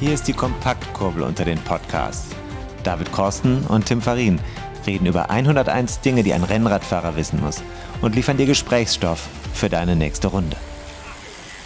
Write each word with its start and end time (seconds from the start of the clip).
Hier 0.00 0.14
ist 0.14 0.26
die 0.28 0.32
Kompaktkurbel 0.32 1.22
unter 1.22 1.44
den 1.44 1.58
Podcasts. 1.58 2.28
David 2.84 3.12
Korsten 3.12 3.64
und 3.66 3.86
Tim 3.86 4.00
Farin 4.00 4.40
reden 4.86 5.06
über 5.06 5.28
101 5.30 6.00
Dinge, 6.00 6.22
die 6.22 6.32
ein 6.32 6.42
Rennradfahrer 6.44 7.16
wissen 7.16 7.40
muss 7.40 7.62
und 8.00 8.14
liefern 8.14 8.38
dir 8.38 8.46
Gesprächsstoff 8.46 9.28
für 9.52 9.68
deine 9.68 9.96
nächste 9.96 10.28
Runde. 10.28 10.56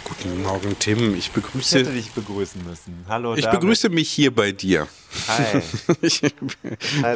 Guten 0.03 0.43
Morgen, 0.43 0.77
Tim. 0.77 1.15
Ich 1.15 1.31
begrüße. 1.31 1.79
Ich 1.79 1.85
hätte 1.85 1.95
dich 1.95 2.11
begrüßen 2.11 2.63
müssen. 2.63 3.05
Hallo, 3.07 3.33
Ich 3.35 3.45
David. 3.45 3.61
begrüße 3.61 3.89
mich 3.89 4.09
hier 4.11 4.35
bei 4.35 4.51
dir. 4.51 4.87
Hi. 5.29 5.61
Ich 6.01 6.21
Hi, 6.21 6.31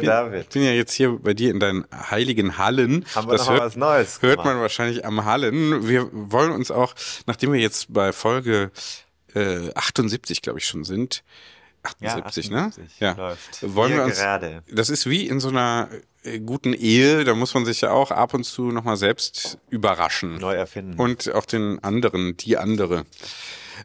bin, 0.00 0.06
David. 0.06 0.48
bin 0.50 0.64
ja 0.64 0.72
jetzt 0.72 0.94
hier 0.94 1.12
bei 1.22 1.34
dir 1.34 1.50
in 1.50 1.60
deinen 1.60 1.84
heiligen 2.10 2.58
Hallen. 2.58 3.04
Haben 3.14 3.28
wir 3.28 3.36
das 3.36 3.48
hört, 3.48 3.60
was 3.60 3.76
Neues 3.76 4.22
hört 4.22 4.38
gemacht. 4.38 4.54
man 4.54 4.60
wahrscheinlich 4.62 5.04
am 5.04 5.24
Hallen. 5.24 5.86
Wir 5.86 6.08
wollen 6.12 6.50
uns 6.50 6.70
auch, 6.72 6.94
nachdem 7.26 7.52
wir 7.52 7.60
jetzt 7.60 7.92
bei 7.92 8.12
Folge 8.12 8.72
äh, 9.34 9.72
78, 9.74 10.42
glaube 10.42 10.58
ich, 10.58 10.66
schon 10.66 10.84
sind. 10.84 11.22
78, 11.82 12.50
Ja, 12.50 12.66
78 12.66 13.00
ne? 13.00 13.06
Ja. 13.06 13.12
läuft. 13.12 13.74
Wollen 13.74 13.88
Hier 13.92 14.00
wir 14.00 14.04
uns, 14.04 14.18
gerade. 14.18 14.62
Das 14.70 14.90
ist 14.90 15.08
wie 15.08 15.26
in 15.26 15.40
so 15.40 15.48
einer 15.48 15.88
äh, 16.24 16.38
guten 16.40 16.74
Ehe, 16.74 17.24
da 17.24 17.34
muss 17.34 17.54
man 17.54 17.64
sich 17.64 17.80
ja 17.80 17.90
auch 17.90 18.10
ab 18.10 18.34
und 18.34 18.44
zu 18.44 18.70
nochmal 18.70 18.96
selbst 18.98 19.58
überraschen. 19.70 20.36
Neu 20.38 20.54
erfinden. 20.54 21.00
Und 21.00 21.32
auch 21.32 21.46
den 21.46 21.82
anderen, 21.82 22.36
die 22.36 22.58
andere. 22.58 23.06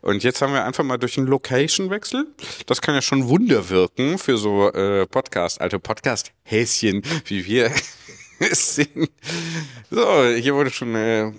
Und 0.02 0.23
jetzt 0.23 0.41
haben 0.41 0.52
wir 0.54 0.66
einfach 0.66 0.84
mal 0.84 0.98
durch 0.98 1.18
einen 1.18 1.27
Location-Wechsel. 1.27 2.27
Das 2.66 2.82
kann 2.82 2.96
ja 2.96 3.02
schon 3.02 3.30
Wunder 3.30 3.70
wirken 3.70 4.18
für 4.18 4.38
so 4.38 4.70
äh, 4.73 5.05
Podcast, 5.07 5.62
alte 5.62 5.80
Podcast-Häschen, 5.80 7.02
wie 7.26 7.46
wir 7.46 7.71
es 8.40 8.76
sind. 8.76 9.09
So, 9.90 10.26
hier 10.26 10.54
wurde 10.54 10.70
schon, 10.71 10.96
äh, 10.96 11.32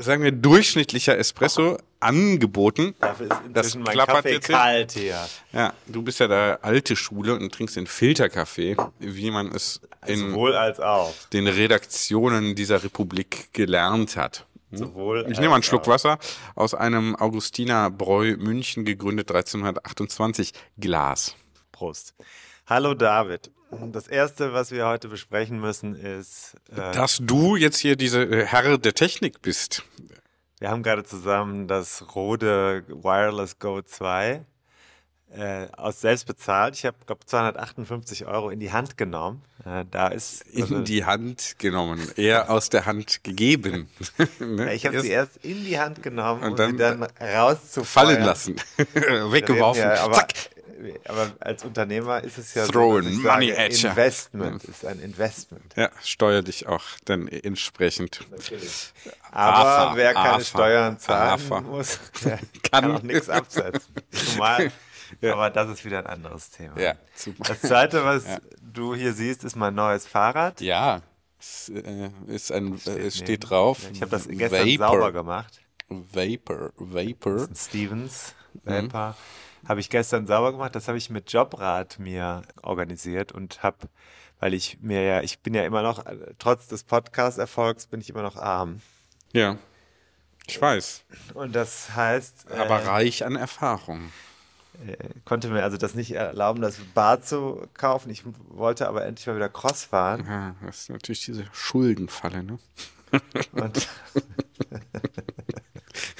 sagen 0.00 0.22
wir, 0.22 0.32
durchschnittlicher 0.32 1.18
Espresso 1.18 1.76
angeboten. 2.06 2.94
Dafür 3.00 3.26
ist 3.26 3.30
Das 3.52 3.66
inzwischen 3.66 3.82
mein 3.82 3.92
klappert 3.94 4.16
Kaffee 4.16 4.32
jetzt 4.32 4.48
kalt 4.48 4.92
hier. 4.92 5.28
Ja, 5.52 5.72
du 5.86 6.02
bist 6.02 6.20
ja 6.20 6.28
der 6.28 6.60
alte 6.62 6.96
Schule 6.96 7.34
und 7.34 7.52
trinkst 7.52 7.76
den 7.76 7.86
Filterkaffee, 7.86 8.76
wie 8.98 9.30
man 9.30 9.52
es 9.52 9.80
in 10.06 10.30
Sowohl 10.30 10.54
als 10.54 10.80
auch. 10.80 11.12
den 11.32 11.46
Redaktionen 11.46 12.54
dieser 12.54 12.82
Republik 12.82 13.52
gelernt 13.52 14.16
hat. 14.16 14.46
Sowohl 14.72 15.26
Ich 15.28 15.38
nehme 15.38 15.50
mal 15.50 15.54
einen 15.56 15.62
Schluck 15.62 15.82
auch. 15.82 15.88
Wasser 15.88 16.18
aus 16.54 16.74
einem 16.74 17.14
Augustinerbräu 17.16 18.36
München 18.36 18.84
gegründet 18.84 19.30
1328 19.30 20.52
Glas. 20.78 21.34
Prost. 21.72 22.14
Hallo 22.66 22.94
David. 22.94 23.50
Das 23.92 24.06
erste, 24.06 24.52
was 24.52 24.70
wir 24.70 24.86
heute 24.86 25.08
besprechen 25.08 25.60
müssen, 25.60 25.96
ist, 25.96 26.54
äh, 26.70 26.92
Dass 26.92 27.18
du 27.20 27.56
jetzt 27.56 27.78
hier 27.78 27.96
diese 27.96 28.44
Herr 28.46 28.78
der 28.78 28.94
Technik 28.94 29.42
bist. 29.42 29.82
Wir 30.58 30.70
haben 30.70 30.82
gerade 30.82 31.04
zusammen 31.04 31.68
das 31.68 32.14
Rode 32.14 32.84
Wireless 32.88 33.58
Go 33.58 33.82
2 33.82 34.44
äh, 35.34 35.66
aus 35.76 36.00
selbst 36.00 36.26
bezahlt. 36.26 36.76
Ich 36.76 36.86
habe, 36.86 36.96
glaube 37.04 37.26
258 37.26 38.26
Euro 38.26 38.50
in 38.50 38.60
die 38.60 38.72
Hand 38.72 38.96
genommen. 38.96 39.42
Äh, 39.64 39.84
da 39.90 40.08
ist 40.08 40.44
also, 40.56 40.76
In 40.76 40.84
die 40.84 41.04
Hand 41.04 41.56
genommen, 41.58 42.00
eher 42.16 42.48
aus 42.48 42.70
der 42.70 42.86
Hand 42.86 43.22
gegeben. 43.24 43.88
Ne? 44.38 44.74
ich 44.74 44.86
habe 44.86 45.00
sie 45.00 45.10
erst 45.10 45.38
in 45.44 45.64
die 45.64 45.78
Hand 45.78 46.02
genommen 46.02 46.42
und, 46.42 46.50
Und 46.52 46.58
dann 46.58 46.70
sie 46.72 46.76
dann 46.76 47.02
rauszufeuern. 47.02 48.06
fallen 48.06 48.24
lassen, 48.24 48.56
weggeworfen. 48.94 49.82
Ja, 49.82 50.04
aber, 50.04 50.14
Zack. 50.14 50.32
Aber 51.06 51.32
als 51.40 51.64
Unternehmer 51.64 52.22
ist 52.22 52.38
es 52.38 52.54
ja 52.54 52.66
Thrown, 52.66 53.02
so, 53.04 53.20
money 53.20 53.48
sage, 53.52 53.58
at. 53.58 53.84
Investment 53.84 54.64
ist 54.64 54.84
ein 54.84 55.00
Investment. 55.00 55.74
Ja, 55.76 55.90
steuer 56.02 56.42
dich 56.42 56.66
auch 56.66 56.82
dann 57.04 57.28
entsprechend. 57.28 58.20
Aber 59.30 59.56
AFA, 59.58 59.96
wer 59.96 60.14
keine 60.14 60.28
AFA, 60.34 60.44
Steuern 60.44 60.98
zahlen 60.98 61.32
AFA. 61.32 61.60
muss, 61.60 61.98
der 62.24 62.38
kann 62.70 62.90
auch 62.90 63.02
nichts 63.02 63.28
absetzen. 63.28 63.94
Zumal, 64.10 64.72
aber 65.22 65.50
das 65.50 65.70
ist 65.70 65.84
wieder 65.84 65.98
ein 66.00 66.06
anderes 66.06 66.50
Thema. 66.50 66.78
Ja, 66.80 66.94
super. 67.14 67.44
Das 67.48 67.60
zweite, 67.60 68.04
was 68.04 68.24
du 68.60 68.94
hier 68.94 69.12
siehst, 69.12 69.44
ist 69.44 69.56
mein 69.56 69.74
neues 69.74 70.06
Fahrrad. 70.06 70.60
Ja, 70.60 71.02
es 71.38 71.68
äh, 71.68 72.10
ist 72.26 72.50
ein, 72.52 72.80
äh, 72.86 72.98
es 72.98 73.16
steht 73.16 73.28
neben. 73.28 73.48
drauf. 73.48 73.78
Ich 73.92 74.00
habe 74.00 74.10
das 74.10 74.26
gestern 74.28 74.66
Vapor. 74.66 74.88
sauber 74.88 75.12
gemacht. 75.12 75.60
Vapor, 75.88 76.72
Vapor. 76.76 77.48
Stevens 77.54 78.34
Mhm. 78.64 78.90
Habe 79.68 79.80
ich 79.80 79.90
gestern 79.90 80.26
sauber 80.26 80.52
gemacht. 80.52 80.74
Das 80.74 80.88
habe 80.88 80.98
ich 80.98 81.10
mit 81.10 81.32
Jobrad 81.32 81.98
mir 81.98 82.42
organisiert 82.62 83.32
und 83.32 83.62
habe, 83.62 83.88
weil 84.38 84.54
ich 84.54 84.78
mir 84.80 85.02
ja, 85.02 85.22
ich 85.22 85.40
bin 85.40 85.54
ja 85.54 85.64
immer 85.64 85.82
noch, 85.82 86.06
äh, 86.06 86.34
trotz 86.38 86.68
des 86.68 86.84
Podcast-Erfolgs 86.84 87.86
bin 87.86 88.00
ich 88.00 88.10
immer 88.10 88.22
noch 88.22 88.36
arm. 88.36 88.80
Ja, 89.32 89.58
ich 90.46 90.60
weiß, 90.62 91.02
Und 91.34 91.54
das 91.56 91.94
heißt, 91.96 92.46
äh, 92.50 92.54
aber 92.56 92.86
reich 92.86 93.24
an 93.24 93.34
Erfahrung. 93.34 94.12
konnte 95.24 95.48
mir 95.48 95.64
also 95.64 95.76
das 95.76 95.94
nicht 95.94 96.12
erlauben, 96.12 96.62
das 96.62 96.78
Bar 96.94 97.22
zu 97.22 97.66
kaufen. 97.74 98.10
Ich 98.10 98.22
wollte 98.50 98.86
aber 98.86 99.04
endlich 99.04 99.26
mal 99.26 99.36
wieder 99.36 99.48
Cross 99.48 99.84
fahren. 99.84 100.24
Ja, 100.28 100.54
das 100.64 100.82
ist 100.82 100.90
natürlich 100.90 101.24
diese 101.24 101.46
Schuldenfalle, 101.52 102.44
ne? 102.44 102.58
Und, 103.52 103.88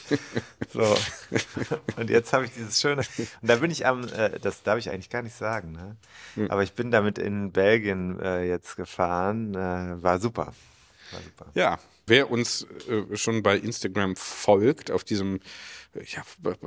so. 0.76 0.97
und 1.97 2.10
jetzt 2.10 2.32
habe 2.32 2.44
ich 2.44 2.53
dieses 2.53 2.81
schöne. 2.81 3.03
Und 3.19 3.48
da 3.48 3.56
bin 3.56 3.70
ich 3.70 3.87
am, 3.87 4.06
äh, 4.09 4.38
das 4.38 4.62
darf 4.62 4.78
ich 4.78 4.91
eigentlich 4.91 5.10
gar 5.10 5.22
nicht 5.22 5.34
sagen, 5.34 5.72
ne? 5.72 5.97
Hm. 6.34 6.50
Aber 6.50 6.62
ich 6.62 6.75
bin 6.75 6.91
damit 6.91 7.19
in 7.19 7.53
Belgien 7.53 8.20
äh, 8.20 8.44
jetzt 8.44 8.76
gefahren. 8.76 9.54
Äh, 9.54 10.03
war 10.03 10.20
super. 10.20 10.53
War 11.12 11.20
super. 11.22 11.47
Ja, 11.54 11.78
wer 12.06 12.31
uns 12.31 12.67
äh, 12.89 13.17
schon 13.17 13.43
bei 13.43 13.56
Instagram 13.56 14.17
folgt, 14.17 14.91
auf 14.91 15.05
diesem 15.05 15.41
ja, 16.05 16.22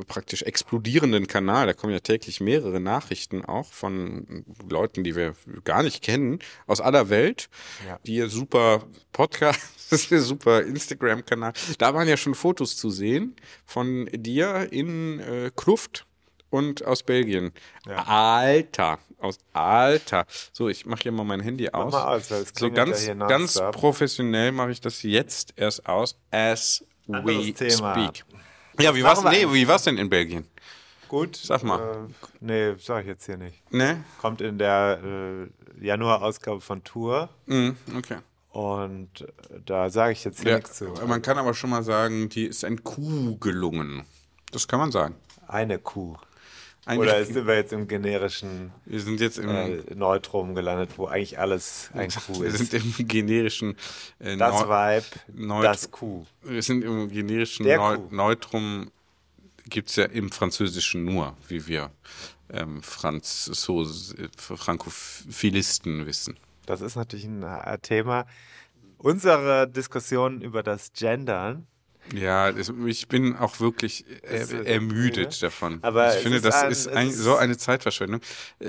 praktisch 0.07 0.41
explodierenden 0.41 1.27
Kanal, 1.27 1.67
da 1.67 1.73
kommen 1.73 1.93
ja 1.93 1.99
täglich 1.99 2.41
mehrere 2.41 2.79
Nachrichten 2.79 3.45
auch 3.45 3.71
von 3.71 4.43
Leuten, 4.67 5.03
die 5.03 5.15
wir 5.15 5.35
gar 5.63 5.83
nicht 5.83 6.03
kennen, 6.03 6.39
aus 6.65 6.81
aller 6.81 7.09
Welt, 7.09 7.49
Ja. 7.87 7.99
die 8.05 8.21
super 8.27 8.83
Podcast, 9.11 9.61
super 10.09 10.63
Instagram-Kanal, 10.63 11.53
da 11.77 11.93
waren 11.93 12.07
ja 12.07 12.17
schon 12.17 12.33
Fotos 12.35 12.75
zu 12.75 12.89
sehen 12.89 13.35
von 13.65 14.09
dir 14.11 14.67
in 14.71 15.19
äh, 15.19 15.51
Kluft 15.55 16.05
und 16.49 16.83
aus 16.85 17.03
Belgien. 17.03 17.51
Alter, 17.85 18.97
aus 19.19 19.37
Alter. 19.53 20.25
So, 20.53 20.69
ich 20.69 20.85
mache 20.85 21.03
hier 21.03 21.11
mal 21.11 21.23
mein 21.23 21.39
Handy 21.41 21.69
aus. 21.69 21.91
mal 21.91 22.15
aus, 22.15 22.31
weil 22.31 22.41
es 22.41 22.49
so 22.49 22.53
klingelt 22.69 23.07
ja 23.07 23.13
ganz, 23.13 23.55
ganz 23.55 23.75
professionell 23.75 24.51
mache 24.51 24.71
ich 24.71 24.81
das 24.81 25.03
jetzt 25.03 25.53
erst 25.55 25.85
aus, 25.87 26.15
as 26.31 26.83
we 27.07 27.53
Thema. 27.53 27.93
speak. 27.93 28.25
Ja, 28.79 28.95
wie 28.95 29.03
war's, 29.03 29.23
nee, 29.23 29.45
wie 29.51 29.67
war's 29.67 29.83
denn 29.83 29.97
in 29.97 30.09
Belgien? 30.09 30.45
Gut. 31.09 31.35
Sag 31.35 31.63
mal. 31.63 32.07
Äh, 32.07 32.13
nee, 32.39 32.75
sag 32.79 33.01
ich 33.01 33.07
jetzt 33.07 33.25
hier 33.25 33.35
nicht. 33.37 33.73
Ne? 33.73 34.03
Kommt 34.21 34.41
in 34.41 34.57
der 34.59 34.99
äh, 35.03 35.85
Januar-Ausgabe 35.85 36.61
von 36.61 36.83
Tour. 36.83 37.29
Mhm, 37.47 37.75
okay. 37.97 38.17
Und 38.51 39.21
äh, 39.21 39.25
da 39.65 39.89
sage 39.89 40.13
ich 40.13 40.23
jetzt 40.23 40.43
Ja, 40.43 40.55
nichts 40.55 40.77
zu. 40.77 40.93
man 41.07 41.21
kann 41.21 41.37
aber 41.37 41.53
schon 41.53 41.71
mal 41.71 41.83
sagen, 41.83 42.29
die 42.29 42.45
ist 42.45 42.63
ein 42.63 42.83
Kuh 42.83 43.37
gelungen. 43.39 44.05
Das 44.51 44.67
kann 44.67 44.79
man 44.79 44.91
sagen. 44.91 45.15
Eine 45.47 45.79
Kuh. 45.79 46.15
Oder 46.97 47.23
sind 47.25 47.45
wir 47.47 47.55
jetzt 47.55 47.71
im 47.73 47.87
generischen 47.87 48.71
wir 48.85 48.99
sind 48.99 49.19
jetzt 49.19 49.37
im, 49.37 49.49
äh, 49.49 49.83
Neutrum 49.95 50.55
gelandet, 50.55 50.91
wo 50.97 51.05
eigentlich 51.07 51.37
alles 51.37 51.89
ein 51.93 52.09
Kuh 52.09 52.41
wir 52.41 52.51
sind 52.51 52.73
ist? 52.73 52.99
im 52.99 53.07
generischen 53.07 53.75
äh, 54.19 54.35
Das 54.37 54.61
Neu- 54.61 54.67
Vibe, 54.67 55.05
Neut- 55.33 55.65
das 55.65 55.91
Kuh. 55.91 56.25
Wir 56.43 56.63
sind 56.63 56.83
im 56.83 57.09
generischen 57.09 57.65
Neu. 57.67 57.97
Neutrum, 58.09 58.91
gibt 59.65 59.89
es 59.89 59.97
ja 59.97 60.05
im 60.05 60.31
Französischen 60.31 61.05
nur, 61.05 61.35
wie 61.47 61.67
wir 61.67 61.91
ähm, 62.51 62.81
Franzos, 62.81 64.13
äh, 64.13 64.27
Frankophilisten 64.37 66.05
wissen. 66.05 66.37
Das 66.65 66.81
ist 66.81 66.95
natürlich 66.95 67.25
ein 67.25 67.77
Thema. 67.81 68.25
Unsere 68.97 69.67
Diskussion 69.67 70.41
über 70.41 70.61
das 70.63 70.91
Gendern. 70.93 71.67
Ja, 72.13 72.51
ich 72.85 73.07
bin 73.07 73.35
auch 73.35 73.59
wirklich 73.59 74.05
er, 74.23 74.49
äh, 74.65 74.73
ermüdet 74.73 75.35
ja. 75.39 75.47
davon. 75.47 75.79
Aber 75.81 76.15
ich 76.15 76.23
finde, 76.23 76.41
das 76.41 76.55
ein- 76.63 76.71
ist, 76.71 76.87
ein, 76.87 77.11
so 77.11 77.35
eine 77.35 77.57
Zeitverschwendung. 77.57 78.21
Äh, 78.59 78.67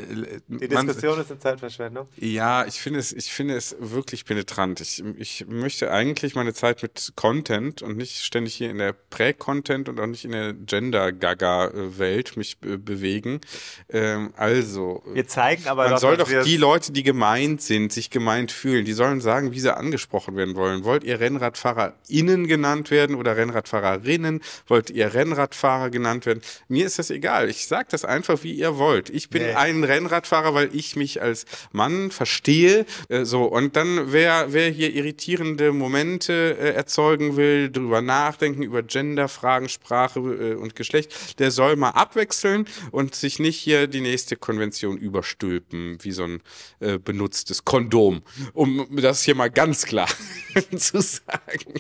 Die 0.49 0.69
man- 0.69 0.87
Diskussion 0.87 1.21
ist 1.21 1.31
eine 1.31 1.41
Zeitverschwendung. 1.41 2.09
Ja, 2.17 2.67
ich 2.67 2.81
finde 2.81 2.99
es, 2.99 3.13
ich 3.13 3.33
finde 3.33 3.55
es 3.57 3.77
wirklich 3.79 4.25
penetrant. 4.25 4.81
Ich, 4.81 5.03
ich 5.17 5.47
möchte 5.49 5.91
eigentlich 5.91 6.35
meine 6.35 6.53
Zeit 6.55 6.83
mit 6.83 7.13
Content 7.17 7.83
und 7.83 7.97
nicht 7.97 8.25
ständig 8.25 8.55
hier 8.55 8.71
in 8.71 8.79
der 8.79 8.93
Prä-Content 8.93 9.89
und 9.89 9.99
auch 10.01 10.07
nicht 10.07 10.25
in 10.25 10.33
der 10.33 10.53
Gender-Gaga-Welt 10.53 12.37
mich 12.37 12.57
äh, 12.65 12.77
bewegen. 12.77 13.41
Ähm, 13.89 14.33
also, 14.37 15.03
Wir 15.13 15.27
zeigen 15.27 15.67
aber 15.67 15.85
man 15.85 15.93
doch, 15.93 15.99
soll 16.01 16.17
doch 16.17 16.29
die 16.45 16.57
Leute, 16.57 16.93
die 16.93 17.03
gemeint 17.03 17.63
sind, 17.63 17.93
sich 17.93 18.11
gemeint 18.11 18.53
fühlen. 18.53 18.85
Die 18.85 18.93
sollen 18.93 19.21
sagen, 19.21 19.53
wie 19.53 19.61
sie 19.61 19.75
angesprochen 19.77 20.37
werden 20.37 20.55
wollen. 20.57 20.85
Wollt 20.85 21.05
ihr 21.05 21.21
RennradfahrerInnen 21.21 22.47
genannt 22.47 22.91
werden 22.91 23.17
oder 23.17 23.30
oder 23.31 23.37
Rennradfahrerinnen? 23.37 24.41
Wollt 24.67 24.91
ihr 24.91 25.13
Rennradfahrer 25.15 25.91
genannt 25.91 26.27
werden? 26.27 26.41
Mir 26.69 26.87
ist 26.87 26.99
das 26.99 27.11
egal. 27.11 27.49
Ich 27.49 27.67
sage 27.67 27.89
das 27.91 28.05
einfach, 28.05 28.43
wie 28.43 28.53
ihr 28.53 28.77
wollt. 28.79 29.11
Ich 29.11 29.31
bin 29.31 29.43
Nee. 29.43 29.55
ein 29.55 29.85
Rennradfahrer, 29.85 30.55
weil 30.55 30.71
ich 30.75 30.97
mich 30.97 31.23
als 31.23 31.47
Mann 31.73 32.11
verstehe. 32.11 32.85
Äh, 33.09 33.25
so, 33.25 33.45
und 33.45 33.77
dann, 33.77 34.13
wer, 34.13 34.53
wer 34.53 34.69
hier 34.69 34.93
irritierende 34.93 35.73
Momente 35.73 36.57
äh, 36.59 36.71
erzeugen 36.75 37.37
will, 37.37 37.71
drüber 37.71 38.03
nachdenken, 38.03 38.63
über 38.63 38.83
Genderfragen, 38.83 39.69
Sprache 39.69 40.21
äh, 40.21 40.55
und 40.55 40.75
Geschlecht, 40.77 41.39
der 41.39 41.51
soll 41.51 41.77
mal 41.77 41.91
abwechseln 41.91 42.67
und 42.91 43.15
sich 43.15 43.39
nicht 43.39 43.59
hier 43.59 43.87
die 43.87 44.01
nächste 44.01 44.37
Konvention 44.37 44.97
überstülpen, 44.97 45.99
wie 46.03 46.13
so 46.13 46.25
ein 46.25 46.43
äh, 46.81 46.99
benutztes 46.99 47.65
Kondom. 47.65 48.23
Um 48.53 48.87
das 49.01 49.23
hier 49.23 49.35
mal 49.35 49.51
ganz 49.51 49.85
klar 49.87 50.09
zu 50.77 51.01
sagen. 51.01 51.75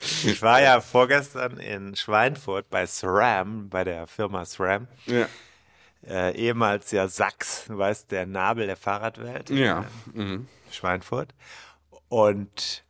Ich 0.00 0.42
war 0.42 0.60
ja 0.60 0.80
vorgestern 0.80 1.58
in 1.58 1.94
Schweinfurt 1.94 2.68
bei 2.70 2.86
SRAM, 2.86 3.68
bei 3.68 3.84
der 3.84 4.06
Firma 4.06 4.44
SRAM. 4.44 4.88
Ja. 5.06 5.28
Äh, 6.06 6.36
ehemals 6.36 6.90
ja 6.90 7.08
Sachs, 7.08 7.64
du 7.66 7.78
weißt, 7.78 8.10
der 8.10 8.26
Nabel 8.26 8.66
der 8.66 8.76
Fahrradwelt. 8.76 9.50
Ja. 9.50 9.84
Äh, 10.16 10.38
Schweinfurt. 10.70 11.34
Und 12.08 12.84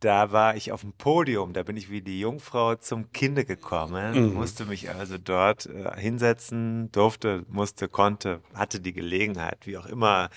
da 0.00 0.32
war 0.32 0.56
ich 0.56 0.72
auf 0.72 0.80
dem 0.80 0.92
Podium, 0.94 1.52
da 1.52 1.62
bin 1.62 1.76
ich 1.76 1.90
wie 1.90 2.00
die 2.00 2.20
Jungfrau 2.20 2.74
zum 2.76 3.12
Kinde 3.12 3.44
gekommen, 3.44 4.34
musste 4.34 4.64
mich 4.64 4.90
also 4.90 5.18
dort 5.18 5.66
äh, 5.66 6.00
hinsetzen, 6.00 6.90
durfte, 6.90 7.44
musste, 7.48 7.88
konnte, 7.88 8.40
hatte 8.54 8.80
die 8.80 8.94
Gelegenheit, 8.94 9.66
wie 9.66 9.76
auch 9.76 9.86
immer 9.86 10.30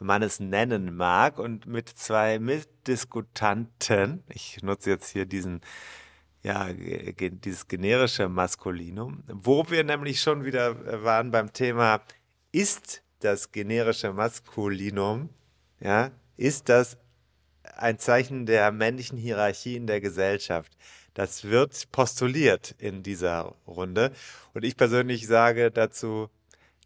man 0.00 0.22
es 0.22 0.40
nennen 0.40 0.96
mag, 0.96 1.38
und 1.38 1.66
mit 1.66 1.88
zwei 1.88 2.38
Mitdiskutanten, 2.38 4.24
ich 4.28 4.62
nutze 4.62 4.90
jetzt 4.90 5.10
hier 5.10 5.26
diesen 5.26 5.60
ja, 6.42 6.68
dieses 6.72 7.68
generische 7.68 8.28
Maskulinum, 8.28 9.22
wo 9.26 9.68
wir 9.68 9.84
nämlich 9.84 10.22
schon 10.22 10.44
wieder 10.44 10.70
äh, 10.70 11.04
waren 11.04 11.30
beim 11.30 11.52
Thema, 11.52 12.00
ist 12.50 13.02
das 13.20 13.52
generische 13.52 14.12
Maskulinum, 14.14 15.28
ja, 15.80 16.10
ist 16.38 16.70
das 16.70 16.96
ein 17.76 17.98
Zeichen 17.98 18.46
der 18.46 18.72
männlichen 18.72 19.18
Hierarchie 19.18 19.76
in 19.76 19.86
der 19.86 20.00
Gesellschaft? 20.00 20.72
Das 21.14 21.44
wird 21.44 21.90
postuliert 21.92 22.74
in 22.78 23.02
dieser 23.02 23.54
Runde. 23.66 24.12
Und 24.54 24.64
ich 24.64 24.76
persönlich 24.76 25.26
sage 25.26 25.70
dazu, 25.70 26.30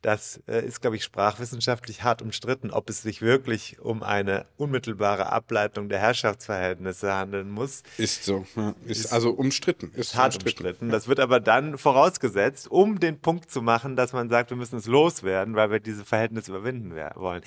das 0.04 0.38
äh, 0.46 0.62
ist, 0.66 0.82
glaube 0.82 0.96
ich, 0.96 1.04
sprachwissenschaftlich 1.04 2.02
hart 2.02 2.20
umstritten, 2.20 2.70
ob 2.70 2.90
es 2.90 3.00
sich 3.00 3.22
wirklich 3.22 3.81
um 3.81 4.02
eine 4.02 4.44
unmittelbare 4.58 5.32
Ableitung 5.32 5.88
der 5.88 5.98
Herrschaftsverhältnisse 5.98 7.14
handeln 7.14 7.48
muss. 7.50 7.82
Ist 7.96 8.25
so. 8.25 8.44
Ja. 8.54 8.75
Ist, 8.84 9.14
also 9.14 9.30
umstritten. 9.30 9.92
Ist 9.94 10.14
hart 10.14 10.42
umstritten. 10.42 10.90
Das 10.90 11.08
wird 11.08 11.20
aber 11.20 11.40
dann 11.40 11.78
vorausgesetzt, 11.78 12.70
um 12.70 13.00
den 13.00 13.19
Punkt 13.19 13.50
zu 13.50 13.62
machen, 13.62 13.96
dass 13.96 14.12
man 14.12 14.28
sagt, 14.28 14.50
wir 14.50 14.58
müssen 14.58 14.76
es 14.76 14.87
loswerden, 14.87 15.56
weil 15.56 15.70
wir 15.70 15.80
diese 15.80 16.04
Verhältnisse 16.04 16.50
überwinden 16.50 16.94
wollen. 17.14 17.42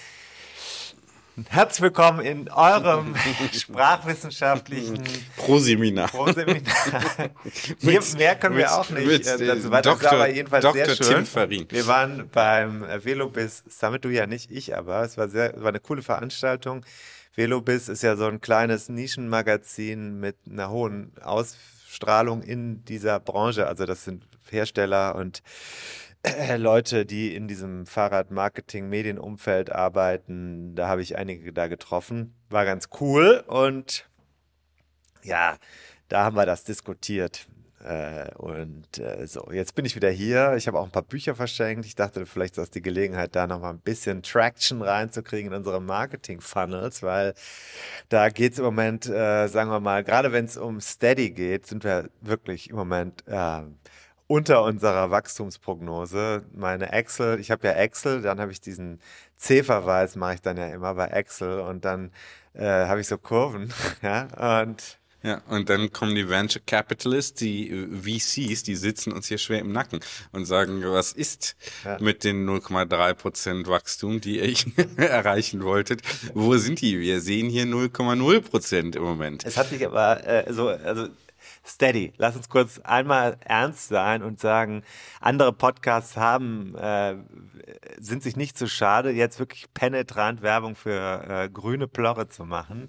Herzlich 1.45 1.83
willkommen 1.83 2.21
in 2.21 2.49
eurem 2.49 3.13
sprachwissenschaftlichen 3.53 5.03
Pro-Seminar. 5.35 6.07
Pro-Seminar. 6.07 6.63
Mehr, 7.81 8.01
mehr 8.17 8.35
können 8.37 8.57
wir 8.57 8.73
auch 8.73 8.89
nicht 8.89 9.05
mit, 9.05 9.27
äh, 9.27 9.45
dazu 9.45 9.69
weiter. 9.69 9.95
Das 10.01 10.11
war 10.13 10.27
jedenfalls 10.27 10.63
Dr. 10.63 10.85
sehr 10.85 10.95
Tim 10.95 11.05
schön. 11.05 11.25
Farin. 11.27 11.67
Wir 11.69 11.85
waren 11.85 12.27
beim 12.29 12.83
äh, 12.83 13.05
Velobiz 13.05 13.63
Summit, 13.69 14.03
du 14.03 14.09
ja 14.09 14.25
nicht, 14.25 14.49
ich 14.49 14.75
aber. 14.75 15.03
Es 15.03 15.15
war, 15.19 15.27
sehr, 15.27 15.53
war 15.61 15.69
eine 15.69 15.79
coole 15.79 16.01
Veranstaltung. 16.01 16.83
Velobiz 17.35 17.87
ist 17.87 18.01
ja 18.01 18.15
so 18.15 18.25
ein 18.25 18.41
kleines 18.41 18.89
Nischenmagazin 18.89 20.19
mit 20.19 20.37
einer 20.49 20.71
hohen 20.71 21.11
Ausstrahlung 21.21 22.41
in 22.41 22.83
dieser 22.85 23.19
Branche. 23.19 23.67
Also 23.67 23.85
das 23.85 24.05
sind 24.05 24.23
Hersteller 24.49 25.13
und 25.13 25.43
Leute, 26.57 27.05
die 27.05 27.35
in 27.35 27.47
diesem 27.47 27.85
Fahrrad-Marketing-Medienumfeld 27.85 29.71
arbeiten. 29.71 30.75
Da 30.75 30.87
habe 30.87 31.01
ich 31.01 31.17
einige 31.17 31.53
da 31.53 31.67
getroffen. 31.67 32.35
War 32.49 32.65
ganz 32.65 32.89
cool 32.99 33.43
und 33.47 34.09
ja, 35.23 35.57
da 36.07 36.23
haben 36.23 36.35
wir 36.35 36.45
das 36.45 36.63
diskutiert. 36.63 37.47
Äh, 37.83 38.33
und 38.35 38.97
äh, 38.97 39.27
so, 39.27 39.49
jetzt 39.51 39.75
bin 39.75 39.85
ich 39.85 39.95
wieder 39.95 40.09
hier. 40.09 40.55
Ich 40.57 40.67
habe 40.67 40.79
auch 40.79 40.85
ein 40.85 40.91
paar 40.91 41.03
Bücher 41.03 41.35
verschenkt. 41.35 41.85
Ich 41.85 41.95
dachte, 41.95 42.25
vielleicht 42.25 42.53
ist 42.53 42.57
das 42.57 42.71
die 42.71 42.81
Gelegenheit, 42.81 43.35
da 43.35 43.45
nochmal 43.45 43.73
ein 43.73 43.79
bisschen 43.79 44.23
Traction 44.23 44.81
reinzukriegen 44.81 45.51
in 45.51 45.57
unsere 45.57 45.79
Marketing-Funnels, 45.79 47.03
weil 47.03 47.33
da 48.09 48.29
geht 48.29 48.53
es 48.53 48.59
im 48.59 48.65
Moment, 48.65 49.05
äh, 49.07 49.47
sagen 49.47 49.69
wir 49.69 49.79
mal, 49.79 50.03
gerade 50.03 50.31
wenn 50.31 50.45
es 50.45 50.57
um 50.57 50.81
Steady 50.81 51.29
geht, 51.29 51.67
sind 51.67 51.83
wir 51.83 52.09
wirklich 52.21 52.69
im 52.69 52.75
Moment 52.75 53.23
äh, 53.27 53.61
unter 54.27 54.63
unserer 54.63 55.09
Wachstumsprognose. 55.11 56.43
Meine 56.53 56.91
Excel, 56.91 57.39
ich 57.39 57.51
habe 57.51 57.67
ja 57.67 57.73
Excel, 57.73 58.21
dann 58.21 58.39
habe 58.39 58.51
ich 58.51 58.61
diesen 58.61 58.99
C-Verweis, 59.37 60.15
mache 60.15 60.35
ich 60.35 60.41
dann 60.41 60.57
ja 60.57 60.67
immer 60.67 60.93
bei 60.95 61.07
Excel 61.07 61.59
und 61.61 61.85
dann 61.85 62.11
äh, 62.53 62.65
habe 62.65 62.99
ich 63.01 63.07
so 63.07 63.17
Kurven, 63.17 63.73
ja, 64.01 64.61
und 64.61 64.97
Ja, 65.23 65.41
und 65.47 65.69
dann 65.69 65.91
kommen 65.91 66.13
die 66.15 66.29
Venture 66.29 66.61
Capitalists, 66.65 67.33
die 67.39 67.87
VCs, 67.91 68.63
die 68.63 68.75
sitzen 68.75 69.11
uns 69.13 69.27
hier 69.27 69.37
schwer 69.37 69.59
im 69.59 69.71
Nacken 69.71 69.99
und 70.31 70.45
sagen, 70.45 70.81
was 70.83 71.11
ist 71.13 71.55
Ja. 71.85 71.97
mit 71.99 72.23
den 72.23 72.45
0,3 72.47 73.13
Prozent 73.13 73.67
Wachstum, 73.67 74.19
die 74.21 74.39
ihr 74.39 74.55
erreichen 74.97 75.63
wolltet? 75.63 76.01
Wo 76.33 76.55
sind 76.57 76.81
die? 76.81 76.99
Wir 76.99 77.21
sehen 77.21 77.49
hier 77.49 77.65
0,0 77.65 78.41
Prozent 78.41 78.95
im 78.95 79.03
Moment. 79.03 79.45
Es 79.45 79.57
hat 79.57 79.69
sich 79.69 79.85
aber 79.85 80.25
äh, 80.27 80.51
so, 80.53 80.67
also 80.69 81.07
steady. 81.67 82.13
Lass 82.17 82.35
uns 82.35 82.49
kurz 82.49 82.79
einmal 82.79 83.37
ernst 83.43 83.89
sein 83.89 84.23
und 84.23 84.39
sagen, 84.39 84.83
andere 85.19 85.53
Podcasts 85.53 86.17
haben, 86.17 86.75
äh, 86.75 87.15
sind 87.99 88.23
sich 88.23 88.35
nicht 88.35 88.57
so 88.57 88.67
schade, 88.67 89.11
jetzt 89.11 89.39
wirklich 89.39 89.65
penetrant 89.73 90.41
Werbung 90.41 90.75
für 90.75 91.23
äh, 91.27 91.49
grüne 91.49 91.87
Plorre 91.87 92.29
zu 92.29 92.45
machen. 92.45 92.87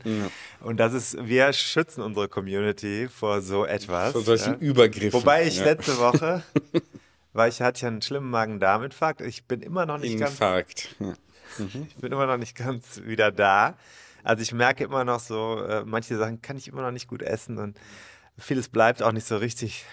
Und 0.60 0.78
das 0.78 0.92
ist, 0.92 1.26
wir 1.26 1.52
schützen 1.52 2.02
unsere 2.02 2.28
Community 2.28 3.08
vor 3.08 3.40
so 3.40 3.64
etwas. 3.64 4.12
Vor 4.12 4.22
solchen 4.22 4.54
ja. 4.54 4.58
Übergriffen. 4.60 5.12
Wobei 5.12 5.46
ich 5.46 5.58
ja. 5.58 5.64
letzte 5.64 5.98
Woche, 5.98 6.42
weil 7.32 7.48
ich 7.50 7.60
hatte 7.60 7.82
ja 7.82 7.88
einen 7.88 8.02
schlimmen 8.02 8.30
Magen-Darm-Infarkt, 8.30 9.20
ich 9.20 9.44
bin 9.44 9.60
immer 9.60 9.86
noch 9.86 9.98
nicht 9.98 10.18
ganz 10.18 10.32
Infarkt. 10.32 10.96
Ja. 11.00 11.14
ich 11.88 11.96
bin 11.96 12.12
immer 12.12 12.26
noch 12.26 12.38
nicht 12.38 12.56
ganz 12.56 13.02
wieder 13.04 13.32
da. 13.32 13.76
Also 14.24 14.42
ich 14.42 14.52
merke 14.52 14.84
immer 14.84 15.04
noch 15.04 15.20
so, 15.20 15.62
äh, 15.64 15.84
manche 15.84 16.16
Sachen 16.16 16.42
kann 16.42 16.56
ich 16.56 16.68
immer 16.68 16.82
noch 16.82 16.90
nicht 16.90 17.08
gut 17.08 17.22
essen 17.22 17.58
und 17.58 17.78
vieles 18.38 18.68
bleibt 18.68 19.02
auch 19.02 19.12
nicht 19.12 19.26
so 19.26 19.36
richtig 19.36 19.84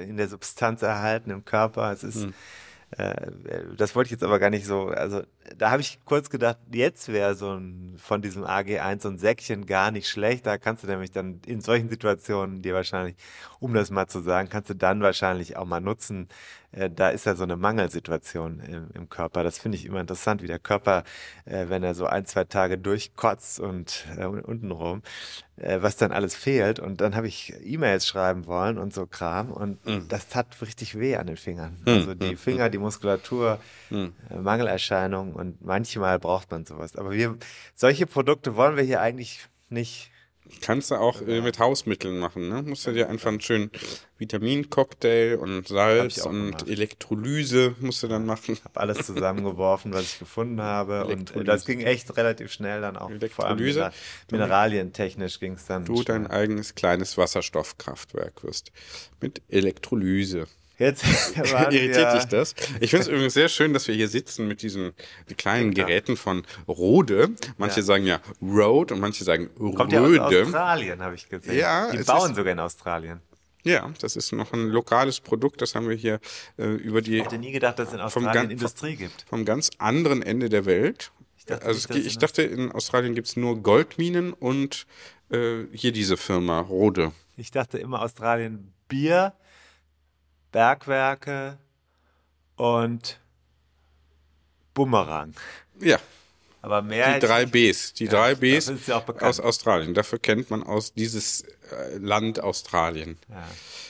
in 0.00 0.16
der 0.16 0.28
Substanz 0.28 0.82
erhalten 0.82 1.30
im 1.30 1.44
Körper. 1.44 1.90
Es 1.92 2.04
ist, 2.04 2.28
äh, 2.96 3.28
das 3.76 3.94
wollte 3.94 4.08
ich 4.08 4.12
jetzt 4.12 4.22
aber 4.22 4.38
gar 4.38 4.50
nicht 4.50 4.66
so, 4.66 4.88
also 4.88 5.22
da 5.56 5.70
habe 5.70 5.82
ich 5.82 5.98
kurz 6.04 6.30
gedacht, 6.30 6.58
jetzt 6.72 7.08
wäre 7.08 7.34
so 7.34 7.52
ein, 7.52 7.96
von 7.98 8.22
diesem 8.22 8.44
AG1 8.44 9.02
so 9.02 9.08
ein 9.08 9.18
Säckchen 9.18 9.66
gar 9.66 9.90
nicht 9.90 10.08
schlecht. 10.08 10.46
Da 10.46 10.58
kannst 10.58 10.84
du 10.84 10.86
nämlich 10.86 11.10
dann 11.10 11.40
in 11.46 11.60
solchen 11.60 11.88
Situationen 11.88 12.62
dir 12.62 12.74
wahrscheinlich, 12.74 13.16
um 13.60 13.74
das 13.74 13.90
mal 13.90 14.06
zu 14.06 14.20
sagen, 14.20 14.48
kannst 14.48 14.70
du 14.70 14.74
dann 14.74 15.00
wahrscheinlich 15.02 15.56
auch 15.56 15.66
mal 15.66 15.80
nutzen. 15.80 16.28
Äh, 16.72 16.90
da 16.90 17.10
ist 17.10 17.26
ja 17.26 17.34
so 17.34 17.44
eine 17.44 17.56
Mangelsituation 17.56 18.60
im, 18.60 18.90
im 18.94 19.08
Körper. 19.08 19.42
Das 19.42 19.58
finde 19.58 19.76
ich 19.76 19.86
immer 19.86 20.00
interessant, 20.00 20.42
wie 20.42 20.46
der 20.46 20.58
Körper, 20.58 21.04
äh, 21.44 21.68
wenn 21.68 21.82
er 21.82 21.94
so 21.94 22.06
ein, 22.06 22.26
zwei 22.26 22.44
Tage 22.44 22.78
durchkotzt 22.78 23.60
und 23.60 24.06
äh, 24.16 24.24
untenrum, 24.24 25.02
äh, 25.53 25.53
was 25.56 25.96
dann 25.96 26.10
alles 26.10 26.34
fehlt. 26.34 26.80
Und 26.80 27.00
dann 27.00 27.14
habe 27.14 27.28
ich 27.28 27.54
E-Mails 27.64 28.06
schreiben 28.06 28.46
wollen 28.46 28.76
und 28.76 28.92
so 28.92 29.06
Kram. 29.06 29.52
Und 29.52 29.78
das 30.08 30.28
tat 30.28 30.46
richtig 30.60 30.98
weh 30.98 31.16
an 31.16 31.26
den 31.28 31.36
Fingern. 31.36 31.76
Also 31.86 32.14
die 32.14 32.36
Finger, 32.36 32.70
die 32.70 32.78
Muskulatur, 32.78 33.58
äh, 34.30 34.36
Mangelerscheinungen 34.36 35.32
und 35.34 35.64
manchmal 35.64 36.18
braucht 36.18 36.50
man 36.50 36.64
sowas. 36.64 36.96
Aber 36.96 37.12
wir, 37.12 37.36
solche 37.74 38.06
Produkte 38.06 38.56
wollen 38.56 38.76
wir 38.76 38.84
hier 38.84 39.00
eigentlich 39.00 39.46
nicht. 39.68 40.10
Kannst 40.60 40.90
du 40.90 40.96
auch 40.96 41.22
äh, 41.22 41.40
mit 41.40 41.58
Hausmitteln 41.58 42.18
machen, 42.18 42.48
ne? 42.48 42.62
Musst 42.62 42.86
du 42.86 42.92
dir 42.92 43.08
einfach 43.08 43.28
einen 43.28 43.40
schönen 43.40 43.70
Vitamincocktail 44.18 45.36
und 45.36 45.68
Salz 45.68 46.18
und 46.24 46.46
gemacht. 46.52 46.68
Elektrolyse 46.68 47.74
musst 47.80 48.02
du 48.02 48.08
dann 48.08 48.26
machen. 48.26 48.58
Hab 48.64 48.78
alles 48.78 49.06
zusammengeworfen, 49.06 49.92
was 49.92 50.02
ich 50.04 50.18
gefunden 50.18 50.60
habe. 50.60 51.04
Und 51.04 51.10
äh, 51.10 51.12
Elektrolyse. 51.14 51.44
das 51.44 51.64
ging 51.64 51.80
echt 51.80 52.16
relativ 52.16 52.52
schnell 52.52 52.80
dann 52.80 52.96
auch. 52.96 53.08
Vor 53.30 53.46
allem 53.46 53.58
Elektrolyse? 53.58 53.78
mineral- 53.80 53.92
mineralientechnisch 54.30 55.40
ging 55.40 55.54
es 55.54 55.66
dann. 55.66 55.84
Du 55.84 56.02
dein 56.02 56.26
schnell. 56.26 56.36
eigenes 56.38 56.74
kleines 56.74 57.16
Wasserstoffkraftwerk 57.16 58.44
wirst. 58.44 58.70
Mit 59.20 59.42
Elektrolyse. 59.48 60.46
Jetzt 60.78 61.04
Irritiert 61.36 62.14
dich 62.14 62.24
das? 62.24 62.54
Ich 62.80 62.90
finde 62.90 63.02
es 63.02 63.08
übrigens 63.08 63.34
sehr 63.34 63.48
schön, 63.48 63.72
dass 63.72 63.86
wir 63.88 63.94
hier 63.94 64.08
sitzen 64.08 64.48
mit 64.48 64.62
diesen 64.62 64.92
kleinen 65.36 65.72
Geräten 65.74 66.16
von 66.16 66.44
Rode. 66.66 67.30
Manche 67.58 67.80
Ja. 67.80 67.82
sagen 67.86 68.06
ja 68.06 68.20
Rode 68.42 68.94
und 68.94 69.00
manche 69.00 69.24
sagen 69.24 69.50
Kommt 69.74 69.92
ja 69.92 70.00
aus. 70.02 70.18
Australien, 70.18 71.00
habe 71.02 71.14
ich 71.14 71.28
gesehen. 71.28 71.56
Ja, 71.58 71.90
Die 71.92 72.02
bauen 72.02 72.30
ist- 72.30 72.36
sogar 72.36 72.52
in 72.52 72.58
Australien. 72.58 73.20
Ja, 73.66 73.90
das 74.00 74.14
ist 74.16 74.30
noch 74.32 74.52
ein 74.52 74.66
lokales 74.68 75.20
Produkt. 75.20 75.62
Das 75.62 75.74
haben 75.74 75.88
wir 75.88 75.96
hier 75.96 76.20
äh, 76.58 76.64
über 76.66 77.00
die 77.00 77.16
Ich 77.18 77.24
hätte 77.24 77.38
nie 77.38 77.50
gedacht, 77.52 77.78
dass 77.78 77.88
es 77.88 77.94
in 77.94 78.00
Australien 78.00 78.32
gan- 78.32 78.50
Industrie 78.50 78.96
gibt. 78.96 79.24
vom 79.28 79.44
ganz 79.46 79.70
anderen 79.78 80.20
Ende 80.22 80.50
der 80.50 80.66
Welt. 80.66 81.12
Ich 81.38 81.46
dachte 81.46 81.64
also 81.66 81.92
nicht, 81.94 82.06
ich 82.06 82.18
dachte, 82.18 82.42
in 82.42 82.72
Australien 82.72 83.14
gibt 83.14 83.26
es 83.28 83.36
nur 83.36 83.62
Goldminen 83.62 84.32
und 84.34 84.86
äh, 85.30 85.64
hier 85.72 85.92
diese 85.92 86.16
Firma 86.18 86.60
Rode. 86.60 87.12
Ich 87.38 87.50
dachte 87.52 87.78
immer 87.78 88.02
Australien 88.02 88.72
Bier, 88.88 89.32
Bergwerke 90.54 91.58
und 92.54 93.18
Bumerang. 94.72 95.34
Ja, 95.80 95.98
Aber 96.62 96.80
mehr 96.80 97.14
die 97.14 97.26
drei 97.26 97.44
Bs. 97.44 97.94
Die 97.94 98.06
drei 98.06 98.36
dafür 98.36 98.76
Bs 98.76 98.90
aus 99.20 99.40
Australien. 99.40 99.94
Dafür 99.94 100.20
kennt 100.20 100.50
man 100.50 100.62
aus 100.62 100.94
dieses 100.94 101.44
Land 101.98 102.40
Australien. 102.40 103.18
Ja. 103.28 103.44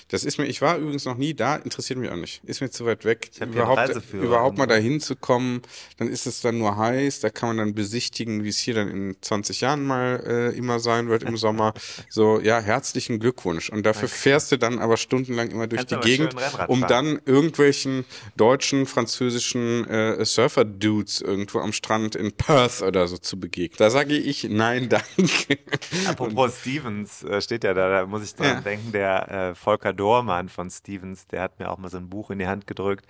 Das 0.08 0.24
ist 0.24 0.38
mir, 0.38 0.46
ich 0.46 0.60
war 0.60 0.76
übrigens 0.76 1.06
noch 1.06 1.16
nie 1.16 1.34
da, 1.34 1.56
interessiert 1.56 1.98
mich 1.98 2.10
auch 2.10 2.16
nicht. 2.16 2.42
Ist 2.44 2.60
mir 2.60 2.70
zu 2.70 2.84
weit 2.84 3.04
weg. 3.04 3.30
Überhaupt, 3.40 4.12
überhaupt 4.12 4.58
mal 4.58 4.66
dahin 4.66 5.00
zu 5.00 5.16
kommen, 5.16 5.62
dann 5.96 6.08
ist 6.08 6.26
es 6.26 6.40
dann 6.40 6.58
nur 6.58 6.76
heiß, 6.76 7.20
da 7.20 7.30
kann 7.30 7.48
man 7.48 7.56
dann 7.56 7.74
besichtigen, 7.74 8.44
wie 8.44 8.50
es 8.50 8.58
hier 8.58 8.74
dann 8.74 8.88
in 8.88 9.16
20 9.20 9.62
Jahren 9.62 9.84
mal 9.84 10.22
äh, 10.26 10.56
immer 10.56 10.78
sein 10.78 11.08
wird 11.08 11.22
im 11.22 11.36
Sommer. 11.36 11.74
So, 12.10 12.40
ja, 12.40 12.60
herzlichen 12.60 13.18
Glückwunsch. 13.18 13.70
Und 13.70 13.86
dafür 13.86 14.08
fährst 14.08 14.52
du 14.52 14.58
dann 14.58 14.78
aber 14.78 14.96
stundenlang 14.96 15.50
immer 15.50 15.66
durch 15.66 15.86
Kannst 15.86 16.04
die 16.04 16.08
Gegend, 16.08 16.34
um 16.68 16.80
fahren. 16.80 16.88
dann 16.88 17.20
irgendwelchen 17.24 18.04
deutschen, 18.36 18.86
französischen 18.86 19.88
äh, 19.88 20.24
Surfer-Dudes 20.24 21.22
irgendwo 21.22 21.60
am 21.60 21.72
Strand 21.72 22.14
in 22.14 22.32
Perth 22.32 22.82
oder 22.82 23.08
so 23.08 23.16
zu 23.16 23.38
begegnen. 23.40 23.76
Da 23.78 23.90
sage 23.90 24.16
ich, 24.16 24.44
nein, 24.44 24.88
danke. 25.16 25.58
Apropos 26.06 26.58
Stevens, 26.60 27.24
äh, 27.24 27.40
steht 27.40 27.64
ja 27.64 27.73
da, 27.74 27.88
da 28.00 28.06
muss 28.06 28.22
ich 28.24 28.34
dran 28.34 28.46
Ja. 28.56 28.60
denken, 28.60 28.92
der 28.92 29.28
äh, 29.30 29.54
Volker 29.54 29.92
Dohrmann 29.92 30.48
von 30.48 30.70
Stevens, 30.70 31.26
der 31.26 31.42
hat 31.42 31.58
mir 31.58 31.70
auch 31.70 31.78
mal 31.78 31.88
so 31.90 31.98
ein 31.98 32.08
Buch 32.08 32.30
in 32.30 32.38
die 32.38 32.46
Hand 32.46 32.66
gedrückt. 32.66 33.06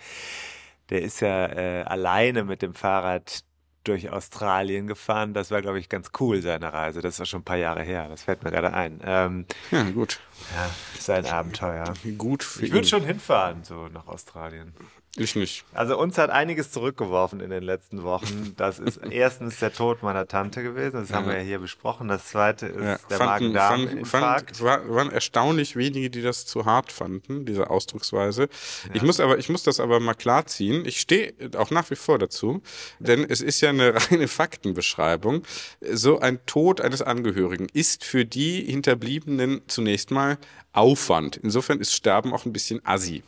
Der 0.91 1.03
ist 1.03 1.21
ja 1.21 1.47
äh, 1.47 1.83
alleine 1.85 2.45
mit 2.45 2.61
dem 2.63 2.75
Fahrrad 2.75 3.45
durch 3.85 4.11
Australien 4.11 4.87
gefahren. 4.87 5.35
Das 5.35 5.51
war, 5.51 5.61
glaube 5.63 5.79
ich, 5.79 5.89
ganz 5.91 6.11
cool, 6.19 6.41
seine 6.43 6.73
Reise. 6.73 7.03
Das 7.03 7.19
war 7.19 7.27
schon 7.27 7.41
ein 7.41 7.45
paar 7.45 7.57
Jahre 7.59 7.83
her. 7.83 8.09
Das 8.09 8.23
fällt 8.23 8.43
mir 8.43 8.51
gerade 8.51 8.73
ein. 8.73 9.01
Ähm, 9.05 9.47
Ja, 9.71 9.83
gut. 9.91 10.21
ja, 10.55 10.71
ist 10.99 11.11
ein 11.11 11.27
Abenteuer. 11.27 11.93
Gut 12.17 12.59
Ich 12.63 12.73
würde 12.73 12.87
schon 12.87 13.05
hinfahren, 13.05 13.63
so 13.65 13.89
nach 13.89 14.07
Australien. 14.07 14.75
Ich 15.17 15.37
nicht. 15.37 15.65
Also 15.73 15.97
uns 15.97 16.19
hat 16.19 16.31
einiges 16.31 16.73
zurückgeworfen 16.73 17.39
in 17.39 17.51
den 17.51 17.63
letzten 17.63 18.03
Wochen. 18.03 18.55
Das 18.57 18.81
ist 18.81 18.97
erstens 19.11 19.61
der 19.61 19.73
Tod 19.73 20.03
meiner 20.03 20.27
Tante 20.27 20.63
gewesen, 20.65 21.01
das 21.01 21.13
haben 21.13 21.27
wir 21.29 21.37
ja 21.37 21.43
hier 21.45 21.61
besprochen. 21.61 22.09
Das 22.09 22.27
zweite 22.27 22.67
ist 22.67 22.83
Ja, 22.83 22.99
der 23.11 23.19
Magen-Darm-Infarkt. 23.21 24.61
waren 24.61 25.13
erstaunlich 25.13 25.77
wenige, 25.77 26.11
die 26.11 26.23
das 26.23 26.47
zu 26.47 26.65
hart 26.65 26.91
fanden, 26.91 27.47
diese 27.47 27.71
Ausdrucksweise. 27.71 28.49
Ich 28.93 29.03
muss 29.03 29.21
aber, 29.21 29.39
ich 29.39 29.49
muss 29.49 29.63
das 29.63 29.79
aber 29.79 30.01
mal 30.01 30.15
klarziehen. 30.15 30.85
Ich 30.85 31.01
stehe 31.01 31.33
auch 31.57 31.71
nach 31.71 31.91
wie 31.91 31.97
vor 31.97 32.19
dazu, 32.19 32.61
denn 32.99 33.25
es 33.29 33.41
ist 33.41 33.61
ja 33.61 33.69
eine 33.71 33.95
reine 34.11 34.27
Faktenbeschreibung. 34.27 35.43
So 35.81 36.19
ein 36.19 36.45
Tod 36.47 36.81
eines 36.81 37.03
Angehörigen 37.03 37.69
ist 37.73 38.05
für 38.05 38.25
die 38.25 38.65
Hinterbliebenen 38.65 39.63
zunächst 39.69 40.11
mal 40.11 40.39
Aufwand. 40.73 41.37
Insofern 41.37 41.79
ist 41.79 41.95
Sterben 41.95 42.33
auch 42.35 42.47
ein 42.47 42.53
bisschen 42.53 42.81
assi. 42.85 43.23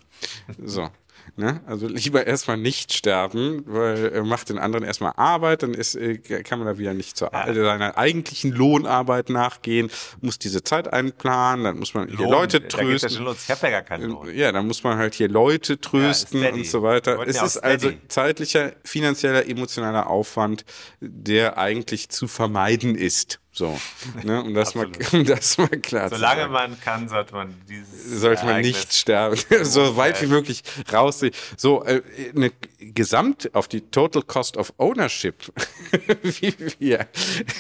So. 0.65 0.89
Ne? 1.35 1.61
Also 1.67 1.89
lieber 1.89 2.27
erstmal 2.27 2.57
nicht 2.57 2.93
sterben, 2.93 3.63
weil 3.67 4.13
äh, 4.13 4.23
macht 4.23 4.49
den 4.49 4.59
anderen 4.59 4.85
erstmal 4.85 5.13
Arbeit, 5.17 5.63
dann 5.63 5.75
ist, 5.75 5.95
äh, 5.95 6.19
kann 6.19 6.59
man 6.59 6.67
da 6.67 6.79
wieder 6.79 6.95
nicht 6.95 7.17
zur, 7.17 7.35
äh, 7.35 7.53
seiner 7.53 7.99
eigentlichen 7.99 8.53
Lohnarbeit 8.53 9.29
nachgehen, 9.29 9.91
muss 10.21 10.39
diese 10.39 10.63
Zeit 10.63 10.93
einplanen, 10.93 11.65
dann 11.65 11.79
muss 11.79 11.95
man 11.95 12.09
hier 12.09 12.19
Lohn, 12.19 12.31
Leute 12.31 12.61
da 12.61 12.67
geht's 12.67 12.75
ja 12.75 12.89
trösten. 12.89 13.11
schon 13.11 13.25
los. 13.25 13.37
Ich 13.43 13.51
habe 13.51 13.61
ja 13.67 13.71
gar 13.71 13.83
keinen 13.83 14.11
Lohn. 14.11 14.35
Ja, 14.35 14.53
dann 14.53 14.67
muss 14.67 14.83
man 14.85 14.97
halt 14.97 15.15
hier 15.15 15.29
Leute 15.29 15.81
trösten 15.81 16.41
steady. 16.41 16.61
und 16.61 16.67
so 16.67 16.83
weiter. 16.83 17.19
Es 17.27 17.37
ja 17.37 17.45
ist 17.45 17.59
also 17.59 17.93
zeitlicher, 18.09 18.73
finanzieller, 18.85 19.47
emotionaler 19.47 20.09
Aufwand, 20.09 20.65
der 21.01 21.59
eigentlich 21.59 22.09
zu 22.09 22.29
vermeiden 22.29 22.95
ist. 22.95 23.41
So, 23.57 23.81
ne? 24.23 24.43
um 24.43 24.53
das 24.53 24.75
mal, 24.75 24.87
um 25.13 25.25
das 25.25 25.57
mal 25.57 25.69
klar 25.69 26.11
zu 26.11 26.17
Solange 26.17 26.43
sagen 26.43 26.53
man 26.53 26.79
kann, 26.81 27.09
sollte 27.09 27.33
man 27.35 27.55
dieses 27.67 28.21
sollte 28.21 28.45
man 28.45 28.57
Ereignis- 28.57 28.67
nicht 28.67 28.93
sterben. 28.93 29.41
so 29.63 29.97
weit 29.97 30.21
wie 30.21 30.27
möglich 30.27 30.63
raussehen. 30.93 31.33
So, 31.57 31.83
äh, 31.83 32.03
eine 32.35 32.53
Gesamt 32.79 33.55
auf 33.55 33.69
die 33.69 33.81
Total 33.81 34.23
Cost 34.23 34.57
of 34.57 34.73
Ownership, 34.79 35.53
wie 36.23 36.55
wir, 36.79 37.07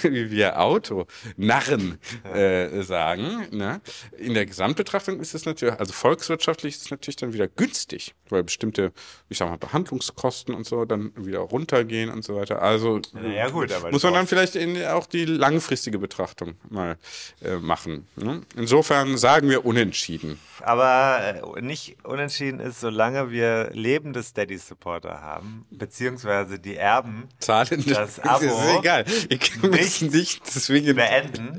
wie 0.02 0.30
wir 0.30 0.60
Auto-Narren 0.60 1.98
äh, 2.32 2.82
sagen. 2.82 3.46
Ne? 3.50 3.80
In 4.18 4.34
der 4.34 4.46
Gesamtbetrachtung 4.46 5.20
ist 5.20 5.34
es 5.34 5.46
natürlich, 5.46 5.78
also 5.78 5.92
volkswirtschaftlich 5.92 6.74
ist 6.74 6.82
es 6.82 6.90
natürlich 6.90 7.16
dann 7.16 7.32
wieder 7.32 7.48
günstig, 7.48 8.14
weil 8.28 8.42
bestimmte, 8.42 8.92
ich 9.28 9.38
sag 9.38 9.48
mal, 9.48 9.56
Behandlungskosten 9.56 10.54
und 10.54 10.66
so 10.66 10.84
dann 10.84 11.12
wieder 11.16 11.40
runtergehen 11.40 12.10
und 12.10 12.22
so 12.22 12.36
weiter. 12.36 12.60
Also 12.60 13.00
Ja, 13.34 13.48
gut, 13.48 13.72
muss 13.90 14.02
man 14.02 14.12
dann 14.12 14.26
vielleicht 14.26 14.54
in, 14.54 14.84
auch 14.84 15.06
die 15.06 15.24
langfristige 15.24 15.98
Betrachtung 15.98 16.56
mal 16.68 16.98
äh, 17.42 17.56
machen. 17.56 18.06
Ne? 18.16 18.42
Insofern 18.54 19.16
sagen 19.16 19.48
wir 19.48 19.64
unentschieden. 19.64 20.38
Aber 20.60 21.54
äh, 21.56 21.62
nicht 21.62 21.96
unentschieden 22.04 22.60
ist, 22.60 22.80
solange 22.80 23.30
wir 23.30 23.70
lebende 23.72 24.22
Steady-Supporter 25.06 25.20
haben, 25.20 25.66
beziehungsweise 25.70 26.58
die 26.58 26.76
Erben 26.76 27.28
Zahlen. 27.38 27.84
Das 27.86 28.18
ist 28.18 28.24
Abo 28.26 28.78
egal. 28.78 29.04
Ich 29.28 29.40
kann 29.40 29.70
mich 29.70 30.02
nicht 30.02 30.46
zwingend 30.46 30.96
beenden. 30.96 31.56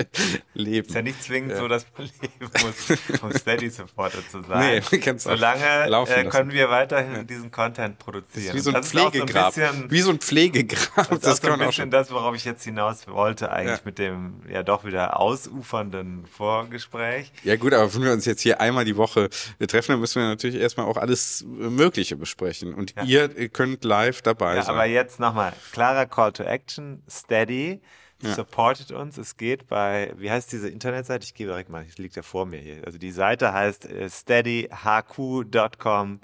leben. 0.54 0.88
Ist 0.88 0.96
ja 0.96 1.02
nicht 1.02 1.24
zwingend 1.24 1.56
so, 1.56 1.68
dass 1.68 1.86
man 1.98 2.08
leben 2.22 2.52
muss, 2.62 3.22
um 3.22 3.32
Steady-Supporter 3.32 4.20
zu 4.30 4.44
sein. 4.44 4.84
Nee, 4.92 4.98
kannst 5.00 5.26
Solange 5.26 5.88
laufen 5.88 6.14
äh, 6.14 6.26
können 6.26 6.52
wir 6.52 6.70
weiterhin 6.70 7.26
diesen 7.28 7.52
Content 7.52 8.00
produzieren. 8.00 8.56
Wie 8.56 8.60
so 8.60 8.70
ein 8.70 8.76
das 8.76 8.88
ist 8.88 8.92
Pflegegrab. 8.92 9.54
So 9.54 9.62
ein 9.62 9.72
bisschen, 9.72 9.92
Wie 9.92 10.02
so 10.02 10.12
ein 10.12 10.20
Pflegegrab. 10.20 11.10
das, 11.10 11.20
Das, 11.20 11.34
ist 11.36 11.44
so 11.46 11.52
ein 11.52 11.60
bisschen 11.60 11.92
das, 11.92 12.12
worauf 12.12 12.36
ich 12.36 12.46
jetzt 12.46 12.64
hinaus 12.64 13.08
wollte, 13.08 13.52
eigentlich 13.52 13.78
Ja. 13.78 13.82
mit 13.86 14.00
dem 14.00 14.42
ja 14.50 14.64
doch 14.64 14.86
wieder 14.86 15.20
ausufernden 15.20 16.26
Vorgespräch. 16.26 17.32
Ja 17.44 17.56
gut, 17.56 17.74
aber 17.74 17.94
wenn 17.94 18.04
wir 18.04 18.12
uns 18.12 18.26
jetzt 18.26 18.42
hier 18.42 18.60
einmal 18.62 18.86
die 18.86 18.98
Woche 18.98 19.30
treffen, 19.68 19.94
dann 19.94 20.00
müssen 20.00 20.22
wir 20.22 20.28
natürlich 20.28 20.60
erstmal 20.60 20.86
auch 20.86 20.98
alles 20.98 21.46
Mögliche 21.48 22.16
besprechen. 22.16 22.74
Und 22.74 22.94
ihr 23.06 23.37
könnt 23.52 23.84
live 23.84 24.22
dabei 24.22 24.56
Ja, 24.56 24.62
sein. 24.64 24.76
aber 24.76 24.86
jetzt 24.86 25.20
nochmal, 25.20 25.54
klarer 25.72 26.06
Call 26.06 26.32
to 26.34 26.44
Action, 26.44 27.02
Steady, 27.10 27.82
supportet 28.20 28.92
uns. 28.92 29.18
Es 29.18 29.38
geht 29.38 29.68
bei, 29.68 30.12
wie 30.18 30.32
heißt 30.32 30.52
diese 30.52 30.70
Internetseite? 30.70 31.24
Ich 31.24 31.34
gebe 31.36 31.52
direkt 31.52 31.70
mal, 31.70 31.86
es 31.88 31.98
liegt 32.00 32.16
ja 32.16 32.24
vor 32.24 32.46
mir 32.48 32.60
hier. 32.60 32.84
Also 32.86 32.98
die 32.98 33.12
Seite 33.12 33.54
heißt 33.54 33.86
äh, 33.86 34.10
steadyhq.com 34.10 36.20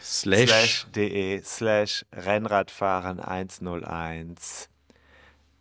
Slash. 0.00 0.48
slash 0.48 0.86
de 0.94 1.42
slash 1.44 2.04
Rennradfahren 2.12 3.20
101. 3.20 4.68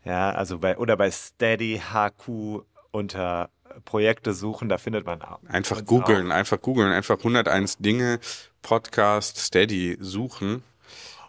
Ja, 0.03 0.31
also 0.31 0.57
bei, 0.59 0.77
oder 0.77 0.97
bei 0.97 1.11
Steady 1.11 1.79
HQ 1.93 2.63
unter 2.91 3.49
Projekte 3.85 4.33
suchen, 4.33 4.67
da 4.67 4.77
findet 4.79 5.05
man 5.05 5.21
auch. 5.21 5.39
Einfach 5.47 5.85
googeln, 5.85 6.31
einfach 6.31 6.59
googeln, 6.59 6.91
einfach 6.91 7.17
101 7.19 7.77
Dinge, 7.77 8.19
Podcast, 8.61 9.37
Steady 9.37 9.97
suchen. 10.01 10.63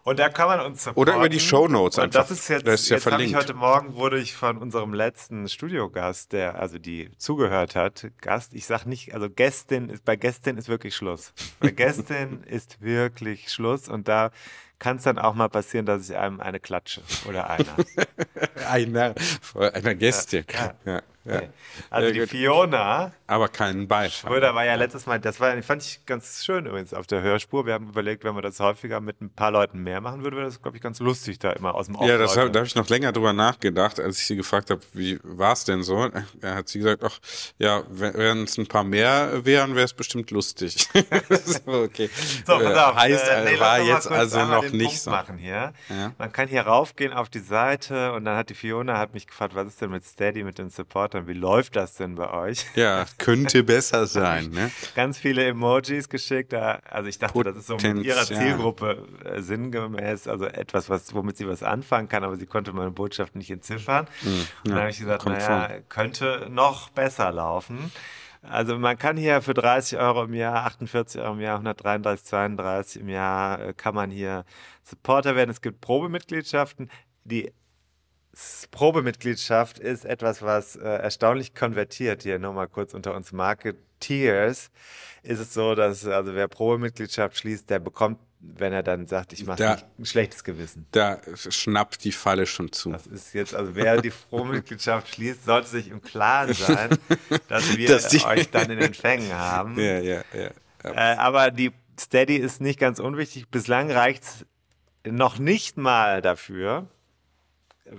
Und 0.05 0.19
da 0.19 0.29
kann 0.29 0.49
man 0.49 0.61
uns 0.61 0.83
supporten. 0.83 1.01
Oder 1.01 1.17
über 1.17 1.29
die 1.29 1.39
Shownotes 1.41 1.99
Und 1.99 2.05
einfach. 2.05 2.23
das 2.23 2.31
ist 2.33 2.49
jetzt, 2.49 2.67
Das 2.67 2.81
ist 2.83 2.89
ja 2.89 2.97
jetzt 2.97 3.07
habe 3.07 3.23
ich 3.23 3.31
verlinkt. 3.31 3.51
heute 3.51 3.55
Morgen 3.55 3.95
wurde 3.95 4.19
ich 4.19 4.35
von 4.35 4.59
unserem 4.59 4.95
letzten 4.95 5.49
Studiogast, 5.49 6.33
der 6.33 6.59
also 6.59 6.79
die 6.79 7.11
zugehört 7.19 7.77
hat, 7.77 8.09
Gast, 8.21 8.53
ich 8.55 8.67
sag 8.67 8.85
nicht, 8.85 9.15
also 9.15 9.31
Gästin 9.31 9.89
ist, 9.91 10.05
bei 10.05 10.17
Gästin 10.17 10.57
ist 10.59 10.69
wirklich 10.69 10.97
Schluss. 10.97 11.33
Bei 11.61 11.71
Gästin 11.73 12.43
ist 12.45 12.81
wirklich 12.81 13.53
Schluss 13.53 13.89
und 13.89 14.09
da 14.09 14.31
kann 14.81 14.97
es 14.97 15.05
dann 15.05 15.19
auch 15.19 15.35
mal 15.35 15.49
passieren, 15.49 15.87
dass 15.87 16.11
ich 16.11 16.17
einem 16.17 16.41
eine 16.41 16.59
klatsche 16.59 17.03
oder 17.29 17.49
einer. 17.51 17.77
Einer, 18.69 19.15
einer 19.55 19.95
Gästin. 19.95 20.45
Ja. 20.53 20.75
Ja, 20.85 20.93
ja. 20.95 21.03
Also 21.25 22.09
Ja, 22.09 22.13
die 22.13 22.21
gut. 22.21 22.29
Fiona 22.31 23.13
Aber 23.27 23.49
keinen 23.49 23.87
Beifall. 23.87 24.31
Schröder 24.31 24.55
war 24.55 24.65
ja 24.65 24.75
letztes 24.75 25.07
Mal, 25.07 25.21
das 25.21 25.39
war, 25.41 25.61
fand 25.63 25.83
ich 25.83 26.05
ganz 26.05 26.45
schön 26.45 26.67
übrigens 26.67 26.93
auf 26.93 27.07
der 27.07 27.23
Hörspur. 27.23 27.65
Wir 27.65 27.75
haben 27.75 27.89
überlegt, 27.89 28.25
wenn 28.25 28.35
wir 28.35 28.43
das 28.43 28.59
häufiger 28.61 29.01
mit 29.01 29.21
ein 29.21 29.31
paar 29.31 29.51
Leuten 29.51 29.83
mehr 29.83 30.01
machen 30.01 30.25
würden, 30.25 30.37
wäre 30.37 30.47
das, 30.47 30.61
glaube 30.61 30.77
ich, 30.77 30.83
ganz 30.83 30.99
lustig, 31.01 31.39
da 31.39 31.53
immer 31.53 31.75
aus 31.75 31.87
dem 31.87 31.95
Off 31.95 32.09
Ja, 32.09 32.19
das 32.19 32.37
hab, 32.37 32.53
da 32.53 32.61
habe 32.61 32.67
ich 32.67 32.75
noch 32.75 32.89
länger 32.89 33.13
drüber 33.13 33.33
nachgedacht, 33.33 34.01
als 34.01 34.19
ich 34.19 34.27
sie 34.27 34.37
gefragt 34.37 34.71
habe, 34.71 34.81
wie 34.93 35.21
war 35.23 35.53
es 35.53 35.65
denn 35.65 35.83
so? 35.83 36.11
Da 36.41 36.55
hat 36.55 36.69
sie 36.69 36.79
gesagt, 36.79 37.05
ach 37.05 37.19
ja, 37.59 37.83
wenn 37.89 38.45
es 38.45 38.59
ein 38.59 38.67
paar 38.67 38.85
mehr 38.85 39.45
wären, 39.45 39.75
wäre 39.75 39.85
es 39.85 39.95
bestimmt 39.95 40.31
lustig. 40.31 40.89
so, 41.45 41.73
okay. 41.73 42.11
So, 42.47 42.59
pass 42.59 42.77
auf. 42.77 42.97
heißt, 42.97 43.29
äh, 43.29 43.45
nee, 43.45 43.61
war 43.61 43.81
jetzt 43.81 44.09
also 44.09 44.45
noch 44.45 44.63
nicht 44.65 44.83
Punkt 44.83 44.99
so. 44.99 45.11
machen 45.11 45.39
hier. 45.39 45.73
Ja. 45.89 46.13
Man 46.19 46.33
kann 46.33 46.49
hier 46.49 46.63
raufgehen 46.63 47.13
auf 47.13 47.29
die 47.29 47.39
Seite 47.39 48.13
und 48.13 48.25
dann 48.25 48.37
hat 48.37 48.51
die 48.51 48.55
Fiona 48.55 48.99
hat 48.99 49.15
mich 49.15 49.27
gefragt, 49.27 49.55
was 49.55 49.69
ist 49.69 49.81
denn 49.81 49.91
mit 49.91 50.05
Steady, 50.05 50.43
mit 50.45 50.59
den 50.59 50.71
Supportern? 51.13 51.27
Wie 51.27 51.39
läuft 51.39 51.77
das 51.77 51.95
denn 51.95 52.15
bei 52.15 52.31
euch? 52.31 52.67
Ja, 52.75 53.05
könnte 53.19 53.63
besser 53.63 54.07
sein, 54.07 54.51
ne? 54.51 54.71
Ganz 54.95 55.19
viele 55.19 55.45
Emojis 55.45 56.09
geschickt. 56.09 56.55
Also 56.55 57.09
ich 57.09 57.19
dachte, 57.19 57.43
das 57.45 57.57
ist 57.57 57.67
so 57.67 57.75
mit 57.75 58.05
ihrer 58.05 58.21
Potenzial. 58.21 58.25
Zielgruppe 58.25 59.07
äh, 59.25 59.41
sinngemäß, 59.41 60.29
also 60.29 60.47
etwas, 60.47 60.89
was, 60.89 61.15
womit 61.15 61.37
sie 61.37 61.47
was 61.47 61.63
anfangen 61.63 62.09
kann, 62.09 62.25
aber 62.25 62.37
sie 62.37 62.47
konnte 62.47 62.73
meine 62.73 62.91
Botschaft 62.91 63.37
nicht 63.37 63.51
entziffern. 63.51 64.07
und 64.25 64.71
dann 64.71 64.81
habe 64.81 64.91
ich 64.91 64.99
gesagt, 64.99 65.27
naja, 65.27 65.69
vor. 65.69 65.79
könnte 65.89 66.49
noch 66.51 66.91
besser 66.91 67.31
laufen. 67.33 67.93
Also 68.43 68.77
man 68.77 68.99
kann 68.99 69.17
hier 69.17 69.41
für 69.41 69.55
30 69.55 69.99
Euro 69.99 70.25
im 70.25 70.35
Jahr, 70.35 70.67
48 70.67 71.21
Euro 71.21 71.35
im 71.35 71.41
Jahr, 71.41 71.59
133, 71.59 72.27
32 72.27 73.03
im 73.03 73.09
Jahr, 73.09 73.61
äh, 73.61 73.73
kann 73.73 73.95
man 73.95 74.11
hier 74.11 74.45
Supporter 74.83 75.37
werden. 75.37 75.51
Es 75.51 75.61
gibt 75.61 75.81
Probemitgliedschaften, 75.81 76.91
die 77.25 77.53
Probemitgliedschaft 78.71 79.79
ist 79.79 80.05
etwas, 80.05 80.43
was 80.43 80.77
äh, 80.77 80.89
erstaunlich 80.89 81.55
konvertiert. 81.55 82.23
Hier 82.23 82.39
nochmal 82.39 82.67
kurz 82.67 82.95
unter 82.95 83.15
uns 83.15 83.33
Marketeers 83.33 84.71
ist 85.23 85.39
es 85.39 85.53
so, 85.53 85.75
dass 85.75 86.07
also 86.07 86.35
wer 86.35 86.49
Probemitgliedschaft 86.49 87.37
schließt, 87.37 87.69
der 87.69 87.79
bekommt, 87.79 88.19
wenn 88.41 88.73
er 88.73 88.83
dann 88.83 89.07
sagt, 89.07 89.33
ich 89.33 89.47
mache 89.47 89.83
ein 89.99 90.05
schlechtes 90.05 90.43
Gewissen. 90.43 90.87
Da 90.93 91.21
schnappt 91.37 92.03
die 92.05 92.11
Falle 92.11 92.47
schon 92.47 92.73
zu. 92.73 92.91
Das 92.91 93.07
ist 93.07 93.35
jetzt, 93.35 93.55
also 93.55 93.75
wer 93.75 94.01
die 94.01 94.11
Probemitgliedschaft 94.11 95.15
schließt, 95.15 95.45
sollte 95.45 95.69
sich 95.69 95.91
im 95.91 96.01
Klaren 96.01 96.55
sein, 96.55 96.99
dass 97.49 97.77
wir 97.77 97.89
Dass 97.89 98.25
euch 98.25 98.51
dann 98.51 98.71
in 98.71 98.79
den 98.79 98.95
Fängen 98.95 99.33
haben. 99.33 99.79
Ja, 99.79 100.01
ja, 100.01 100.23
ja. 100.33 100.51
ja. 100.85 101.13
Äh, 101.13 101.17
aber 101.17 101.51
die 101.51 101.71
Steady 102.01 102.37
ist 102.37 102.61
nicht 102.61 102.81
ganz 102.81 102.99
unwichtig. 102.99 103.49
Bislang 103.49 103.91
reicht 103.91 104.25
es 104.25 104.47
noch 105.05 105.39
nicht 105.39 105.77
mal 105.77 106.23
dafür, 106.23 106.89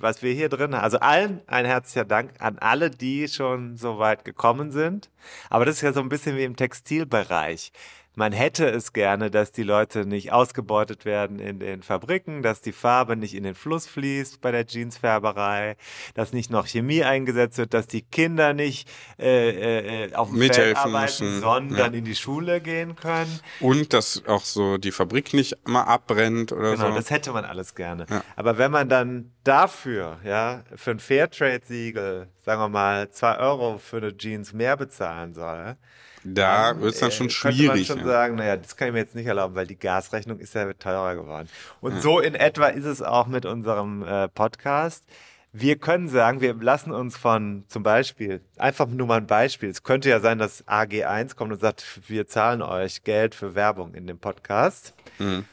was 0.02 0.22
wir 0.22 0.34
hier 0.34 0.50
drin 0.50 0.76
haben. 0.76 0.84
Also 0.84 1.00
allen 1.00 1.42
ein 1.48 1.66
herzlicher 1.66 2.06
Dank 2.06 2.32
an 2.40 2.58
alle, 2.60 2.90
die 2.90 3.28
schon 3.28 3.78
so 3.78 4.00
weit 4.00 4.26
gekommen 4.26 4.72
sind. 4.72 5.10
Aber 5.50 5.66
das 5.66 5.76
ist 5.76 5.82
ja 5.82 5.94
so 5.94 6.02
ein 6.02 6.10
bisschen 6.10 6.38
wie 6.38 6.44
im 6.44 6.56
Textilbereich. 6.56 7.72
Man 8.16 8.32
hätte 8.32 8.70
es 8.70 8.94
gerne, 8.94 9.32
dass 9.32 9.52
die 9.52 9.64
Leute 9.64 10.06
nicht 10.06 10.32
ausgebeutet 10.32 11.04
werden 11.04 11.40
in 11.40 11.60
den 11.60 11.82
Fabriken, 11.82 12.44
dass 12.44 12.62
die 12.62 12.72
Farbe 12.72 13.16
nicht 13.16 13.34
in 13.34 13.44
den 13.44 13.56
Fluss 13.56 13.88
fließt 13.88 14.40
bei 14.40 14.52
der 14.52 14.66
Jeansfärberei, 14.68 15.78
dass 16.14 16.32
nicht 16.32 16.52
noch 16.52 16.68
Chemie 16.68 17.04
eingesetzt 17.04 17.58
wird, 17.58 17.74
dass 17.74 17.88
die 17.88 18.04
Kinder 18.04 18.54
nicht 18.54 18.88
äh, 19.20 20.06
äh, 20.06 20.14
auf 20.14 20.30
dem 20.30 20.38
Feld 20.38 20.50
Mithelfen 20.50 20.78
arbeiten, 20.78 21.02
müssen, 21.02 21.42
sondern 21.42 21.94
ja. 21.94 21.98
in 21.98 22.06
die 22.06 22.16
Schule 22.16 22.62
gehen 22.62 22.96
können. 22.96 23.40
Und 23.60 23.94
dass 23.94 24.24
auch 24.28 24.44
so 24.44 24.78
die 24.78 24.92
Fabrik 24.92 25.34
nicht 25.34 25.68
mal 25.68 25.84
abbrennt 25.84 26.52
oder 26.52 26.74
Genau, 26.74 26.90
so. 26.90 26.96
das 26.96 27.10
hätte 27.10 27.32
man 27.32 27.46
alles 27.46 27.74
gerne. 27.74 28.06
Ja. 28.10 28.24
Aber 28.36 28.58
wenn 28.58 28.72
man 28.72 28.90
dann 28.90 29.32
dafür, 29.44 30.20
ja, 30.24 30.64
für 30.76 30.92
ein 30.92 31.00
Fairtrade-Siegel, 31.00 32.28
sagen 32.40 32.62
wir 32.62 32.70
mal, 32.70 33.10
zwei 33.10 33.38
Euro 33.40 33.78
für 33.78 33.98
eine 33.98 34.16
Jeans 34.16 34.54
mehr 34.54 34.78
bezahlen 34.78 35.34
soll, 35.34 35.78
da 36.24 36.80
wird 36.80 36.94
es 36.94 37.00
dann 37.00 37.12
schon 37.12 37.28
äh, 37.28 37.30
könnte 37.30 37.64
man 37.64 37.76
schwierig. 37.76 37.88
schon 37.88 38.00
ja. 38.00 38.06
sagen, 38.06 38.36
naja, 38.36 38.58
das 38.58 38.76
kann 38.76 38.88
ich 38.88 38.94
mir 38.94 39.00
jetzt 39.00 39.16
nicht 39.16 39.26
erlauben, 39.26 39.56
weil 39.56 39.68
die 39.68 39.78
Gasrechnung 39.78 40.40
ist 40.40 40.56
ja 40.56 40.72
teurer 40.74 41.16
geworden. 41.16 41.50
Und 41.82 42.02
so 42.02 42.20
in 42.20 42.36
etwa 42.36 42.68
ist 42.68 42.86
es 42.86 43.02
auch 43.02 43.28
mit 43.28 43.46
unserem 43.46 44.04
äh, 44.04 44.28
Podcast. 44.30 45.04
Wir 45.52 45.78
können 45.78 46.08
sagen, 46.08 46.42
wir 46.42 46.56
lassen 46.56 46.92
uns 46.92 47.16
von 47.16 47.66
zum 47.68 47.84
Beispiel, 47.84 48.42
einfach 48.58 48.88
nur 48.88 49.06
mal 49.06 49.18
ein 49.18 49.28
Beispiel, 49.28 49.70
es 49.70 49.84
könnte 49.84 50.10
ja 50.10 50.20
sein, 50.20 50.40
dass 50.40 50.68
AG1 50.68 51.36
kommt 51.36 51.52
und 51.52 51.62
sagt, 51.62 52.02
wir 52.08 52.26
zahlen 52.26 52.64
euch 52.64 53.04
Geld 53.04 53.36
für 53.36 53.54
Werbung 53.54 53.94
in 53.94 54.08
dem 54.08 54.18
Podcast. 54.18 54.96
Mhm. 55.20 55.46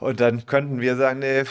Und 0.00 0.18
dann 0.18 0.46
könnten 0.46 0.80
wir 0.80 0.96
sagen, 0.96 1.20
nee, 1.20 1.44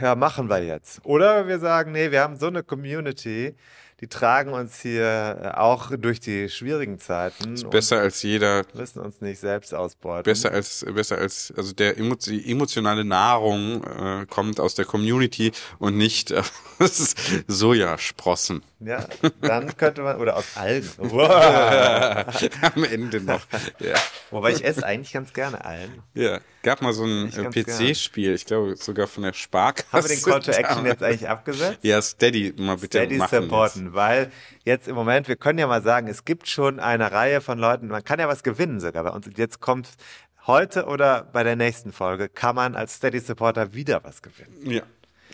ja, 0.00 0.14
machen 0.14 0.48
wir 0.48 0.62
jetzt. 0.62 1.00
Oder 1.04 1.48
wir 1.48 1.58
sagen, 1.58 1.92
nee, 1.92 2.10
wir 2.10 2.20
haben 2.20 2.36
so 2.36 2.46
eine 2.46 2.62
Community, 2.62 3.56
die 4.00 4.08
tragen 4.08 4.52
uns 4.52 4.80
hier 4.80 5.38
äh, 5.42 5.48
auch 5.56 5.90
durch 5.96 6.20
die 6.20 6.50
schwierigen 6.50 6.98
Zeiten 6.98 7.50
und 7.50 7.70
Besser 7.70 8.00
als 8.00 8.22
jeder, 8.22 8.64
müssen 8.74 9.00
uns 9.00 9.20
nicht 9.20 9.40
selbst 9.40 9.72
ausbeuten. 9.72 10.24
besser 10.24 10.50
als, 10.50 10.84
besser 10.94 11.18
als, 11.18 11.52
also 11.56 11.72
der 11.72 11.96
emo 11.98 12.14
die 12.14 12.50
emotionale 12.50 13.04
Nahrung 13.04 13.82
äh, 13.84 14.26
kommt 14.26 14.60
aus 14.60 14.74
der 14.74 14.84
Community 14.84 15.52
und 15.78 15.96
nicht 15.96 16.32
aus 16.78 17.14
Sojasprossen. 17.46 18.62
Ja, 18.78 19.06
dann 19.40 19.74
könnte 19.76 20.02
man, 20.02 20.16
oder 20.18 20.36
aus 20.36 20.56
Algen. 20.56 20.88
Wow. 20.98 22.50
Am 22.74 22.84
Ende 22.84 23.20
noch. 23.22 23.40
Ja. 23.78 23.94
Wobei 24.30 24.52
ich 24.52 24.64
esse 24.64 24.84
eigentlich 24.84 25.12
ganz 25.12 25.32
gerne 25.32 25.64
Algen. 25.64 26.02
ja. 26.14 26.40
Gab 26.62 26.82
mal 26.82 26.92
so 26.92 27.04
ein 27.04 27.32
äh, 27.32 27.48
PC-Spiel, 27.48 28.34
ich 28.34 28.44
glaube 28.44 28.74
sogar 28.74 29.06
von 29.06 29.22
der 29.22 29.32
Sparkasse. 29.32 29.86
Haben 29.92 30.08
wir 30.08 30.16
den 30.16 30.22
Call 30.24 30.40
to 30.40 30.50
Action 30.50 30.84
jetzt 30.84 31.02
eigentlich 31.02 31.28
abgesetzt? 31.28 31.78
Ja, 31.82 32.02
Steady 32.02 32.54
mal 32.56 32.74
bitte 32.76 32.98
Steady 32.98 33.18
machen. 33.18 33.42
supporten, 33.42 33.94
weil 33.94 34.32
jetzt 34.64 34.88
im 34.88 34.96
Moment, 34.96 35.28
wir 35.28 35.36
können 35.36 35.60
ja 35.60 35.68
mal 35.68 35.82
sagen, 35.82 36.08
es 36.08 36.24
gibt 36.24 36.48
schon 36.48 36.80
eine 36.80 37.12
Reihe 37.12 37.40
von 37.40 37.58
Leuten, 37.58 37.86
man 37.86 38.02
kann 38.02 38.18
ja 38.18 38.26
was 38.26 38.42
gewinnen 38.42 38.80
sogar 38.80 39.04
bei 39.04 39.10
uns. 39.10 39.28
Und 39.28 39.38
jetzt 39.38 39.60
kommt 39.60 39.88
heute 40.46 40.86
oder 40.86 41.22
bei 41.32 41.44
der 41.44 41.54
nächsten 41.54 41.92
Folge, 41.92 42.28
kann 42.28 42.56
man 42.56 42.74
als 42.74 42.94
Steady 42.96 43.20
Supporter 43.20 43.72
wieder 43.74 44.02
was 44.02 44.20
gewinnen. 44.22 44.56
Jetzt. 44.64 44.72
Ja, 44.74 44.82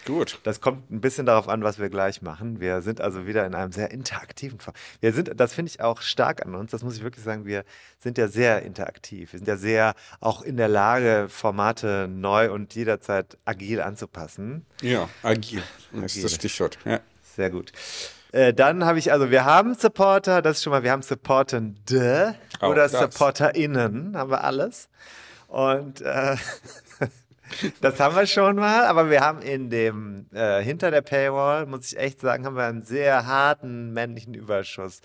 gut. 0.05 0.39
Das 0.43 0.61
kommt 0.61 0.91
ein 0.91 1.01
bisschen 1.01 1.27
darauf 1.27 1.49
an, 1.49 1.63
was 1.63 1.79
wir 1.79 1.91
gleich 1.91 2.23
machen. 2.23 2.61
Wir 2.61 2.83
sind 2.83 3.01
also 3.01 3.27
wieder 3.27 3.47
in 3.47 3.55
einem 3.55 3.73
sehr 3.73 3.91
interaktiven 3.91 4.61
Fall. 4.61 4.75
Wir 5.01 5.13
sind, 5.13 5.33
das 5.37 5.55
finde 5.55 5.71
ich 5.71 5.81
auch 5.81 6.01
stark 6.01 6.45
an 6.45 6.55
uns, 6.55 6.71
das 6.71 6.83
muss 6.83 6.97
ich 6.97 7.03
wirklich 7.03 7.25
sagen, 7.25 7.45
wir 7.45 7.65
sind 7.99 8.19
ja 8.19 8.29
sehr 8.29 8.63
interaktiv. 8.63 9.33
Wir 9.33 9.39
sind 9.39 9.49
ja 9.49 9.57
sehr 9.57 9.95
auch 10.21 10.43
in 10.43 10.57
der 10.57 10.69
Lage, 10.69 11.27
Formate 11.29 12.09
neu 12.09 12.53
und 12.53 12.75
jederzeit 12.75 13.37
agil 13.45 13.81
anzupassen. 13.81 14.67
Ja, 14.81 15.09
agil. 15.23 15.63
Das 15.93 16.03
ist 16.03 16.13
Agil. 16.13 16.23
das 16.23 16.35
Stichwort. 16.35 16.79
Ja. 16.85 17.01
Sehr 17.37 17.51
gut. 17.51 17.73
Äh, 18.33 18.55
dann 18.55 18.85
habe 18.85 18.99
ich, 18.99 19.13
also 19.13 19.31
wir 19.31 19.45
haben 19.45 19.75
Supporter, 19.75 20.41
das 20.43 20.59
ist 20.59 20.63
schon 20.65 20.71
mal, 20.71 20.83
wir 20.83 20.91
haben 20.91 21.03
Supportende 21.03 22.35
Auch 22.61 22.71
oder 22.71 22.89
das. 22.89 22.93
SupporterInnen, 22.93 24.17
haben 24.17 24.31
wir 24.31 24.43
alles. 24.43 24.89
Und 25.49 26.01
äh, 26.01 26.37
das 27.81 28.01
haben 28.01 28.17
wir 28.17 28.27
schon 28.27 28.57
mal, 28.57 28.85
aber 28.87 29.11
wir 29.11 29.21
haben 29.21 29.43
in 29.43 29.71
dem, 29.71 30.27
äh, 30.33 30.63
hinter 30.63 30.91
der 30.91 31.03
Paywall, 31.03 31.67
muss 31.67 31.93
ich 31.93 31.99
echt 31.99 32.21
sagen, 32.21 32.47
haben 32.47 32.57
wir 32.57 32.65
einen 32.65 32.83
sehr 32.83 33.27
harten 33.27 33.93
männlichen 33.93 34.35
Überschuss. 34.35 35.01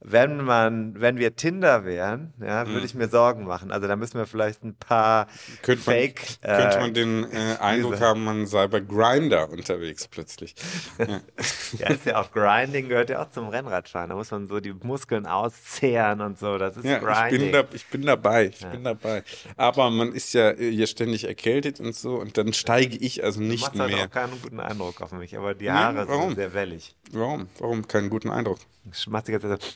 Wenn 0.00 0.44
man, 0.44 1.00
wenn 1.00 1.18
wir 1.18 1.34
Tinder 1.34 1.84
wären, 1.84 2.32
ja, 2.40 2.64
Mhm. 2.64 2.68
würde 2.74 2.86
ich 2.86 2.94
mir 2.94 3.08
Sorgen 3.08 3.44
machen. 3.44 3.72
Also 3.72 3.88
da 3.88 3.96
müssen 3.96 4.16
wir 4.16 4.26
vielleicht 4.26 4.62
ein 4.62 4.76
paar 4.76 5.26
Könnte 5.62 5.82
man, 5.86 5.94
Fake. 5.96 6.38
könnte 6.40 6.76
äh, 6.76 6.80
man 6.80 6.94
den 6.94 7.24
äh, 7.32 7.56
Eindruck 7.60 7.94
diese- 7.94 8.04
haben, 8.06 8.22
man 8.22 8.46
sei 8.46 8.68
bei 8.68 8.78
Grinder 8.78 9.50
unterwegs 9.50 10.06
plötzlich. 10.06 10.54
Ja. 10.98 11.20
Ja, 11.78 11.88
ist 11.90 12.06
ja 12.06 12.18
auch 12.18 12.32
Grinding, 12.32 12.88
gehört 12.88 13.10
ja 13.10 13.20
auch 13.22 13.28
zum 13.30 13.48
Rennradfahren. 13.48 14.08
Da 14.08 14.16
muss 14.16 14.30
man 14.30 14.46
so 14.46 14.58
die 14.58 14.72
Muskeln 14.72 15.26
auszehren 15.26 16.22
und 16.22 16.38
so. 16.38 16.56
Das 16.56 16.78
ist 16.78 16.84
Ja, 16.86 16.96
ich 16.96 17.02
Grinding. 17.04 17.40
bin, 17.40 17.52
da, 17.52 17.64
ich 17.74 17.86
bin 17.88 18.02
dabei, 18.06 18.46
ich 18.46 18.64
bin 18.66 18.84
dabei. 18.84 19.22
Aber 19.56 19.90
man 19.90 20.12
ist 20.12 20.32
ja 20.32 20.50
äh, 20.52 20.70
hier 20.70 20.86
ständig 20.86 21.24
erkältet 21.24 21.78
und 21.80 21.94
so 21.94 22.14
und 22.14 22.38
dann 22.38 22.54
steige 22.54 22.96
ich 22.96 23.22
also 23.22 23.40
Du 23.40 23.46
nicht 23.46 23.62
machst 23.66 23.78
halt 23.78 23.92
mehr. 23.92 24.04
auch 24.06 24.10
keinen 24.10 24.40
guten 24.40 24.60
Eindruck 24.60 25.02
auf 25.02 25.12
mich, 25.12 25.36
aber 25.36 25.54
die 25.54 25.70
Haare 25.70 26.08
warum? 26.08 26.28
sind 26.28 26.36
sehr 26.36 26.54
wellig. 26.54 26.96
Warum? 27.12 27.48
Warum 27.58 27.86
keinen 27.86 28.10
guten 28.10 28.30
Eindruck? 28.30 28.58
Ich 28.92 29.06
mach 29.06 29.22
die 29.22 29.32
ganze 29.32 29.48
Zeit 29.48 29.62
so. 29.62 29.68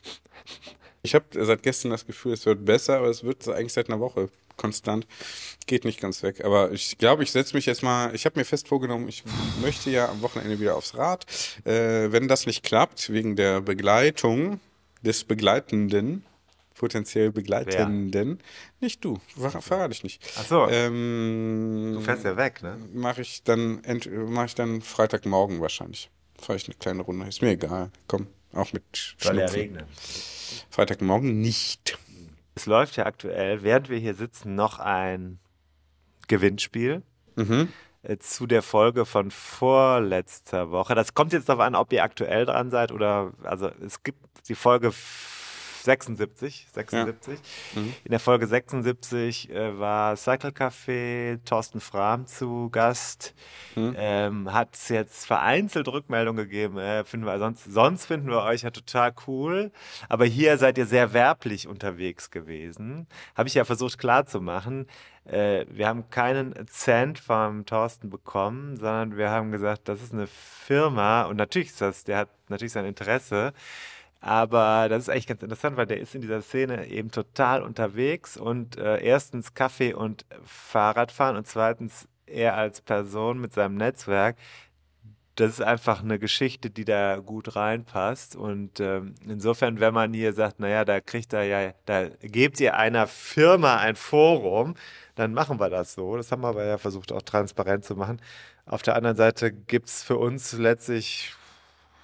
Ich 1.04 1.14
habe 1.14 1.24
seit 1.44 1.62
gestern 1.62 1.90
das 1.90 2.06
Gefühl, 2.06 2.32
es 2.32 2.46
wird 2.46 2.64
besser, 2.64 2.98
aber 2.98 3.08
es 3.08 3.24
wird 3.24 3.46
eigentlich 3.48 3.72
seit 3.72 3.88
einer 3.88 3.98
Woche 3.98 4.28
konstant. 4.56 5.06
Geht 5.66 5.84
nicht 5.84 6.00
ganz 6.00 6.22
weg. 6.22 6.44
Aber 6.44 6.70
ich 6.70 6.96
glaube, 6.98 7.24
ich 7.24 7.32
setze 7.32 7.56
mich 7.56 7.66
jetzt 7.66 7.82
mal, 7.82 8.14
ich 8.14 8.24
habe 8.24 8.38
mir 8.38 8.44
fest 8.44 8.68
vorgenommen, 8.68 9.08
ich 9.08 9.24
möchte 9.60 9.90
ja 9.90 10.08
am 10.08 10.22
Wochenende 10.22 10.60
wieder 10.60 10.76
aufs 10.76 10.96
Rad. 10.96 11.26
Äh, 11.64 12.12
wenn 12.12 12.28
das 12.28 12.46
nicht 12.46 12.62
klappt, 12.62 13.10
wegen 13.12 13.34
der 13.34 13.60
Begleitung 13.60 14.60
des 15.02 15.24
Begleitenden, 15.24 16.24
potenziell 16.76 17.32
Begleitenden, 17.32 18.38
nicht 18.80 19.04
du, 19.04 19.18
ver 19.36 19.60
verrate 19.60 19.92
ich 19.92 20.04
nicht. 20.04 20.22
Ach 20.38 20.46
so. 20.46 20.68
Ähm, 20.68 21.92
Du 21.94 22.00
fährst 22.00 22.24
ja 22.24 22.36
weg, 22.36 22.62
ne? 22.62 22.76
mache 22.92 23.22
ich 23.22 23.42
dann 23.42 23.82
mache 24.28 24.46
ich 24.46 24.54
dann 24.54 24.80
Freitagmorgen 24.82 25.60
wahrscheinlich. 25.60 26.10
Fahre 26.42 26.56
ich 26.56 26.66
eine 26.66 26.74
kleine 26.74 27.02
Runde. 27.02 27.26
Ist 27.26 27.40
mir 27.40 27.50
egal. 27.50 27.90
Komm, 28.08 28.26
auch 28.52 28.72
mit 28.72 29.14
Soll 29.18 29.38
ja 29.38 29.46
regnen. 29.46 29.84
Freitagmorgen 30.70 31.40
nicht. 31.40 31.98
Es 32.54 32.66
läuft 32.66 32.96
ja 32.96 33.06
aktuell, 33.06 33.62
während 33.62 33.88
wir 33.88 33.98
hier 33.98 34.14
sitzen, 34.14 34.54
noch 34.54 34.78
ein 34.78 35.38
Gewinnspiel. 36.28 37.02
Mhm. 37.36 37.68
äh, 38.02 38.18
Zu 38.18 38.46
der 38.46 38.62
Folge 38.62 39.06
von 39.06 39.30
vorletzter 39.30 40.70
Woche. 40.70 40.94
Das 40.94 41.14
kommt 41.14 41.32
jetzt 41.32 41.48
darauf 41.48 41.62
an, 41.62 41.74
ob 41.74 41.92
ihr 41.92 42.02
aktuell 42.02 42.44
dran 42.44 42.70
seid 42.70 42.92
oder, 42.92 43.32
also 43.42 43.70
es 43.84 44.02
gibt 44.02 44.18
die 44.48 44.54
Folge 44.54 44.92
f- 45.82 45.84
76, 45.84 46.66
76. 46.72 47.38
Mhm. 47.74 47.94
In 48.04 48.10
der 48.10 48.20
Folge 48.20 48.46
76 48.46 49.50
äh, 49.50 49.78
war 49.78 50.16
Cycle 50.16 50.50
Café, 50.50 51.38
Thorsten 51.44 51.80
Frahm 51.80 52.26
zu 52.26 52.70
Gast. 52.70 53.34
Mhm. 53.74 53.94
Ähm, 53.96 54.52
Hat 54.52 54.74
es 54.74 54.88
jetzt 54.88 55.26
vereinzelt 55.26 55.88
Rückmeldungen 55.88 56.44
gegeben. 56.44 56.78
Äh, 56.78 57.04
finden 57.04 57.26
wir, 57.26 57.38
sonst, 57.38 57.64
sonst 57.64 58.06
finden 58.06 58.28
wir 58.28 58.42
euch 58.42 58.62
ja 58.62 58.70
total 58.70 59.12
cool. 59.26 59.70
Aber 60.08 60.24
hier 60.24 60.56
seid 60.58 60.78
ihr 60.78 60.86
sehr 60.86 61.12
werblich 61.12 61.66
unterwegs 61.68 62.30
gewesen. 62.30 63.06
Habe 63.36 63.48
ich 63.48 63.54
ja 63.54 63.64
versucht 63.64 63.98
klarzumachen. 63.98 64.86
Äh, 65.24 65.66
wir 65.68 65.86
haben 65.88 66.10
keinen 66.10 66.54
Cent 66.66 67.18
vom 67.18 67.64
Thorsten 67.64 68.10
bekommen, 68.10 68.76
sondern 68.76 69.16
wir 69.16 69.30
haben 69.30 69.52
gesagt, 69.52 69.88
das 69.88 70.02
ist 70.02 70.12
eine 70.12 70.26
Firma 70.26 71.22
und 71.22 71.36
natürlich 71.36 71.68
ist 71.68 71.80
das, 71.80 72.02
der 72.04 72.18
hat 72.18 72.28
natürlich 72.48 72.72
sein 72.72 72.84
Interesse. 72.86 73.52
Aber 74.22 74.88
das 74.88 75.02
ist 75.02 75.08
eigentlich 75.08 75.26
ganz 75.26 75.42
interessant, 75.42 75.76
weil 75.76 75.86
der 75.86 75.98
ist 75.98 76.14
in 76.14 76.20
dieser 76.20 76.42
Szene 76.42 76.86
eben 76.86 77.10
total 77.10 77.60
unterwegs 77.60 78.36
und 78.36 78.78
äh, 78.78 79.02
erstens 79.02 79.52
Kaffee 79.54 79.94
und 79.94 80.24
Fahrradfahren 80.44 81.36
und 81.36 81.48
zweitens 81.48 82.06
er 82.26 82.56
als 82.56 82.80
Person 82.80 83.40
mit 83.40 83.52
seinem 83.52 83.74
Netzwerk. 83.74 84.36
Das 85.34 85.50
ist 85.50 85.60
einfach 85.60 86.04
eine 86.04 86.20
Geschichte, 86.20 86.70
die 86.70 86.84
da 86.84 87.16
gut 87.16 87.56
reinpasst. 87.56 88.36
Und 88.36 88.78
ähm, 88.78 89.16
insofern, 89.26 89.80
wenn 89.80 89.92
man 89.92 90.12
hier 90.12 90.32
sagt, 90.34 90.60
naja, 90.60 90.84
da 90.84 91.00
kriegt 91.00 91.32
er 91.32 91.42
ja, 91.42 91.72
da 91.86 92.08
gebt 92.20 92.60
ihr 92.60 92.76
einer 92.76 93.08
Firma 93.08 93.78
ein 93.78 93.96
Forum, 93.96 94.74
dann 95.16 95.34
machen 95.34 95.58
wir 95.58 95.68
das 95.68 95.94
so. 95.94 96.16
Das 96.16 96.30
haben 96.30 96.42
wir 96.42 96.48
aber 96.48 96.64
ja 96.64 96.78
versucht, 96.78 97.10
auch 97.10 97.22
transparent 97.22 97.84
zu 97.84 97.96
machen. 97.96 98.20
Auf 98.66 98.82
der 98.82 98.94
anderen 98.94 99.16
Seite 99.16 99.50
gibt 99.50 99.88
es 99.88 100.04
für 100.04 100.16
uns 100.16 100.52
letztlich 100.52 101.34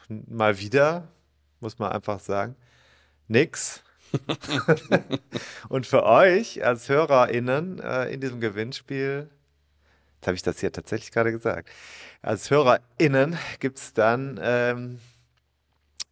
mal 0.09 0.59
wieder, 0.59 1.07
muss 1.61 1.79
man 1.79 1.93
einfach 1.93 2.21
sagen, 2.21 2.57
nix. 3.27 3.83
und 5.69 5.87
für 5.87 6.05
euch 6.05 6.65
als 6.65 6.89
HörerInnen 6.89 7.79
äh, 7.81 8.13
in 8.13 8.21
diesem 8.21 8.41
Gewinnspiel, 8.41 9.29
jetzt 10.17 10.27
habe 10.27 10.35
ich 10.35 10.43
das 10.43 10.61
hier 10.61 10.73
tatsächlich 10.73 11.13
gerade 11.13 11.31
gesagt, 11.31 11.69
als 12.23 12.51
HörerInnen 12.51 13.39
gibt 13.61 13.79
es 13.79 13.93
dann 13.93 14.41
ähm, 14.43 15.01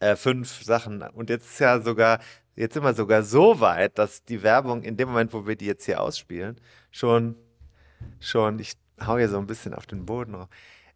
äh, 0.01 0.17
fünf 0.17 0.63
Sachen. 0.63 1.03
Und 1.03 1.31
jetzt 1.31 1.47
ist 1.47 1.59
ja 1.59 1.81
sogar, 1.81 2.21
jetzt 2.55 2.75
sind 2.75 2.83
wir 2.83 2.95
sogar 2.95 3.23
so 3.23 3.61
weit, 3.61 3.99
dass 3.99 4.25
die 4.25 4.43
Werbung 4.43 4.83
in 4.83 4.97
dem 4.97 5.09
Moment, 5.09 5.33
wo 5.33 5.47
wir 5.47 5.57
die 5.57 5.67
jetzt 5.67 5.85
hier 5.87 6.01
ausspielen, 6.01 6.61
schon, 6.91 7.37
schon, 8.21 8.59
ich 8.59 8.75
hau 9.01 9.19
hier 9.19 9.29
so 9.29 9.39
ein 9.39 9.47
bisschen 9.47 9.75
auf 9.75 9.87
den 9.87 10.05
Boden 10.07 10.33
drauf, 10.33 10.49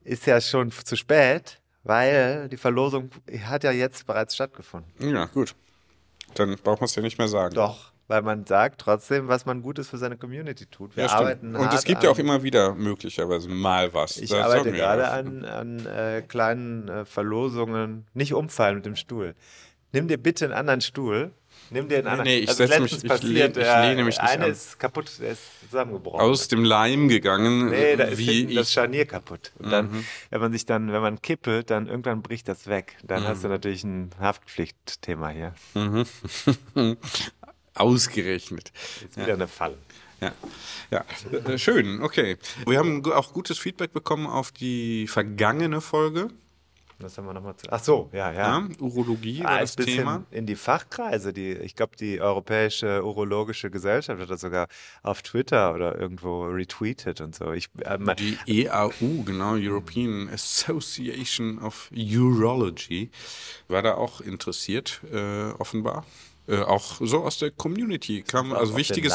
ist 0.03 0.27
ja 0.27 0.41
schon 0.41 0.71
zu 0.71 0.97
spät, 0.97 1.60
weil 1.83 2.49
die 2.49 2.57
Verlosung 2.57 3.11
hat 3.45 3.65
ja 3.65 3.71
jetzt 3.71 4.07
bereits 4.07 4.35
stattgefunden. 4.35 4.91
Ja, 4.99 5.27
gut. 5.27 5.55
Dann 6.35 6.57
braucht 6.63 6.81
man 6.81 6.87
es 6.87 6.95
ja 6.95 7.03
nicht 7.03 7.19
mehr 7.19 7.29
sagen. 7.29 7.55
Doch, 7.55 7.93
weil 8.07 8.23
man 8.23 8.45
sagt 8.47 8.81
trotzdem, 8.81 9.29
was 9.29 9.47
man 9.47 9.63
Gutes 9.63 9.89
für 9.89 9.99
seine 9.99 10.17
Community 10.17 10.67
tut. 10.67 10.97
Wir 10.97 11.05
Ja, 11.05 11.11
arbeiten 11.11 11.55
Und 11.57 11.73
es 11.73 11.85
gibt 11.85 12.03
ja 12.03 12.11
auch 12.11 12.19
immer 12.19 12.43
wieder 12.43 12.75
möglicherweise 12.75 13.49
mal 13.49 13.93
was. 13.95 14.17
Ich 14.19 14.31
Da 14.31 14.45
arbeite 14.45 14.73
gerade 14.73 15.03
ja. 15.03 15.11
an, 15.13 15.45
an 15.45 15.87
äh, 15.87 16.23
kleinen 16.23 16.89
äh, 16.89 17.05
Verlosungen. 17.05 18.07
Nicht 18.15 18.35
umfallen 18.35 18.77
mit 18.77 18.87
dem 18.87 18.97
Stuhl. 18.97 19.35
Nimm 19.93 20.09
dir 20.09 20.19
bitte 20.19 20.45
einen 20.45 20.55
anderen 20.55 20.81
Stuhl. 20.81 21.33
Nimm 21.71 21.89
dir 21.89 21.99
einen 21.99 22.07
anderen. 22.09 22.27
nee, 22.29 22.39
ich 22.39 22.47
das 22.47 22.61
ist 22.61 22.69
setz 22.69 22.81
mich- 22.81 22.93
ich 23.05 23.09
passiert. 23.09 23.33
lehn- 23.33 23.47
ich 23.49 23.53
der 23.55 23.81
lehne 23.89 24.05
mich 24.05 24.19
nicht 24.19 24.21
eine 24.31 24.45
an. 24.47 24.51
ist 24.51 24.79
kaputt, 24.79 25.11
der 25.21 25.33
ist 25.33 25.43
zusammengebrochen. 25.71 26.21
Aus 26.21 26.49
dem 26.49 26.65
Leim 26.65 27.09
gegangen, 27.09 27.71
Nee, 27.71 27.97
da 27.97 28.05
ist 28.05 28.19
wie 28.19 28.25
hinten 28.25 28.55
das 28.57 28.69
ich. 28.69 28.73
Scharnier 28.75 29.07
kaputt. 29.07 29.53
Und 29.59 29.71
dann, 29.71 29.91
Mhm. 29.91 30.05
wenn 30.31 30.41
man 30.41 30.53
sich 30.53 30.67
dann, 30.67 30.93
wenn 30.93 31.01
man 31.03 31.23
kippelt, 31.23 31.71
dann 31.71 31.87
irgendwann 31.87 32.23
bricht 32.23 32.49
das 32.49 32.67
weg. 32.67 32.97
Dann 33.05 33.25
hast 33.25 33.43
du 33.45 33.47
Mhm. 33.49 33.53
natürlich 33.55 33.85
ein 33.85 34.11
Haftpflichtthema 34.19 35.29
hier. 35.31 35.55
Ausgerechnet. 37.75 38.73
Jetzt 39.01 39.17
wieder 39.17 39.35
eine 39.35 39.49
Falle. 39.49 39.79
Ja, 40.21 40.33
ja. 40.91 41.05
Äh, 41.47 41.57
schön, 41.57 42.03
okay. 42.03 42.37
Wir 42.67 42.79
haben 42.79 43.03
auch 43.13 43.33
gutes 43.33 43.59
Feedback 43.59 43.93
bekommen 43.93 44.27
auf 44.27 44.51
die 44.53 45.07
vergangene 45.07 45.81
Folge. 45.81 46.29
Was 47.03 47.17
haben 47.19 47.27
wir 47.27 47.33
nochmal 47.35 47.57
zu. 47.57 47.67
Ach 47.71 47.83
so, 47.83 48.11
ja, 48.13 48.31
ja. 48.33 48.59
Ja, 48.61 48.69
Urologie 48.81 49.41
Ah, 49.43 49.45
war 49.45 49.51
ein 49.57 49.61
das 49.63 49.77
bisschen 49.77 49.97
Thema. 49.99 50.25
in 50.31 50.47
die 50.47 50.55
Fachkreise. 50.57 51.33
Die, 51.33 51.53
ich 51.53 51.75
glaube, 51.75 51.97
die 51.97 52.21
Europäische 52.21 53.03
Urologische 53.05 53.71
Gesellschaft 53.71 54.21
hat 54.21 54.29
das 54.31 54.41
sogar 54.43 54.69
auf 55.03 55.23
Twitter 55.23 55.75
oder 55.75 55.99
irgendwo 55.99 56.45
retweetet 56.45 57.21
und 57.21 57.35
so. 57.35 57.53
Ich, 57.53 57.69
äh, 57.81 57.99
Die 58.17 58.39
EAU, 58.67 59.23
genau, 59.25 59.55
European 59.55 60.29
Association 60.33 61.59
of 61.59 61.91
Urology, 61.93 63.11
war 63.69 63.83
da 63.83 63.95
auch 63.95 64.21
interessiert, 64.21 65.01
äh, 65.13 65.51
offenbar. 65.59 66.05
Äh, 66.49 66.59
auch 66.63 66.97
so 67.01 67.23
aus 67.23 67.39
der 67.39 67.51
Community 67.51 68.23
kam, 68.23 68.53
also 68.53 68.77
wichtiges, 68.77 69.13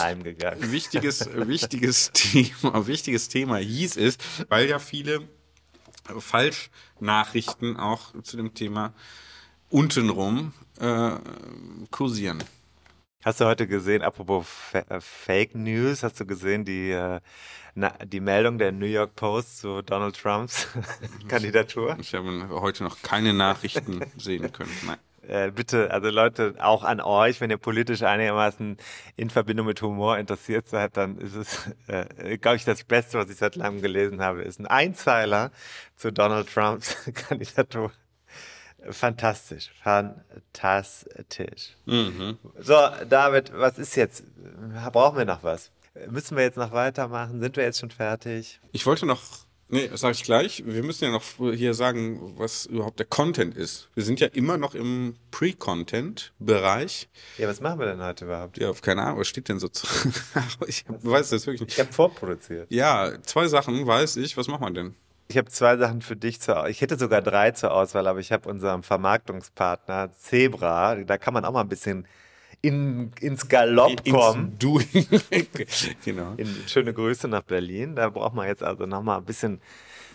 wichtiges, 0.60 1.28
wichtiges 1.36 2.12
Thema, 2.14 2.88
wichtiges 2.88 3.28
Thema 3.28 3.58
hieß 3.58 3.98
es, 3.98 4.18
weil 4.48 4.70
ja 4.70 4.80
viele 4.80 5.22
Falschnachrichten 6.20 7.78
auch 7.78 8.14
zu 8.24 8.38
dem 8.38 8.54
Thema 8.54 8.94
untenrum 9.70 10.54
äh, 10.80 11.12
kursieren. 11.92 12.44
Hast 13.24 13.42
du 13.42 13.46
heute 13.46 13.66
gesehen, 13.66 14.04
apropos 14.04 14.46
Fa 14.48 14.80
äh, 14.88 15.02
Fake 15.02 15.56
News, 15.56 16.04
hast 16.04 16.20
du 16.20 16.28
gesehen 16.28 16.64
die, 16.64 16.92
äh, 16.92 17.20
na, 17.74 17.90
die 18.06 18.20
Meldung 18.20 18.60
der 18.60 18.72
New 18.72 18.86
York 18.86 19.16
Post 19.16 19.60
zu 19.60 19.82
Donald 19.82 20.16
Trumps 20.16 20.68
Kandidatur? 21.28 21.98
Ich 22.00 22.14
habe 22.14 22.50
heute 22.50 22.84
noch 22.84 23.02
keine 23.02 23.34
Nachrichten 23.34 24.06
sehen 24.18 24.52
können. 24.54 24.70
Nein. 24.86 24.98
Äh, 25.28 25.52
bitte, 25.52 25.92
also 25.92 26.10
Leute, 26.10 26.56
auch 26.60 26.84
an 26.84 27.02
euch, 27.02 27.42
wenn 27.42 27.50
ihr 27.50 27.58
politisch 27.58 28.04
einigermaßen 28.04 28.78
in 29.16 29.30
Verbindung 29.30 29.66
mit 29.66 29.82
Humor 29.82 30.18
interessiert 30.18 30.68
seid, 30.68 30.98
dann 30.98 31.18
ist 31.18 31.36
es, 31.36 31.72
äh, 31.88 32.38
glaube 32.38 32.58
ich, 32.58 32.66
das 32.66 32.84
Beste, 32.84 33.18
was 33.18 33.30
ich 33.30 33.38
seit 33.38 33.56
langem 33.56 33.82
gelesen 33.82 34.22
habe, 34.22 34.42
ist 34.44 34.60
ein 34.60 34.68
Einzeiler 34.68 35.52
zu 35.96 36.12
Donald 36.12 36.52
Trumps 36.54 36.96
Kandidatur. 37.14 37.92
Fantastisch, 38.90 39.72
fantastisch. 39.82 41.76
So, 42.60 42.76
David, 43.10 43.52
was 43.56 43.80
ist 43.80 43.96
jetzt? 43.96 44.24
Brauchen 44.92 45.18
wir 45.18 45.26
noch 45.26 45.42
was? 45.42 45.72
Müssen 46.08 46.38
wir 46.38 46.44
jetzt 46.44 46.58
noch 46.58 46.72
weitermachen? 46.72 47.40
Sind 47.40 47.56
wir 47.56 47.64
jetzt 47.64 47.80
schon 47.80 47.90
fertig? 47.90 48.60
Ich 48.74 48.86
wollte 48.86 49.08
noch, 49.08 49.24
nee, 49.70 49.88
das 49.88 50.02
sage 50.02 50.14
ich 50.14 50.24
gleich. 50.24 50.64
Wir 50.66 50.84
müssen 50.84 51.06
ja 51.06 51.12
noch 51.12 51.24
hier 51.54 51.74
sagen, 51.74 52.34
was 52.38 52.66
überhaupt 52.66 53.00
der 53.00 53.06
Content 53.06 53.56
ist. 53.56 53.90
Wir 53.94 54.04
sind 54.04 54.20
ja 54.20 54.28
immer 54.28 54.58
noch 54.58 54.76
im 54.76 55.16
Pre-Content-Bereich. 55.32 57.10
Ja, 57.38 57.48
was 57.48 57.62
machen 57.62 57.80
wir 57.80 57.86
denn 57.88 58.02
heute 58.02 58.26
überhaupt? 58.26 58.58
Ja, 58.58 58.72
keine 58.74 59.04
Ahnung, 59.04 59.20
was 59.20 59.28
steht 59.28 59.50
denn 59.50 59.60
so 59.60 59.68
zu? 59.70 59.88
ich 60.68 60.86
weiß 60.88 61.30
das 61.30 61.46
wirklich 61.48 61.62
Ich 61.62 61.68
nicht. 61.78 61.80
habe 61.80 61.94
vorproduziert. 61.94 62.68
Ja, 62.72 63.12
zwei 63.24 63.48
Sachen 63.48 63.86
weiß 63.86 64.18
ich. 64.18 64.38
Was 64.38 64.48
macht 64.48 64.62
man 64.62 64.74
denn? 64.74 64.96
Ich 65.28 65.38
habe 65.38 65.50
zwei 65.50 65.76
Sachen 65.78 66.02
für 66.02 66.16
dich 66.16 66.40
zur 66.40 66.58
Auswahl. 66.58 66.70
Ich 66.70 66.82
hätte 66.82 66.98
sogar 67.00 67.22
drei 67.22 67.50
zur 67.52 67.72
Auswahl, 67.74 68.06
aber 68.08 68.20
ich 68.20 68.32
habe 68.32 68.48
unserem 68.48 68.84
Vermarktungspartner 68.84 70.12
Zebra, 70.14 70.96
da 70.96 71.18
kann 71.18 71.34
man 71.34 71.46
auch 71.46 71.52
mal 71.52 71.62
ein 71.62 71.70
bisschen 71.70 72.08
in, 72.68 73.12
ins 73.20 73.48
Galopp 73.48 74.04
kommen. 74.10 74.50
Ins 74.52 74.58
Du. 74.60 74.80
genau. 76.06 76.34
In, 76.38 76.48
schöne 76.68 76.94
Grüße 76.94 77.28
nach 77.28 77.44
Berlin. 77.44 77.96
Da 77.96 78.10
braucht 78.10 78.34
man 78.34 78.48
jetzt 78.48 78.64
also 78.64 78.86
noch 78.86 79.02
mal 79.04 79.18
ein 79.18 79.26
bisschen. 79.26 79.62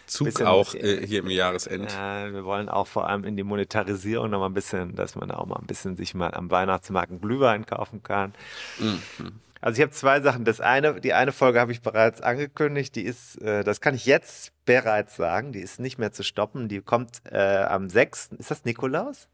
Zug 0.06 0.26
bisschen- 0.26 0.46
auch 0.48 0.74
äh, 0.74 1.06
hier 1.06 1.20
im 1.20 1.30
Jahresend. 1.30 1.92
Äh, 1.92 2.32
wir 2.32 2.44
wollen 2.44 2.68
auch 2.68 2.88
vor 2.88 3.08
allem 3.08 3.22
in 3.24 3.36
die 3.36 3.44
Monetarisierung 3.44 4.28
noch 4.30 4.40
mal 4.40 4.46
ein 4.46 4.54
bisschen, 4.54 4.96
dass 4.96 5.14
man 5.14 5.30
auch 5.30 5.46
mal 5.46 5.56
ein 5.60 5.66
bisschen 5.66 5.96
sich 5.96 6.14
mal 6.14 6.34
am 6.34 6.50
Weihnachtsmarkt 6.50 7.10
einen 7.12 7.20
Glühwein 7.20 7.64
kaufen 7.64 8.02
kann. 8.02 8.32
Also 9.60 9.76
ich 9.78 9.82
habe 9.82 9.92
zwei 9.92 10.20
Sachen. 10.20 10.44
Das 10.44 10.60
eine, 10.60 11.00
die 11.00 11.12
eine 11.12 11.30
Folge 11.30 11.60
habe 11.60 11.70
ich 11.70 11.80
bereits 11.82 12.20
angekündigt. 12.22 12.96
Die 12.96 13.02
ist, 13.04 13.40
äh, 13.40 13.62
das 13.62 13.80
kann 13.80 13.94
ich 13.94 14.04
jetzt 14.06 14.52
bereits 14.64 15.14
sagen. 15.14 15.52
Die 15.52 15.60
ist 15.60 15.78
nicht 15.78 15.98
mehr 15.98 16.10
zu 16.10 16.24
stoppen. 16.24 16.68
Die 16.68 16.80
kommt 16.80 17.22
äh, 17.30 17.62
am 17.62 17.88
6. 17.88 18.30
Ist 18.38 18.50
das 18.50 18.64
Nikolaus? 18.64 19.28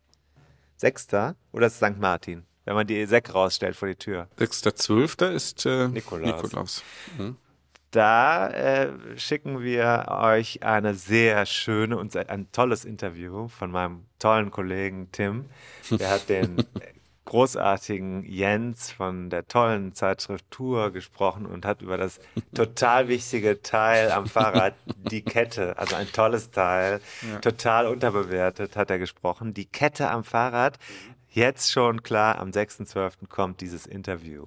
6. 0.77 1.09
Oder 1.53 1.69
ist 1.69 1.81
es 1.81 1.89
St. 1.89 1.99
Martin? 1.99 2.43
Wenn 2.67 2.75
man 2.75 2.87
die 2.87 3.07
Säcke 3.07 3.33
rausstellt 3.33 3.77
vor 3.77 3.89
die 3.89 3.95
Tür. 3.95 4.29
6.12. 4.39 5.31
ist 5.31 5.65
äh, 5.67 5.87
Nikolaus. 5.89 6.43
Nikolaus. 6.43 6.83
Hm? 7.17 7.37
Da 7.93 8.49
äh, 8.49 8.93
schicken 9.17 9.63
wir 9.63 10.07
euch 10.09 10.65
eine 10.65 10.95
sehr 10.95 11.47
schöne 11.47 11.97
und 11.97 12.15
ein 12.17 12.51
tolles 12.51 12.85
Interview 12.85 13.47
von 13.47 13.71
meinem 13.71 14.05
tollen 14.19 14.51
Kollegen 14.51 15.09
Tim. 15.13 15.47
Der 15.91 16.11
hat 16.11 16.29
den 16.29 16.57
großartigen 17.25 18.25
Jens 18.25 18.93
von 18.93 19.31
der 19.31 19.47
tollen 19.49 19.95
Zeitschrift 19.95 20.45
Tour 20.51 20.93
gesprochen 20.93 21.45
und 21.45 21.67
hat 21.67 21.83
über 21.83 21.97
das 21.97 22.21
total 22.55 23.09
wichtige 23.09 23.63
Teil 23.63 24.13
am 24.13 24.27
Fahrrad, 24.27 24.75
die 25.11 25.23
Kette, 25.23 25.77
also 25.77 25.97
ein 25.97 26.11
tolles 26.13 26.51
Teil, 26.53 27.01
total 27.43 27.89
unterbewertet, 27.89 28.77
hat 28.77 28.91
er 28.91 28.99
gesprochen. 28.99 29.55
Die 29.55 29.67
Kette 29.67 30.09
am 30.09 30.23
Fahrrad, 30.23 30.79
jetzt 31.37 31.71
schon 31.71 32.03
klar, 32.03 32.39
am 32.39 32.51
6.12. 32.51 33.29
kommt 33.29 33.61
dieses 33.61 33.87
Interview. 33.87 34.47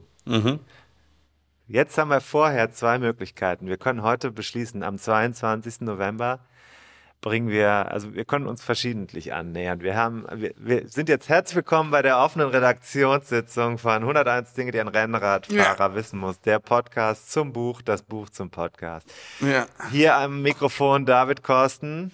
Jetzt 1.68 1.98
haben 1.98 2.10
wir 2.10 2.20
vorher 2.20 2.72
zwei 2.72 2.98
Möglichkeiten. 2.98 3.68
Wir 3.68 3.78
können 3.78 4.02
heute 4.02 4.32
beschließen, 4.32 4.84
am 4.84 4.98
22. 4.98 5.82
November 5.82 6.40
bringen 7.22 7.50
wir, 7.50 7.92
also 7.92 8.14
wir 8.14 8.26
können 8.26 8.48
uns 8.48 8.64
verschiedentlich 8.64 9.34
annähern. 9.34 9.82
Wir 9.82 9.96
haben, 9.96 10.26
wir, 10.34 10.54
wir 10.58 10.88
sind 10.88 11.10
jetzt 11.10 11.30
herzlich 11.30 11.58
willkommen 11.58 11.92
bei 11.92 12.02
der 12.02 12.18
offenen 12.18 12.50
Redaktionssitzung 12.50 13.78
von 13.78 14.02
101 14.02 14.54
Dinge, 14.54 14.72
die 14.72 14.80
ein 14.80 14.88
Rennradfahrer 14.88 15.96
wissen 15.96 16.20
muss. 16.20 16.40
Der 16.42 16.60
Podcast 16.60 17.32
zum 17.32 17.54
Buch, 17.54 17.82
das 17.82 18.02
Buch 18.02 18.30
zum 18.30 18.50
Podcast. 18.50 19.08
Ja. 19.42 19.68
Hier 19.92 20.16
am 20.16 20.42
Mikrofon 20.42 21.06
David 21.06 21.44
Korsten 21.44 22.12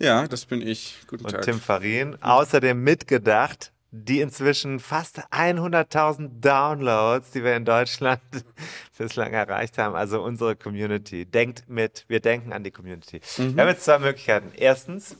ja, 0.00 0.26
das 0.26 0.46
bin 0.46 0.66
ich. 0.66 0.96
Guten 1.06 1.26
und 1.26 1.32
Tag. 1.32 1.42
Tim 1.42 1.60
Farin. 1.60 2.16
Außerdem 2.22 2.82
mitgedacht 2.82 3.70
die 3.92 4.20
inzwischen 4.20 4.78
fast 4.78 5.18
100.000 5.32 6.40
Downloads, 6.40 7.32
die 7.32 7.42
wir 7.42 7.56
in 7.56 7.64
Deutschland 7.64 8.20
bislang 8.98 9.32
erreicht 9.32 9.78
haben. 9.78 9.94
Also 9.94 10.22
unsere 10.22 10.54
Community. 10.56 11.26
Denkt 11.26 11.68
mit. 11.68 12.04
Wir 12.08 12.20
denken 12.20 12.52
an 12.52 12.62
die 12.62 12.70
Community. 12.70 13.20
Wir 13.54 13.62
haben 13.62 13.68
jetzt 13.68 13.84
zwei 13.84 13.98
Möglichkeiten. 13.98 14.52
Erstens, 14.56 15.16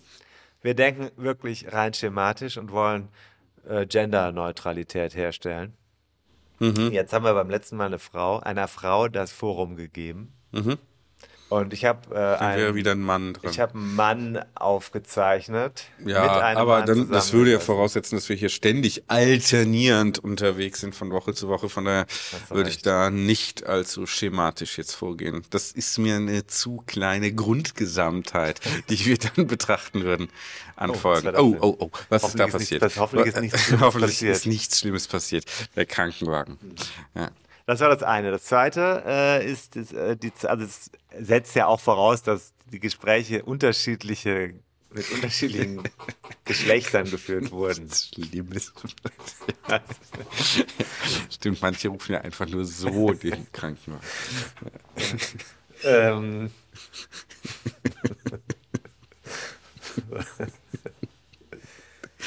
wir 0.63 0.75
denken 0.75 1.11
wirklich 1.17 1.73
rein 1.73 1.95
schematisch 1.95 2.59
und 2.59 2.71
wollen 2.71 3.09
äh, 3.69 3.87
Genderneutralität 3.87 5.17
herstellen. 5.17 5.75
Jetzt 6.93 7.13
haben 7.13 7.25
wir 7.25 7.35
beim 7.35 7.51
letzten 7.51 7.77
Mal 7.77 7.87
eine 7.87 7.99
Frau, 7.99 8.39
einer 8.39 8.69
Frau 8.69 9.09
das 9.09 9.33
Forum 9.33 9.77
gegeben. 9.77 10.33
Und 11.51 11.73
ich 11.73 11.85
habe 11.85 12.15
äh, 12.15 12.37
einen, 12.43 12.75
wieder 12.77 12.93
ein 12.93 13.01
Mann 13.03 13.35
drin. 13.35 13.51
ich 13.51 13.61
habe 13.61 13.75
einen 13.75 13.95
Mann 13.97 14.45
aufgezeichnet. 14.55 15.85
Ja, 16.05 16.23
aber 16.57 16.79
Mann 16.79 16.87
dann, 16.87 17.11
das 17.11 17.33
würde 17.33 17.51
ja 17.53 17.59
voraussetzen, 17.61 18.15
dass 18.17 18.29
wir 18.29 18.37
hier 18.37 18.49
ständig 18.49 19.03
alternierend 19.09 20.19
unterwegs 20.21 20.81
sind 20.81 20.95
von 20.95 21.11
Woche 21.11 21.35
zu 21.35 21.49
Woche. 21.49 21.69
Von 21.69 21.85
daher 21.87 22.07
würde 22.51 22.71
ich 22.71 22.83
da 22.83 23.11
nicht 23.11 23.67
allzu 23.67 24.07
schematisch 24.07 24.79
jetzt 24.79 24.95
vorgehen. 24.95 25.43
Das 25.51 25.73
ist 25.73 25.99
mir 25.99 26.17
eine 26.17 26.47
zu 26.47 26.83
kleine 26.87 27.33
Grundgesamtheit, 27.33 28.61
die 28.89 29.05
wir 29.07 29.19
dann 29.19 29.47
betrachten 29.47 30.03
würden 30.05 30.29
an 30.77 30.91
Oh, 30.91 30.95
Oh, 31.37 31.57
oh, 31.61 31.77
oh, 31.81 31.91
was 32.09 32.23
ist 32.25 32.39
da 32.39 32.47
passiert? 32.47 32.83
nichts- 32.83 32.99
hoffentlich 33.01 33.27
ist 33.35 33.41
nichts 33.41 33.61
Schlimmes 33.65 33.81
Hoffentlich 33.83 34.11
passiert. 34.13 34.37
ist 34.37 34.47
nichts 34.47 34.79
Schlimmes 34.81 35.09
passiert. 35.09 35.45
Der 35.77 35.85
Krankenwagen. 35.87 36.59
Ja. 37.15 37.31
Das 37.71 37.79
war 37.79 37.89
das 37.89 38.03
eine. 38.03 38.33
Das 38.33 38.47
zweite 38.47 39.05
äh, 39.07 39.49
ist, 39.49 39.77
ist 39.77 39.93
äh, 39.93 40.17
die, 40.17 40.33
also 40.43 40.65
es 40.65 40.91
setzt 41.21 41.55
ja 41.55 41.69
auch 41.69 41.79
voraus, 41.79 42.21
dass 42.25 42.53
die 42.73 42.81
Gespräche 42.81 43.45
unterschiedliche 43.45 44.55
mit 44.93 45.09
unterschiedlichen 45.13 45.85
Geschlechtern 46.45 47.09
geführt 47.09 47.53
wurden. 47.53 47.89
Schlimmes. 47.89 48.73
Stimmt, 51.31 51.63
manche 51.63 51.91
rufen 51.91 52.15
ja 52.15 52.23
einfach 52.23 52.49
nur 52.49 52.65
so 52.65 53.13
den 53.13 53.47
Krankenwagen. 53.53 54.03
ähm, 55.85 56.51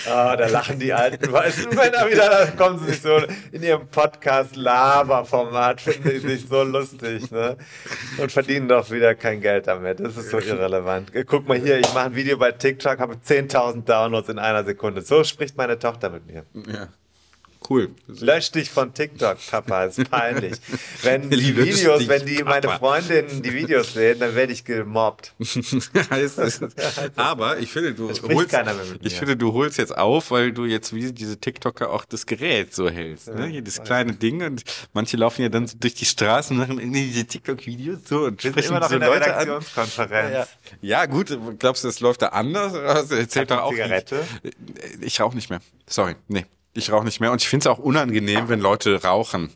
Ah, 0.07 0.35
da 0.35 0.47
lachen 0.47 0.79
die 0.79 0.91
alten 0.93 1.31
weißen 1.31 1.69
Männer 1.69 2.09
wieder, 2.09 2.29
da 2.29 2.45
kommen 2.47 2.79
sie 2.79 2.91
sich 2.91 3.01
so 3.01 3.17
in 3.51 3.63
ihrem 3.63 3.87
Podcast-Laber-Format, 3.87 5.81
finden 5.81 6.09
sie 6.09 6.19
sich 6.19 6.47
so 6.47 6.63
lustig, 6.63 7.31
ne? 7.31 7.57
Und 8.17 8.31
verdienen 8.31 8.67
doch 8.67 8.91
wieder 8.91 9.15
kein 9.15 9.41
Geld 9.41 9.67
damit. 9.67 9.99
Das 9.99 10.17
ist 10.17 10.29
so 10.29 10.39
irrelevant. 10.39 11.11
Guck 11.25 11.47
mal 11.47 11.57
hier, 11.57 11.79
ich 11.79 11.93
mache 11.93 12.07
ein 12.07 12.15
Video 12.15 12.37
bei 12.37 12.51
TikTok, 12.51 12.99
habe 12.99 13.15
10.000 13.15 13.85
Downloads 13.85 14.29
in 14.29 14.39
einer 14.39 14.63
Sekunde. 14.63 15.01
So 15.01 15.23
spricht 15.23 15.57
meine 15.57 15.79
Tochter 15.79 16.09
mit 16.09 16.27
mir. 16.27 16.45
Ja. 16.67 16.89
Cool. 17.69 17.89
Lösch 18.07 18.51
dich 18.51 18.69
von 18.69 18.93
TikTok, 18.93 19.37
Papa, 19.49 19.85
ist 19.85 20.09
peinlich. 20.11 20.55
Wenn 21.01 21.29
die 21.29 21.55
Videos, 21.55 21.99
dich, 21.99 22.07
wenn 22.07 22.25
die 22.25 22.43
meine 22.43 22.67
Papa. 22.67 22.77
Freundinnen 22.79 23.41
die 23.41 23.53
Videos 23.53 23.93
sehen, 23.93 24.19
dann 24.19 24.35
werde 24.35 24.53
ich 24.53 24.65
gemobbt. 24.65 25.33
Aber 27.15 27.59
ich 27.59 27.71
finde, 27.71 27.93
du 27.93 28.09
holst, 28.09 28.53
ich 29.01 29.15
finde, 29.15 29.37
du 29.37 29.53
holst 29.53 29.77
jetzt 29.77 29.97
auf, 29.97 30.31
weil 30.31 30.51
du 30.51 30.65
jetzt 30.65 30.93
wie 30.93 31.11
diese 31.11 31.37
TikToker 31.37 31.89
auch 31.89 32.05
das 32.05 32.25
Gerät 32.25 32.73
so 32.73 32.89
hältst. 32.89 33.33
ne? 33.33 33.47
Hier 33.47 33.61
das 33.61 33.83
kleine 33.83 34.13
Ding 34.13 34.43
und 34.43 34.63
manche 34.93 35.17
laufen 35.17 35.41
ja 35.41 35.49
dann 35.49 35.67
so 35.67 35.77
durch 35.79 35.93
die 35.93 36.05
Straßen 36.05 36.55
und 36.55 36.67
machen 36.67 36.79
irgendwie 36.79 37.07
diese 37.07 37.25
TikTok-Videos 37.25 37.99
so 38.05 38.25
und 38.25 38.41
sprechen 38.41 38.69
immer 38.69 38.79
noch 38.79 38.89
so 38.89 38.95
in 38.95 39.01
der 39.01 39.09
Leute 39.09 39.33
an. 39.33 39.39
Redaktionskonferenz. 39.49 40.33
Ja. 40.33 40.47
ja, 40.81 41.05
gut, 41.05 41.37
glaubst 41.59 41.83
du, 41.83 41.87
das 41.87 41.99
läuft 41.99 42.21
da 42.21 42.27
anders? 42.29 42.73
Erzählt 43.11 43.51
doch 43.51 43.61
auch 43.61 43.71
Zigarette? 43.71 44.23
Nicht. 44.43 44.57
Ich 45.01 45.19
rauche 45.21 45.35
nicht 45.35 45.49
mehr. 45.49 45.61
Sorry, 45.87 46.15
nee. 46.27 46.45
Ich 46.75 46.91
rauche 46.91 47.05
nicht 47.05 47.19
mehr 47.19 47.31
und 47.31 47.41
ich 47.41 47.47
finde 47.47 47.63
es 47.63 47.67
auch 47.67 47.77
unangenehm, 47.79 48.49
wenn 48.49 48.59
Leute 48.59 49.03
rauchen. 49.03 49.51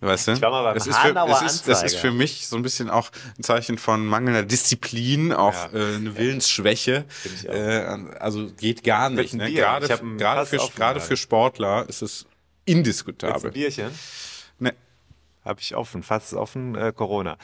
Weißt 0.00 0.28
du? 0.28 0.32
Ich 0.32 0.42
war 0.42 0.50
mal 0.50 0.62
beim 0.62 0.74
das 0.74 0.86
ist, 0.86 0.96
für, 0.98 1.12
das, 1.12 1.42
ist, 1.42 1.68
das 1.68 1.82
ist 1.82 1.96
für 1.96 2.12
mich 2.12 2.46
so 2.46 2.56
ein 2.56 2.62
bisschen 2.62 2.88
auch 2.88 3.10
ein 3.36 3.42
Zeichen 3.42 3.78
von 3.78 4.06
mangelnder 4.06 4.44
Disziplin, 4.44 5.32
auch 5.32 5.72
Ja. 5.72 5.78
äh, 5.78 5.96
eine 5.96 6.16
Willensschwäche. 6.16 7.04
auch. 7.48 7.52
Äh, 7.52 8.16
also 8.20 8.48
geht 8.56 8.84
gar 8.84 9.10
nicht. 9.10 9.34
Ne? 9.34 9.52
Gerade, 9.52 9.88
gerade, 9.88 10.46
für, 10.46 10.58
gerade 10.76 11.00
für 11.00 11.16
Sportler 11.16 11.88
ist 11.88 12.02
es 12.02 12.26
indiskutabel. 12.64 13.50
Bierchen? 13.50 13.90
Habe 15.48 15.60
ich 15.60 15.74
offen, 15.74 16.02
fast 16.02 16.34
offen, 16.34 16.74
äh, 16.76 16.92
Corona. 16.94 17.38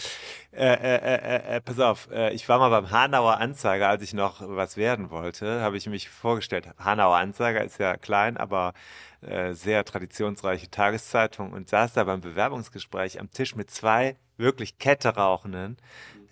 Äh, 0.52 0.74
äh, 0.74 0.96
äh, 0.96 1.56
äh, 1.56 1.60
pass 1.60 1.80
auf, 1.80 2.08
äh, 2.12 2.32
ich 2.34 2.48
war 2.48 2.58
mal 2.58 2.68
beim 2.68 2.90
Hanauer 2.90 3.38
Anzeiger, 3.38 3.88
als 3.88 4.02
ich 4.02 4.12
noch 4.12 4.42
was 4.46 4.76
werden 4.76 5.10
wollte, 5.10 5.62
habe 5.62 5.76
ich 5.78 5.86
mich 5.88 6.08
vorgestellt. 6.10 6.68
Hanauer 6.78 7.16
Anzeiger 7.16 7.64
ist 7.64 7.78
ja 7.80 7.96
klein, 7.96 8.36
aber 8.36 8.74
äh, 9.22 9.54
sehr 9.54 9.84
traditionsreiche 9.84 10.70
Tageszeitung 10.70 11.52
und 11.52 11.70
saß 11.70 11.94
da 11.94 12.04
beim 12.04 12.20
Bewerbungsgespräch 12.20 13.18
am 13.18 13.30
Tisch 13.30 13.56
mit 13.56 13.70
zwei 13.70 14.16
wirklich 14.36 14.78
Kette 14.78 15.08
rauchenden 15.16 15.78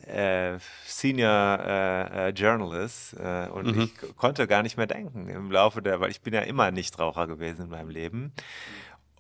äh, 0.07 0.59
Senior 0.85 1.59
äh, 1.65 2.29
äh, 2.29 2.33
Journalists 2.33 3.15
äh, 3.15 3.49
und 3.51 3.69
ich 3.77 3.97
k- 3.97 4.07
konnte 4.17 4.47
gar 4.47 4.63
nicht 4.63 4.77
mehr 4.77 4.89
denken 4.89 5.29
im 5.29 5.51
Laufe 5.51 5.81
der, 5.81 6.01
weil 6.01 6.11
ich 6.11 6.21
bin 6.21 6.35
ja 6.35 6.41
immer 6.41 6.71
Nichtraucher 6.71 7.27
gewesen 7.27 7.63
in 7.63 7.71
meinem 7.71 7.89
Leben. 7.89 8.33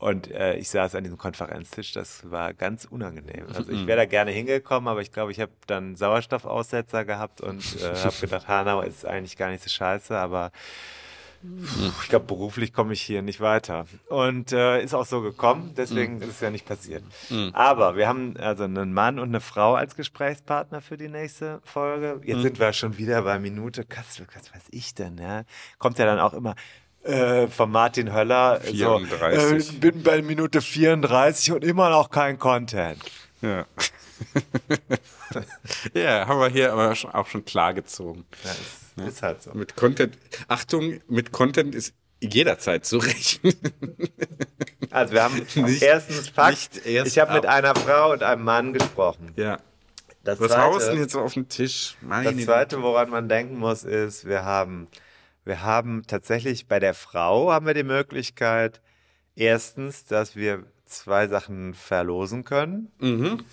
Und 0.02 0.32
äh, 0.32 0.56
ich 0.56 0.68
saß 0.68 0.96
an 0.96 1.04
diesem 1.04 1.16
Konferenztisch, 1.16 1.92
das 1.92 2.28
war 2.28 2.54
ganz 2.54 2.86
unangenehm. 2.86 3.46
Also 3.54 3.70
ich 3.70 3.86
wäre 3.86 3.98
da 3.98 4.04
gerne 4.04 4.32
hingekommen, 4.32 4.88
aber 4.88 5.00
ich 5.00 5.12
glaube, 5.12 5.30
ich 5.30 5.38
habe 5.38 5.52
dann 5.68 5.94
Sauerstoffaussetzer 5.94 7.04
gehabt 7.04 7.40
und 7.40 7.80
äh, 7.80 7.94
habe 8.04 8.14
gedacht, 8.20 8.48
Hanau 8.48 8.80
ist 8.80 9.06
eigentlich 9.06 9.36
gar 9.36 9.50
nicht 9.50 9.62
so 9.62 9.70
scheiße, 9.70 10.18
aber 10.18 10.50
puh, 11.40 11.92
ich 12.02 12.08
glaube, 12.08 12.24
beruflich 12.26 12.72
komme 12.72 12.94
ich 12.94 13.02
hier 13.02 13.22
nicht 13.22 13.40
weiter. 13.40 13.86
Und 14.08 14.50
äh, 14.50 14.82
ist 14.82 14.92
auch 14.92 15.06
so 15.06 15.20
gekommen, 15.20 15.74
deswegen 15.76 16.20
ist 16.20 16.30
es 16.30 16.40
ja 16.40 16.50
nicht 16.50 16.66
passiert. 16.66 17.04
Aber 17.52 17.94
wir 17.94 18.08
haben 18.08 18.36
also 18.38 18.64
einen 18.64 18.92
Mann 18.92 19.20
und 19.20 19.28
eine 19.28 19.40
Frau 19.40 19.76
als 19.76 19.94
Gesprächspartner 19.94 20.80
für 20.80 20.96
die 20.96 21.08
nächste 21.08 21.60
Folge. 21.62 22.20
Jetzt 22.24 22.42
sind 22.42 22.58
wir 22.58 22.72
schon 22.72 22.98
wieder 22.98 23.22
bei 23.22 23.38
Minute, 23.38 23.84
was, 23.88 24.20
was 24.34 24.52
weiß 24.52 24.64
ich 24.72 24.96
denn, 24.96 25.18
ja? 25.18 25.44
Kommt 25.78 25.98
ja 25.98 26.06
dann 26.06 26.18
auch 26.18 26.34
immer 26.34 26.56
äh, 27.04 27.48
von 27.48 27.70
Martin 27.70 28.12
Höller. 28.12 28.60
34. 28.60 29.64
So, 29.66 29.72
äh, 29.72 29.78
bin 29.78 30.02
bei 30.02 30.22
Minute 30.22 30.60
34 30.60 31.52
und 31.52 31.64
immer 31.64 31.90
noch 31.90 32.10
kein 32.10 32.38
Content. 32.38 32.98
Ja. 33.40 33.66
ja, 35.94 36.26
haben 36.28 36.40
wir 36.40 36.48
hier 36.48 36.72
aber 36.72 36.94
auch 37.12 37.26
schon 37.26 37.44
klar 37.44 37.74
gezogen. 37.74 38.24
Ja, 38.44 38.50
ist, 39.04 39.08
ist 39.14 39.22
halt 39.22 39.42
so. 39.42 39.50
Mit 39.54 39.74
Content, 39.76 40.16
Achtung, 40.48 41.00
mit 41.08 41.32
Content 41.32 41.74
ist 41.74 41.94
jederzeit 42.20 42.84
zu 42.86 42.98
rechnen. 42.98 43.54
Also 44.90 45.14
wir 45.14 45.22
haben 45.22 45.36
Nicht- 45.54 45.80
erstens 45.82 46.28
Fakt, 46.28 46.84
erst 46.84 47.06
ich 47.12 47.18
habe 47.18 47.32
mit 47.32 47.46
einer 47.46 47.74
Frau 47.74 48.12
und 48.12 48.22
einem 48.22 48.44
Mann 48.44 48.74
gesprochen. 48.74 49.32
ja. 49.36 49.58
Das 50.22 50.38
Was 50.38 50.54
haust 50.56 50.74
du 50.74 50.78
denn 50.80 50.88
zweite, 50.90 51.00
jetzt 51.00 51.16
auf 51.16 51.32
den 51.34 51.48
Tisch? 51.48 51.96
Meine 52.02 52.32
das 52.34 52.44
zweite, 52.44 52.82
woran 52.82 53.08
man 53.10 53.28
denken 53.28 53.58
muss, 53.58 53.82
ist, 53.84 54.24
wir 54.26 54.44
haben, 54.44 54.86
wir 55.44 55.62
haben 55.62 56.02
tatsächlich 56.06 56.68
bei 56.68 56.78
der 56.78 56.94
Frau 56.94 57.52
haben 57.52 57.66
wir 57.66 57.74
die 57.74 57.82
Möglichkeit, 57.82 58.80
erstens, 59.34 60.04
dass 60.04 60.36
wir 60.36 60.64
zwei 60.84 61.26
Sachen 61.26 61.74
verlosen 61.74 62.44
können. 62.44 62.92
Mhm. 62.98 63.44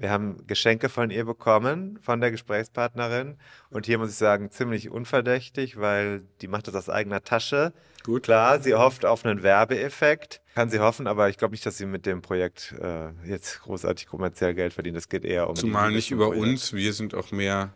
Wir 0.00 0.10
haben 0.10 0.46
Geschenke 0.46 0.88
von 0.88 1.10
ihr 1.10 1.26
bekommen, 1.26 1.98
von 2.00 2.22
der 2.22 2.30
Gesprächspartnerin. 2.30 3.36
Und 3.68 3.84
hier 3.84 3.98
muss 3.98 4.08
ich 4.08 4.16
sagen, 4.16 4.50
ziemlich 4.50 4.88
unverdächtig, 4.88 5.78
weil 5.78 6.22
die 6.40 6.48
macht 6.48 6.68
das 6.68 6.74
aus 6.74 6.88
eigener 6.88 7.22
Tasche. 7.22 7.74
Gut. 8.02 8.22
Klar, 8.22 8.60
sie 8.62 8.72
hofft 8.72 9.04
auf 9.04 9.26
einen 9.26 9.42
Werbeeffekt. 9.42 10.40
Kann 10.54 10.70
sie 10.70 10.78
hoffen, 10.78 11.06
aber 11.06 11.28
ich 11.28 11.36
glaube 11.36 11.52
nicht, 11.52 11.66
dass 11.66 11.76
sie 11.76 11.84
mit 11.84 12.06
dem 12.06 12.22
Projekt 12.22 12.74
äh, 12.80 13.10
jetzt 13.28 13.60
großartig 13.60 14.06
kommerziell 14.06 14.54
Geld 14.54 14.72
verdient. 14.72 14.96
Es 14.96 15.10
geht 15.10 15.26
eher 15.26 15.50
um. 15.50 15.54
Zumal 15.54 15.90
nicht 15.90 16.10
über 16.10 16.28
Projekt. 16.28 16.46
uns, 16.46 16.72
wir 16.72 16.94
sind 16.94 17.14
auch 17.14 17.30
mehr, 17.30 17.74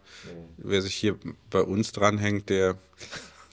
wer 0.56 0.80
sich 0.80 0.94
hier 0.94 1.18
bei 1.50 1.60
uns 1.60 1.92
dranhängt, 1.92 2.48
der 2.48 2.76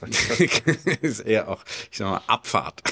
ist 1.02 1.20
eher 1.20 1.48
auch, 1.48 1.62
ich 1.90 1.98
sag 1.98 2.08
mal, 2.08 2.22
Abfahrt. 2.26 2.82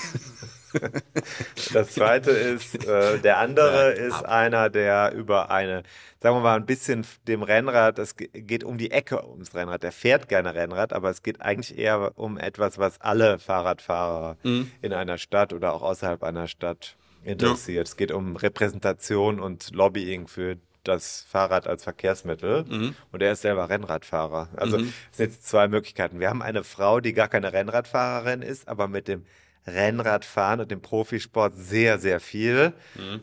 Das 1.72 1.90
zweite 1.92 2.30
ist, 2.30 2.84
äh, 2.86 3.18
der 3.18 3.38
andere 3.38 3.92
ist 3.92 4.24
einer, 4.24 4.70
der 4.70 5.12
über 5.12 5.50
eine, 5.50 5.82
sagen 6.20 6.36
wir 6.36 6.40
mal, 6.40 6.56
ein 6.56 6.66
bisschen 6.66 7.06
dem 7.26 7.42
Rennrad, 7.42 7.98
es 7.98 8.16
ge- 8.16 8.28
geht 8.32 8.64
um 8.64 8.78
die 8.78 8.90
Ecke 8.90 9.26
ums 9.26 9.54
Rennrad. 9.54 9.82
Der 9.82 9.92
fährt 9.92 10.28
gerne 10.28 10.54
Rennrad, 10.54 10.92
aber 10.92 11.10
es 11.10 11.22
geht 11.22 11.40
eigentlich 11.40 11.78
eher 11.78 12.12
um 12.16 12.38
etwas, 12.38 12.78
was 12.78 13.00
alle 13.00 13.38
Fahrradfahrer 13.38 14.36
in 14.82 14.92
einer 14.92 15.18
Stadt 15.18 15.52
oder 15.52 15.72
auch 15.72 15.82
außerhalb 15.82 16.22
einer 16.22 16.46
Stadt 16.48 16.96
interessiert. 17.24 17.86
Es 17.86 17.96
geht 17.96 18.12
um 18.12 18.36
Repräsentation 18.36 19.40
und 19.40 19.74
Lobbying 19.74 20.26
für 20.28 20.56
das 20.84 21.26
Fahrrad 21.28 21.66
als 21.66 21.84
Verkehrsmittel 21.84 22.64
und 23.12 23.22
er 23.22 23.32
ist 23.32 23.42
selber 23.42 23.68
Rennradfahrer. 23.68 24.48
Also 24.56 24.78
es 24.78 25.16
sind 25.18 25.30
jetzt 25.32 25.46
zwei 25.46 25.68
Möglichkeiten. 25.68 26.20
Wir 26.20 26.30
haben 26.30 26.40
eine 26.40 26.64
Frau, 26.64 27.00
die 27.00 27.12
gar 27.12 27.28
keine 27.28 27.52
Rennradfahrerin 27.52 28.40
ist, 28.40 28.66
aber 28.66 28.88
mit 28.88 29.06
dem 29.06 29.26
Rennradfahren 29.66 30.60
und 30.60 30.70
dem 30.70 30.80
Profisport 30.80 31.52
sehr, 31.56 31.98
sehr 31.98 32.18
viel 32.20 32.72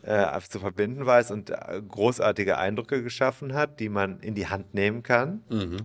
äh, 0.02 0.40
zu 0.48 0.60
verbinden 0.60 1.04
weiß 1.04 1.30
und 1.32 1.50
äh, 1.50 1.82
großartige 1.86 2.58
Eindrücke 2.58 3.02
geschaffen 3.02 3.54
hat, 3.54 3.80
die 3.80 3.88
man 3.88 4.20
in 4.20 4.34
die 4.34 4.46
Hand 4.46 4.72
nehmen 4.72 5.02
kann, 5.02 5.42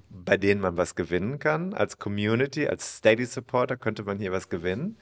bei 0.09 0.37
denen 0.37 0.61
man 0.61 0.77
was 0.77 0.95
gewinnen 0.95 1.39
kann. 1.39 1.73
Als 1.73 1.97
Community, 1.97 2.67
als 2.67 2.97
Steady 2.97 3.25
Supporter 3.25 3.77
könnte 3.77 4.03
man 4.03 4.19
hier 4.19 4.31
was 4.31 4.47
gewinnen. 4.49 4.97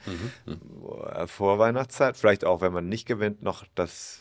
Äh, 0.46 1.26
Vor 1.26 1.58
Weihnachtszeit, 1.58 2.16
vielleicht 2.16 2.44
auch, 2.44 2.60
wenn 2.60 2.72
man 2.72 2.88
nicht 2.88 3.06
gewinnt, 3.06 3.42
noch 3.42 3.64
das, 3.74 4.20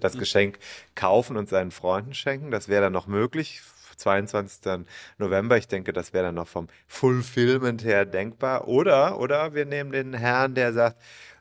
das 0.00 0.18
Geschenk 0.18 0.58
kaufen 0.94 1.36
und 1.36 1.48
seinen 1.48 1.70
Freunden 1.70 2.12
schenken. 2.14 2.50
Das 2.50 2.68
wäre 2.68 2.82
dann 2.82 2.92
noch 2.92 3.06
möglich 3.06 3.62
22. 4.00 4.84
November. 5.18 5.56
Ich 5.56 5.68
denke, 5.68 5.92
das 5.92 6.12
wäre 6.12 6.26
dann 6.26 6.34
noch 6.34 6.48
vom 6.48 6.68
Fulfillment 6.86 7.84
her 7.84 8.04
denkbar. 8.04 8.68
Oder, 8.68 9.18
oder 9.18 9.54
wir 9.54 9.66
nehmen 9.66 9.92
den 9.92 10.14
Herrn, 10.14 10.54
der 10.54 10.72
sagt, 10.72 10.96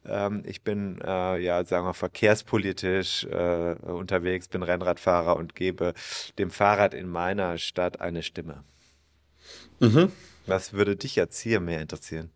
ähm, 0.06 0.44
ich 0.46 0.64
bin, 0.64 1.00
äh, 1.02 1.40
ja, 1.40 1.64
sagen 1.66 1.86
wir, 1.86 1.94
verkehrspolitisch 1.94 3.26
äh, 3.26 3.76
unterwegs, 3.82 4.48
bin 4.48 4.64
Rennradfahrer 4.64 5.36
und 5.36 5.56
gebe 5.56 5.94
dem 6.38 6.52
Fahrrad 6.52 6.94
in 6.94 7.08
meiner 7.08 7.58
Stadt 7.58 8.02
eine 8.02 8.24
Stimme. 8.24 8.64
Mhm. 9.80 10.12
Was 10.46 10.74
würde 10.74 10.96
dich 10.96 11.16
jetzt 11.16 11.40
hier 11.40 11.60
mehr 11.60 11.82
interessieren? 11.82 12.32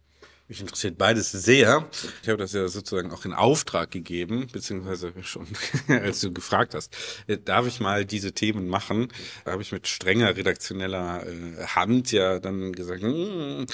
Mich 0.53 0.61
interessiert 0.61 0.99
beides 0.99 1.31
sehr. 1.31 1.89
Ich 2.21 2.29
habe 2.29 2.37
das 2.37 2.53
ja 2.53 2.67
sozusagen 2.67 3.09
auch 3.09 3.25
in 3.25 3.33
Auftrag 3.33 3.89
gegeben, 3.89 4.45
beziehungsweise 4.51 5.11
schon, 5.23 5.47
als 5.87 6.19
du 6.21 6.31
gefragt 6.31 6.75
hast, 6.75 6.95
äh, 7.25 7.39
darf 7.43 7.65
ich 7.65 7.79
mal 7.79 8.05
diese 8.05 8.33
Themen 8.33 8.67
machen? 8.67 9.07
Da 9.45 9.53
habe 9.53 9.63
ich 9.63 9.71
mit 9.71 9.87
strenger 9.87 10.37
redaktioneller 10.37 11.25
äh, 11.25 11.65
Hand 11.65 12.11
ja 12.11 12.37
dann 12.37 12.71
gesagt, 12.71 13.01
hm, 13.01 13.65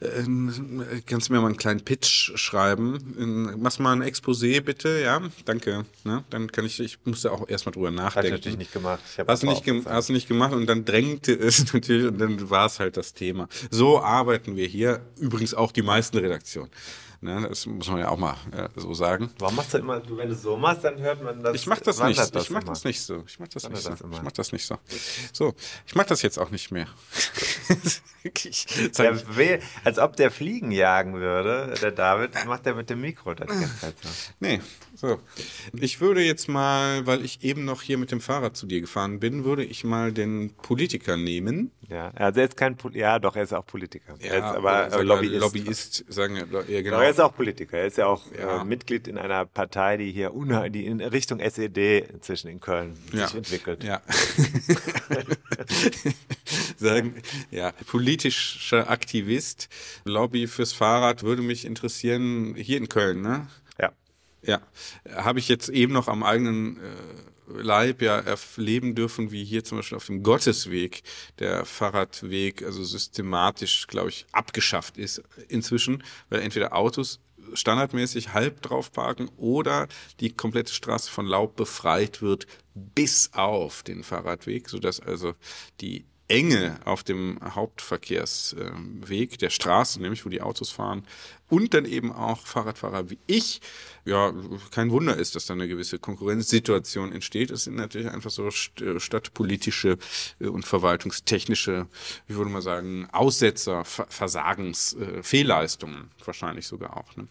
äh, 0.00 1.02
kannst 1.06 1.28
du 1.28 1.32
mir 1.34 1.40
mal 1.40 1.48
einen 1.48 1.56
kleinen 1.56 1.82
Pitch 1.82 2.32
schreiben? 2.34 3.56
Machst 3.58 3.80
mal 3.80 3.92
ein 3.92 4.02
Exposé 4.02 4.60
bitte, 4.60 5.00
ja? 5.00 5.20
Danke. 5.44 5.84
Ne? 6.04 6.24
Dann 6.30 6.50
kann 6.50 6.64
ich, 6.64 6.80
ich 6.80 6.98
musste 7.04 7.30
auch 7.32 7.48
erstmal 7.48 7.72
drüber 7.72 7.90
nachdenken. 7.90 8.16
Habe 8.16 8.26
ich 8.28 8.32
natürlich 8.32 8.58
nicht 8.58 8.72
gemacht. 8.72 9.00
hast, 9.26 9.42
du 9.42 9.46
nicht 9.46 9.64
ge 9.64 9.82
hast 9.84 10.08
du 10.08 10.12
nicht 10.14 10.28
gemacht 10.28 10.52
und 10.52 10.66
dann 10.66 10.84
drängte 10.84 11.32
es 11.32 11.72
natürlich 11.72 12.06
und 12.06 12.18
dann 12.18 12.48
war 12.50 12.66
es 12.66 12.80
halt 12.80 12.96
das 12.96 13.12
Thema. 13.12 13.48
So 13.70 14.00
arbeiten 14.00 14.56
wir 14.56 14.66
hier, 14.66 15.02
übrigens 15.18 15.54
auch 15.54 15.72
die 15.72 15.82
meisten 15.82 16.16
Redaktionen. 16.18 16.70
Ne, 17.22 17.46
das 17.46 17.66
muss 17.66 17.86
man 17.88 17.98
ja 17.98 18.08
auch 18.08 18.16
mal 18.16 18.34
ja, 18.56 18.70
so 18.76 18.94
sagen. 18.94 19.30
Warum 19.38 19.56
machst 19.56 19.74
du 19.74 19.78
immer, 19.78 20.00
du, 20.00 20.16
wenn 20.16 20.30
du 20.30 20.34
so 20.34 20.56
machst, 20.56 20.84
dann 20.84 20.98
hört 21.00 21.22
man 21.22 21.42
das. 21.42 21.54
Ich 21.54 21.66
mach 21.66 21.78
das 21.78 22.02
nicht. 22.02 22.18
Das 22.18 22.44
ich 22.44 22.50
mach 22.50 22.62
immer. 22.62 22.70
das 22.70 22.84
nicht 22.84 23.02
so. 23.02 23.22
Ich 23.26 23.38
mach 23.38 23.48
das 23.48 23.68
nicht 23.68 23.82
so. 23.82 23.92
Ich 23.92 24.22
mach 24.22 24.32
das 24.32 24.52
nicht 24.52 24.64
so. 24.64 24.78
So, 25.30 25.54
ich 25.86 25.94
mach 25.94 26.04
das 26.04 26.22
jetzt 26.22 26.38
auch 26.38 26.48
nicht 26.48 26.70
mehr. 26.70 26.86
der 28.96 29.36
will, 29.36 29.60
als 29.84 29.98
ob 29.98 30.16
der 30.16 30.30
Fliegen 30.30 30.72
jagen 30.72 31.12
würde, 31.14 31.74
der 31.82 31.92
David, 31.92 32.46
macht 32.46 32.66
er 32.66 32.74
mit 32.74 32.88
dem 32.88 33.02
Mikro 33.02 33.34
das 33.34 33.48
ganze 33.48 33.80
Zeit 33.80 33.96
so. 34.02 34.08
Nee, 34.40 34.62
so. 35.00 35.18
Ich 35.72 36.02
würde 36.02 36.22
jetzt 36.22 36.46
mal, 36.46 37.06
weil 37.06 37.24
ich 37.24 37.42
eben 37.42 37.64
noch 37.64 37.80
hier 37.80 37.96
mit 37.96 38.10
dem 38.10 38.20
Fahrrad 38.20 38.54
zu 38.54 38.66
dir 38.66 38.82
gefahren 38.82 39.18
bin, 39.18 39.44
würde 39.44 39.64
ich 39.64 39.82
mal 39.82 40.12
den 40.12 40.52
Politiker 40.54 41.16
nehmen. 41.16 41.70
Ja, 41.88 42.10
also 42.10 42.40
er 42.40 42.46
ist 42.46 42.56
kein, 42.56 42.76
ja, 42.92 43.18
doch, 43.18 43.34
er 43.34 43.44
ist 43.44 43.54
auch 43.54 43.64
Politiker. 43.64 44.14
Ja, 44.20 44.32
er 44.32 44.38
ist 44.38 44.44
aber 44.44 44.92
äh, 44.92 45.02
Lobbyist. 45.02 45.40
Lobbyist, 45.40 46.04
sagen 46.08 46.36
ja, 46.36 46.44
genau. 46.82 46.96
Aber 46.96 47.04
er 47.04 47.10
ist 47.10 47.20
auch 47.20 47.34
Politiker. 47.34 47.78
Er 47.78 47.86
ist 47.86 47.96
ja 47.96 48.06
auch 48.06 48.22
ja. 48.38 48.60
Äh, 48.60 48.64
Mitglied 48.64 49.08
in 49.08 49.16
einer 49.16 49.46
Partei, 49.46 49.96
die 49.96 50.12
hier 50.12 50.32
die 50.68 50.84
in 50.84 51.00
Richtung 51.00 51.40
SED 51.40 52.00
inzwischen 52.12 52.48
in 52.48 52.60
Köln 52.60 52.98
ja. 53.12 53.26
sich 53.26 53.38
entwickelt. 53.38 53.82
Ja. 53.82 54.02
sagen, 56.76 57.14
ja, 57.50 57.72
politischer 57.86 58.90
Aktivist, 58.90 59.70
Lobby 60.04 60.46
fürs 60.46 60.74
Fahrrad 60.74 61.22
würde 61.22 61.40
mich 61.40 61.64
interessieren, 61.64 62.54
hier 62.54 62.76
in 62.76 62.90
Köln, 62.90 63.22
ne? 63.22 63.46
Ja. 64.42 64.60
Habe 65.14 65.38
ich 65.38 65.48
jetzt 65.48 65.68
eben 65.68 65.92
noch 65.92 66.08
am 66.08 66.22
eigenen 66.22 66.78
äh, 66.78 67.60
Leib 67.62 68.00
ja 68.02 68.18
erleben 68.18 68.94
dürfen, 68.94 69.32
wie 69.32 69.44
hier 69.44 69.64
zum 69.64 69.78
Beispiel 69.78 69.96
auf 69.96 70.06
dem 70.06 70.22
Gottesweg 70.22 71.02
der 71.38 71.64
Fahrradweg 71.64 72.62
also 72.62 72.84
systematisch, 72.84 73.86
glaube 73.86 74.10
ich, 74.10 74.26
abgeschafft 74.32 74.96
ist 74.96 75.22
inzwischen, 75.48 76.04
weil 76.28 76.40
entweder 76.40 76.74
Autos 76.74 77.20
standardmäßig 77.54 78.32
halb 78.32 78.62
drauf 78.62 78.92
parken 78.92 79.28
oder 79.36 79.88
die 80.20 80.30
komplette 80.30 80.72
Straße 80.72 81.10
von 81.10 81.26
Laub 81.26 81.56
befreit 81.56 82.22
wird 82.22 82.46
bis 82.74 83.30
auf 83.32 83.82
den 83.82 84.04
Fahrradweg, 84.04 84.68
sodass 84.68 85.00
also 85.00 85.34
die 85.80 86.04
Enge 86.30 86.78
auf 86.84 87.02
dem 87.02 87.38
Hauptverkehrsweg 87.42 89.38
der 89.38 89.50
Straße, 89.50 90.00
nämlich 90.00 90.24
wo 90.24 90.28
die 90.28 90.40
Autos 90.40 90.70
fahren, 90.70 91.04
und 91.48 91.74
dann 91.74 91.84
eben 91.84 92.12
auch 92.12 92.46
Fahrradfahrer 92.46 93.10
wie 93.10 93.18
ich, 93.26 93.60
ja, 94.04 94.32
kein 94.70 94.92
Wunder 94.92 95.16
ist, 95.16 95.34
dass 95.34 95.46
da 95.46 95.54
eine 95.54 95.66
gewisse 95.66 95.98
Konkurrenzsituation 95.98 97.10
entsteht. 97.10 97.50
Es 97.50 97.64
sind 97.64 97.74
natürlich 97.74 98.08
einfach 98.08 98.30
so 98.30 98.50
stadtpolitische 98.50 99.98
äh, 100.38 100.46
und 100.46 100.64
verwaltungstechnische, 100.64 101.88
wie 102.28 102.36
würde 102.36 102.50
man 102.50 102.62
sagen, 102.62 103.08
Aussetzer, 103.10 103.84
Versagens, 103.84 104.94
äh, 104.94 105.22
wahrscheinlich 106.24 106.66
sogar 106.68 106.96
auch. 106.96 107.16
Ne? 107.16 107.26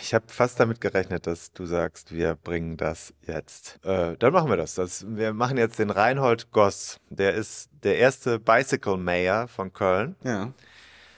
Ich 0.00 0.14
habe 0.14 0.24
fast 0.28 0.60
damit 0.60 0.80
gerechnet, 0.80 1.26
dass 1.26 1.52
du 1.52 1.66
sagst, 1.66 2.12
wir 2.12 2.36
bringen 2.36 2.76
das 2.76 3.12
jetzt. 3.26 3.78
Äh, 3.84 4.16
dann 4.18 4.32
machen 4.32 4.48
wir 4.48 4.56
das. 4.56 4.74
das. 4.74 5.04
Wir 5.08 5.32
machen 5.32 5.56
jetzt 5.56 5.78
den 5.78 5.90
Reinhold 5.90 6.52
Goss. 6.52 7.00
Der 7.10 7.34
ist 7.34 7.70
der 7.82 7.98
erste 7.98 8.38
Bicycle 8.38 8.96
Mayor 8.96 9.48
von 9.48 9.72
Köln. 9.72 10.16
Ja. 10.22 10.52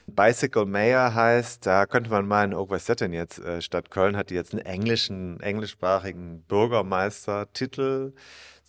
Bicycle 0.07 0.67
Mayor 0.67 1.15
heißt, 1.15 1.67
da 1.67 1.87
könnte 1.87 2.11
man 2.11 2.27
meinen, 2.29 2.55
oh, 2.55 2.69
was 2.71 2.83
ist 2.83 2.89
das 2.89 2.97
denn 2.97 3.13
jetzt? 3.13 3.39
Äh, 3.41 3.61
Stadt 3.61 3.91
Köln 3.91 4.17
hat 4.17 4.31
die 4.31 4.35
jetzt 4.35 4.53
einen 4.53 4.65
englischen, 4.65 5.41
englischsprachigen 5.41 6.43
Bürgermeistertitel. 6.43 8.13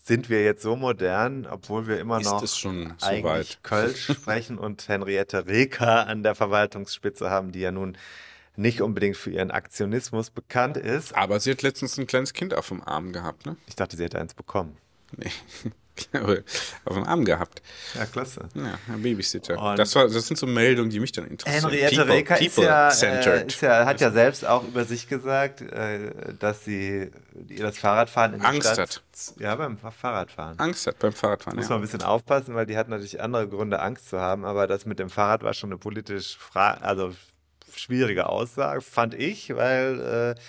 Sind 0.04 0.30
wir 0.30 0.43
jetzt 0.43 0.63
so 0.63 0.76
modern, 0.76 1.45
obwohl 1.45 1.86
wir 1.86 2.00
immer 2.00 2.19
ist 2.19 2.28
noch 2.28 2.45
so 2.45 2.69
eigentlich? 3.02 3.62
Kölsch 3.62 4.06
sprechen 4.13 4.58
und 4.58 4.88
Henriette 4.88 5.47
Reker 5.47 6.08
an 6.08 6.23
der 6.23 6.34
Verwaltungsspitze 6.34 7.30
haben, 7.30 7.52
die 7.52 7.60
ja 7.60 7.71
nun 7.71 7.97
nicht 8.57 8.81
unbedingt 8.81 9.15
für 9.15 9.29
ihren 9.29 9.51
Aktionismus 9.51 10.29
bekannt 10.29 10.77
ist. 10.77 11.15
Aber 11.15 11.39
sie 11.39 11.51
hat 11.51 11.61
letztens 11.61 11.97
ein 11.97 12.07
kleines 12.07 12.33
Kind 12.33 12.53
auf 12.53 12.67
dem 12.67 12.81
Arm 12.81 13.13
gehabt, 13.13 13.45
ne? 13.45 13.55
Ich 13.67 13.75
dachte, 13.75 13.95
sie 13.95 14.03
hätte 14.03 14.19
eins 14.19 14.33
bekommen. 14.33 14.77
Nee. 15.15 15.31
auf 16.85 16.93
dem 16.93 17.03
Arm 17.05 17.25
gehabt. 17.25 17.61
Ja, 17.95 18.05
klasse. 18.05 18.49
Ja, 18.53 18.77
ein 18.87 19.01
Babysitter. 19.01 19.75
das, 19.75 19.95
war, 19.95 20.07
das 20.07 20.27
sind 20.27 20.37
so 20.37 20.45
Meldungen, 20.45 20.89
die 20.89 20.99
mich 20.99 21.11
dann 21.11 21.27
interessieren. 21.27 21.71
Henriette 21.71 22.07
Reker 22.07 22.39
ist 22.39 22.57
ja, 22.57 22.89
äh, 22.89 23.47
ist 23.47 23.61
ja, 23.61 23.85
hat 23.85 24.01
ja 24.01 24.11
selbst 24.11 24.45
auch 24.45 24.63
über 24.63 24.85
sich 24.85 25.07
gesagt, 25.07 25.61
äh, 25.61 26.11
dass 26.39 26.63
sie 26.65 27.11
das 27.33 27.77
Fahrradfahren 27.77 28.33
in 28.33 28.39
der 28.41 28.49
Angst 28.49 28.73
Stadt, 28.73 28.79
hat. 28.79 29.33
Ja, 29.39 29.55
beim 29.55 29.77
Fahrradfahren. 29.77 30.59
Angst 30.59 30.85
hat 30.87 30.99
beim 30.99 31.13
Fahrradfahren. 31.13 31.57
Muss 31.57 31.65
ja. 31.65 31.71
man 31.71 31.79
ein 31.79 31.81
bisschen 31.81 32.03
aufpassen, 32.03 32.55
weil 32.55 32.65
die 32.65 32.77
hat 32.77 32.89
natürlich 32.89 33.21
andere 33.21 33.47
Gründe, 33.47 33.79
Angst 33.79 34.09
zu 34.09 34.19
haben, 34.19 34.45
aber 34.45 34.67
das 34.67 34.85
mit 34.85 34.99
dem 34.99 35.09
Fahrrad 35.09 35.43
war 35.43 35.53
schon 35.53 35.71
eine 35.71 35.77
politisch 35.77 36.37
Fra 36.37 36.73
also 36.75 37.13
schwierige 37.79 38.27
Aussage, 38.29 38.81
fand 38.81 39.13
ich, 39.13 39.55
weil 39.55 40.35
äh, 40.35 40.41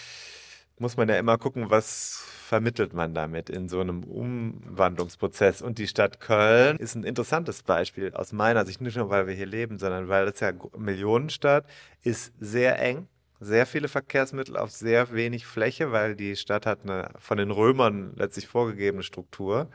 muss 0.78 0.96
man 0.96 1.08
ja 1.08 1.18
immer 1.18 1.38
gucken, 1.38 1.70
was 1.70 2.24
vermittelt 2.48 2.94
man 2.94 3.14
damit 3.14 3.50
in 3.50 3.68
so 3.68 3.80
einem 3.80 4.04
Umwandlungsprozess. 4.04 5.60
Und 5.60 5.78
die 5.78 5.86
Stadt 5.86 6.20
Köln 6.20 6.78
ist 6.78 6.94
ein 6.94 7.04
interessantes 7.04 7.62
Beispiel 7.62 8.14
aus 8.14 8.32
meiner 8.32 8.64
Sicht, 8.64 8.80
nicht 8.80 8.96
nur 8.96 9.10
weil 9.10 9.26
wir 9.26 9.34
hier 9.34 9.46
leben, 9.46 9.78
sondern 9.78 10.08
weil 10.08 10.26
es 10.28 10.40
ja 10.40 10.52
Millionenstadt 10.76 11.66
ist 12.02 12.32
sehr 12.40 12.80
eng. 12.80 13.06
Sehr 13.40 13.66
viele 13.66 13.86
Verkehrsmittel 13.86 14.56
auf 14.56 14.70
sehr 14.70 15.12
wenig 15.12 15.46
Fläche, 15.46 15.92
weil 15.92 16.16
die 16.16 16.34
Stadt 16.34 16.66
hat 16.66 16.82
eine 16.82 17.10
von 17.18 17.38
den 17.38 17.52
Römern 17.52 18.12
letztlich 18.16 18.48
vorgegebene 18.48 19.04
Struktur 19.04 19.68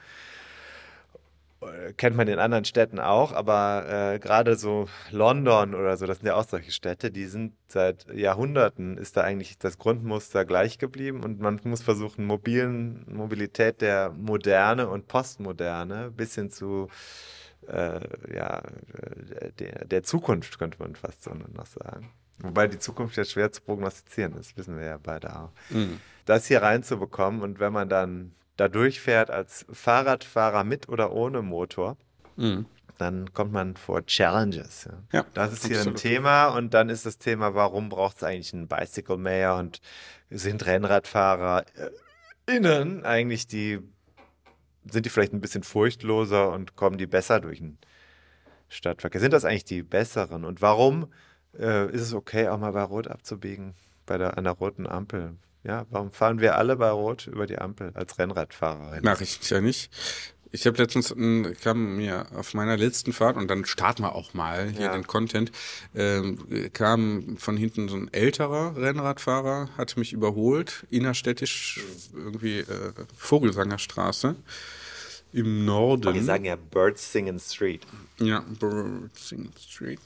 kennt 1.98 2.16
man 2.16 2.28
in 2.28 2.40
anderen 2.40 2.66
Städten 2.66 3.00
auch, 3.00 3.32
aber 3.32 4.14
äh, 4.14 4.20
gerade 4.20 4.56
so 4.56 4.88
London 5.12 5.76
oder 5.76 5.98
so, 5.98 6.06
das 6.06 6.20
sind 6.20 6.28
ja 6.28 6.36
auch 6.36 6.48
solche 6.48 6.72
Städte, 6.72 7.12
die 7.12 7.26
sind 7.26 7.54
seit 7.68 8.06
Jahrhunderten, 8.14 8.98
ist 8.98 9.18
da 9.18 9.22
eigentlich 9.22 9.58
das 9.58 9.78
Grundmuster 9.78 10.46
gleich 10.46 10.78
geblieben 10.78 11.24
und 11.24 11.40
man 11.40 11.60
muss 11.64 11.82
versuchen, 11.82 12.26
mobilen 12.26 13.06
Mobilität 13.10 13.82
der 13.82 14.12
Moderne 14.12 14.88
und 14.88 15.08
Postmoderne 15.08 16.12
bis 16.12 16.36
hin 16.36 16.50
zu 16.50 16.90
äh, 17.68 18.00
ja, 18.36 18.62
der, 19.60 19.86
der 19.86 20.04
Zukunft, 20.04 20.60
könnte 20.60 20.80
man 20.80 20.96
fast 20.96 21.24
so 21.24 21.32
noch 21.32 21.66
sagen. 21.66 22.12
Wobei 22.40 22.68
die 22.68 22.80
Zukunft 22.80 23.16
ja 23.16 23.24
schwer 23.24 23.52
zu 23.52 23.62
prognostizieren 23.62 24.34
ist, 24.34 24.58
wissen 24.58 24.78
wir 24.78 24.86
ja 24.86 25.00
beide 25.02 25.36
auch. 25.36 25.52
Mhm. 25.70 26.00
Das 26.26 26.48
hier 26.48 26.62
reinzubekommen 26.62 27.42
und 27.42 27.60
wenn 27.60 27.74
man 27.74 27.90
dann 27.90 28.34
da 28.58 28.68
durchfährt 28.68 29.30
als 29.30 29.66
Fahrradfahrer 29.72 30.64
mit 30.64 30.90
oder 30.90 31.12
ohne 31.12 31.42
Motor, 31.42 31.98
mhm. 32.36 32.66
dann 32.98 33.34
kommt 33.34 33.52
man 33.52 33.76
vor 33.76 34.06
Challenges. 34.06 34.86
Ja. 34.86 35.20
ja 35.20 35.26
das 35.34 35.54
ist 35.54 35.66
hier 35.66 35.78
absolut. 35.78 35.98
ein 35.98 36.02
Thema 36.02 36.48
und 36.50 36.74
dann 36.74 36.90
ist 36.90 37.06
das 37.06 37.18
Thema, 37.18 37.56
warum 37.56 37.90
braucht 37.90 38.18
es 38.18 38.24
eigentlich 38.24 38.54
einen 38.54 38.68
Bicycle 38.68 39.18
Mayor 39.18 39.58
und 39.58 39.82
sind 40.30 40.66
Rennradfahrer 40.66 41.66
äh, 41.76 41.90
innen 42.56 43.06
eigentlich 43.06 43.48
die, 43.48 43.80
sind 44.86 45.06
die 45.06 45.10
vielleicht 45.10 45.34
ein 45.34 45.42
bisschen 45.42 45.64
furchtloser 45.64 46.52
und 46.52 46.76
kommen 46.76 46.98
die 46.98 47.08
besser 47.08 47.40
durch 47.40 47.60
den 47.60 47.78
Stadtverkehr? 48.70 49.22
Sind 49.22 49.34
das 49.34 49.46
eigentlich 49.46 49.66
die 49.66 49.84
besseren? 49.84 50.44
Und 50.44 50.62
warum 50.62 51.12
äh, 51.58 51.90
ist 51.92 52.02
es 52.02 52.14
okay, 52.14 52.50
auch 52.50 52.58
mal 52.58 52.74
bei 52.74 52.84
Rot 52.84 53.08
abzubiegen, 53.08 53.76
bei 54.06 54.18
der, 54.18 54.38
an 54.38 54.44
der 54.44 54.54
roten 54.54 54.88
Ampel? 54.88 55.36
Ja, 55.64 55.86
warum 55.90 56.12
fahren 56.12 56.40
wir 56.40 56.58
alle 56.58 56.76
bei 56.76 56.90
Rot 56.90 57.28
über 57.28 57.48
die 57.48 57.58
Ampel 57.58 57.92
als 57.94 58.20
Rennradfahrer? 58.20 59.00
Mache 59.02 59.24
ich 59.24 59.50
ja 59.50 59.62
nicht. 59.62 59.90
Ich 60.52 60.68
habe 60.68 60.78
letztens, 60.78 61.16
kam 61.64 61.96
mir 61.96 62.28
auf 62.36 62.54
meiner 62.54 62.78
letzten 62.78 63.12
Fahrt, 63.12 63.38
und 63.38 63.48
dann 63.48 63.66
starten 63.66 64.04
wir 64.04 64.14
auch 64.14 64.36
mal 64.36 64.70
hier 64.70 64.86
ja. 64.86 64.94
den 64.94 65.08
Content, 65.08 65.52
ähm, 65.96 66.38
kam 66.74 67.38
von 67.38 67.58
hinten 67.58 67.90
so 67.90 67.96
ein 67.96 68.14
älterer 68.14 68.76
Rennradfahrer, 68.78 69.70
hat 69.78 69.98
mich 69.98 70.14
überholt, 70.14 70.86
innerstädtisch, 70.92 71.80
irgendwie 72.14 72.60
äh, 72.60 72.94
Vogelsangerstraße. 73.18 74.36
im 75.32 75.66
Norden. 75.66 76.14
Wir 76.14 76.24
sagen 76.24 76.46
ja 76.46 76.56
Birds 76.56 77.12
Singing 77.12 77.40
Street. 77.40 77.88
Ja, 78.20 78.46
Birds 78.60 79.30
Singing 79.30 79.54
Street. 79.60 80.00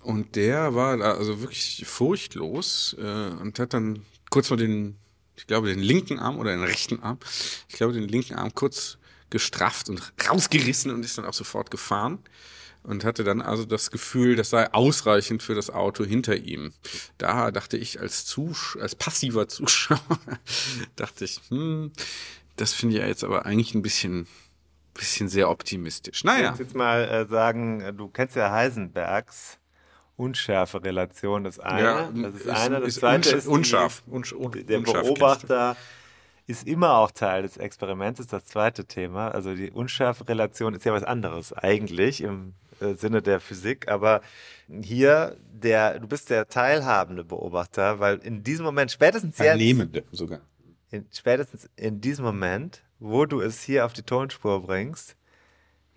Und 0.00 0.36
der 0.36 0.74
war 0.74 0.96
da 0.96 1.12
also 1.12 1.42
wirklich 1.42 1.84
furchtlos 1.86 2.96
äh, 2.98 3.02
und 3.02 3.58
hat 3.58 3.74
dann 3.74 4.06
kurz 4.34 4.48
vor 4.48 4.56
den, 4.56 4.96
ich 5.36 5.46
glaube, 5.46 5.68
den 5.68 5.78
linken 5.78 6.18
Arm 6.18 6.38
oder 6.38 6.50
den 6.50 6.64
rechten 6.64 7.00
Arm, 7.00 7.20
ich 7.68 7.76
glaube, 7.76 7.92
den 7.92 8.08
linken 8.08 8.34
Arm 8.34 8.52
kurz 8.52 8.98
gestrafft 9.30 9.88
und 9.88 10.12
rausgerissen 10.28 10.90
und 10.90 11.04
ist 11.04 11.16
dann 11.16 11.24
auch 11.24 11.34
sofort 11.34 11.70
gefahren 11.70 12.18
und 12.82 13.04
hatte 13.04 13.22
dann 13.22 13.40
also 13.40 13.64
das 13.64 13.92
Gefühl, 13.92 14.34
das 14.34 14.50
sei 14.50 14.72
ausreichend 14.72 15.44
für 15.44 15.54
das 15.54 15.70
Auto 15.70 16.04
hinter 16.04 16.34
ihm. 16.34 16.72
Da 17.16 17.52
dachte 17.52 17.76
ich 17.76 18.00
als 18.00 18.24
Zusch 18.24 18.76
als 18.80 18.96
passiver 18.96 19.46
Zuschauer, 19.46 20.00
dachte 20.96 21.24
ich, 21.24 21.40
hm, 21.50 21.92
das 22.56 22.72
finde 22.72 22.96
ich 22.96 23.02
ja 23.02 23.06
jetzt 23.06 23.22
aber 23.22 23.46
eigentlich 23.46 23.72
ein 23.76 23.82
bisschen, 23.82 24.26
bisschen 24.94 25.28
sehr 25.28 25.48
optimistisch. 25.48 26.24
Naja. 26.24 26.54
Ich 26.54 26.58
jetzt 26.58 26.74
mal 26.74 27.04
äh, 27.04 27.26
sagen, 27.28 27.82
äh, 27.82 27.92
du 27.92 28.08
kennst 28.08 28.34
ja 28.34 28.50
Heisenbergs 28.50 29.60
Unschärfe-Relation. 30.16 31.44
Das 31.44 31.58
eine, 31.58 31.82
ja, 31.82 32.10
das 32.12 32.34
ist, 32.34 32.46
ist 32.46 32.50
eine. 32.50 32.80
Das 32.80 32.88
ist 32.88 33.00
zweite 33.00 33.36
ist 33.36 33.46
unscharf. 33.46 34.02
Unsch 34.06 34.34
der 34.66 34.80
Beobachter 34.80 35.76
ist 36.46 36.66
immer 36.66 36.98
auch 36.98 37.10
Teil 37.10 37.42
des 37.42 37.56
Experiments, 37.56 38.20
ist 38.20 38.32
das 38.32 38.44
zweite 38.44 38.84
Thema. 38.84 39.28
Also 39.28 39.54
die 39.54 39.70
Unschärfe-Relation 39.70 40.74
ist 40.74 40.84
ja 40.84 40.92
was 40.92 41.04
anderes 41.04 41.52
eigentlich 41.52 42.20
im 42.20 42.54
äh, 42.80 42.94
Sinne 42.94 43.22
der 43.22 43.40
Physik, 43.40 43.88
aber 43.88 44.20
hier 44.68 45.36
der, 45.38 45.98
du 45.98 46.06
bist 46.06 46.28
der 46.28 46.48
teilhabende 46.48 47.24
Beobachter, 47.24 47.98
weil 47.98 48.18
in 48.18 48.42
diesem 48.42 48.66
Moment 48.66 48.90
spätestens 48.90 49.38
jetzt. 49.38 49.46
Teilnehmende 49.46 50.04
sogar 50.12 50.40
in, 50.94 51.06
spätestens 51.12 51.68
in 51.76 52.00
diesem 52.00 52.24
Moment, 52.24 52.82
wo 52.98 53.26
du 53.26 53.40
es 53.40 53.62
hier 53.62 53.84
auf 53.84 53.92
die 53.92 54.02
Tonspur 54.02 54.62
bringst, 54.62 55.16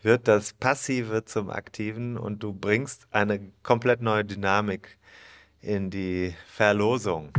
wird 0.01 0.27
das 0.27 0.53
Passive 0.53 1.25
zum 1.25 1.49
Aktiven 1.49 2.17
und 2.17 2.43
du 2.43 2.53
bringst 2.53 3.07
eine 3.11 3.51
komplett 3.63 4.01
neue 4.01 4.23
Dynamik 4.25 4.97
in 5.61 5.89
die 5.89 6.35
Verlosung. 6.47 7.31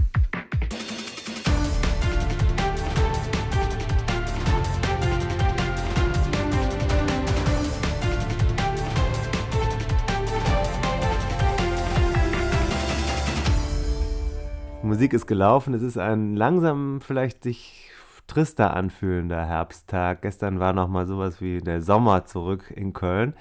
Musik 14.82 15.12
ist 15.12 15.26
gelaufen. 15.26 15.74
Es 15.74 15.82
ist 15.82 15.98
ein 15.98 16.34
langsam 16.34 17.00
vielleicht 17.00 17.42
sich 17.42 17.87
trister 18.28 18.74
anfühlender 18.74 19.44
Herbsttag. 19.44 20.22
Gestern 20.22 20.60
war 20.60 20.72
noch 20.72 20.86
mal 20.86 21.06
sowas 21.06 21.40
wie 21.40 21.58
der 21.58 21.82
Sommer 21.82 22.24
zurück 22.24 22.72
in 22.74 22.92
Köln. 22.92 23.34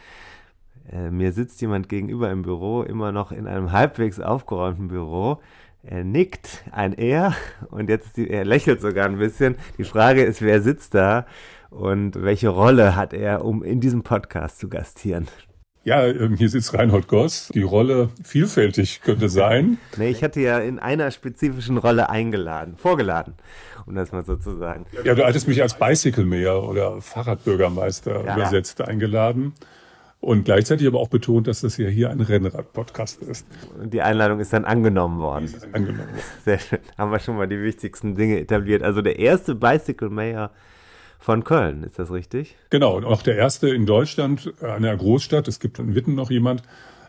Äh, 0.91 1.11
mir 1.11 1.31
sitzt 1.33 1.61
jemand 1.61 1.89
gegenüber 1.89 2.31
im 2.31 2.41
Büro, 2.41 2.81
immer 2.81 3.11
noch 3.11 3.31
in 3.31 3.45
einem 3.45 3.71
halbwegs 3.71 4.19
aufgeräumten 4.19 4.87
Büro. 4.87 5.39
Er 5.83 6.03
nickt, 6.03 6.63
ein 6.71 6.93
Er, 6.93 7.35
und 7.69 7.89
jetzt 7.89 8.17
die, 8.17 8.29
er 8.29 8.45
lächelt 8.45 8.81
sogar 8.81 9.05
ein 9.05 9.19
bisschen. 9.19 9.55
Die 9.77 9.83
Frage 9.83 10.23
ist, 10.23 10.41
wer 10.41 10.61
sitzt 10.61 10.95
da 10.95 11.25
und 11.69 12.21
welche 12.21 12.49
Rolle 12.49 12.95
hat 12.95 13.13
er, 13.13 13.45
um 13.45 13.63
in 13.63 13.79
diesem 13.79 14.03
Podcast 14.03 14.59
zu 14.59 14.69
gastieren? 14.69 15.27
Ja, 15.87 16.05
ähm, 16.05 16.35
hier 16.35 16.49
sitzt 16.49 16.73
Reinhold 16.73 17.07
Goss. 17.07 17.49
Die 17.53 17.61
Rolle 17.61 18.09
vielfältig 18.21 18.99
könnte 19.03 19.29
sein. 19.29 19.77
nee, 19.97 20.09
ich 20.09 20.21
hatte 20.21 20.41
ja 20.41 20.59
in 20.59 20.79
einer 20.79 21.11
spezifischen 21.11 21.77
Rolle 21.77 22.09
eingeladen, 22.09 22.75
vorgeladen, 22.75 23.35
um 23.85 23.95
das 23.95 24.11
mal 24.11 24.25
so 24.25 24.35
zu 24.35 24.57
sagen. 24.57 24.85
Ja, 25.05 25.15
du 25.15 25.25
hattest 25.25 25.47
mich 25.47 25.61
als 25.61 25.75
Bicycle 25.75 26.25
Mayor 26.25 26.67
oder 26.67 26.99
Fahrradbürgermeister 26.99 28.25
ja. 28.25 28.35
übersetzt 28.35 28.81
eingeladen. 28.81 29.53
Und 30.19 30.43
gleichzeitig 30.43 30.85
aber 30.87 30.99
auch 30.99 31.07
betont, 31.07 31.47
dass 31.47 31.61
das 31.61 31.77
ja 31.77 31.87
hier 31.87 32.09
ein 32.09 32.19
Rennrad-Podcast 32.19 33.21
ist. 33.21 33.47
Und 33.79 33.93
die 33.93 34.01
Einladung 34.01 34.41
ist 34.41 34.51
dann 34.51 34.65
angenommen 34.65 35.21
worden. 35.21 35.45
Ist 35.45 35.73
angenommen. 35.73 36.09
Sehr 36.43 36.59
schön. 36.59 36.79
Haben 36.97 37.13
wir 37.13 37.19
schon 37.19 37.37
mal 37.37 37.47
die 37.47 37.63
wichtigsten 37.63 38.13
Dinge 38.15 38.41
etabliert. 38.41 38.83
Also 38.83 39.01
der 39.01 39.19
erste 39.19 39.55
Bicycle 39.55 40.09
Mayor 40.09 40.51
von 41.19 41.43
Köln, 41.43 41.83
ist 41.83 41.99
das 41.99 42.11
richtig? 42.11 42.55
Genau, 42.69 42.95
und 42.95 43.05
auch 43.05 43.21
der 43.21 43.35
erste 43.35 43.69
in 43.69 43.85
Deutschland, 43.85 44.53
einer 44.61 44.95
Großstadt. 44.95 45.47
Es 45.47 45.59
gibt 45.59 45.79
in 45.79 45.95
Witten 45.95 46.15
noch 46.15 46.31
jemand. 46.31 46.63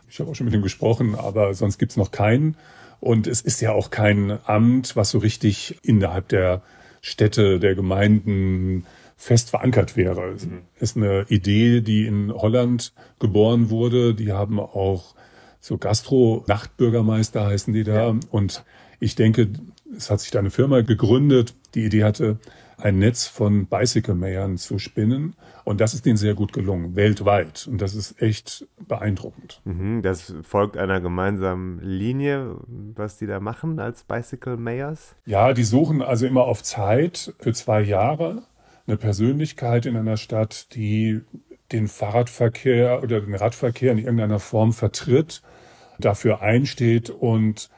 Ich 0.09 0.19
habe 0.19 0.31
auch 0.31 0.35
schon 0.35 0.45
mit 0.45 0.53
ihm 0.53 0.61
gesprochen, 0.61 1.15
aber 1.15 1.53
sonst 1.53 1.77
gibt 1.77 1.91
es 1.91 1.97
noch 1.97 2.11
keinen. 2.11 2.57
Und 2.99 3.27
es 3.27 3.41
ist 3.41 3.61
ja 3.61 3.71
auch 3.71 3.91
kein 3.91 4.39
Amt, 4.45 4.95
was 4.95 5.11
so 5.11 5.19
richtig 5.19 5.79
innerhalb 5.83 6.27
der 6.29 6.61
Städte, 7.01 7.59
der 7.59 7.75
Gemeinden 7.75 8.85
fest 9.15 9.49
verankert 9.49 9.95
wäre. 9.95 10.31
Es 10.31 10.45
mhm. 10.45 10.61
ist 10.79 10.97
eine 10.97 11.25
Idee, 11.29 11.81
die 11.81 12.05
in 12.05 12.33
Holland 12.33 12.93
geboren 13.19 13.69
wurde. 13.69 14.13
Die 14.13 14.31
haben 14.31 14.59
auch 14.59 15.15
so 15.59 15.77
Gastro-Nachtbürgermeister 15.77 17.45
heißen 17.45 17.73
die 17.73 17.83
da. 17.83 18.07
Ja. 18.07 18.15
Und 18.31 18.63
ich 18.99 19.15
denke, 19.15 19.49
es 19.95 20.09
hat 20.09 20.21
sich 20.21 20.31
da 20.31 20.39
eine 20.39 20.51
Firma 20.51 20.81
gegründet. 20.81 21.53
Die 21.75 21.85
Idee 21.85 22.03
hatte, 22.03 22.39
ein 22.81 22.99
Netz 22.99 23.27
von 23.27 23.65
Bicycle-Mayern 23.67 24.57
zu 24.57 24.79
spinnen. 24.79 25.35
Und 25.63 25.81
das 25.81 25.93
ist 25.93 26.05
denen 26.05 26.17
sehr 26.17 26.33
gut 26.33 26.53
gelungen, 26.53 26.95
weltweit. 26.95 27.67
Und 27.67 27.81
das 27.81 27.95
ist 27.95 28.21
echt 28.21 28.67
beeindruckend. 28.87 29.61
Mhm, 29.65 30.01
das 30.01 30.33
folgt 30.43 30.77
einer 30.77 31.01
gemeinsamen 31.01 31.79
Linie, 31.81 32.55
was 32.67 33.17
die 33.17 33.27
da 33.27 33.39
machen 33.39 33.79
als 33.79 34.03
Bicycle-Mayors? 34.03 35.15
Ja, 35.25 35.53
die 35.53 35.63
suchen 35.63 36.01
also 36.01 36.25
immer 36.25 36.45
auf 36.45 36.63
Zeit 36.63 37.33
für 37.39 37.53
zwei 37.53 37.81
Jahre 37.81 38.43
eine 38.87 38.97
Persönlichkeit 38.97 39.85
in 39.85 39.95
einer 39.95 40.17
Stadt, 40.17 40.73
die 40.73 41.21
den 41.71 41.87
Fahrradverkehr 41.87 43.03
oder 43.03 43.21
den 43.21 43.35
Radverkehr 43.35 43.91
in 43.91 43.99
irgendeiner 43.99 44.39
Form 44.39 44.73
vertritt, 44.73 45.43
dafür 45.99 46.41
einsteht 46.41 47.09
und 47.09 47.69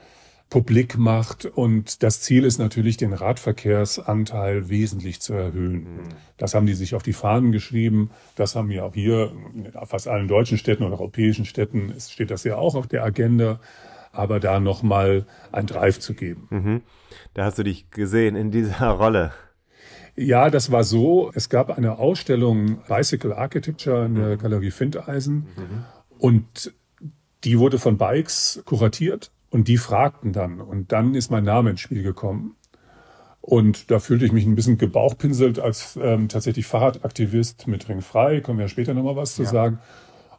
publik 0.51 0.97
macht. 0.97 1.45
Und 1.45 2.03
das 2.03 2.21
Ziel 2.21 2.43
ist 2.43 2.59
natürlich, 2.59 2.97
den 2.97 3.13
Radverkehrsanteil 3.13 4.69
wesentlich 4.69 5.21
zu 5.21 5.33
erhöhen. 5.33 5.95
Mhm. 5.95 6.09
Das 6.37 6.53
haben 6.53 6.67
die 6.67 6.73
sich 6.75 6.93
auf 6.93 7.01
die 7.01 7.13
Fahnen 7.13 7.51
geschrieben. 7.51 8.11
Das 8.35 8.55
haben 8.55 8.69
wir 8.69 8.85
auch 8.85 8.93
hier 8.93 9.31
in 9.55 9.71
fast 9.85 10.07
allen 10.07 10.27
deutschen 10.27 10.59
Städten 10.59 10.83
und 10.83 10.91
europäischen 10.91 11.45
Städten 11.45 11.93
steht 11.97 12.29
das 12.29 12.43
ja 12.43 12.57
auch 12.57 12.75
auf 12.75 12.85
der 12.85 13.03
Agenda. 13.03 13.59
Aber 14.11 14.41
da 14.41 14.59
nochmal 14.59 15.25
ein 15.53 15.67
Drive 15.67 15.99
zu 15.99 16.13
geben. 16.13 16.47
Mhm. 16.49 16.81
Da 17.33 17.45
hast 17.45 17.57
du 17.57 17.63
dich 17.63 17.89
gesehen 17.89 18.35
in 18.35 18.51
dieser 18.51 18.87
Rolle. 18.89 19.31
Ja, 20.17 20.49
das 20.49 20.69
war 20.69 20.83
so. 20.83 21.31
Es 21.33 21.47
gab 21.47 21.77
eine 21.77 21.97
Ausstellung 21.97 22.81
Bicycle 22.89 23.31
Architecture 23.31 24.05
in 24.05 24.15
der 24.15 24.35
mhm. 24.35 24.37
Galerie 24.39 24.71
Findeisen. 24.71 25.47
Mhm. 25.55 25.85
Und 26.19 26.73
die 27.45 27.57
wurde 27.57 27.79
von 27.79 27.97
Bikes 27.97 28.61
kuratiert 28.65 29.31
und 29.51 29.67
die 29.67 29.77
fragten 29.77 30.33
dann. 30.33 30.59
Und 30.59 30.91
dann 30.91 31.13
ist 31.13 31.29
mein 31.29 31.43
Name 31.43 31.69
ins 31.69 31.81
Spiel 31.81 32.01
gekommen. 32.01 32.55
Und 33.41 33.91
da 33.91 33.99
fühlte 33.99 34.25
ich 34.25 34.31
mich 34.31 34.45
ein 34.45 34.55
bisschen 34.55 34.77
gebauchpinselt 34.77 35.59
als 35.59 35.99
ähm, 36.01 36.29
tatsächlich 36.29 36.65
Fahrradaktivist 36.65 37.67
mit 37.67 37.87
Ringfrei. 37.89 38.39
Können 38.39 38.57
wir 38.57 38.65
ja 38.65 38.69
später 38.69 38.93
nochmal 38.93 39.15
was 39.15 39.35
zu 39.35 39.43
sagen. 39.45 39.79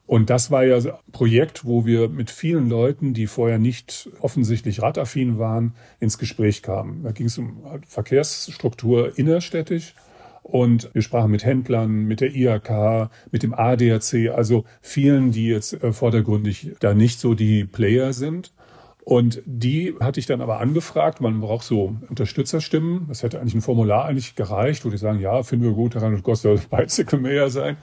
Und 0.06 0.30
das 0.30 0.50
war 0.50 0.64
ja 0.64 0.76
ein 0.76 0.92
Projekt, 1.12 1.64
wo 1.64 1.84
wir 1.84 2.08
mit 2.08 2.30
vielen 2.30 2.68
Leuten, 2.68 3.14
die 3.14 3.26
vorher 3.26 3.58
nicht 3.58 4.10
offensichtlich 4.20 4.82
radaffin 4.82 5.38
waren, 5.38 5.74
ins 6.00 6.18
Gespräch 6.18 6.62
kamen. 6.62 7.02
Da 7.02 7.12
ging 7.12 7.26
es 7.26 7.38
um 7.38 7.62
Verkehrsstruktur 7.86 9.16
innerstädtisch. 9.18 9.94
Und 10.42 10.90
wir 10.92 11.02
sprachen 11.02 11.30
mit 11.30 11.44
Händlern, 11.44 12.04
mit 12.04 12.20
der 12.20 12.34
IHK, 12.34 13.10
mit 13.30 13.42
dem 13.42 13.54
ADAC, 13.54 14.30
also 14.34 14.64
vielen, 14.80 15.30
die 15.30 15.46
jetzt 15.46 15.82
äh, 15.82 15.92
vordergründig 15.92 16.72
da 16.80 16.94
nicht 16.94 17.20
so 17.20 17.34
die 17.34 17.64
Player 17.64 18.12
sind. 18.12 18.52
Und 19.04 19.42
die 19.44 19.94
hatte 19.98 20.20
ich 20.20 20.26
dann 20.26 20.40
aber 20.40 20.60
angefragt. 20.60 21.20
Man 21.20 21.40
braucht 21.40 21.64
so 21.64 21.96
Unterstützerstimmen. 22.08 23.06
Das 23.08 23.24
hätte 23.24 23.40
eigentlich 23.40 23.54
ein 23.54 23.60
Formular 23.60 24.04
eigentlich 24.04 24.36
gereicht, 24.36 24.84
wo 24.84 24.90
die 24.90 24.96
sagen, 24.96 25.18
ja, 25.18 25.42
finden 25.42 25.64
wir 25.64 25.72
gut, 25.72 25.96
und 25.96 26.22
Goss 26.22 26.42
soll 26.42 26.60
Bicycle 26.70 27.18
Mayor 27.18 27.50
sein. 27.50 27.76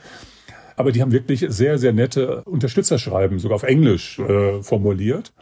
Aber 0.77 0.93
die 0.93 1.01
haben 1.01 1.11
wirklich 1.11 1.45
sehr, 1.49 1.77
sehr 1.77 1.91
nette 1.91 2.43
Unterstützerschreiben, 2.45 3.37
sogar 3.39 3.57
auf 3.57 3.63
Englisch 3.63 4.17
äh, 4.19 4.63
formuliert. 4.63 5.33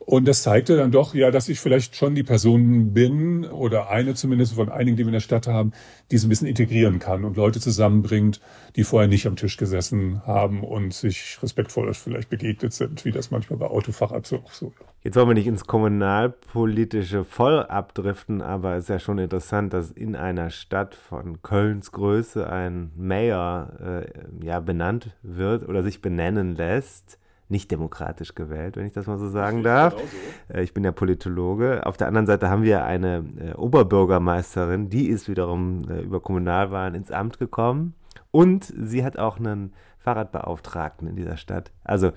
Und 0.00 0.26
das 0.26 0.42
zeigte 0.42 0.76
dann 0.76 0.90
doch, 0.90 1.14
ja, 1.14 1.30
dass 1.30 1.48
ich 1.48 1.60
vielleicht 1.60 1.94
schon 1.94 2.16
die 2.16 2.24
Person 2.24 2.92
bin 2.92 3.44
oder 3.44 3.90
eine 3.90 4.14
zumindest 4.14 4.54
von 4.54 4.68
einigen, 4.68 4.96
die 4.96 5.04
wir 5.04 5.10
in 5.10 5.12
der 5.12 5.20
Stadt 5.20 5.46
haben, 5.46 5.70
die 6.10 6.18
so 6.18 6.26
ein 6.26 6.30
bisschen 6.30 6.48
integrieren 6.48 6.98
kann 6.98 7.24
und 7.24 7.36
Leute 7.36 7.60
zusammenbringt, 7.60 8.40
die 8.74 8.82
vorher 8.82 9.08
nicht 9.08 9.28
am 9.28 9.36
Tisch 9.36 9.56
gesessen 9.56 10.22
haben 10.26 10.64
und 10.64 10.92
sich 10.92 11.38
respektvoll 11.40 11.94
vielleicht 11.94 12.28
begegnet 12.28 12.72
sind, 12.72 13.04
wie 13.04 13.12
das 13.12 13.30
manchmal 13.30 13.60
bei 13.60 13.66
Autofachabzug 13.66 14.50
so. 14.52 14.72
Jetzt 15.02 15.16
wollen 15.16 15.28
wir 15.28 15.34
nicht 15.34 15.46
ins 15.46 15.66
kommunalpolitische 15.66 17.24
voll 17.24 17.62
abdriften, 17.62 18.42
aber 18.42 18.74
es 18.74 18.84
ist 18.84 18.88
ja 18.90 18.98
schon 18.98 19.18
interessant, 19.18 19.72
dass 19.72 19.90
in 19.90 20.14
einer 20.14 20.50
Stadt 20.50 20.94
von 20.94 21.40
Kölns 21.40 21.90
Größe 21.92 22.50
ein 22.50 22.92
Mayor 22.96 23.70
äh, 23.80 24.44
ja 24.44 24.60
benannt 24.60 25.16
wird 25.22 25.66
oder 25.66 25.82
sich 25.82 26.02
benennen 26.02 26.54
lässt 26.54 27.18
nicht 27.50 27.70
demokratisch 27.70 28.34
gewählt, 28.34 28.76
wenn 28.76 28.86
ich 28.86 28.92
das 28.92 29.06
mal 29.06 29.18
so 29.18 29.28
sagen 29.28 29.62
darf. 29.62 29.94
So. 29.94 30.54
Äh, 30.54 30.62
ich 30.62 30.72
bin 30.72 30.84
ja 30.84 30.92
Politologe. 30.92 31.84
Auf 31.84 31.96
der 31.96 32.06
anderen 32.06 32.26
Seite 32.26 32.48
haben 32.48 32.62
wir 32.62 32.84
eine 32.84 33.24
äh, 33.38 33.52
Oberbürgermeisterin, 33.54 34.88
die 34.88 35.08
ist 35.08 35.28
wiederum 35.28 35.88
äh, 35.90 36.00
über 36.00 36.20
Kommunalwahlen 36.20 36.94
ins 36.94 37.10
Amt 37.10 37.38
gekommen 37.38 37.94
Und 38.30 38.64
sie 38.64 39.04
hat 39.04 39.18
auch 39.18 39.38
einen 39.38 39.72
Fahrradbeauftragten 39.98 41.08
in 41.08 41.16
dieser 41.16 41.36
Stadt. 41.36 41.72
Also 41.84 42.12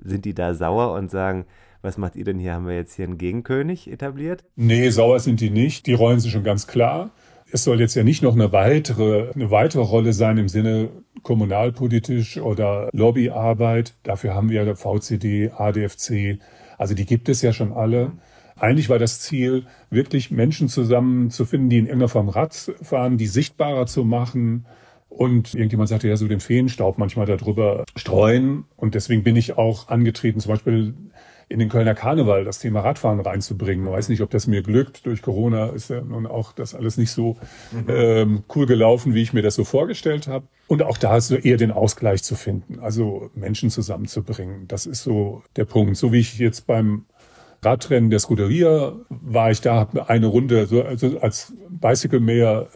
sind 0.00 0.24
die 0.24 0.34
da 0.34 0.54
sauer 0.54 0.92
und 0.92 1.10
sagen, 1.10 1.44
was 1.82 1.98
macht 1.98 2.16
ihr 2.16 2.24
denn 2.24 2.38
hier? 2.38 2.54
Haben 2.54 2.66
wir 2.66 2.74
jetzt 2.74 2.94
hier 2.94 3.06
einen 3.06 3.18
Gegenkönig 3.18 3.90
etabliert? 3.90 4.44
Nee, 4.56 4.90
sauer 4.90 5.20
sind 5.20 5.40
die 5.40 5.50
nicht. 5.50 5.86
Die 5.86 5.94
rollen 5.94 6.20
sie 6.20 6.30
schon 6.30 6.44
ganz 6.44 6.66
klar. 6.66 7.10
Es 7.50 7.64
soll 7.64 7.80
jetzt 7.80 7.94
ja 7.94 8.02
nicht 8.02 8.22
noch 8.22 8.34
eine 8.34 8.52
weitere, 8.52 9.30
eine 9.34 9.50
weitere 9.50 9.82
Rolle 9.82 10.12
sein 10.12 10.36
im 10.36 10.48
Sinne 10.48 10.90
kommunalpolitisch 11.22 12.38
oder 12.38 12.90
Lobbyarbeit. 12.92 13.94
Dafür 14.02 14.34
haben 14.34 14.50
wir 14.50 14.76
VCD, 14.76 15.50
ADFC. 15.50 16.40
Also 16.76 16.94
die 16.94 17.06
gibt 17.06 17.28
es 17.28 17.40
ja 17.42 17.52
schon 17.52 17.72
alle. 17.72 18.12
Eigentlich 18.56 18.88
war 18.88 18.98
das 18.98 19.20
Ziel, 19.20 19.64
wirklich 19.88 20.30
Menschen 20.30 20.68
zusammenzufinden, 20.68 21.70
die 21.70 21.78
in 21.78 21.86
irgendeiner 21.86 22.08
Form 22.08 22.28
Rad 22.28 22.54
fahren, 22.82 23.16
die 23.16 23.26
sichtbarer 23.26 23.86
zu 23.86 24.04
machen. 24.04 24.66
Und 25.08 25.54
irgendjemand 25.54 25.88
sagte 25.88 26.08
ja 26.08 26.16
so 26.16 26.28
den 26.28 26.40
Feenstaub 26.40 26.98
manchmal 26.98 27.26
darüber 27.26 27.84
streuen. 27.96 28.64
Und 28.76 28.94
deswegen 28.94 29.22
bin 29.22 29.36
ich 29.36 29.56
auch 29.56 29.88
angetreten, 29.88 30.40
zum 30.40 30.52
Beispiel 30.52 30.94
in 31.48 31.58
den 31.58 31.68
Kölner 31.68 31.94
Karneval 31.94 32.44
das 32.44 32.58
Thema 32.58 32.80
Radfahren 32.80 33.20
reinzubringen. 33.20 33.86
Ich 33.86 33.92
weiß 33.92 34.08
nicht, 34.10 34.20
ob 34.20 34.30
das 34.30 34.46
mir 34.46 34.62
glückt. 34.62 35.06
Durch 35.06 35.22
Corona 35.22 35.68
ist 35.68 35.88
ja 35.88 36.02
nun 36.02 36.26
auch 36.26 36.52
das 36.52 36.74
alles 36.74 36.98
nicht 36.98 37.10
so 37.10 37.36
mhm. 37.72 37.86
ähm, 37.88 38.44
cool 38.54 38.66
gelaufen, 38.66 39.14
wie 39.14 39.22
ich 39.22 39.32
mir 39.32 39.42
das 39.42 39.54
so 39.54 39.64
vorgestellt 39.64 40.28
habe. 40.28 40.46
Und 40.66 40.82
auch 40.82 40.98
da 40.98 41.16
ist 41.16 41.28
so 41.28 41.36
eher 41.36 41.56
den 41.56 41.70
Ausgleich 41.70 42.22
zu 42.22 42.34
finden, 42.34 42.80
also 42.80 43.30
Menschen 43.34 43.70
zusammenzubringen. 43.70 44.68
Das 44.68 44.84
ist 44.84 45.02
so 45.02 45.42
der 45.56 45.64
Punkt. 45.64 45.96
So 45.96 46.12
wie 46.12 46.18
ich 46.18 46.38
jetzt 46.38 46.66
beim 46.66 47.06
Radrennen 47.62 48.10
der 48.10 48.18
Scuderia 48.18 48.92
war 49.08 49.50
ich 49.50 49.60
da, 49.60 49.74
habe 49.74 50.08
eine 50.08 50.26
Runde 50.26 50.66
so 50.66 50.82
also 50.82 51.18
als 51.18 51.54
Bicycle 51.68 52.20
Mayor 52.20 52.68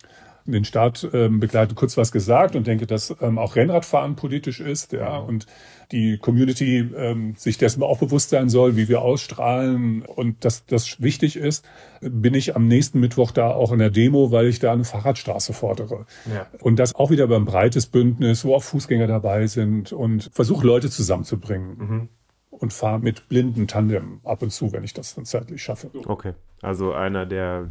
den 0.45 0.65
Start 0.65 1.09
ähm, 1.13 1.41
begleitet, 1.41 1.77
kurz 1.77 1.97
was 1.97 2.11
gesagt 2.11 2.57
und 2.57 2.67
denke, 2.67 2.87
dass 2.87 3.15
ähm, 3.21 3.39
auch 3.39 3.57
Rennradfahren 3.57 4.17
politisch 4.17 4.61
ist, 4.61 4.93
ja, 4.93 5.17
und 5.19 5.47
die 5.93 6.19
Community 6.19 6.79
ähm, 6.97 7.35
sich 7.37 7.59
dessen 7.59 7.83
auch 7.83 7.99
bewusst 7.99 8.31
sein 8.31 8.49
soll, 8.49 8.77
wie 8.77 8.89
wir 8.89 9.03
ausstrahlen 9.03 10.03
und 10.03 10.45
dass 10.45 10.67
das 10.67 11.01
wichtig 11.01 11.37
ist, 11.37 11.65
bin 12.01 12.35
ich 12.35 12.57
am 12.57 12.67
nächsten 12.67 12.99
Mittwoch 12.99 13.31
da 13.31 13.51
auch 13.51 13.73
in 13.73 13.79
der 13.79 13.91
Demo, 13.91 14.33
weil 14.33 14.47
ich 14.47 14.59
da 14.59 14.73
eine 14.73 14.85
Fahrradstraße 14.85 15.53
fordere. 15.53 16.07
Ja. 16.33 16.47
Und 16.61 16.77
das 16.79 16.95
auch 16.95 17.11
wieder 17.11 17.27
beim 17.29 17.45
breites 17.45 17.87
Bündnis, 17.87 18.45
wo 18.45 18.55
auch 18.55 18.63
Fußgänger 18.63 19.07
dabei 19.07 19.47
sind 19.47 19.93
und 19.93 20.31
versuche 20.33 20.67
Leute 20.67 20.91
zusammenzubringen. 20.91 21.77
Mhm 21.79 22.09
und 22.51 22.73
fahre 22.73 23.01
mit 23.01 23.29
blinden 23.29 23.67
Tandem 23.67 24.21
ab 24.23 24.43
und 24.43 24.51
zu, 24.51 24.73
wenn 24.73 24.85
ich 24.85 24.93
das 24.93 25.15
dann 25.15 25.25
zeitlich 25.25 25.63
schaffe. 25.63 25.91
Okay, 26.07 26.35
also 26.61 26.93
einer, 26.93 27.27
der 27.27 27.71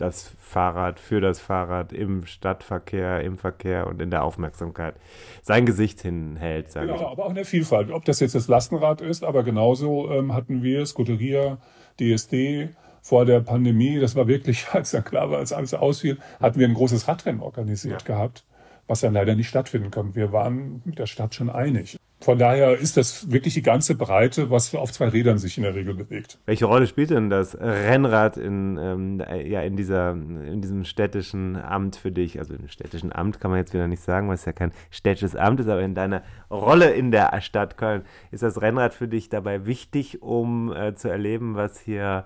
das 0.00 0.32
Fahrrad 0.40 0.98
für 0.98 1.20
das 1.20 1.40
Fahrrad 1.40 1.92
im 1.92 2.24
Stadtverkehr, 2.26 3.22
im 3.22 3.36
Verkehr 3.36 3.86
und 3.86 4.00
in 4.00 4.10
der 4.10 4.22
Aufmerksamkeit 4.22 4.94
sein 5.42 5.66
Gesicht 5.66 6.00
hinhält. 6.00 6.70
Sage 6.70 6.86
genau, 6.86 7.00
ich. 7.00 7.06
aber 7.06 7.26
auch 7.26 7.30
in 7.30 7.34
der 7.34 7.44
Vielfalt. 7.44 7.90
Ob 7.90 8.04
das 8.04 8.20
jetzt 8.20 8.34
das 8.34 8.48
Lastenrad 8.48 9.00
ist, 9.00 9.24
aber 9.24 9.42
genauso 9.42 10.10
ähm, 10.10 10.34
hatten 10.34 10.62
wir 10.62 10.86
Scuderia, 10.86 11.58
DSD 12.00 12.70
vor 13.02 13.24
der 13.24 13.40
Pandemie, 13.40 13.98
das 13.98 14.16
war 14.16 14.28
wirklich, 14.28 14.68
als 14.72 14.90
dann 14.92 15.04
klar 15.04 15.30
war, 15.30 15.38
als 15.38 15.52
alles 15.52 15.74
ausfiel, 15.74 16.18
hatten 16.40 16.58
wir 16.58 16.68
ein 16.68 16.74
großes 16.74 17.08
Radrennen 17.08 17.40
organisiert 17.40 18.02
ja. 18.02 18.06
gehabt, 18.06 18.44
was 18.88 19.00
dann 19.00 19.12
leider 19.12 19.36
nicht 19.36 19.48
stattfinden 19.48 19.90
konnte. 19.90 20.16
Wir 20.16 20.32
waren 20.32 20.82
mit 20.84 20.98
der 20.98 21.06
Stadt 21.06 21.34
schon 21.34 21.50
einig. 21.50 21.98
Von 22.20 22.36
daher 22.36 22.76
ist 22.76 22.96
das 22.96 23.30
wirklich 23.30 23.54
die 23.54 23.62
ganze 23.62 23.94
Breite, 23.94 24.50
was 24.50 24.74
auf 24.74 24.90
zwei 24.90 25.08
Rädern 25.08 25.38
sich 25.38 25.56
in 25.56 25.62
der 25.62 25.76
Regel 25.76 25.94
bewegt. 25.94 26.38
Welche 26.46 26.64
Rolle 26.64 26.88
spielt 26.88 27.10
denn 27.10 27.30
das 27.30 27.56
Rennrad 27.56 28.36
in, 28.36 28.76
ähm, 28.76 29.22
ja, 29.44 29.60
in, 29.60 29.76
dieser, 29.76 30.10
in 30.10 30.60
diesem 30.60 30.84
städtischen 30.84 31.54
Amt 31.54 31.94
für 31.94 32.10
dich? 32.10 32.40
Also 32.40 32.54
im 32.54 32.66
städtischen 32.66 33.12
Amt 33.12 33.38
kann 33.38 33.52
man 33.52 33.60
jetzt 33.60 33.72
wieder 33.72 33.86
nicht 33.86 34.02
sagen, 34.02 34.26
weil 34.26 34.34
es 34.34 34.44
ja 34.46 34.52
kein 34.52 34.72
städtisches 34.90 35.36
Amt 35.36 35.60
ist, 35.60 35.68
aber 35.68 35.82
in 35.82 35.94
deiner 35.94 36.24
Rolle 36.50 36.90
in 36.90 37.12
der 37.12 37.40
Stadt 37.40 37.76
Köln 37.76 38.02
ist 38.32 38.42
das 38.42 38.60
Rennrad 38.60 38.94
für 38.94 39.06
dich 39.06 39.28
dabei 39.28 39.66
wichtig, 39.66 40.20
um 40.20 40.72
äh, 40.72 40.96
zu 40.96 41.08
erleben, 41.08 41.54
was 41.54 41.78
hier 41.78 42.24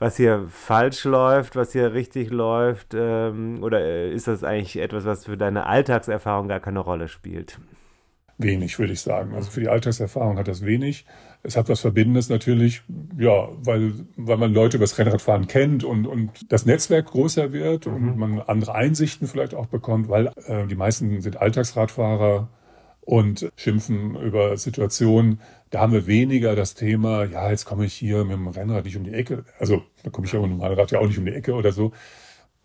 was 0.00 0.16
hier 0.16 0.46
falsch 0.48 1.04
läuft, 1.04 1.54
was 1.54 1.70
hier 1.70 1.94
richtig 1.94 2.30
läuft? 2.30 2.94
Ähm, 2.94 3.62
oder 3.62 3.80
äh, 3.80 4.12
ist 4.12 4.26
das 4.26 4.42
eigentlich 4.42 4.76
etwas, 4.78 5.04
was 5.04 5.26
für 5.26 5.36
deine 5.36 5.66
Alltagserfahrung 5.66 6.48
gar 6.48 6.58
keine 6.58 6.80
Rolle 6.80 7.06
spielt? 7.06 7.60
wenig, 8.42 8.78
würde 8.78 8.92
ich 8.92 9.00
sagen. 9.00 9.34
Also 9.34 9.50
für 9.50 9.60
die 9.60 9.68
Alltagserfahrung 9.68 10.38
hat 10.38 10.48
das 10.48 10.64
wenig. 10.64 11.04
Es 11.42 11.56
hat 11.56 11.68
was 11.68 11.80
Verbindendes 11.80 12.28
natürlich, 12.28 12.82
ja, 13.18 13.48
weil, 13.62 13.92
weil 14.16 14.36
man 14.36 14.52
Leute 14.52 14.76
über 14.76 14.84
das 14.84 14.98
Rennradfahren 14.98 15.46
kennt 15.46 15.84
und, 15.84 16.06
und 16.06 16.52
das 16.52 16.66
Netzwerk 16.66 17.06
größer 17.06 17.52
wird 17.52 17.86
mhm. 17.86 17.94
und 17.94 18.16
man 18.16 18.40
andere 18.40 18.74
Einsichten 18.74 19.26
vielleicht 19.26 19.54
auch 19.54 19.66
bekommt, 19.66 20.08
weil 20.08 20.32
äh, 20.46 20.66
die 20.66 20.74
meisten 20.74 21.20
sind 21.20 21.40
Alltagsradfahrer 21.40 22.48
und 23.10 23.50
schimpfen 23.56 24.14
über 24.14 24.56
Situationen. 24.56 25.40
Da 25.70 25.80
haben 25.80 25.92
wir 25.92 26.06
weniger 26.06 26.54
das 26.54 26.74
Thema, 26.74 27.24
ja, 27.24 27.50
jetzt 27.50 27.64
komme 27.64 27.84
ich 27.84 27.92
hier 27.92 28.22
mit 28.22 28.34
dem 28.34 28.46
Rennrad 28.46 28.84
nicht 28.84 28.96
um 28.96 29.02
die 29.02 29.12
Ecke. 29.12 29.44
Also 29.58 29.82
da 30.04 30.10
komme 30.10 30.28
ich 30.28 30.32
ja 30.32 30.40
mit 30.40 30.52
dem 30.52 30.60
Rennrad 30.60 30.92
ja 30.92 31.00
auch 31.00 31.08
nicht 31.08 31.18
um 31.18 31.24
die 31.24 31.34
Ecke 31.34 31.54
oder 31.54 31.72
so. 31.72 31.90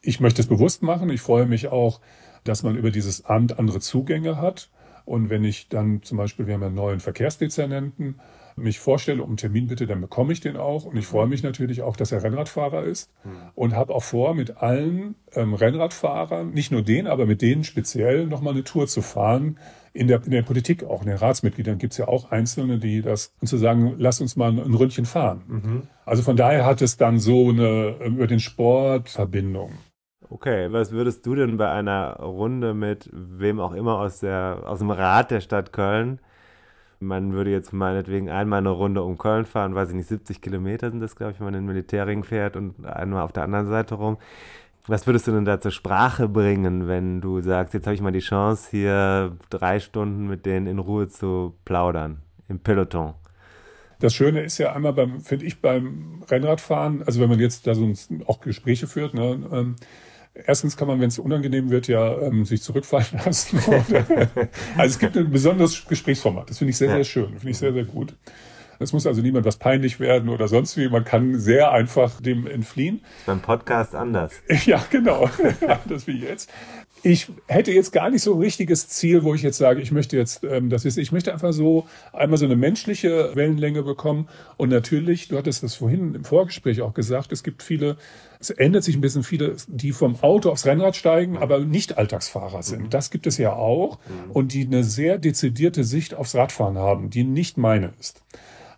Ich 0.02 0.20
möchte 0.20 0.44
es 0.44 0.48
bewusst 0.48 0.84
machen. 0.84 1.10
Ich 1.10 1.22
freue 1.22 1.48
mich 1.48 1.70
auch, 1.70 2.00
dass 2.44 2.62
man 2.62 2.76
über 2.76 2.92
dieses 2.92 3.26
Amt 3.26 3.58
andere 3.58 3.80
Zugänge 3.80 4.38
hat 4.38 4.70
und 5.04 5.32
wenn 5.32 5.44
ich 5.44 5.68
dann 5.68 6.04
zum 6.04 6.20
Beispiel, 6.20 6.46
wir 6.46 6.54
haben 6.54 6.64
einen 6.64 6.76
neuen 6.76 7.00
Verkehrsdezernenten, 7.00 8.20
mich 8.56 8.80
vorstelle 8.80 9.22
um 9.22 9.30
einen 9.30 9.38
Termin 9.38 9.68
bitte, 9.68 9.86
dann 9.86 10.02
bekomme 10.02 10.34
ich 10.34 10.40
den 10.40 10.58
auch. 10.58 10.86
Und 10.86 10.98
ich 10.98 11.06
freue 11.06 11.28
mich 11.28 11.44
natürlich 11.44 11.82
auch, 11.82 11.98
dass 11.98 12.12
er 12.12 12.24
Rennradfahrer 12.24 12.84
ist 12.84 13.12
und 13.54 13.76
habe 13.76 13.94
auch 13.94 14.04
vor, 14.04 14.34
mit 14.34 14.58
allen 14.58 15.16
ähm, 15.34 15.54
Rennradfahrern, 15.54 16.52
nicht 16.52 16.72
nur 16.72 16.82
denen, 16.82 17.08
aber 17.08 17.26
mit 17.26 17.42
denen 17.42 17.64
speziell 17.64 18.28
nochmal 18.28 18.54
eine 18.54 18.64
Tour 18.64 18.88
zu 18.88 19.02
fahren. 19.02 19.60
In 19.94 20.08
der, 20.08 20.24
in 20.26 20.32
der 20.32 20.42
Politik, 20.42 20.84
auch 20.84 21.02
in 21.02 21.08
den 21.08 21.18
Ratsmitgliedern 21.18 21.78
gibt 21.78 21.94
es 21.94 21.98
ja 21.98 22.08
auch 22.08 22.32
Einzelne, 22.32 22.80
die 22.80 23.02
das, 23.02 23.34
und 23.40 23.48
zu 23.48 23.58
sagen, 23.58 23.96
lass 23.98 24.20
uns 24.20 24.36
mal 24.36 24.52
ein 24.52 24.74
Ründchen 24.74 25.06
fahren. 25.06 25.44
Mhm. 25.48 25.82
Also 26.06 26.22
von 26.22 26.36
daher 26.36 26.66
hat 26.66 26.82
es 26.82 26.98
dann 26.98 27.18
so 27.18 27.50
eine 27.50 27.96
über 28.06 28.28
den 28.28 28.42
Sport 28.42 29.10
Verbindung. 29.10 29.72
Okay, 30.30 30.72
was 30.72 30.92
würdest 30.92 31.26
du 31.26 31.36
denn 31.36 31.58
bei 31.58 31.70
einer 31.70 32.18
Runde 32.18 32.74
mit 32.74 33.10
wem 33.14 33.60
auch 33.60 33.74
immer 33.74 34.00
aus, 34.00 34.20
der, 34.20 34.64
aus 34.66 34.80
dem 34.80 34.90
Rat 34.90 35.32
der 35.32 35.40
Stadt 35.40 35.72
Köln, 35.72 36.20
man 37.06 37.34
würde 37.34 37.52
jetzt 37.52 37.74
meinetwegen 37.74 38.30
einmal 38.30 38.60
eine 38.60 38.70
Runde 38.70 39.04
um 39.04 39.18
Köln 39.18 39.46
fahren, 39.46 39.76
weiß 39.76 39.90
ich 39.90 39.96
nicht, 39.96 40.08
70 40.08 40.42
Kilometer 40.42 40.90
sind 40.90 41.00
das, 41.00 41.16
glaube 41.16 41.34
ich, 41.34 41.40
wenn 41.40 41.46
man 41.46 41.54
in 41.54 41.62
den 41.62 41.68
Militärring 41.68 42.24
fährt 42.24 42.56
und 42.56 42.86
einmal 42.86 43.24
auf 43.24 43.32
der 43.32 43.44
anderen 43.44 43.68
Seite 43.68 43.96
rum. 43.96 44.18
Was 44.88 45.08
würdest 45.08 45.28
du 45.28 45.32
denn 45.32 45.46
da 45.46 45.60
zur 45.60 45.72
Sprache 45.72 46.28
bringen, 46.28 46.88
wenn 46.88 47.20
du 47.20 47.42
sagst, 47.42 47.74
jetzt 47.74 47.88
habe 47.88 47.96
ich 47.96 48.02
mal 48.02 48.12
die 48.12 48.20
Chance, 48.20 48.70
hier 48.70 49.36
drei 49.50 49.80
Stunden 49.80 50.28
mit 50.28 50.46
denen 50.46 50.68
in 50.68 50.78
Ruhe 50.78 51.08
zu 51.08 51.56
plaudern, 51.66 52.22
im 52.48 52.60
Peloton? 52.60 53.16
Das 54.00 54.14
Schöne 54.14 54.42
ist 54.42 54.58
ja 54.58 54.74
einmal 54.74 54.94
beim, 54.94 55.22
finde 55.22 55.46
ich, 55.46 55.62
beim 55.62 56.24
Rennradfahren, 56.30 57.02
also 57.04 57.20
wenn 57.20 57.30
man 57.30 57.40
jetzt 57.40 57.66
da 57.66 57.74
so 57.74 57.92
auch 58.26 58.42
Gespräche 58.42 58.88
führt, 58.88 59.14
ne, 59.14 59.40
ähm, 59.52 59.76
Erstens 60.46 60.76
kann 60.76 60.88
man, 60.88 61.00
wenn 61.00 61.08
es 61.08 61.18
unangenehm 61.18 61.70
wird, 61.70 61.88
ja 61.88 62.20
ähm, 62.20 62.46
sich 62.46 62.62
zurückfallen 62.62 63.08
lassen. 63.26 63.60
also 64.78 64.94
es 64.94 65.00
gibt 65.00 65.16
ein 65.18 65.32
besonderes 65.32 65.86
Gesprächsformat. 65.86 66.50
Das 66.50 66.58
finde 66.58 66.72
ich 66.72 66.78
sehr, 66.78 66.90
sehr 66.90 67.04
schön. 67.04 67.30
Finde 67.30 67.50
ich 67.50 67.58
sehr, 67.58 67.74
sehr 67.74 67.86
gut. 67.86 68.14
Es 68.80 68.92
muss 68.92 69.08
also 69.08 69.22
niemand 69.22 69.46
was 69.46 69.58
peinlich 69.58 70.00
werden 70.00 70.30
oder 70.30 70.48
sonst 70.48 70.76
wie. 70.76 70.90
Man 70.90 71.06
kann 71.06 71.40
sehr 71.40 71.72
einfach 71.72 72.20
dem 72.20 72.46
entfliehen. 72.46 73.02
Beim 73.26 73.42
Podcast 73.42 73.96
anders. 73.96 74.34
Ja, 74.66 74.84
genau. 74.90 75.30
das 75.88 76.08
wie 76.08 76.20
jetzt. 76.20 76.52
Ich 77.08 77.28
hätte 77.46 77.72
jetzt 77.72 77.92
gar 77.92 78.10
nicht 78.10 78.24
so 78.24 78.34
ein 78.34 78.40
richtiges 78.40 78.88
Ziel, 78.88 79.24
wo 79.24 79.36
ich 79.36 79.44
jetzt 79.44 79.60
sage, 79.60 79.80
ich 79.80 79.92
möchte 79.92 80.18
jetzt, 80.18 80.44
ähm, 80.44 80.72
das 80.72 80.86
ist, 80.86 80.98
ich 80.98 81.12
möchte 81.12 81.32
einfach 81.32 81.54
so 81.54 81.86
einmal 82.12 82.40
so 82.40 82.46
eine 82.46 82.56
menschliche 82.56 83.30
Wellenlänge 83.36 83.84
bekommen. 83.84 84.28
Und 84.58 84.70
natürlich, 84.70 85.28
du 85.28 85.38
hattest 85.38 85.62
das 85.62 85.76
vorhin 85.76 86.16
im 86.16 86.24
Vorgespräch 86.24 86.82
auch 86.82 86.96
gesagt, 86.96 87.32
es 87.32 87.44
gibt 87.44 87.62
viele, 87.62 87.98
es 88.40 88.50
ändert 88.50 88.84
sich 88.84 88.96
ein 88.96 89.02
bisschen 89.02 89.22
viele, 89.22 89.56
die 89.68 89.92
vom 89.92 90.16
Auto 90.24 90.50
aufs 90.50 90.66
Rennrad 90.66 90.96
steigen, 90.96 91.38
aber 91.38 91.60
nicht 91.60 92.00
Alltagsfahrer 92.00 92.64
sind. 92.64 92.86
Mhm. 92.86 92.90
Das 92.90 93.12
gibt 93.12 93.28
es 93.28 93.38
ja 93.38 93.54
auch. 93.54 94.00
Mhm. 94.00 94.32
Und 94.32 94.54
die 94.54 94.66
eine 94.66 94.84
sehr 94.84 95.20
dezidierte 95.20 95.84
Sicht 95.84 96.16
aufs 96.16 96.34
Radfahren 96.34 96.80
haben, 96.80 97.12
die 97.12 97.24
nicht 97.24 97.60
meine 97.60 97.94
ist. 98.00 98.24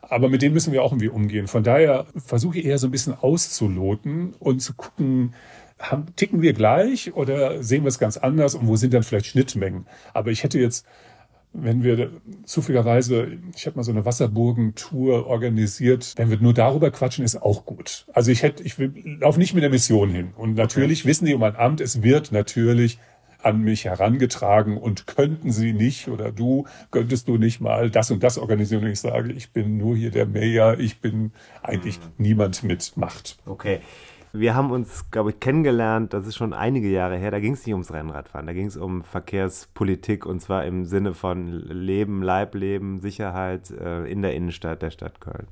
Aber 0.01 0.27
mit 0.27 0.41
denen 0.41 0.53
müssen 0.53 0.73
wir 0.73 0.83
auch 0.83 0.91
irgendwie 0.91 1.09
umgehen. 1.09 1.47
Von 1.47 1.63
daher 1.63 2.07
versuche 2.15 2.59
ich 2.59 2.65
eher 2.65 2.77
so 2.77 2.87
ein 2.87 2.91
bisschen 2.91 3.13
auszuloten 3.13 4.33
und 4.39 4.61
zu 4.61 4.73
gucken, 4.73 5.33
haben, 5.79 6.07
ticken 6.15 6.41
wir 6.41 6.53
gleich 6.53 7.13
oder 7.13 7.61
sehen 7.63 7.83
wir 7.83 7.89
es 7.89 7.99
ganz 7.99 8.17
anders 8.17 8.55
und 8.55 8.67
wo 8.67 8.75
sind 8.75 8.93
dann 8.93 9.03
vielleicht 9.03 9.27
Schnittmengen? 9.27 9.85
Aber 10.13 10.31
ich 10.31 10.43
hätte 10.43 10.59
jetzt, 10.59 10.85
wenn 11.53 11.83
wir 11.83 12.11
zufälligerweise, 12.45 13.27
ich 13.55 13.65
habe 13.65 13.77
mal 13.77 13.83
so 13.83 13.91
eine 13.91 14.05
Wasserburgen-Tour 14.05 15.27
organisiert, 15.27 16.13
wenn 16.17 16.29
wir 16.29 16.37
nur 16.39 16.53
darüber 16.53 16.91
quatschen, 16.91 17.25
ist 17.25 17.41
auch 17.41 17.65
gut. 17.65 18.05
Also 18.13 18.31
ich 18.31 18.43
hätte, 18.43 18.63
ich 18.63 18.75
laufe 19.19 19.39
nicht 19.39 19.53
mit 19.53 19.63
der 19.63 19.69
Mission 19.69 20.09
hin. 20.09 20.33
Und 20.35 20.55
natürlich 20.55 21.01
okay. 21.01 21.09
wissen 21.09 21.25
die 21.25 21.33
um 21.33 21.41
mein 21.41 21.55
Amt, 21.55 21.81
es 21.81 22.01
wird 22.03 22.31
natürlich 22.31 22.99
an 23.43 23.61
mich 23.61 23.85
herangetragen 23.85 24.77
und 24.77 25.07
könnten 25.07 25.51
Sie 25.51 25.73
nicht 25.73 26.07
oder 26.07 26.31
du 26.31 26.65
könntest 26.91 27.27
du 27.27 27.37
nicht 27.37 27.61
mal 27.61 27.89
das 27.89 28.11
und 28.11 28.23
das 28.23 28.37
organisieren 28.37 28.83
und 28.83 28.91
ich 28.91 28.99
sage, 28.99 29.31
ich 29.31 29.51
bin 29.51 29.77
nur 29.77 29.95
hier 29.95 30.11
der 30.11 30.25
Mayor, 30.25 30.79
ich 30.79 30.99
bin 30.99 31.31
eigentlich 31.61 31.99
mhm. 31.99 32.03
niemand 32.17 32.63
mit 32.63 32.97
Macht. 32.97 33.37
Okay. 33.45 33.79
Wir 34.33 34.55
haben 34.55 34.71
uns, 34.71 35.09
glaube 35.09 35.31
ich, 35.31 35.39
kennengelernt, 35.39 36.13
das 36.13 36.27
ist 36.27 36.35
schon 36.35 36.53
einige 36.53 36.89
Jahre 36.89 37.17
her, 37.17 37.31
da 37.31 37.39
ging 37.39 37.53
es 37.53 37.65
nicht 37.65 37.73
ums 37.73 37.93
Rennradfahren, 37.93 38.45
da 38.45 38.53
ging 38.53 38.67
es 38.67 38.77
um 38.77 39.03
Verkehrspolitik 39.03 40.25
und 40.25 40.41
zwar 40.41 40.65
im 40.65 40.85
Sinne 40.85 41.13
von 41.13 41.47
Leben, 41.47 42.21
Leibleben, 42.21 42.99
Sicherheit 42.99 43.71
äh, 43.71 44.05
in 44.05 44.21
der 44.21 44.35
Innenstadt 44.35 44.81
der 44.81 44.91
Stadt 44.91 45.21
Köln. 45.21 45.47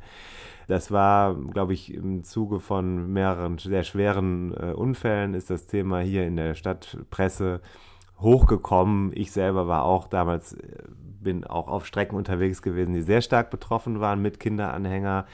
Das 0.67 0.91
war, 0.91 1.35
glaube 1.35 1.73
ich, 1.73 1.93
im 1.93 2.23
Zuge 2.23 2.59
von 2.59 3.11
mehreren 3.13 3.57
sehr 3.59 3.83
schweren 3.83 4.53
äh, 4.53 4.73
Unfällen 4.73 5.35
ist 5.35 5.49
das 5.49 5.67
Thema 5.67 5.99
hier 5.99 6.25
in 6.25 6.35
der 6.35 6.55
Stadtpresse 6.55 7.61
hochgekommen. 8.19 9.11
Ich 9.13 9.31
selber 9.31 9.67
war 9.67 9.83
auch 9.83 10.07
damals, 10.07 10.53
äh, 10.53 10.83
bin 11.21 11.43
auch 11.43 11.67
auf 11.67 11.85
Strecken 11.85 12.15
unterwegs 12.15 12.61
gewesen, 12.61 12.93
die 12.93 13.01
sehr 13.01 13.21
stark 13.21 13.51
betroffen 13.51 13.99
waren 13.99 14.21
mit 14.21 14.39
Kinderanhänger 14.39 15.25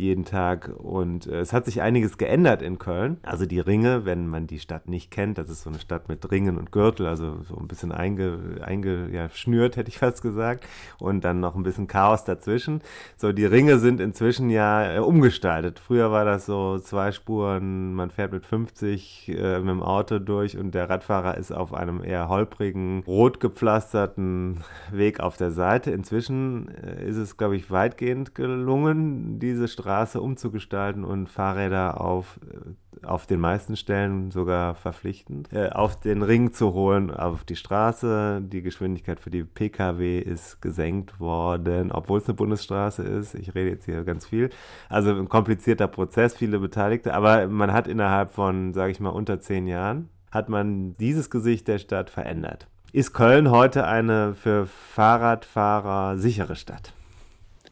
jeden 0.00 0.24
Tag. 0.24 0.72
Und 0.76 1.26
äh, 1.26 1.40
es 1.40 1.52
hat 1.52 1.64
sich 1.64 1.82
einiges 1.82 2.18
geändert 2.18 2.62
in 2.62 2.78
Köln. 2.78 3.18
Also 3.22 3.46
die 3.46 3.60
Ringe, 3.60 4.04
wenn 4.04 4.26
man 4.26 4.46
die 4.46 4.58
Stadt 4.58 4.88
nicht 4.88 5.10
kennt, 5.10 5.38
das 5.38 5.48
ist 5.48 5.62
so 5.62 5.70
eine 5.70 5.78
Stadt 5.78 6.08
mit 6.08 6.30
Ringen 6.30 6.58
und 6.58 6.72
Gürtel, 6.72 7.06
also 7.06 7.42
so 7.42 7.56
ein 7.56 7.68
bisschen 7.68 7.92
eingeschnürt, 7.92 8.62
einge, 8.62 9.08
ja, 9.12 9.28
hätte 9.28 9.88
ich 9.88 9.98
fast 9.98 10.22
gesagt. 10.22 10.66
Und 10.98 11.24
dann 11.24 11.40
noch 11.40 11.54
ein 11.54 11.62
bisschen 11.62 11.86
Chaos 11.86 12.24
dazwischen. 12.24 12.80
So, 13.16 13.32
die 13.32 13.44
Ringe 13.44 13.78
sind 13.78 14.00
inzwischen 14.00 14.50
ja 14.50 14.96
äh, 14.96 14.98
umgestaltet. 14.98 15.78
Früher 15.78 16.10
war 16.10 16.24
das 16.24 16.46
so 16.46 16.78
zwei 16.78 17.12
Spuren, 17.12 17.94
man 17.94 18.10
fährt 18.10 18.32
mit 18.32 18.46
50 18.46 19.28
äh, 19.28 19.58
mit 19.58 19.68
dem 19.68 19.82
Auto 19.82 20.18
durch 20.18 20.56
und 20.56 20.74
der 20.74 20.88
Radfahrer 20.88 21.36
ist 21.36 21.52
auf 21.52 21.74
einem 21.74 22.02
eher 22.02 22.28
holprigen, 22.28 23.02
rot 23.06 23.40
gepflasterten 23.40 24.60
Weg 24.90 25.20
auf 25.20 25.36
der 25.36 25.50
Seite. 25.50 25.90
Inzwischen 25.90 26.68
äh, 26.68 27.06
ist 27.06 27.16
es, 27.16 27.36
glaube 27.36 27.56
ich, 27.56 27.70
weitgehend 27.70 28.34
gelungen, 28.34 29.38
diese 29.38 29.68
Straße 29.68 29.89
Straße 29.90 30.20
umzugestalten 30.20 31.04
und 31.04 31.28
Fahrräder 31.28 32.00
auf, 32.00 32.38
äh, 32.46 33.06
auf 33.06 33.26
den 33.26 33.40
meisten 33.40 33.74
Stellen 33.74 34.30
sogar 34.30 34.76
verpflichtend, 34.76 35.52
äh, 35.52 35.70
auf 35.70 35.98
den 35.98 36.22
Ring 36.22 36.52
zu 36.52 36.74
holen, 36.74 37.10
auf 37.10 37.42
die 37.42 37.56
Straße. 37.56 38.40
Die 38.40 38.62
Geschwindigkeit 38.62 39.18
für 39.18 39.30
die 39.30 39.42
Pkw 39.42 40.20
ist 40.20 40.62
gesenkt 40.62 41.18
worden, 41.18 41.90
obwohl 41.90 42.18
es 42.18 42.28
eine 42.28 42.34
Bundesstraße 42.34 43.02
ist. 43.02 43.34
Ich 43.34 43.52
rede 43.56 43.70
jetzt 43.70 43.86
hier 43.86 44.04
ganz 44.04 44.26
viel. 44.26 44.50
Also 44.88 45.10
ein 45.10 45.28
komplizierter 45.28 45.88
Prozess, 45.88 46.36
viele 46.36 46.60
Beteiligte, 46.60 47.12
aber 47.12 47.48
man 47.48 47.72
hat 47.72 47.88
innerhalb 47.88 48.30
von, 48.30 48.72
sage 48.72 48.92
ich 48.92 49.00
mal, 49.00 49.10
unter 49.10 49.40
zehn 49.40 49.66
Jahren, 49.66 50.08
hat 50.30 50.48
man 50.48 50.96
dieses 50.98 51.30
Gesicht 51.30 51.66
der 51.66 51.78
Stadt 51.78 52.10
verändert. 52.10 52.68
Ist 52.92 53.12
Köln 53.12 53.50
heute 53.50 53.88
eine 53.88 54.34
für 54.34 54.66
Fahrradfahrer 54.66 56.16
sichere 56.16 56.54
Stadt? 56.54 56.92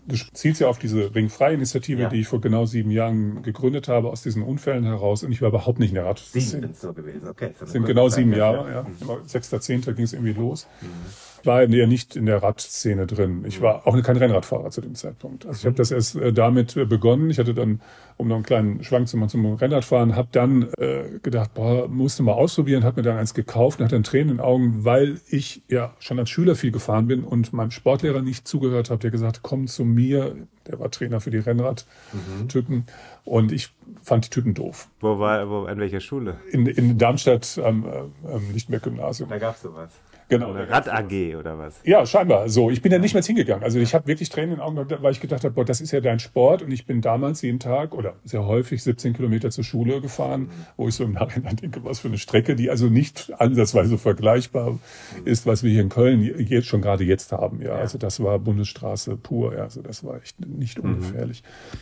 Du 0.08 0.16
zielst 0.32 0.60
ja 0.60 0.68
auf 0.68 0.78
diese 0.78 1.14
Ringfrei-Initiative, 1.14 2.02
ja. 2.02 2.08
die 2.08 2.20
ich 2.20 2.28
vor 2.28 2.40
genau 2.40 2.66
sieben 2.66 2.90
Jahren 2.90 3.42
gegründet 3.42 3.88
habe, 3.88 4.10
aus 4.10 4.22
diesen 4.22 4.42
Unfällen 4.42 4.84
heraus. 4.84 5.22
Und 5.22 5.32
ich 5.32 5.42
war 5.42 5.50
überhaupt 5.50 5.78
nicht 5.78 5.90
in 5.90 5.96
der 5.96 6.06
Radszene. 6.06 6.44
Sieben 6.44 6.62
sind 6.62 6.76
so 6.76 6.92
gewesen, 6.92 7.28
okay. 7.28 7.50
Das 7.58 7.72
sind 7.72 7.86
genau 7.86 8.08
sieben 8.08 8.32
Jahre, 8.32 8.70
ja. 8.72 8.82
Mhm. 8.82 9.26
Sechster, 9.26 9.60
zehnter 9.60 9.92
ging 9.92 10.04
es 10.04 10.12
irgendwie 10.12 10.32
los. 10.32 10.66
Mhm 10.80 10.88
war 11.46 11.62
ja 11.62 11.86
nicht 11.86 12.16
in 12.16 12.26
der 12.26 12.42
Radszene 12.42 13.06
drin. 13.06 13.44
Ich 13.46 13.60
war 13.60 13.86
auch 13.86 14.00
kein 14.02 14.16
Rennradfahrer 14.16 14.70
zu 14.70 14.80
dem 14.80 14.94
Zeitpunkt. 14.94 15.46
Also 15.46 15.60
ich 15.60 15.66
habe 15.66 15.76
das 15.76 15.90
erst 15.90 16.16
äh, 16.16 16.32
damit 16.32 16.76
äh, 16.76 16.84
begonnen. 16.84 17.30
Ich 17.30 17.38
hatte 17.38 17.54
dann, 17.54 17.80
um 18.16 18.28
noch 18.28 18.36
einen 18.36 18.44
kleinen 18.44 18.84
Schwank 18.84 19.08
zu 19.08 19.16
machen 19.16 19.30
zum 19.30 19.54
Rennradfahren, 19.54 20.16
habe 20.16 20.28
dann 20.32 20.68
äh, 20.78 21.18
gedacht, 21.22 21.54
boah, 21.54 21.88
musste 21.88 22.22
mal 22.22 22.32
ausprobieren, 22.32 22.84
habe 22.84 23.00
mir 23.00 23.08
dann 23.08 23.18
eins 23.18 23.34
gekauft 23.34 23.78
und 23.78 23.84
hatte 23.84 23.96
dann 23.96 24.04
Tränen 24.04 24.30
in 24.30 24.36
den 24.36 24.40
Augen, 24.44 24.84
weil 24.84 25.20
ich 25.28 25.62
ja 25.68 25.94
schon 25.98 26.18
als 26.18 26.30
Schüler 26.30 26.54
viel 26.54 26.70
gefahren 26.70 27.06
bin 27.06 27.24
und 27.24 27.52
meinem 27.52 27.70
Sportlehrer 27.70 28.22
nicht 28.22 28.46
zugehört 28.48 28.90
habe, 28.90 29.00
der 29.00 29.10
gesagt, 29.10 29.40
komm 29.42 29.66
zu 29.66 29.84
mir. 29.84 30.36
Der 30.66 30.78
war 30.78 30.90
Trainer 30.90 31.20
für 31.20 31.30
die 31.30 31.38
Rennradtypen. 31.38 32.76
Mhm. 32.76 32.84
Und 33.24 33.52
ich 33.52 33.70
fand 34.02 34.26
die 34.26 34.30
Typen 34.30 34.54
doof. 34.54 34.88
Wo 35.00 35.18
war, 35.18 35.48
wo, 35.48 35.64
an 35.64 35.78
welcher 35.78 36.00
Schule? 36.00 36.36
In, 36.50 36.66
in 36.66 36.98
Darmstadt 36.98 37.58
am 37.62 37.84
ähm, 37.86 38.42
Lichtenberg-Gymnasium. 38.52 39.30
Da 39.30 39.38
gab's 39.38 39.62
sowas. 39.62 39.90
Genau. 40.28 40.52
Eine 40.52 40.68
Rad 40.68 40.88
AG 40.88 41.36
oder 41.36 41.58
was? 41.58 41.80
Ja, 41.84 42.04
scheinbar. 42.04 42.50
So, 42.50 42.70
ich 42.70 42.82
bin 42.82 42.92
da 42.92 42.98
nicht 42.98 43.14
mehr 43.14 43.22
hingegangen. 43.22 43.64
Also 43.64 43.78
ich 43.78 43.94
habe 43.94 44.06
wirklich 44.06 44.28
Tränen 44.28 44.50
in 44.50 44.56
den 44.56 44.60
Augen, 44.60 45.02
weil 45.02 45.12
ich 45.12 45.20
gedacht 45.20 45.42
habe, 45.44 45.54
boah, 45.54 45.64
das 45.64 45.80
ist 45.80 45.90
ja 45.90 46.00
dein 46.00 46.18
Sport. 46.18 46.62
Und 46.62 46.70
ich 46.70 46.84
bin 46.84 47.00
damals 47.00 47.40
jeden 47.40 47.58
Tag 47.58 47.94
oder 47.94 48.14
sehr 48.24 48.44
häufig 48.44 48.82
17 48.82 49.14
Kilometer 49.14 49.50
zur 49.50 49.64
Schule 49.64 50.00
gefahren, 50.02 50.50
wo 50.76 50.86
ich 50.88 50.94
so 50.94 51.04
im 51.04 51.12
Nachhinein 51.12 51.56
denke, 51.56 51.82
was 51.84 52.00
für 52.00 52.08
eine 52.08 52.18
Strecke, 52.18 52.56
die 52.56 52.68
also 52.68 52.86
nicht 52.86 53.32
ansatzweise 53.38 53.96
vergleichbar 53.96 54.78
ist, 55.24 55.46
was 55.46 55.62
wir 55.62 55.70
hier 55.70 55.82
in 55.82 55.88
Köln 55.88 56.22
jetzt 56.22 56.66
schon 56.66 56.82
gerade 56.82 57.04
jetzt 57.04 57.32
haben. 57.32 57.62
Ja, 57.62 57.68
ja. 57.68 57.74
also 57.76 57.96
das 57.96 58.22
war 58.22 58.38
Bundesstraße 58.38 59.16
pur. 59.16 59.54
Ja, 59.54 59.62
also 59.62 59.80
das 59.80 60.04
war 60.04 60.16
echt 60.16 60.38
nicht 60.46 60.82
mhm. 60.82 60.94
ungefährlich. 60.94 61.42
Mhm. 61.42 61.78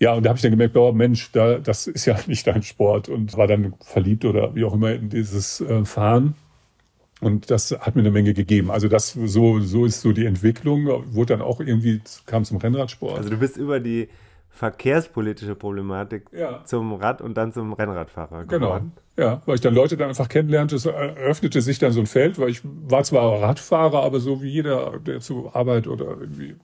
Ja, 0.00 0.14
und 0.14 0.24
da 0.24 0.30
habe 0.30 0.36
ich 0.38 0.42
dann 0.42 0.50
gemerkt, 0.50 0.76
oh 0.76 0.92
Mensch, 0.92 1.30
da, 1.32 1.58
das 1.58 1.86
ist 1.86 2.06
ja 2.06 2.18
nicht 2.26 2.46
dein 2.46 2.62
Sport 2.62 3.08
und 3.08 3.36
war 3.36 3.46
dann 3.46 3.74
verliebt 3.80 4.24
oder 4.24 4.54
wie 4.54 4.64
auch 4.64 4.74
immer 4.74 4.92
in 4.92 5.08
dieses 5.08 5.60
äh, 5.60 5.84
Fahren. 5.84 6.34
Und 7.20 7.50
das 7.50 7.70
hat 7.72 7.96
mir 7.96 8.02
eine 8.02 8.10
Menge 8.10 8.34
gegeben. 8.34 8.70
Also 8.70 8.88
das 8.88 9.12
so 9.12 9.60
so 9.60 9.84
ist 9.84 10.00
so 10.00 10.12
die 10.12 10.26
Entwicklung. 10.26 10.86
Wurde 11.14 11.36
dann 11.36 11.42
auch 11.42 11.60
irgendwie 11.60 12.00
kam 12.26 12.44
zum 12.44 12.56
Rennradsport. 12.56 13.18
Also 13.18 13.30
du 13.30 13.36
bist 13.36 13.56
über 13.56 13.78
die 13.80 14.08
verkehrspolitische 14.48 15.54
Problematik 15.54 16.26
ja. 16.32 16.62
zum 16.64 16.92
Rad 16.94 17.22
und 17.22 17.36
dann 17.36 17.52
zum 17.52 17.72
Rennradfahrer 17.72 18.44
geworden. 18.44 18.92
Genau. 19.16 19.26
Ja, 19.28 19.42
weil 19.46 19.54
ich 19.54 19.60
dann 19.60 19.74
Leute 19.74 19.96
dann 19.96 20.08
einfach 20.08 20.28
kennenlernte, 20.28 20.76
es 20.76 20.86
eröffnete 20.86 21.60
sich 21.62 21.78
dann 21.78 21.92
so 21.92 22.00
ein 22.00 22.06
Feld, 22.06 22.38
weil 22.38 22.50
ich 22.50 22.60
war 22.64 23.04
zwar 23.04 23.40
Radfahrer, 23.40 24.02
aber 24.02 24.20
so 24.20 24.42
wie 24.42 24.48
jeder, 24.48 24.98
der 24.98 25.20
zur 25.20 25.54
Arbeit 25.54 25.86
oder 25.86 26.06
irgendwie 26.20 26.56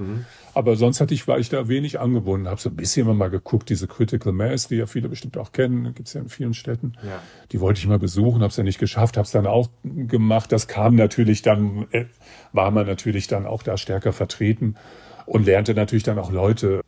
Mhm. 0.00 0.24
Aber 0.54 0.76
sonst 0.76 1.00
hatte 1.00 1.14
ich, 1.14 1.28
war 1.28 1.38
ich 1.38 1.48
da 1.48 1.68
wenig 1.68 2.00
angebunden, 2.00 2.48
habe 2.48 2.60
so 2.60 2.70
ein 2.70 2.76
bisschen 2.76 3.16
mal 3.16 3.30
geguckt, 3.30 3.68
diese 3.68 3.86
Critical 3.86 4.32
Mass, 4.32 4.68
die 4.68 4.76
ja 4.76 4.86
viele 4.86 5.08
bestimmt 5.08 5.38
auch 5.38 5.52
kennen, 5.52 5.94
gibt's 5.94 6.14
ja 6.14 6.20
in 6.20 6.28
vielen 6.28 6.54
Städten. 6.54 6.94
Ja. 7.02 7.20
Die 7.52 7.60
wollte 7.60 7.78
ich 7.78 7.86
mal 7.86 7.98
besuchen, 7.98 8.42
habe 8.42 8.50
es 8.50 8.56
ja 8.56 8.64
nicht 8.64 8.78
geschafft, 8.78 9.16
habe 9.16 9.26
es 9.26 9.32
dann 9.32 9.46
auch 9.46 9.68
gemacht. 9.84 10.50
Das 10.50 10.66
kam 10.66 10.96
natürlich 10.96 11.42
dann, 11.42 11.86
äh, 11.92 12.06
war 12.52 12.70
man 12.70 12.86
natürlich 12.86 13.26
dann 13.28 13.46
auch 13.46 13.62
da 13.62 13.76
stärker 13.76 14.12
vertreten 14.12 14.74
und 15.26 15.46
lernte 15.46 15.74
natürlich 15.74 16.02
dann 16.02 16.18
auch 16.18 16.32
Leute 16.32 16.80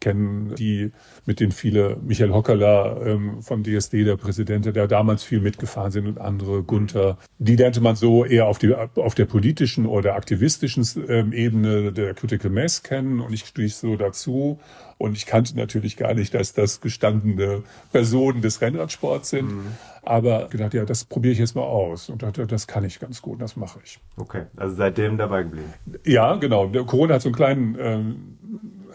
kennen, 0.00 0.54
die 0.54 0.92
mit 1.26 1.40
denen 1.40 1.52
viele, 1.52 1.96
Michael 2.02 2.32
Hockerler 2.32 3.00
ähm, 3.04 3.42
vom 3.42 3.62
DSD, 3.62 4.04
der 4.04 4.16
Präsident, 4.16 4.64
der 4.64 4.86
damals 4.86 5.22
viel 5.22 5.40
mitgefahren 5.40 5.90
sind 5.90 6.06
und 6.06 6.18
andere, 6.18 6.62
Gunther, 6.62 7.18
die 7.38 7.56
lernte 7.56 7.80
man 7.80 7.96
so 7.96 8.24
eher 8.24 8.46
auf, 8.46 8.58
die, 8.58 8.74
auf 8.74 9.14
der 9.14 9.26
politischen 9.26 9.86
oder 9.86 10.14
aktivistischen 10.14 10.86
ähm, 11.08 11.32
Ebene 11.32 11.92
der 11.92 12.14
Critical 12.14 12.50
Mass 12.50 12.82
kennen 12.82 13.20
und 13.20 13.32
ich 13.32 13.44
stieß 13.44 13.80
so 13.80 13.96
dazu 13.96 14.58
und 14.98 15.16
ich 15.16 15.26
kannte 15.26 15.56
natürlich 15.56 15.96
gar 15.96 16.12
nicht, 16.12 16.34
dass 16.34 16.52
das 16.52 16.80
gestandene 16.80 17.62
Personen 17.92 18.42
des 18.42 18.60
Rennradsports 18.60 19.30
sind. 19.30 19.52
Mhm. 19.52 19.66
Aber 20.02 20.48
gedacht, 20.48 20.74
ja, 20.74 20.84
das 20.84 21.04
probiere 21.04 21.32
ich 21.32 21.38
jetzt 21.38 21.54
mal 21.54 21.62
aus. 21.62 22.08
Und 22.08 22.22
dachte, 22.22 22.46
das 22.46 22.66
kann 22.66 22.82
ich 22.84 22.98
ganz 22.98 23.22
gut, 23.22 23.40
das 23.40 23.56
mache 23.56 23.78
ich. 23.84 24.00
Okay, 24.16 24.46
also 24.56 24.74
seitdem 24.74 25.18
dabei 25.18 25.44
geblieben. 25.44 25.72
Ja, 26.04 26.34
genau. 26.36 26.66
Der 26.66 26.84
Corona 26.84 27.14
hat 27.14 27.22
so 27.22 27.28
einen 27.28 27.36
kleinen 27.36 27.76
ähm, 27.78 28.37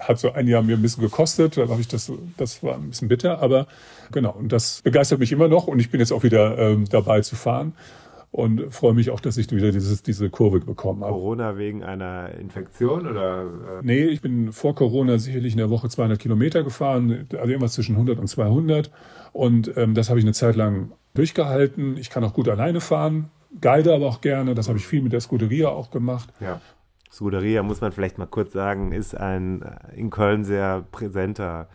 hat 0.07 0.19
so 0.19 0.31
ein 0.31 0.47
Jahr 0.47 0.63
mir 0.63 0.75
ein 0.75 0.81
bisschen 0.81 1.03
gekostet, 1.03 1.57
da 1.57 1.67
habe 1.67 1.81
ich 1.81 1.87
das, 1.87 2.11
das 2.37 2.63
war 2.63 2.75
ein 2.75 2.89
bisschen 2.89 3.07
bitter, 3.07 3.41
aber 3.41 3.67
genau, 4.11 4.31
und 4.31 4.51
das 4.51 4.81
begeistert 4.83 5.19
mich 5.19 5.31
immer 5.31 5.47
noch 5.47 5.67
und 5.67 5.79
ich 5.79 5.89
bin 5.89 5.99
jetzt 5.99 6.11
auch 6.11 6.23
wieder 6.23 6.57
ähm, 6.57 6.85
dabei 6.89 7.21
zu 7.21 7.35
fahren 7.35 7.73
und 8.31 8.73
freue 8.73 8.93
mich 8.93 9.11
auch, 9.11 9.19
dass 9.19 9.37
ich 9.37 9.51
wieder 9.51 9.71
dieses, 9.71 10.01
diese 10.01 10.29
Kurve 10.31 10.59
bekommen 10.59 11.03
habe. 11.03 11.13
Corona 11.13 11.57
wegen 11.57 11.83
einer 11.83 12.31
Infektion 12.39 13.07
oder? 13.07 13.41
Äh? 13.43 13.45
Nee, 13.83 14.05
ich 14.05 14.21
bin 14.21 14.51
vor 14.51 14.73
Corona 14.73 15.19
sicherlich 15.19 15.53
in 15.53 15.59
der 15.59 15.69
Woche 15.69 15.87
200 15.87 16.17
Kilometer 16.19 16.63
gefahren, 16.63 17.27
also 17.31 17.47
irgendwas 17.47 17.73
zwischen 17.73 17.93
100 17.93 18.19
und 18.19 18.27
200 18.27 18.91
und 19.33 19.77
ähm, 19.77 19.93
das 19.93 20.09
habe 20.09 20.19
ich 20.19 20.25
eine 20.25 20.33
Zeit 20.33 20.55
lang 20.55 20.91
durchgehalten. 21.13 21.95
Ich 21.97 22.09
kann 22.09 22.23
auch 22.23 22.33
gut 22.33 22.49
alleine 22.49 22.81
fahren, 22.81 23.29
guide 23.61 23.93
aber 23.93 24.07
auch 24.07 24.21
gerne, 24.21 24.55
das 24.55 24.67
habe 24.67 24.79
ich 24.79 24.87
viel 24.87 25.03
mit 25.03 25.13
der 25.13 25.21
Scuderia 25.21 25.69
auch 25.69 25.91
gemacht. 25.91 26.29
Ja. 26.39 26.59
Scuderia, 27.13 27.61
muss 27.61 27.81
man 27.81 27.91
vielleicht 27.91 28.17
mal 28.17 28.25
kurz 28.25 28.53
sagen, 28.53 28.91
ist 28.91 29.15
ein 29.15 29.61
äh, 29.61 29.99
in 29.99 30.09
Köln 30.09 30.43
sehr 30.43 30.83
präsenter 30.91 31.67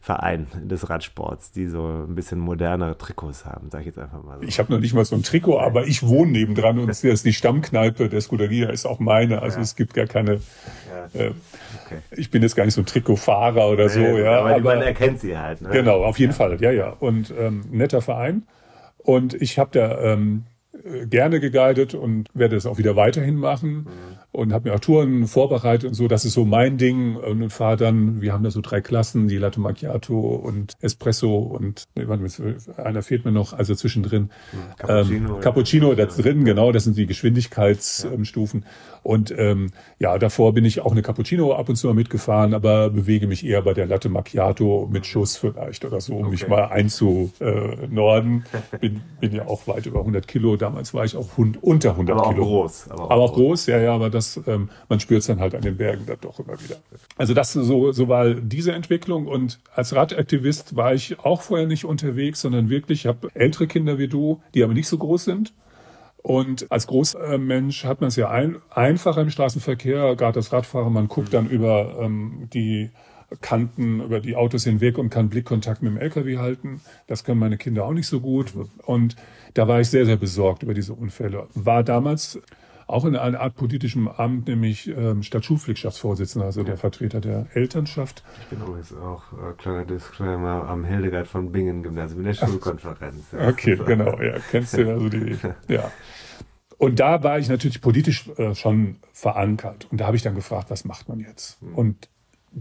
Verein 0.00 0.46
des 0.62 0.90
Radsports, 0.90 1.52
die 1.52 1.66
so 1.66 1.86
ein 1.86 2.14
bisschen 2.14 2.38
modernere 2.38 2.96
Trikots 2.98 3.46
haben, 3.46 3.70
sage 3.70 3.82
ich 3.82 3.86
jetzt 3.86 3.98
einfach 3.98 4.22
mal 4.22 4.38
so. 4.38 4.46
Ich 4.46 4.58
habe 4.58 4.70
noch 4.72 4.80
nicht 4.80 4.92
mal 4.92 5.04
so 5.04 5.16
ein 5.16 5.22
Trikot, 5.22 5.58
aber 5.58 5.86
ich 5.86 6.06
wohne 6.06 6.32
nebendran 6.32 6.78
und 6.78 6.86
das 6.88 7.02
ist 7.04 7.24
die 7.24 7.32
Stammkneipe 7.32 8.08
der 8.08 8.20
Scuderia, 8.20 8.68
ist 8.68 8.86
auch 8.86 9.00
meine. 9.00 9.42
Also 9.42 9.56
ja. 9.56 9.62
es 9.62 9.76
gibt 9.76 9.94
gar 9.94 10.06
keine. 10.06 10.40
Ja. 11.14 11.20
Äh, 11.20 11.32
okay. 11.84 11.98
Ich 12.16 12.30
bin 12.30 12.42
jetzt 12.42 12.54
gar 12.54 12.64
nicht 12.64 12.74
so 12.74 12.82
ein 12.82 12.86
Trikotfahrer 12.86 13.68
oder 13.68 13.88
so, 13.88 14.00
ja. 14.00 14.18
ja 14.18 14.38
aber, 14.40 14.54
aber 14.56 14.60
man 14.60 14.82
erkennt 14.82 15.20
sie 15.20 15.38
halt. 15.38 15.62
Ne? 15.62 15.70
Genau, 15.70 16.04
auf 16.04 16.18
jeden 16.18 16.32
Fall, 16.32 16.60
ja, 16.60 16.70
ja. 16.70 16.90
Und 16.90 17.32
ähm, 17.38 17.64
netter 17.70 18.02
Verein. 18.02 18.42
Und 18.98 19.34
ich 19.34 19.58
habe 19.58 19.70
da 19.72 20.00
ähm, 20.00 20.44
gerne 21.06 21.40
geguidet 21.40 21.94
und 21.94 22.28
werde 22.34 22.56
es 22.56 22.66
auch 22.66 22.78
wieder 22.78 22.96
weiterhin 22.96 23.36
machen. 23.36 23.70
Mhm. 23.70 24.23
Und 24.34 24.52
habe 24.52 24.68
mir 24.68 24.74
auch 24.74 24.80
Touren 24.80 25.28
vorbereitet 25.28 25.88
und 25.88 25.94
so. 25.94 26.08
Das 26.08 26.24
ist 26.24 26.32
so 26.32 26.44
mein 26.44 26.76
Ding 26.76 27.14
und 27.16 27.50
fahre 27.50 27.76
dann, 27.76 28.20
wir 28.20 28.32
haben 28.32 28.42
da 28.42 28.50
so 28.50 28.60
drei 28.60 28.80
Klassen, 28.80 29.28
die 29.28 29.36
Latte 29.36 29.60
Macchiato 29.60 30.18
und 30.18 30.74
Espresso 30.80 31.38
und 31.38 31.84
nee, 31.94 32.04
einer 32.76 33.02
fehlt 33.02 33.24
mir 33.24 33.30
noch, 33.30 33.52
also 33.52 33.76
zwischendrin. 33.76 34.30
Cappuccino. 34.76 35.34
Ähm, 35.34 35.40
Cappuccino 35.40 35.94
da 35.94 36.06
drin, 36.06 36.44
genau, 36.44 36.72
das 36.72 36.82
sind 36.84 36.96
die 36.96 37.06
Geschwindigkeitsstufen. 37.06 38.60
Ja. 38.62 38.66
Und 39.04 39.34
ähm, 39.36 39.70
ja, 39.98 40.18
davor 40.18 40.54
bin 40.54 40.64
ich 40.64 40.80
auch 40.80 40.92
eine 40.92 41.02
Cappuccino 41.02 41.52
ab 41.52 41.68
und 41.68 41.76
zu 41.76 41.86
mal 41.86 41.92
mitgefahren, 41.92 42.54
aber 42.54 42.88
bewege 42.88 43.26
mich 43.26 43.44
eher 43.44 43.60
bei 43.60 43.74
der 43.74 43.86
Latte 43.86 44.08
Macchiato 44.08 44.88
mit 44.90 45.06
Schuss 45.06 45.36
vielleicht 45.36 45.84
oder 45.84 46.00
so, 46.00 46.14
um 46.14 46.22
okay. 46.22 46.30
mich 46.30 46.48
mal 46.48 46.64
einzunorden. 46.64 48.44
bin, 48.80 49.02
bin 49.20 49.32
ja 49.32 49.46
auch 49.46 49.66
weit 49.68 49.84
über 49.84 50.00
100 50.00 50.26
Kilo. 50.26 50.56
Damals 50.56 50.94
war 50.94 51.04
ich 51.04 51.16
auch 51.16 51.28
unter 51.36 51.90
100 51.90 52.18
aber 52.18 52.30
Kilo. 52.30 52.42
Auch 52.42 52.48
groß, 52.48 52.90
aber 52.90 53.04
auch, 53.04 53.10
aber 53.10 53.22
auch 53.22 53.32
groß. 53.34 53.44
groß. 53.44 53.66
ja, 53.66 53.78
ja, 53.78 53.94
aber 53.94 54.08
das, 54.08 54.23
ähm, 54.46 54.68
man 54.88 55.00
spürt 55.00 55.20
es 55.20 55.26
dann 55.26 55.40
halt 55.40 55.54
an 55.54 55.62
den 55.62 55.76
Bergen 55.76 56.06
dann 56.06 56.18
doch 56.20 56.38
immer 56.38 56.60
wieder. 56.62 56.76
Also 57.16 57.34
das 57.34 57.52
so, 57.52 57.92
so 57.92 58.08
war 58.08 58.34
diese 58.34 58.72
Entwicklung 58.72 59.26
und 59.26 59.60
als 59.74 59.94
Radaktivist 59.94 60.76
war 60.76 60.94
ich 60.94 61.18
auch 61.20 61.42
vorher 61.42 61.66
nicht 61.66 61.84
unterwegs, 61.84 62.40
sondern 62.40 62.68
wirklich, 62.68 63.00
ich 63.00 63.06
habe 63.06 63.28
ältere 63.34 63.66
Kinder 63.66 63.98
wie 63.98 64.08
du, 64.08 64.42
die 64.54 64.62
aber 64.62 64.74
nicht 64.74 64.88
so 64.88 64.98
groß 64.98 65.24
sind 65.24 65.52
und 66.24 66.72
als 66.72 66.86
Großmensch 66.86 67.84
hat 67.84 68.00
man 68.00 68.08
es 68.08 68.16
ja 68.16 68.30
ein, 68.30 68.56
einfacher 68.70 69.20
im 69.20 69.28
Straßenverkehr, 69.28 70.16
gerade 70.16 70.38
als 70.38 70.54
Radfahrer, 70.54 70.88
man 70.88 71.06
guckt 71.06 71.34
dann 71.34 71.50
über 71.50 71.98
ähm, 72.00 72.48
die 72.54 72.90
Kanten, 73.42 74.00
über 74.00 74.20
die 74.20 74.34
Autos 74.34 74.64
hinweg 74.64 74.96
und 74.96 75.10
kann 75.10 75.28
Blickkontakt 75.28 75.82
mit 75.82 75.92
dem 75.92 75.98
LKW 75.98 76.38
halten. 76.38 76.80
Das 77.08 77.24
können 77.24 77.40
meine 77.40 77.58
Kinder 77.58 77.84
auch 77.84 77.92
nicht 77.92 78.06
so 78.06 78.20
gut. 78.20 78.54
Und 78.86 79.16
da 79.52 79.68
war 79.68 79.80
ich 79.80 79.90
sehr, 79.90 80.06
sehr 80.06 80.16
besorgt 80.16 80.62
über 80.62 80.72
diese 80.72 80.94
Unfälle. 80.94 81.46
War 81.52 81.84
damals 81.84 82.40
auch 82.86 83.04
in 83.04 83.16
einer 83.16 83.40
Art 83.40 83.54
politischem 83.54 84.08
Amt, 84.08 84.48
nämlich 84.48 84.88
ähm, 84.88 85.22
Stadtschulpflichtschaftsvorsitzender, 85.22 86.46
also 86.46 86.62
der 86.62 86.76
Vertreter 86.76 87.20
der 87.20 87.46
Elternschaft. 87.54 88.22
Ich 88.40 88.46
bin 88.46 88.60
übrigens 88.60 88.92
auch, 88.92 89.22
äh, 89.32 89.52
kleiner 89.56 89.84
Disclaimer, 89.84 90.68
am 90.68 90.84
Hildegard 90.84 91.26
von 91.26 91.52
Bingen 91.52 91.82
Gymnasium 91.82 92.20
in 92.20 92.26
der 92.26 92.34
Schulkonferenz. 92.34 93.32
Ja. 93.32 93.48
Okay, 93.48 93.76
genau, 93.84 94.20
ja, 94.20 94.34
kennst 94.50 94.76
du 94.76 94.90
also 94.90 95.08
die, 95.08 95.36
ja. 95.68 95.90
Und 96.76 97.00
da 97.00 97.22
war 97.22 97.38
ich 97.38 97.48
natürlich 97.48 97.80
politisch 97.80 98.28
äh, 98.36 98.54
schon 98.54 98.96
verankert. 99.12 99.86
Und 99.90 100.00
da 100.00 100.06
habe 100.06 100.16
ich 100.16 100.22
dann 100.22 100.34
gefragt, 100.34 100.70
was 100.70 100.84
macht 100.84 101.08
man 101.08 101.20
jetzt? 101.20 101.62
Mhm. 101.62 101.74
Und 101.74 102.08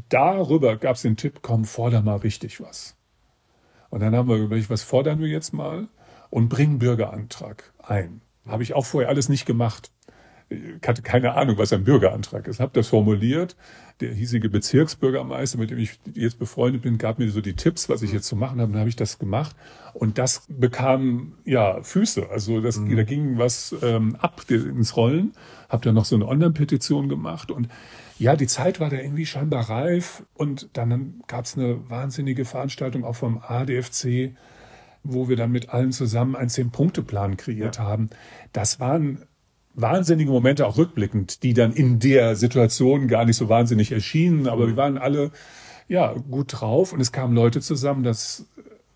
darüber 0.09 0.78
gab 0.78 0.95
es 0.95 1.01
den 1.01 1.17
Tipp, 1.17 1.39
komm, 1.41 1.65
forder 1.65 2.01
mal 2.01 2.17
richtig 2.17 2.61
was. 2.61 2.95
Und 3.89 3.99
dann 3.99 4.15
haben 4.15 4.30
wir 4.30 4.38
überlegt, 4.38 4.69
was 4.69 4.84
fordern 4.84 5.19
wir 5.19 5.28
jetzt 5.28 5.53
mal? 5.53 5.88
Und 6.30 6.49
bringen 6.49 6.80
Bürgerantrag 6.80 7.74
ein. 7.80 8.21
Habe 8.47 8.63
ich 8.63 8.74
auch 8.74 8.86
vorher 8.86 9.09
alles 9.09 9.30
nicht 9.30 9.45
gemacht 9.45 9.91
ich 10.53 10.87
hatte 10.87 11.01
keine 11.01 11.33
Ahnung, 11.33 11.57
was 11.57 11.73
ein 11.73 11.83
Bürgerantrag 11.83 12.47
ist. 12.47 12.59
Habe 12.59 12.71
das 12.73 12.87
formuliert. 12.87 13.55
Der 13.99 14.13
hiesige 14.13 14.49
Bezirksbürgermeister, 14.49 15.57
mit 15.57 15.71
dem 15.71 15.77
ich 15.77 15.99
jetzt 16.13 16.39
befreundet 16.39 16.81
bin, 16.81 16.97
gab 16.97 17.19
mir 17.19 17.29
so 17.29 17.41
die 17.41 17.53
Tipps, 17.53 17.89
was 17.89 18.01
ich 18.01 18.11
jetzt 18.11 18.27
zu 18.27 18.35
machen 18.35 18.59
habe. 18.59 18.71
Dann 18.71 18.79
habe 18.79 18.89
ich 18.89 18.95
das 18.95 19.19
gemacht 19.19 19.55
und 19.93 20.17
das 20.17 20.45
bekam 20.47 21.33
ja 21.45 21.81
Füße. 21.81 22.29
Also 22.29 22.59
das, 22.61 22.77
mhm. 22.77 22.95
da 22.95 23.03
ging 23.03 23.37
was 23.37 23.75
ähm, 23.81 24.15
ab 24.19 24.43
ins 24.49 24.97
Rollen. 24.97 25.33
Habe 25.69 25.83
dann 25.83 25.95
noch 25.95 26.05
so 26.05 26.15
eine 26.15 26.27
Online-Petition 26.27 27.09
gemacht 27.09 27.51
und 27.51 27.67
ja, 28.19 28.35
die 28.35 28.47
Zeit 28.47 28.79
war 28.79 28.89
da 28.89 28.97
irgendwie 28.97 29.25
scheinbar 29.25 29.69
reif 29.69 30.23
und 30.33 30.69
dann 30.73 31.21
gab 31.27 31.45
es 31.45 31.57
eine 31.57 31.89
wahnsinnige 31.89 32.45
Veranstaltung 32.45 33.03
auch 33.03 33.15
vom 33.15 33.39
ADFC, 33.39 34.35
wo 35.03 35.27
wir 35.29 35.35
dann 35.35 35.51
mit 35.51 35.69
allen 35.69 35.91
zusammen 35.91 36.35
einen 36.35 36.49
Zehn-Punkte-Plan 36.49 37.37
kreiert 37.37 37.77
ja. 37.77 37.83
haben. 37.83 38.09
Das 38.53 38.79
waren 38.79 39.25
wahnsinnige 39.74 40.32
Momente, 40.32 40.67
auch 40.67 40.78
rückblickend, 40.78 41.43
die 41.43 41.53
dann 41.53 41.74
in 41.74 41.99
der 41.99 42.36
Situation 42.36 43.07
gar 43.07 43.26
nicht 43.26 43.38
so 43.38 43.49
wahnsinnig 43.49 43.91
erschienen, 43.91 44.47
aber 44.47 44.67
wir 44.67 44.78
waren 44.78 44.97
alle 44.97 45.32
ja 45.88 46.13
gut 46.13 46.47
drauf 46.59 46.93
und 46.93 46.99
es 47.01 47.11
kamen 47.11 47.36
Leute 47.36 47.61
zusammen, 47.61 48.03
das 48.03 48.45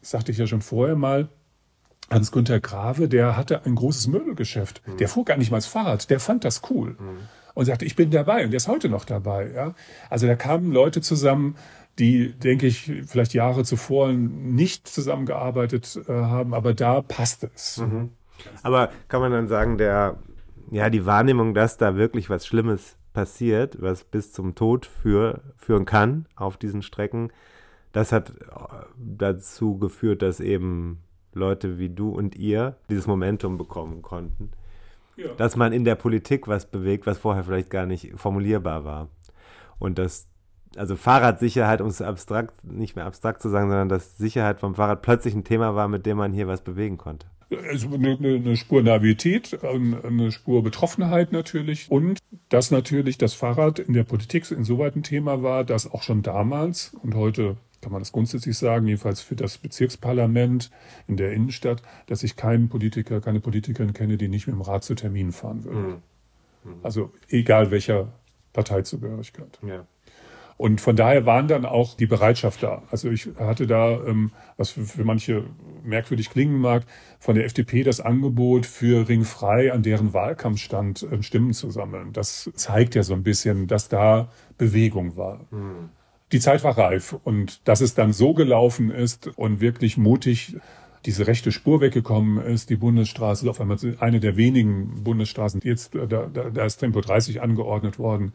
sagte 0.01 0.31
ich 0.31 0.37
ja 0.37 0.47
schon 0.47 0.61
vorher 0.61 0.95
mal. 0.95 1.29
Hans-Günther 2.09 2.61
Grave, 2.61 3.09
der 3.09 3.35
hatte 3.35 3.65
ein 3.65 3.75
großes 3.75 4.07
Möbelgeschäft. 4.07 4.81
Mhm. 4.87 4.97
Der 4.97 5.09
fuhr 5.09 5.25
gar 5.25 5.35
nicht 5.35 5.51
mal 5.51 5.59
Fahrrad, 5.59 6.09
der 6.09 6.21
fand 6.21 6.45
das 6.45 6.61
cool. 6.69 6.91
Mhm. 6.91 7.17
Und 7.53 7.65
sagte, 7.65 7.85
ich 7.85 7.95
bin 7.95 8.11
dabei 8.11 8.45
und 8.45 8.51
der 8.51 8.57
ist 8.57 8.67
heute 8.67 8.87
noch 8.87 9.03
dabei. 9.03 9.51
Ja? 9.53 9.73
Also 10.09 10.27
da 10.27 10.35
kamen 10.35 10.71
Leute 10.71 11.01
zusammen, 11.01 11.55
die, 11.99 12.31
denke 12.31 12.67
ich, 12.67 12.91
vielleicht 13.07 13.33
Jahre 13.33 13.63
zuvor 13.63 14.13
nicht 14.13 14.87
zusammengearbeitet 14.87 15.99
äh, 16.07 16.11
haben, 16.11 16.53
aber 16.53 16.73
da 16.73 17.01
passte 17.01 17.49
es. 17.55 17.77
Mhm. 17.77 18.11
Aber 18.61 18.91
kann 19.07 19.19
man 19.19 19.31
dann 19.31 19.47
sagen, 19.47 19.77
der 19.77 20.17
ja, 20.71 20.89
die 20.89 21.05
Wahrnehmung, 21.05 21.53
dass 21.53 21.77
da 21.77 21.95
wirklich 21.95 22.29
was 22.29 22.45
Schlimmes 22.45 22.97
passiert, 23.13 23.81
was 23.81 24.03
bis 24.03 24.31
zum 24.31 24.55
Tod 24.55 24.85
für, 24.85 25.41
führen 25.55 25.85
kann 25.85 26.27
auf 26.35 26.57
diesen 26.57 26.81
Strecken, 26.81 27.31
das 27.91 28.11
hat 28.11 28.29
äh, 28.29 28.33
dazu 28.97 29.77
geführt, 29.77 30.21
dass 30.21 30.39
eben 30.39 30.99
Leute 31.33 31.79
wie 31.79 31.89
du 31.89 32.09
und 32.09 32.35
ihr 32.35 32.75
dieses 32.89 33.07
Momentum 33.07 33.57
bekommen 33.57 34.01
konnten. 34.01 34.51
Ja. 35.15 35.33
Dass 35.33 35.55
man 35.55 35.73
in 35.73 35.83
der 35.83 35.95
Politik 35.95 36.47
was 36.47 36.65
bewegt, 36.65 37.07
was 37.07 37.17
vorher 37.17 37.43
vielleicht 37.43 37.69
gar 37.69 37.85
nicht 37.85 38.13
formulierbar 38.15 38.85
war. 38.85 39.07
Und 39.79 39.97
dass, 39.97 40.27
also 40.75 40.95
Fahrradsicherheit, 40.95 41.81
um 41.81 41.87
es 41.87 42.01
abstrakt, 42.01 42.63
nicht 42.63 42.95
mehr 42.95 43.05
abstrakt 43.05 43.41
zu 43.41 43.49
sagen, 43.49 43.69
sondern 43.69 43.89
dass 43.89 44.17
Sicherheit 44.17 44.59
vom 44.59 44.75
Fahrrad 44.75 45.01
plötzlich 45.01 45.33
ein 45.33 45.43
Thema 45.43 45.75
war, 45.75 45.87
mit 45.87 46.05
dem 46.05 46.17
man 46.17 46.33
hier 46.33 46.47
was 46.47 46.61
bewegen 46.61 46.97
konnte 46.97 47.27
also 47.49 47.93
eine, 47.93 48.17
eine 48.17 48.57
Spur 48.57 48.83
Naivität, 48.83 49.57
eine 49.63 50.31
Spur 50.31 50.63
Betroffenheit 50.63 51.31
natürlich 51.31 51.89
und 51.89 52.19
dass 52.49 52.71
natürlich 52.71 53.17
das 53.17 53.33
Fahrrad 53.33 53.79
in 53.79 53.93
der 53.93 54.03
Politik 54.03 54.49
insoweit 54.51 54.95
ein 54.95 55.03
Thema 55.03 55.43
war, 55.43 55.63
dass 55.63 55.89
auch 55.89 56.03
schon 56.03 56.23
damals 56.23 56.93
und 57.03 57.15
heute 57.15 57.57
kann 57.81 57.91
man 57.91 58.01
das 58.01 58.11
grundsätzlich 58.11 58.57
sagen, 58.57 58.87
jedenfalls 58.87 59.21
für 59.21 59.35
das 59.35 59.59
Bezirksparlament 59.59 60.71
in 61.07 61.15
der 61.15 61.31
Innenstadt, 61.33 61.83
dass 62.07 62.23
ich 62.23 62.35
keinen 62.35 62.69
Politiker, 62.69 63.21
keine 63.21 63.39
Politikerin 63.39 63.93
kenne, 63.93 64.17
die 64.17 64.29
nicht 64.29 64.47
mit 64.47 64.55
dem 64.55 64.61
Rad 64.61 64.83
zu 64.83 64.95
Terminen 64.95 65.31
fahren 65.31 65.63
würde. 65.63 65.79
Mhm. 65.79 66.01
Mhm. 66.63 66.79
Also 66.83 67.11
egal 67.29 67.71
welcher 67.71 68.13
Parteizugehörigkeit. 68.53 69.59
Ja. 69.65 69.85
Und 70.57 70.81
von 70.81 70.95
daher 70.95 71.27
waren 71.27 71.47
dann 71.47 71.65
auch 71.65 71.95
die 71.95 72.07
Bereitschaft 72.07 72.63
da. 72.63 72.81
Also 72.89 73.11
ich 73.11 73.29
hatte 73.37 73.67
da, 73.67 74.03
ähm, 74.05 74.31
was 74.57 74.71
für, 74.71 74.83
für 74.83 75.03
manche 75.03 75.43
merkwürdig 75.87 76.29
klingen 76.29 76.59
mag, 76.59 76.83
von 77.19 77.35
der 77.35 77.45
FDP 77.45 77.83
das 77.83 77.99
Angebot 77.99 78.65
für 78.65 79.07
Ringfrei 79.07 79.71
an 79.71 79.83
deren 79.83 80.13
Wahlkampfstand 80.13 81.07
ähm, 81.11 81.23
Stimmen 81.23 81.53
zu 81.53 81.71
sammeln. 81.71 82.13
Das 82.13 82.49
zeigt 82.55 82.95
ja 82.95 83.03
so 83.03 83.13
ein 83.13 83.23
bisschen, 83.23 83.67
dass 83.67 83.89
da 83.89 84.29
Bewegung 84.57 85.17
war. 85.17 85.45
Mhm. 85.51 85.89
Die 86.31 86.39
Zeit 86.39 86.63
war 86.63 86.77
reif 86.77 87.15
und 87.23 87.67
dass 87.67 87.79
es 87.79 87.93
dann 87.93 88.11
so 88.11 88.33
gelaufen 88.33 88.91
ist 88.91 89.27
und 89.37 89.61
wirklich 89.61 89.97
mutig 89.97 90.57
diese 91.05 91.25
rechte 91.25 91.53
Spur 91.53 91.79
weggekommen 91.79 92.43
ist. 92.45 92.69
Die 92.69 92.75
Bundesstraße 92.75 93.45
ist 93.45 93.49
auf 93.49 93.61
einmal 93.61 93.77
eine 93.99 94.19
der 94.19 94.35
wenigen 94.35 95.03
Bundesstraßen. 95.03 95.61
Jetzt, 95.63 95.95
da, 95.95 96.05
da, 96.05 96.27
da 96.27 96.65
ist 96.65 96.77
Tempo 96.77 96.99
30 96.99 97.41
angeordnet 97.41 97.97
worden. 97.97 98.33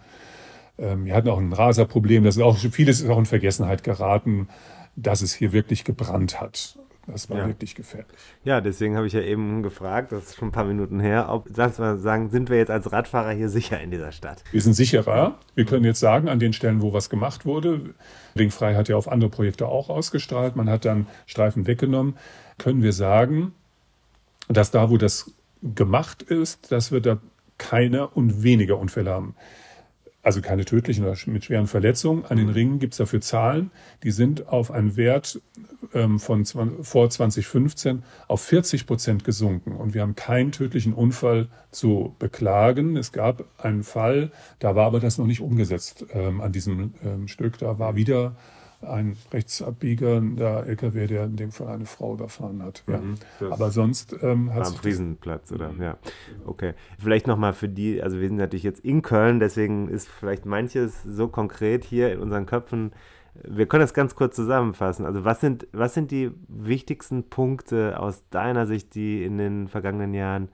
Ähm, 0.78 1.04
wir 1.04 1.14
hatten 1.14 1.28
auch 1.28 1.38
ein 1.38 1.52
Raserproblem. 1.52 2.24
Das 2.24 2.36
ist 2.36 2.42
auch, 2.42 2.56
vieles 2.56 3.02
ist 3.02 3.10
auch 3.10 3.18
in 3.18 3.26
Vergessenheit 3.26 3.84
geraten, 3.84 4.48
dass 4.96 5.20
es 5.20 5.34
hier 5.34 5.52
wirklich 5.52 5.84
gebrannt 5.84 6.40
hat. 6.40 6.78
Das 7.06 7.28
war 7.28 7.38
ja. 7.38 7.46
wirklich 7.48 7.74
gefährlich. 7.74 8.12
Ja, 8.44 8.60
deswegen 8.60 8.96
habe 8.96 9.06
ich 9.06 9.12
ja 9.12 9.20
eben 9.20 9.62
gefragt, 9.62 10.12
das 10.12 10.24
ist 10.24 10.36
schon 10.36 10.48
ein 10.48 10.52
paar 10.52 10.64
Minuten 10.64 11.00
her, 11.00 11.28
ob, 11.30 11.48
sagst 11.52 11.78
du 11.78 11.82
mal, 11.82 11.98
sagen, 11.98 12.30
sind 12.30 12.48
wir 12.48 12.58
jetzt 12.58 12.70
als 12.70 12.92
Radfahrer 12.92 13.32
hier 13.32 13.48
sicher 13.48 13.80
in 13.80 13.90
dieser 13.90 14.12
Stadt? 14.12 14.44
Wir 14.52 14.60
sind 14.60 14.74
sicherer. 14.74 15.38
Wir 15.54 15.64
können 15.64 15.84
jetzt 15.84 15.98
sagen, 15.98 16.28
an 16.28 16.38
den 16.38 16.52
Stellen, 16.52 16.80
wo 16.80 16.92
was 16.92 17.10
gemacht 17.10 17.44
wurde, 17.44 17.94
Ringfrei 18.36 18.76
hat 18.76 18.88
ja 18.88 18.96
auf 18.96 19.10
andere 19.10 19.30
Projekte 19.30 19.66
auch 19.66 19.90
ausgestrahlt, 19.90 20.54
man 20.54 20.70
hat 20.70 20.84
dann 20.84 21.06
Streifen 21.26 21.66
weggenommen, 21.66 22.16
können 22.58 22.82
wir 22.82 22.92
sagen, 22.92 23.52
dass 24.48 24.70
da, 24.70 24.90
wo 24.90 24.96
das 24.96 25.32
gemacht 25.62 26.22
ist, 26.22 26.70
dass 26.70 26.92
wir 26.92 27.00
da 27.00 27.18
keine 27.58 28.08
und 28.08 28.42
weniger 28.42 28.78
Unfälle 28.78 29.10
haben 29.10 29.34
also 30.22 30.40
keine 30.40 30.64
tödlichen 30.64 31.04
oder 31.04 31.16
mit 31.26 31.44
schweren 31.44 31.66
Verletzungen. 31.66 32.24
An 32.24 32.36
den 32.36 32.46
mhm. 32.46 32.52
Ringen 32.52 32.78
gibt 32.78 32.94
es 32.94 32.98
dafür 32.98 33.20
Zahlen, 33.20 33.70
die 34.04 34.12
sind 34.12 34.48
auf 34.48 34.70
einen 34.70 34.96
Wert 34.96 35.40
ähm, 35.94 36.20
von 36.20 36.44
vor 36.44 37.10
2015 37.10 38.04
auf 38.28 38.40
40 38.42 38.86
Prozent 38.86 39.24
gesunken. 39.24 39.72
Und 39.72 39.94
wir 39.94 40.02
haben 40.02 40.14
keinen 40.14 40.52
tödlichen 40.52 40.94
Unfall 40.94 41.48
zu 41.72 42.14
beklagen. 42.18 42.96
Es 42.96 43.10
gab 43.10 43.44
einen 43.58 43.82
Fall, 43.82 44.30
da 44.60 44.76
war 44.76 44.86
aber 44.86 45.00
das 45.00 45.18
noch 45.18 45.26
nicht 45.26 45.40
umgesetzt 45.40 46.06
ähm, 46.12 46.40
an 46.40 46.52
diesem 46.52 46.94
ähm, 47.04 47.26
Stück. 47.26 47.58
Da 47.58 47.78
war 47.80 47.96
wieder 47.96 48.36
ein 48.82 49.16
rechtsabbiegender 49.32 50.66
LKW, 50.66 51.06
der 51.06 51.24
in 51.24 51.36
dem 51.36 51.52
Fall 51.52 51.68
eine 51.68 51.86
Frau 51.86 52.14
überfahren 52.14 52.62
hat. 52.62 52.84
Ja. 52.86 52.98
Mhm, 52.98 53.16
Aber 53.50 53.70
sonst 53.70 54.16
ähm, 54.22 54.52
hat 54.52 54.66
am 54.66 54.74
Friesenplatz 54.74 55.52
oder 55.52 55.70
ja. 55.78 55.98
Okay. 56.46 56.74
Vielleicht 56.98 57.26
nochmal 57.26 57.52
für 57.52 57.68
die, 57.68 58.02
also 58.02 58.20
wir 58.20 58.28
sind 58.28 58.36
natürlich 58.36 58.64
jetzt 58.64 58.84
in 58.84 59.02
Köln, 59.02 59.40
deswegen 59.40 59.88
ist 59.88 60.08
vielleicht 60.08 60.46
manches 60.46 61.02
so 61.02 61.28
konkret 61.28 61.84
hier 61.84 62.12
in 62.12 62.20
unseren 62.20 62.46
Köpfen. 62.46 62.92
Wir 63.34 63.66
können 63.66 63.80
das 63.82 63.94
ganz 63.94 64.14
kurz 64.14 64.36
zusammenfassen. 64.36 65.06
Also 65.06 65.24
was 65.24 65.40
sind, 65.40 65.66
was 65.72 65.94
sind 65.94 66.10
die 66.10 66.30
wichtigsten 66.48 67.30
Punkte 67.30 67.98
aus 67.98 68.24
deiner 68.30 68.66
Sicht, 68.66 68.94
die 68.94 69.24
in 69.24 69.38
den 69.38 69.68
vergangenen 69.68 70.12
Jahren 70.12 70.48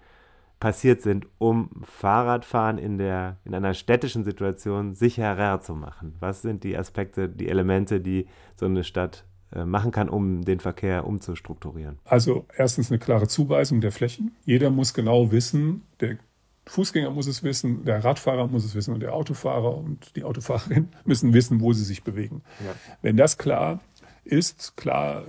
passiert 0.60 1.02
sind, 1.02 1.26
um 1.38 1.70
Fahrradfahren 1.84 2.78
in, 2.78 2.98
der, 2.98 3.36
in 3.44 3.54
einer 3.54 3.74
städtischen 3.74 4.24
Situation 4.24 4.94
sicherer 4.94 5.60
zu 5.60 5.74
machen? 5.74 6.14
Was 6.20 6.42
sind 6.42 6.64
die 6.64 6.76
Aspekte, 6.76 7.28
die 7.28 7.48
Elemente, 7.48 8.00
die 8.00 8.26
so 8.56 8.66
eine 8.66 8.84
Stadt 8.84 9.24
äh, 9.52 9.64
machen 9.64 9.92
kann, 9.92 10.08
um 10.08 10.44
den 10.44 10.60
Verkehr 10.60 11.06
umzustrukturieren? 11.06 11.98
Also 12.04 12.46
erstens 12.56 12.90
eine 12.90 12.98
klare 12.98 13.28
Zuweisung 13.28 13.80
der 13.80 13.92
Flächen. 13.92 14.32
Jeder 14.44 14.70
muss 14.70 14.94
genau 14.94 15.30
wissen, 15.30 15.82
der 16.00 16.18
Fußgänger 16.66 17.10
muss 17.10 17.26
es 17.26 17.42
wissen, 17.42 17.84
der 17.84 18.04
Radfahrer 18.04 18.46
muss 18.46 18.64
es 18.64 18.74
wissen 18.74 18.92
und 18.92 19.00
der 19.00 19.14
Autofahrer 19.14 19.76
und 19.76 20.16
die 20.16 20.24
Autofahrerin 20.24 20.88
müssen 21.04 21.32
wissen, 21.32 21.60
wo 21.60 21.72
sie 21.72 21.84
sich 21.84 22.02
bewegen. 22.02 22.42
Ja. 22.64 22.74
Wenn 23.00 23.16
das 23.16 23.38
klar 23.38 23.80
ist, 24.24 24.76
klar 24.76 25.24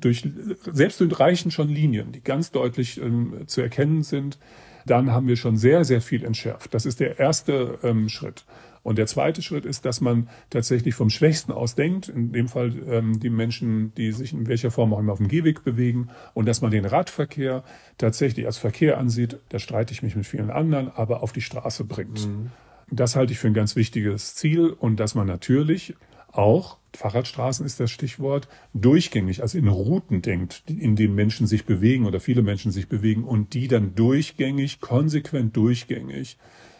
durch, 0.00 0.28
selbst 0.72 1.00
durch 1.00 1.18
reichen 1.18 1.50
schon 1.50 1.68
Linien, 1.68 2.12
die 2.12 2.20
ganz 2.20 2.50
deutlich 2.50 3.00
ähm, 3.00 3.44
zu 3.46 3.60
erkennen 3.60 4.02
sind, 4.02 4.38
dann 4.86 5.12
haben 5.12 5.28
wir 5.28 5.36
schon 5.36 5.56
sehr, 5.56 5.84
sehr 5.84 6.00
viel 6.00 6.24
entschärft. 6.24 6.72
Das 6.74 6.86
ist 6.86 7.00
der 7.00 7.18
erste 7.18 7.78
ähm, 7.82 8.08
Schritt. 8.08 8.44
Und 8.82 8.96
der 8.96 9.06
zweite 9.06 9.42
Schritt 9.42 9.66
ist, 9.66 9.84
dass 9.84 10.00
man 10.00 10.28
tatsächlich 10.50 10.94
vom 10.94 11.10
Schwächsten 11.10 11.52
aus 11.52 11.74
denkt, 11.74 12.08
in 12.08 12.32
dem 12.32 12.48
Fall 12.48 12.72
ähm, 12.88 13.20
die 13.20 13.28
Menschen, 13.28 13.92
die 13.96 14.12
sich 14.12 14.32
in 14.32 14.46
welcher 14.46 14.70
Form 14.70 14.94
auch 14.94 14.98
immer 14.98 15.12
auf 15.12 15.18
dem 15.18 15.28
Gehweg 15.28 15.62
bewegen, 15.62 16.08
und 16.32 16.46
dass 16.46 16.62
man 16.62 16.70
den 16.70 16.86
Radverkehr 16.86 17.64
tatsächlich 17.98 18.46
als 18.46 18.56
Verkehr 18.56 18.96
ansieht, 18.96 19.38
da 19.50 19.58
streite 19.58 19.92
ich 19.92 20.02
mich 20.02 20.16
mit 20.16 20.26
vielen 20.26 20.50
anderen, 20.50 20.88
aber 20.88 21.22
auf 21.22 21.32
die 21.32 21.42
Straße 21.42 21.84
bringt. 21.84 22.26
Mhm. 22.26 22.50
Das 22.90 23.16
halte 23.16 23.32
ich 23.32 23.38
für 23.38 23.48
ein 23.48 23.54
ganz 23.54 23.76
wichtiges 23.76 24.34
Ziel 24.36 24.70
und 24.70 24.98
dass 24.98 25.14
man 25.14 25.26
natürlich 25.26 25.94
auch, 26.32 26.77
Fahrradstraßen 26.96 27.64
ist 27.66 27.80
das 27.80 27.90
Stichwort, 27.90 28.48
durchgängig, 28.74 29.42
also 29.42 29.58
in 29.58 29.68
Routen 29.68 30.22
denkt, 30.22 30.64
in 30.66 30.96
denen 30.96 31.14
Menschen 31.14 31.46
sich 31.46 31.64
bewegen 31.64 32.06
oder 32.06 32.20
viele 32.20 32.42
Menschen 32.42 32.72
sich 32.72 32.88
bewegen 32.88 33.24
und 33.24 33.54
die 33.54 33.68
dann 33.68 33.94
durchgängig, 33.94 34.80
konsequent 34.80 35.56
durchgängig 35.56 36.38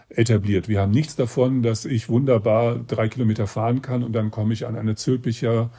etabliert. 0.09 0.69
Wir 0.69 0.81
haben 0.81 0.93
nichts 0.93 1.17
davon, 1.17 1.63
dass 1.63 1.85
ich 1.85 2.09
wunderbar 2.09 2.79
drei 2.79 3.09
Kilometer 3.09 3.47
fahren 3.47 3.83
kann 3.83 4.03
und 4.03 4.13
dann 4.13 4.31
komme 4.31 4.55
ich 4.55 4.67
an 4.67 4.77
eine 4.77 4.95
Zülpicher 4.95 5.71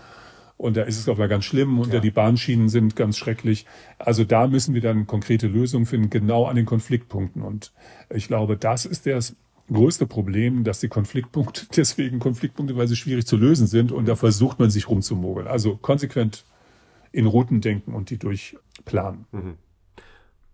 und 0.59 0.75
da 0.75 0.83
ist 0.83 0.99
es 0.99 1.07
auch 1.07 1.17
mal 1.17 1.29
ganz 1.29 1.45
schlimm 1.45 1.79
und 1.79 1.93
ja. 1.93 2.01
die 2.01 2.11
Bahnschienen 2.11 2.67
sind 2.67 2.97
ganz 2.97 3.17
schrecklich. 3.17 3.65
Also 3.97 4.25
da 4.25 4.45
müssen 4.45 4.73
wir 4.73 4.81
dann 4.81 5.07
konkrete 5.07 5.47
Lösungen 5.47 5.85
finden, 5.85 6.09
genau 6.09 6.47
an 6.47 6.57
den 6.57 6.65
Konfliktpunkten. 6.65 7.41
Und 7.41 7.71
ich 8.09 8.27
glaube, 8.27 8.57
das 8.57 8.85
ist 8.85 9.05
das 9.05 9.37
größte 9.71 10.05
Problem, 10.05 10.63
dass 10.63 10.79
die 10.79 10.87
Konfliktpunkte, 10.87 11.67
deswegen 11.75 12.19
Konfliktpunkte, 12.19 12.75
weil 12.75 12.87
sie 12.87 12.95
schwierig 12.95 13.25
zu 13.25 13.37
lösen 13.37 13.67
sind 13.67 13.91
und 13.91 14.07
da 14.07 14.15
versucht 14.15 14.59
man 14.59 14.69
sich 14.69 14.89
rumzumogeln. 14.89 15.47
Also 15.47 15.77
konsequent 15.77 16.45
in 17.11 17.25
Routen 17.25 17.61
denken 17.61 17.93
und 17.93 18.09
die 18.09 18.17
durchplanen. 18.17 19.25
Mhm. 19.31 19.57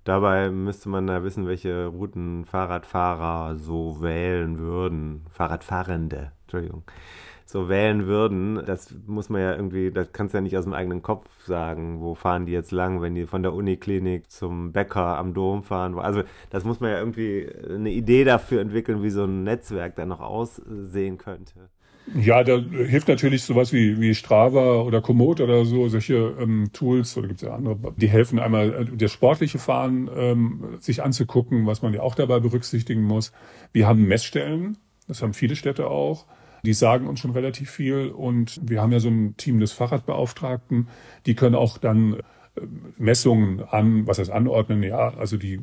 Dabei 0.05 0.51
müsste 0.51 0.88
man 0.88 1.07
da 1.07 1.24
wissen, 1.24 1.47
welche 1.47 1.88
Routen 1.88 2.45
Fahrradfahrer 2.45 3.57
so 3.57 4.01
wählen 4.01 4.59
würden. 4.59 5.26
Fahrradfahrende, 5.32 6.32
Entschuldigung. 6.43 6.84
So 7.55 7.69
wählen 7.69 8.05
würden. 8.05 8.61
Das 8.65 8.93
muss 9.07 9.29
man 9.29 9.39
ja 9.39 9.55
irgendwie, 9.55 9.89
das 9.89 10.11
kannst 10.11 10.33
du 10.33 10.39
ja 10.39 10.41
nicht 10.41 10.57
aus 10.57 10.65
dem 10.65 10.73
eigenen 10.73 11.01
Kopf 11.01 11.29
sagen. 11.45 12.01
Wo 12.01 12.13
fahren 12.13 12.45
die 12.45 12.51
jetzt 12.51 12.73
lang, 12.73 13.01
wenn 13.01 13.15
die 13.15 13.25
von 13.25 13.43
der 13.43 13.53
Uniklinik 13.53 14.29
zum 14.29 14.73
Bäcker 14.73 15.17
am 15.17 15.33
Dom 15.33 15.63
fahren? 15.63 15.97
Also, 15.97 16.23
das 16.49 16.65
muss 16.65 16.81
man 16.81 16.91
ja 16.91 16.99
irgendwie 16.99 17.47
eine 17.69 17.91
Idee 17.91 18.25
dafür 18.25 18.59
entwickeln, 18.59 19.03
wie 19.03 19.09
so 19.09 19.23
ein 19.23 19.43
Netzwerk 19.43 19.95
dann 19.95 20.09
noch 20.09 20.19
aussehen 20.19 21.17
könnte. 21.17 21.69
Ja, 22.13 22.43
da 22.43 22.57
hilft 22.57 23.07
natürlich 23.07 23.43
sowas 23.43 23.71
wie, 23.71 24.01
wie 24.01 24.13
Strava 24.15 24.81
oder 24.81 24.99
Komoot 24.99 25.39
oder 25.39 25.63
so, 25.63 25.87
solche 25.87 26.35
ähm, 26.37 26.71
Tools, 26.73 27.15
oder 27.15 27.29
gibt 27.29 27.41
es 27.41 27.47
ja 27.47 27.55
andere, 27.55 27.77
die 27.95 28.09
helfen 28.09 28.37
einmal, 28.37 28.73
äh, 28.73 28.97
das 28.97 29.13
sportliche 29.13 29.59
Fahren 29.59 30.09
ähm, 30.13 30.75
sich 30.81 31.01
anzugucken, 31.01 31.67
was 31.67 31.81
man 31.81 31.93
ja 31.93 32.01
auch 32.01 32.15
dabei 32.15 32.41
berücksichtigen 32.41 33.03
muss. 33.03 33.31
Wir 33.71 33.87
haben 33.87 34.09
Messstellen, 34.09 34.77
das 35.07 35.21
haben 35.21 35.33
viele 35.33 35.55
Städte 35.55 35.87
auch. 35.87 36.25
Die 36.66 36.74
sagen 36.74 37.07
uns 37.07 37.22
schon 37.22 37.32
relativ 37.32 37.72
viel 37.72 38.09
und 38.09 38.59
wir 38.61 38.82
haben 38.82 38.91
ja 38.91 38.99
so 38.99 39.09
ein 39.09 39.38
Team 39.38 39.59
des 39.59 39.72
Fahrradbeauftragten, 39.72 40.89
die 41.26 41.36
können 41.36 41.55
auch 41.55 41.78
dann 41.78 42.16
äh, 42.55 42.61
Messungen 42.97 43.63
an, 43.63 44.07
was 44.07 44.20
heißt 44.20 44.32
anordnen, 44.32 44.84
ja, 44.84 45.13
also 45.16 45.38
die 45.38 45.61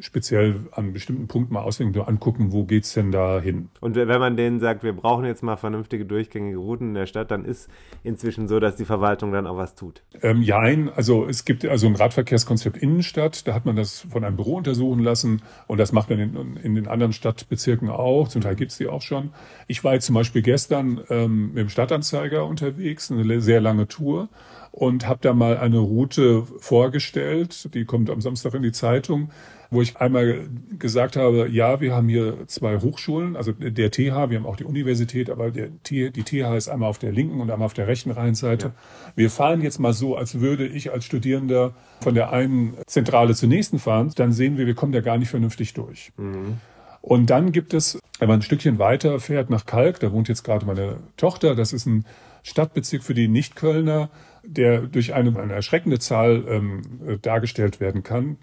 speziell 0.00 0.66
an 0.72 0.92
bestimmten 0.92 1.28
Punkten 1.28 1.54
mal 1.54 1.62
auswählen 1.62 1.94
und 1.94 2.08
angucken, 2.08 2.52
wo 2.52 2.64
geht 2.64 2.84
es 2.84 2.94
denn 2.94 3.12
da 3.12 3.40
hin. 3.40 3.68
Und 3.80 3.96
wenn 3.96 4.08
man 4.08 4.36
denen 4.36 4.60
sagt, 4.60 4.82
wir 4.82 4.92
brauchen 4.92 5.24
jetzt 5.24 5.42
mal 5.42 5.56
vernünftige 5.56 6.04
durchgängige 6.04 6.56
Routen 6.56 6.88
in 6.88 6.94
der 6.94 7.06
Stadt, 7.06 7.30
dann 7.30 7.44
ist 7.44 7.68
inzwischen 8.02 8.48
so, 8.48 8.60
dass 8.60 8.76
die 8.76 8.84
Verwaltung 8.84 9.32
dann 9.32 9.46
auch 9.46 9.56
was 9.56 9.74
tut. 9.74 10.02
Ähm, 10.22 10.42
ja, 10.42 10.60
also 10.94 11.26
es 11.26 11.44
gibt 11.44 11.64
also 11.64 11.86
ein 11.86 11.96
Radverkehrskonzept 11.96 12.76
Innenstadt, 12.76 13.46
da 13.46 13.54
hat 13.54 13.66
man 13.66 13.76
das 13.76 14.00
von 14.00 14.24
einem 14.24 14.36
Büro 14.36 14.56
untersuchen 14.56 15.00
lassen 15.00 15.42
und 15.66 15.78
das 15.78 15.92
macht 15.92 16.10
man 16.10 16.18
in, 16.18 16.56
in 16.56 16.74
den 16.74 16.88
anderen 16.88 17.12
Stadtbezirken 17.12 17.88
auch, 17.88 18.28
zum 18.28 18.42
Teil 18.42 18.56
gibt 18.56 18.72
es 18.72 18.78
die 18.78 18.88
auch 18.88 19.02
schon. 19.02 19.30
Ich 19.68 19.84
war 19.84 19.94
jetzt 19.94 20.06
zum 20.06 20.14
Beispiel 20.14 20.42
gestern 20.42 21.00
ähm, 21.10 21.48
mit 21.48 21.58
dem 21.58 21.68
Stadtanzeiger 21.68 22.46
unterwegs, 22.46 23.10
eine 23.10 23.40
sehr 23.40 23.60
lange 23.60 23.86
Tour 23.86 24.28
und 24.74 25.06
habe 25.06 25.20
da 25.22 25.32
mal 25.34 25.56
eine 25.58 25.78
Route 25.78 26.42
vorgestellt, 26.58 27.72
die 27.74 27.84
kommt 27.84 28.10
am 28.10 28.20
Samstag 28.20 28.54
in 28.54 28.62
die 28.62 28.72
Zeitung, 28.72 29.30
wo 29.70 29.80
ich 29.82 29.98
einmal 29.98 30.48
gesagt 30.76 31.14
habe, 31.14 31.48
ja, 31.48 31.80
wir 31.80 31.94
haben 31.94 32.08
hier 32.08 32.48
zwei 32.48 32.80
Hochschulen, 32.80 33.36
also 33.36 33.52
der 33.52 33.92
TH, 33.92 34.30
wir 34.30 34.38
haben 34.38 34.46
auch 34.46 34.56
die 34.56 34.64
Universität, 34.64 35.30
aber 35.30 35.52
der 35.52 35.68
die 35.68 36.10
TH 36.10 36.56
ist 36.56 36.68
einmal 36.68 36.88
auf 36.90 36.98
der 36.98 37.12
linken 37.12 37.40
und 37.40 37.52
einmal 37.52 37.66
auf 37.66 37.74
der 37.74 37.86
rechten 37.86 38.10
Rheinseite. 38.10 38.66
Ja. 38.66 38.74
Wir 39.14 39.30
fahren 39.30 39.62
jetzt 39.62 39.78
mal 39.78 39.92
so, 39.92 40.16
als 40.16 40.40
würde 40.40 40.66
ich 40.66 40.90
als 40.90 41.04
Studierender 41.04 41.74
von 42.00 42.16
der 42.16 42.32
einen 42.32 42.74
Zentrale 42.88 43.36
zur 43.36 43.48
nächsten 43.48 43.78
fahren, 43.78 44.10
dann 44.16 44.32
sehen 44.32 44.58
wir, 44.58 44.66
wir 44.66 44.74
kommen 44.74 44.90
da 44.90 45.02
gar 45.02 45.18
nicht 45.18 45.28
vernünftig 45.28 45.74
durch. 45.74 46.10
Mhm. 46.16 46.58
Und 47.00 47.30
dann 47.30 47.52
gibt 47.52 47.74
es, 47.74 48.00
wenn 48.18 48.26
man 48.26 48.40
ein 48.40 48.42
Stückchen 48.42 48.80
weiter 48.80 49.20
fährt 49.20 49.50
nach 49.50 49.66
Kalk, 49.66 50.00
da 50.00 50.10
wohnt 50.10 50.28
jetzt 50.28 50.42
gerade 50.42 50.66
meine 50.66 50.96
Tochter, 51.16 51.54
das 51.54 51.72
ist 51.72 51.86
ein 51.86 52.04
Stadtbezirk 52.42 53.04
für 53.04 53.14
die 53.14 53.28
Nicht-Kölner, 53.28 54.10
der 54.46 54.82
durch 54.82 55.14
eine, 55.14 55.38
eine 55.38 55.52
erschreckende 55.52 55.98
Zahl 55.98 56.44
ähm, 56.48 56.82
dargestellt 57.22 57.80
werden 57.80 58.02
kann. 58.02 58.36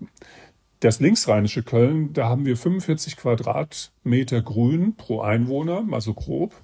Das 0.79 0.99
linksrheinische 0.99 1.61
Köln, 1.63 2.11
da 2.13 2.27
haben 2.27 2.45
wir 2.45 2.57
45 2.57 3.15
Quadratmeter 3.15 4.41
Grün 4.41 4.95
pro 4.95 5.21
Einwohner, 5.21 5.81
mal 5.81 6.01
so 6.01 6.13
grob. 6.13 6.55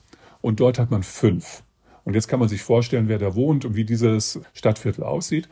Und 0.41 0.59
dort 0.59 0.79
hat 0.79 0.91
man 0.91 1.03
fünf. 1.03 1.63
Und 2.03 2.15
jetzt 2.15 2.27
kann 2.27 2.39
man 2.39 2.49
sich 2.49 2.61
vorstellen, 2.61 3.09
wer 3.09 3.19
da 3.19 3.35
wohnt 3.35 3.65
und 3.65 3.75
wie 3.75 3.83
dieses 3.83 4.39
Stadtviertel 4.53 5.03
aussieht. 5.03 5.49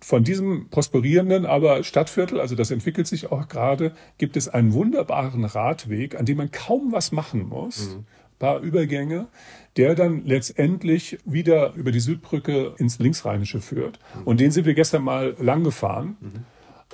Von 0.00 0.24
diesem 0.24 0.70
prosperierenden 0.70 1.46
aber 1.46 1.84
Stadtviertel, 1.84 2.40
also 2.40 2.54
das 2.54 2.70
entwickelt 2.70 3.06
sich 3.06 3.30
auch 3.30 3.48
gerade, 3.48 3.92
gibt 4.16 4.36
es 4.36 4.48
einen 4.48 4.72
wunderbaren 4.72 5.44
Radweg, 5.44 6.18
an 6.18 6.26
dem 6.26 6.38
man 6.38 6.50
kaum 6.50 6.92
was 6.92 7.12
machen 7.12 7.48
muss. 7.48 7.96
Mhm. 7.96 8.06
Paar 8.38 8.60
Übergänge, 8.60 9.28
der 9.76 9.94
dann 9.94 10.24
letztendlich 10.24 11.18
wieder 11.24 11.74
über 11.74 11.92
die 11.92 12.00
Südbrücke 12.00 12.74
ins 12.78 12.98
Linksrheinische 12.98 13.60
führt. 13.60 13.98
Und 14.24 14.40
den 14.40 14.50
sind 14.50 14.66
wir 14.66 14.74
gestern 14.74 15.02
mal 15.02 15.36
lang 15.38 15.64
gefahren. 15.64 16.16
Mhm 16.20 16.44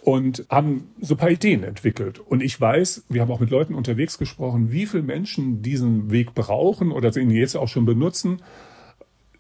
und 0.03 0.45
haben 0.51 0.89
so 1.01 1.15
ein 1.15 1.19
paar 1.19 1.31
Ideen 1.31 1.65
entwickelt. 1.65 2.19
Und 2.19 2.43
ich 2.43 2.61
weiß, 2.61 3.05
wir 3.09 3.23
haben 3.23 3.31
auch 3.31 3.41
mit 3.41 3.51
Leuten 3.51 3.75
unterwegs 3.75 4.19
gesprochen, 4.19 4.71
wie 4.71 4.87
viele 4.87 5.03
Menschen 5.03 5.63
diesen 5.63 6.11
Weg 6.11 6.35
brauchen 6.35 6.93
oder 6.93 7.17
ihn 7.17 7.31
jetzt 7.31 7.57
auch 7.57 7.69
schon 7.69 7.87
benutzen. 7.87 8.43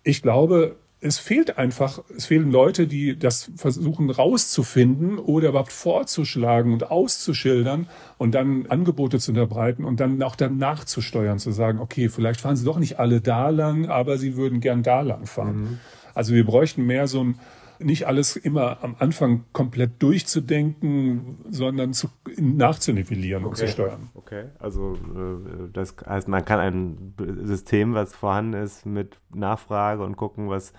Ich 0.02 0.22
glaube, 0.22 0.76
es 1.04 1.18
fehlt 1.18 1.58
einfach, 1.58 2.02
es 2.16 2.24
fehlen 2.24 2.50
Leute, 2.50 2.86
die 2.86 3.18
das 3.18 3.50
versuchen 3.56 4.08
rauszufinden 4.08 5.18
oder 5.18 5.50
überhaupt 5.50 5.70
vorzuschlagen 5.70 6.72
und 6.72 6.90
auszuschildern 6.90 7.88
und 8.16 8.34
dann 8.34 8.66
Angebote 8.68 9.18
zu 9.18 9.32
unterbreiten 9.32 9.84
und 9.84 10.00
dann 10.00 10.22
auch 10.22 10.34
danach 10.34 10.84
zu 10.84 11.02
steuern, 11.02 11.38
zu 11.38 11.52
sagen, 11.52 11.78
okay, 11.78 12.08
vielleicht 12.08 12.40
fahren 12.40 12.56
sie 12.56 12.64
doch 12.64 12.78
nicht 12.78 12.98
alle 12.98 13.20
da 13.20 13.50
lang, 13.50 13.86
aber 13.86 14.16
sie 14.16 14.36
würden 14.36 14.60
gern 14.60 14.82
da 14.82 15.02
lang 15.02 15.26
fahren. 15.26 15.60
Mhm. 15.60 15.78
Also 16.14 16.32
wir 16.32 16.46
bräuchten 16.46 16.86
mehr 16.86 17.06
so 17.06 17.22
ein 17.22 17.38
nicht 17.84 18.06
alles 18.06 18.36
immer 18.36 18.82
am 18.82 18.96
Anfang 18.98 19.44
komplett 19.52 20.02
durchzudenken, 20.02 21.38
sondern 21.48 21.92
zu, 21.92 22.08
nachzunivellieren 22.36 23.44
okay. 23.44 23.50
und 23.50 23.56
zu 23.56 23.68
steuern. 23.68 24.08
Okay, 24.14 24.44
also 24.58 24.94
äh, 24.94 25.68
das 25.72 25.94
heißt, 26.06 26.28
man 26.28 26.44
kann 26.44 26.60
ein 26.60 27.14
System, 27.44 27.94
was 27.94 28.14
vorhanden 28.14 28.54
ist, 28.54 28.86
mit 28.86 29.18
Nachfrage 29.34 30.02
und 30.02 30.16
gucken, 30.16 30.48
was 30.48 30.72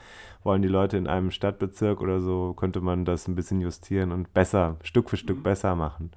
wollen 0.43 0.61
die 0.61 0.67
Leute 0.67 0.97
in 0.97 1.07
einem 1.07 1.31
Stadtbezirk 1.31 2.01
oder 2.01 2.21
so, 2.21 2.53
könnte 2.53 2.81
man 2.81 3.05
das 3.05 3.27
ein 3.27 3.35
bisschen 3.35 3.61
justieren 3.61 4.11
und 4.11 4.33
besser, 4.33 4.77
Stück 4.83 5.09
für 5.09 5.17
Stück 5.17 5.37
mhm. 5.37 5.43
besser 5.43 5.75
machen. 5.75 6.11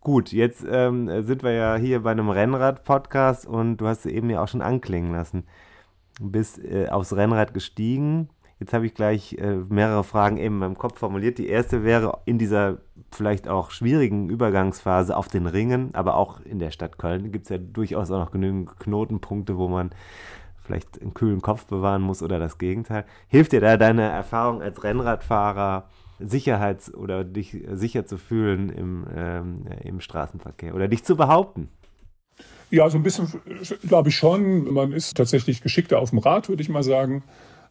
Gut, 0.00 0.30
jetzt 0.30 0.64
ähm, 0.70 1.10
sind 1.24 1.42
wir 1.42 1.50
ja 1.52 1.76
hier 1.76 2.04
bei 2.04 2.12
einem 2.12 2.30
Rennrad-Podcast 2.30 3.44
und 3.46 3.78
du 3.78 3.88
hast 3.88 4.06
es 4.06 4.12
eben 4.12 4.30
ja 4.30 4.40
auch 4.40 4.46
schon 4.46 4.62
anklingen 4.62 5.10
lassen. 5.10 5.44
Du 6.20 6.30
bist 6.30 6.64
äh, 6.64 6.88
aufs 6.88 7.14
Rennrad 7.14 7.52
gestiegen, 7.52 8.30
Jetzt 8.58 8.72
habe 8.72 8.86
ich 8.86 8.94
gleich 8.94 9.34
äh, 9.34 9.56
mehrere 9.68 10.02
Fragen 10.02 10.38
eben 10.38 10.54
in 10.54 10.60
meinem 10.60 10.78
Kopf 10.78 10.98
formuliert. 10.98 11.36
Die 11.36 11.48
erste 11.48 11.84
wäre 11.84 12.20
in 12.24 12.38
dieser 12.38 12.78
vielleicht 13.12 13.48
auch 13.48 13.70
schwierigen 13.70 14.30
Übergangsphase 14.30 15.14
auf 15.14 15.28
den 15.28 15.46
Ringen, 15.46 15.94
aber 15.94 16.16
auch 16.16 16.40
in 16.40 16.58
der 16.58 16.70
Stadt 16.70 16.96
Köln 16.96 17.32
gibt 17.32 17.44
es 17.44 17.50
ja 17.50 17.58
durchaus 17.58 18.10
auch 18.10 18.18
noch 18.18 18.30
genügend 18.30 18.78
Knotenpunkte, 18.80 19.58
wo 19.58 19.68
man 19.68 19.90
vielleicht 20.64 21.00
einen 21.00 21.12
kühlen 21.12 21.42
Kopf 21.42 21.66
bewahren 21.66 22.02
muss 22.02 22.22
oder 22.22 22.38
das 22.38 22.56
Gegenteil. 22.58 23.04
Hilft 23.28 23.52
dir 23.52 23.60
da 23.60 23.76
deine 23.76 24.02
Erfahrung 24.02 24.62
als 24.62 24.82
Rennradfahrer 24.82 25.88
Sicherheits- 26.18 26.92
oder 26.94 27.24
dich 27.24 27.56
sicher 27.72 28.06
zu 28.06 28.16
fühlen 28.16 28.70
im, 28.70 29.06
ähm, 29.14 29.66
im 29.84 30.00
Straßenverkehr 30.00 30.74
oder 30.74 30.88
dich 30.88 31.04
zu 31.04 31.14
behaupten? 31.14 31.68
Ja, 32.70 32.88
so 32.88 32.96
ein 32.96 33.02
bisschen 33.02 33.28
glaube 33.86 34.08
ich 34.08 34.16
schon. 34.16 34.72
Man 34.72 34.92
ist 34.92 35.16
tatsächlich 35.16 35.60
geschickter 35.60 35.98
auf 35.98 36.10
dem 36.10 36.18
Rad, 36.18 36.48
würde 36.48 36.62
ich 36.62 36.68
mal 36.68 36.82
sagen. 36.82 37.22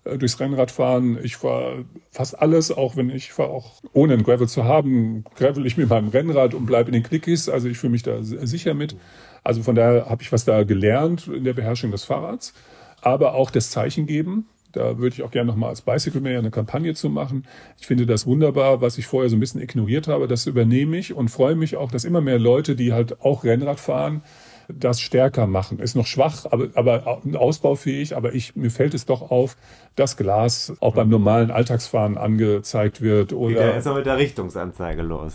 Äh, 0.06 0.18
durchs 0.18 0.40
Rennradfahren. 0.40 1.20
Ich 1.24 1.36
fahre 1.36 1.86
fast 2.12 2.40
alles, 2.40 2.72
auch 2.72 2.96
wenn 2.96 3.10
ich 3.10 3.34
fahre 3.34 3.50
auch 3.50 3.82
ohne 3.94 4.14
ein 4.14 4.24
Gravel 4.24 4.48
zu 4.48 4.64
haben, 4.64 5.26
gravel 5.36 5.66
ich 5.66 5.78
mit 5.78 5.90
meinem 5.90 6.10
Rennrad 6.10 6.54
und 6.54 6.66
bleibe 6.66 6.90
in 6.90 6.94
den 6.94 7.04
Clickies. 7.04 7.50
Also 7.50 7.68
ich 7.68 7.78
fühle 7.78 7.92
mich 7.92 8.04
da 8.04 8.22
sicher 8.22 8.74
mit. 8.74 8.96
Also 9.44 9.64
von 9.64 9.76
daher 9.76 10.08
habe 10.08 10.24
ich 10.24 10.32
was 10.32 10.46
da 10.46 10.64
gelernt 10.64 11.28
in 11.28 11.44
der 11.44 11.54
Beherrschung 11.54 11.92
des 11.92 12.04
Fahrrads, 12.04 12.54
aber 13.02 13.34
auch 13.34 13.52
das 13.52 13.70
Zeichen 13.72 14.06
geben. 14.06 14.48
Da 14.72 14.98
würde 14.98 15.16
ich 15.16 15.24
auch 15.24 15.32
gerne 15.32 15.48
nochmal 15.48 15.70
als 15.70 15.82
Bicycle 15.82 16.20
Mayor 16.20 16.40
eine 16.40 16.52
Kampagne 16.52 16.94
zu 16.94 17.10
machen. 17.10 17.46
Ich 17.80 17.88
finde 17.88 18.06
das 18.06 18.26
wunderbar, 18.26 18.82
was 18.82 18.98
ich 18.98 19.08
vorher 19.08 19.30
so 19.30 19.38
ein 19.38 19.40
bisschen 19.40 19.62
ignoriert 19.62 20.08
habe. 20.08 20.28
Das 20.28 20.48
übernehme 20.48 20.98
ich 20.98 21.14
und 21.14 21.30
freue 21.30 21.56
mich 21.56 21.78
auch, 21.78 21.92
dass 21.92 22.04
immer 22.04 22.20
mehr 22.20 22.40
Leute, 22.40 22.76
die 22.76 22.92
halt 22.92 23.22
auch 23.22 23.46
Rennrad 23.46 23.80
fahren, 23.80 24.22
das 24.68 25.02
stärker 25.02 25.48
machen. 25.48 25.80
Ist 25.80 25.96
noch 25.96 26.06
schwach, 26.06 26.46
aber, 26.50 26.70
aber 26.76 27.22
ausbaufähig, 27.36 28.16
aber 28.16 28.34
ich, 28.34 28.56
mir 28.56 28.72
fällt 28.72 28.94
es 28.94 29.06
doch 29.06 29.32
auf, 29.32 29.58
dass 29.96 30.18
Glas 30.18 30.74
auch 30.80 30.96
beim 30.96 31.10
normalen 31.10 31.52
Alltagsfahren 31.52 32.18
angezeigt 32.18 33.02
wird. 33.02 33.34
Oder 33.34 33.56
Der 33.56 33.78
ist 33.78 33.88
auch 33.88 33.96
mit 33.96 34.06
der 34.06 34.18
Richtungsanzeige 34.18 35.02
los. 35.02 35.34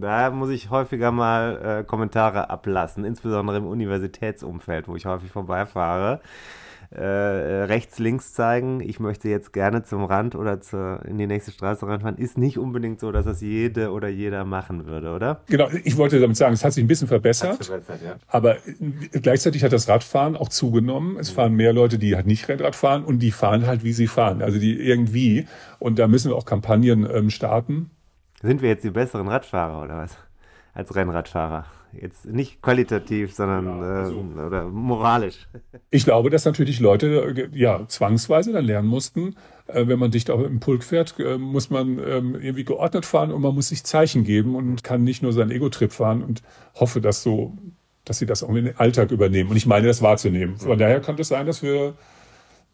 Da 0.00 0.30
muss 0.30 0.50
ich 0.50 0.70
häufiger 0.70 1.12
mal 1.12 1.80
äh, 1.80 1.84
Kommentare 1.84 2.50
ablassen, 2.50 3.04
insbesondere 3.04 3.58
im 3.58 3.66
Universitätsumfeld, 3.66 4.88
wo 4.88 4.96
ich 4.96 5.06
häufig 5.06 5.30
vorbeifahre 5.30 6.20
äh, 6.90 7.02
rechts, 7.02 8.00
links 8.00 8.32
zeigen, 8.32 8.80
ich 8.80 8.98
möchte 8.98 9.28
jetzt 9.28 9.52
gerne 9.52 9.84
zum 9.84 10.04
Rand 10.04 10.34
oder 10.34 10.60
zur, 10.60 11.04
in 11.04 11.18
die 11.18 11.26
nächste 11.28 11.52
Straße 11.52 11.86
ranfahren, 11.86 12.16
ist 12.16 12.36
nicht 12.36 12.58
unbedingt 12.58 12.98
so, 12.98 13.12
dass 13.12 13.26
das 13.26 13.40
jede 13.40 13.92
oder 13.92 14.08
jeder 14.08 14.44
machen 14.44 14.86
würde, 14.86 15.12
oder? 15.12 15.42
Genau, 15.46 15.68
ich 15.84 15.96
wollte 15.96 16.18
damit 16.18 16.36
sagen, 16.36 16.54
es 16.54 16.64
hat 16.64 16.72
sich 16.72 16.82
ein 16.82 16.88
bisschen 16.88 17.06
verbessert, 17.06 17.64
verbessert 17.64 18.00
ja. 18.04 18.16
aber 18.26 18.56
gleichzeitig 19.12 19.62
hat 19.62 19.72
das 19.72 19.88
Radfahren 19.88 20.36
auch 20.36 20.48
zugenommen. 20.48 21.16
Es 21.16 21.30
fahren 21.30 21.54
mehr 21.54 21.72
Leute, 21.72 21.96
die 21.98 22.16
halt 22.16 22.26
nicht 22.26 22.48
Rennrad 22.48 22.74
fahren 22.74 23.04
und 23.04 23.20
die 23.20 23.30
fahren 23.30 23.66
halt, 23.66 23.84
wie 23.84 23.92
sie 23.92 24.08
fahren, 24.08 24.42
also 24.42 24.58
die 24.58 24.76
irgendwie. 24.76 25.46
Und 25.78 26.00
da 26.00 26.08
müssen 26.08 26.30
wir 26.30 26.36
auch 26.36 26.44
Kampagnen 26.44 27.08
ähm, 27.08 27.30
starten. 27.30 27.90
Sind 28.42 28.62
wir 28.62 28.68
jetzt 28.68 28.82
die 28.82 28.90
besseren 28.90 29.28
Radfahrer 29.28 29.82
oder 29.82 29.96
was? 29.96 30.16
Als 30.74 30.94
Rennradfahrer? 30.94 31.66
Jetzt 31.92 32.26
nicht 32.26 32.62
qualitativ, 32.62 33.34
sondern 33.34 33.66
ja, 33.66 34.02
also, 34.02 34.14
äh, 34.14 34.40
oder 34.40 34.68
moralisch. 34.68 35.48
Ich 35.90 36.04
glaube, 36.04 36.30
dass 36.30 36.44
natürlich 36.44 36.80
Leute 36.80 37.50
äh, 37.52 37.58
ja 37.58 37.86
zwangsweise 37.88 38.52
dann 38.52 38.64
lernen 38.64 38.88
mussten, 38.88 39.34
äh, 39.66 39.86
wenn 39.86 39.98
man 39.98 40.10
dicht 40.10 40.30
auf 40.30 40.44
im 40.44 40.60
Pulk 40.60 40.84
fährt, 40.84 41.18
äh, 41.18 41.38
muss 41.38 41.70
man 41.70 41.98
ähm, 41.98 42.34
irgendwie 42.34 42.64
geordnet 42.64 43.06
fahren 43.06 43.32
und 43.32 43.42
man 43.42 43.54
muss 43.54 43.68
sich 43.68 43.84
Zeichen 43.84 44.24
geben 44.24 44.54
und 44.54 44.84
kann 44.84 45.02
nicht 45.02 45.22
nur 45.22 45.32
seinen 45.32 45.50
Ego-Trip 45.50 45.92
fahren 45.92 46.22
und 46.22 46.42
hoffe, 46.74 47.00
dass 47.00 47.22
so, 47.22 47.56
dass 48.04 48.18
sie 48.18 48.26
das 48.26 48.42
auch 48.42 48.50
in 48.50 48.66
den 48.66 48.76
Alltag 48.76 49.10
übernehmen. 49.10 49.50
Und 49.50 49.56
ich 49.56 49.66
meine, 49.66 49.86
das 49.86 50.02
wahrzunehmen. 50.02 50.56
Von 50.56 50.78
daher 50.78 51.00
könnte 51.00 51.22
es 51.22 51.28
sein, 51.28 51.46
dass 51.46 51.62
wir 51.62 51.94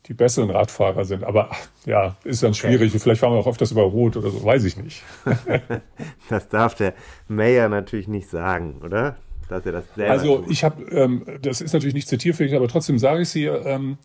die 0.08 0.14
besseren 0.14 0.50
Radfahrer 0.50 1.04
sind. 1.04 1.24
Aber 1.24 1.50
ja, 1.84 2.16
ist 2.24 2.42
dann 2.42 2.54
schwierig. 2.54 2.90
Okay. 2.90 2.98
Vielleicht 2.98 3.20
fahren 3.20 3.32
wir 3.32 3.38
auch 3.38 3.46
öfters 3.46 3.72
über 3.72 3.82
Rot 3.82 4.16
oder 4.16 4.30
so, 4.30 4.44
weiß 4.44 4.64
ich 4.64 4.76
nicht. 4.76 5.02
das 6.28 6.48
darf 6.48 6.74
der 6.74 6.94
Mayor 7.28 7.68
natürlich 7.68 8.08
nicht 8.08 8.28
sagen, 8.28 8.80
oder? 8.84 9.16
Dass 9.48 9.64
er 9.64 9.72
das 9.72 9.84
selber 9.94 10.10
Also 10.10 10.44
ich 10.48 10.64
habe, 10.64 10.82
ähm, 10.90 11.24
das 11.40 11.60
ist 11.60 11.72
natürlich 11.72 11.94
nicht 11.94 12.08
zitierfähig, 12.08 12.54
aber 12.54 12.68
trotzdem 12.68 12.98
sage 12.98 13.22
ich 13.22 13.28
es 13.28 13.32
hier. 13.32 13.64
Ähm, 13.64 13.98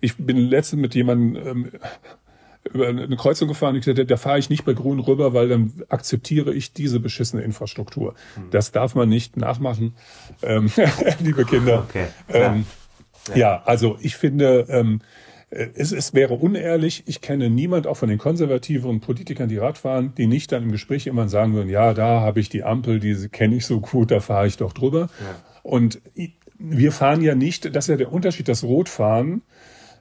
ich 0.00 0.16
bin 0.16 0.36
letztens 0.36 0.82
mit 0.82 0.94
jemandem 0.94 1.46
ähm, 1.46 1.72
über 2.72 2.88
eine 2.88 3.16
Kreuzung 3.16 3.48
gefahren. 3.48 3.76
Ich 3.76 3.84
sagte, 3.84 4.04
da 4.04 4.16
fahre 4.16 4.38
ich 4.38 4.50
nicht 4.50 4.64
bei 4.64 4.74
Grün 4.74 4.98
rüber, 4.98 5.34
weil 5.34 5.48
dann 5.48 5.72
akzeptiere 5.88 6.52
ich 6.52 6.72
diese 6.72 7.00
beschissene 7.00 7.42
Infrastruktur. 7.42 8.14
Mhm. 8.36 8.50
Das 8.50 8.72
darf 8.72 8.94
man 8.94 9.08
nicht 9.08 9.36
nachmachen, 9.36 9.94
ähm, 10.42 10.70
liebe 11.20 11.44
Kinder. 11.44 11.84
Okay. 11.88 12.06
Ähm, 12.28 12.66
ja. 13.30 13.36
ja. 13.36 13.62
also 13.64 13.98
ich 14.00 14.16
finde, 14.16 14.66
ähm, 14.68 15.00
äh, 15.00 15.27
es, 15.50 15.92
es 15.92 16.14
wäre 16.14 16.34
unehrlich. 16.34 17.04
Ich 17.06 17.20
kenne 17.20 17.48
niemand, 17.48 17.86
auch 17.86 17.96
von 17.96 18.08
den 18.08 18.18
konservativen 18.18 19.00
Politikern, 19.00 19.48
die 19.48 19.56
Radfahren, 19.56 20.14
die 20.16 20.26
nicht 20.26 20.52
dann 20.52 20.64
im 20.64 20.72
Gespräch 20.72 21.06
immer 21.06 21.28
sagen 21.28 21.54
würden, 21.54 21.70
ja, 21.70 21.94
da 21.94 22.20
habe 22.20 22.40
ich 22.40 22.48
die 22.48 22.64
Ampel, 22.64 23.00
die 23.00 23.28
kenne 23.28 23.56
ich 23.56 23.66
so 23.66 23.80
gut, 23.80 24.10
da 24.10 24.20
fahre 24.20 24.46
ich 24.46 24.56
doch 24.58 24.72
drüber. 24.72 25.08
Ja. 25.20 25.60
Und 25.62 26.00
wir 26.58 26.92
fahren 26.92 27.22
ja 27.22 27.34
nicht, 27.34 27.74
das 27.74 27.84
ist 27.84 27.88
ja 27.88 27.96
der 27.96 28.12
Unterschied, 28.12 28.48
das 28.48 28.64
Rotfahren. 28.64 29.42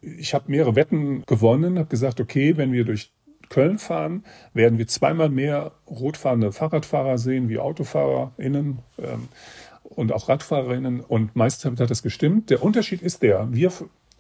Ich 0.02 0.34
habe 0.34 0.46
mehrere 0.52 0.76
Wetten 0.76 1.24
gewonnen, 1.26 1.78
habe 1.78 1.90
gesagt, 1.90 2.20
okay, 2.20 2.58
wenn 2.58 2.72
wir 2.72 2.84
durch 2.84 3.12
Köln 3.50 3.78
fahren, 3.78 4.26
werden 4.54 4.78
wir 4.78 4.88
zweimal 4.88 5.30
mehr 5.30 5.72
rotfahrende 5.90 6.52
Fahrradfahrer 6.52 7.18
sehen 7.18 7.48
wie 7.48 7.60
AutofahrerInnen 7.60 8.80
ähm, 9.00 9.28
und 9.84 10.12
auch 10.12 10.28
RadfahrerInnen. 10.28 11.00
Und 11.00 11.36
meistens 11.36 11.80
hat 11.80 11.90
das 11.90 12.04
gestimmt. 12.04 12.50
Der 12.50 12.62
Unterschied 12.62 13.02
ist 13.02 13.22
der, 13.24 13.48
wir 13.52 13.72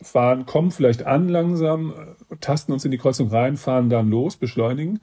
fahren, 0.01 0.45
kommen 0.45 0.71
vielleicht 0.71 1.05
an 1.05 1.29
langsam, 1.29 1.93
tasten 2.39 2.71
uns 2.71 2.85
in 2.85 2.91
die 2.91 2.97
Kreuzung 2.97 3.29
rein, 3.29 3.57
fahren 3.57 3.89
dann 3.89 4.09
los, 4.09 4.37
beschleunigen. 4.37 4.99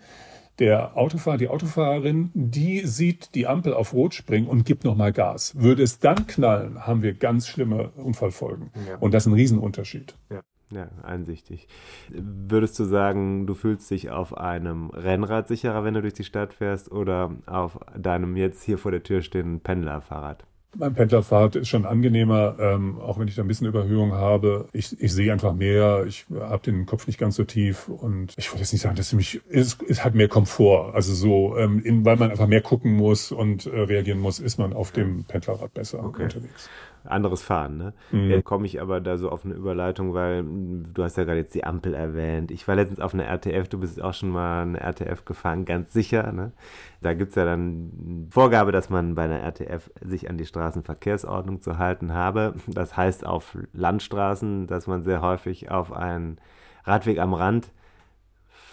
Der 0.60 0.96
Autofahrer, 0.96 1.36
die 1.36 1.48
Autofahrerin, 1.48 2.30
die 2.32 2.86
sieht 2.86 3.34
die 3.34 3.48
Ampel 3.48 3.74
auf 3.74 3.92
Rot 3.92 4.14
springen 4.14 4.46
und 4.46 4.64
gibt 4.64 4.84
nochmal 4.84 5.12
Gas. 5.12 5.54
Würde 5.56 5.82
es 5.82 5.98
dann 5.98 6.28
knallen, 6.28 6.86
haben 6.86 7.02
wir 7.02 7.14
ganz 7.14 7.48
schlimme 7.48 7.90
Unfallfolgen. 7.96 8.70
Ja. 8.88 8.98
Und 8.98 9.14
das 9.14 9.24
ist 9.24 9.32
ein 9.32 9.34
Riesenunterschied. 9.34 10.14
Ja. 10.30 10.42
Ja, 10.70 10.88
einsichtig. 11.02 11.68
Würdest 12.10 12.78
du 12.78 12.84
sagen, 12.84 13.46
du 13.46 13.54
fühlst 13.54 13.90
dich 13.90 14.10
auf 14.10 14.36
einem 14.36 14.90
Rennrad 14.90 15.46
sicherer, 15.46 15.84
wenn 15.84 15.94
du 15.94 16.02
durch 16.02 16.14
die 16.14 16.24
Stadt 16.24 16.54
fährst, 16.54 16.90
oder 16.90 17.32
auf 17.46 17.78
deinem 17.96 18.36
jetzt 18.36 18.62
hier 18.64 18.78
vor 18.78 18.90
der 18.90 19.02
Tür 19.02 19.22
stehenden 19.22 19.60
Pendlerfahrrad? 19.60 20.44
Mein 20.76 20.94
Pendlerfahrt 20.94 21.56
ist 21.56 21.68
schon 21.68 21.86
angenehmer, 21.86 22.56
ähm, 22.58 22.98
auch 23.00 23.18
wenn 23.18 23.28
ich 23.28 23.34
da 23.34 23.42
ein 23.42 23.48
bisschen 23.48 23.66
Überhöhung 23.66 24.12
habe. 24.12 24.68
Ich, 24.72 25.00
ich 25.00 25.12
sehe 25.12 25.32
einfach 25.32 25.54
mehr, 25.54 26.04
ich 26.06 26.26
habe 26.38 26.62
den 26.62 26.86
Kopf 26.86 27.06
nicht 27.06 27.18
ganz 27.18 27.36
so 27.36 27.44
tief 27.44 27.88
und 27.88 28.34
ich 28.36 28.50
wollte 28.50 28.60
jetzt 28.60 28.72
nicht 28.72 28.82
sagen, 28.82 28.96
dass 28.96 29.06
es 29.06 29.12
mich, 29.12 29.40
es, 29.50 29.78
es 29.88 30.04
hat 30.04 30.14
mehr 30.14 30.28
Komfort. 30.28 30.94
Also 30.94 31.14
so, 31.14 31.56
ähm, 31.56 31.82
in, 31.84 32.04
weil 32.04 32.16
man 32.16 32.30
einfach 32.30 32.46
mehr 32.46 32.62
gucken 32.62 32.94
muss 32.94 33.32
und 33.32 33.66
äh, 33.66 33.80
reagieren 33.80 34.18
muss, 34.18 34.38
ist 34.40 34.58
man 34.58 34.72
auf 34.72 34.92
dem 34.92 35.24
Pendlerrad 35.24 35.72
besser 35.74 36.04
okay. 36.04 36.24
unterwegs 36.24 36.68
anderes 37.04 37.42
Fahren. 37.42 37.76
Ne? 37.76 37.92
Mhm. 38.10 38.30
Jetzt 38.30 38.44
komme 38.44 38.66
ich 38.66 38.80
aber 38.80 39.00
da 39.00 39.16
so 39.16 39.30
auf 39.30 39.44
eine 39.44 39.54
Überleitung, 39.54 40.14
weil 40.14 40.44
du 40.44 41.02
hast 41.02 41.16
ja 41.16 41.24
gerade 41.24 41.38
jetzt 41.38 41.54
die 41.54 41.64
Ampel 41.64 41.94
erwähnt. 41.94 42.50
Ich 42.50 42.66
war 42.66 42.76
letztens 42.76 43.00
auf 43.00 43.14
einer 43.14 43.26
RTF, 43.26 43.68
du 43.68 43.78
bist 43.78 44.00
auch 44.02 44.14
schon 44.14 44.30
mal 44.30 44.62
eine 44.62 44.80
RTF 44.80 45.24
gefahren, 45.24 45.64
ganz 45.64 45.92
sicher. 45.92 46.32
Ne? 46.32 46.52
Da 47.00 47.14
gibt 47.14 47.30
es 47.30 47.36
ja 47.36 47.44
dann 47.44 48.28
Vorgabe, 48.30 48.72
dass 48.72 48.90
man 48.90 49.14
bei 49.14 49.24
einer 49.24 49.40
RTF 49.40 49.90
sich 50.02 50.30
an 50.30 50.38
die 50.38 50.46
Straßenverkehrsordnung 50.46 51.60
zu 51.60 51.78
halten 51.78 52.12
habe. 52.12 52.54
Das 52.66 52.96
heißt 52.96 53.26
auf 53.26 53.56
Landstraßen, 53.72 54.66
dass 54.66 54.86
man 54.86 55.02
sehr 55.02 55.20
häufig 55.20 55.70
auf 55.70 55.92
einen 55.92 56.38
Radweg 56.84 57.18
am 57.18 57.34
Rand 57.34 57.70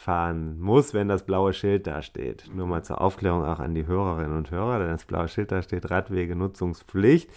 fahren 0.01 0.59
muss, 0.59 0.93
wenn 0.95 1.07
das 1.07 1.23
blaue 1.25 1.53
Schild 1.53 1.85
da 1.85 2.01
steht. 2.01 2.49
Nur 2.53 2.65
mal 2.65 2.83
zur 2.83 3.01
Aufklärung 3.01 3.45
auch 3.45 3.59
an 3.59 3.75
die 3.75 3.85
Hörerinnen 3.85 4.35
und 4.35 4.49
Hörer, 4.49 4.79
denn 4.79 4.89
das 4.89 5.05
blaue 5.05 5.27
Schild 5.27 5.51
da 5.51 5.61
steht 5.61 5.91
Radwege 5.91 6.35
Nutzungspflicht. 6.35 7.29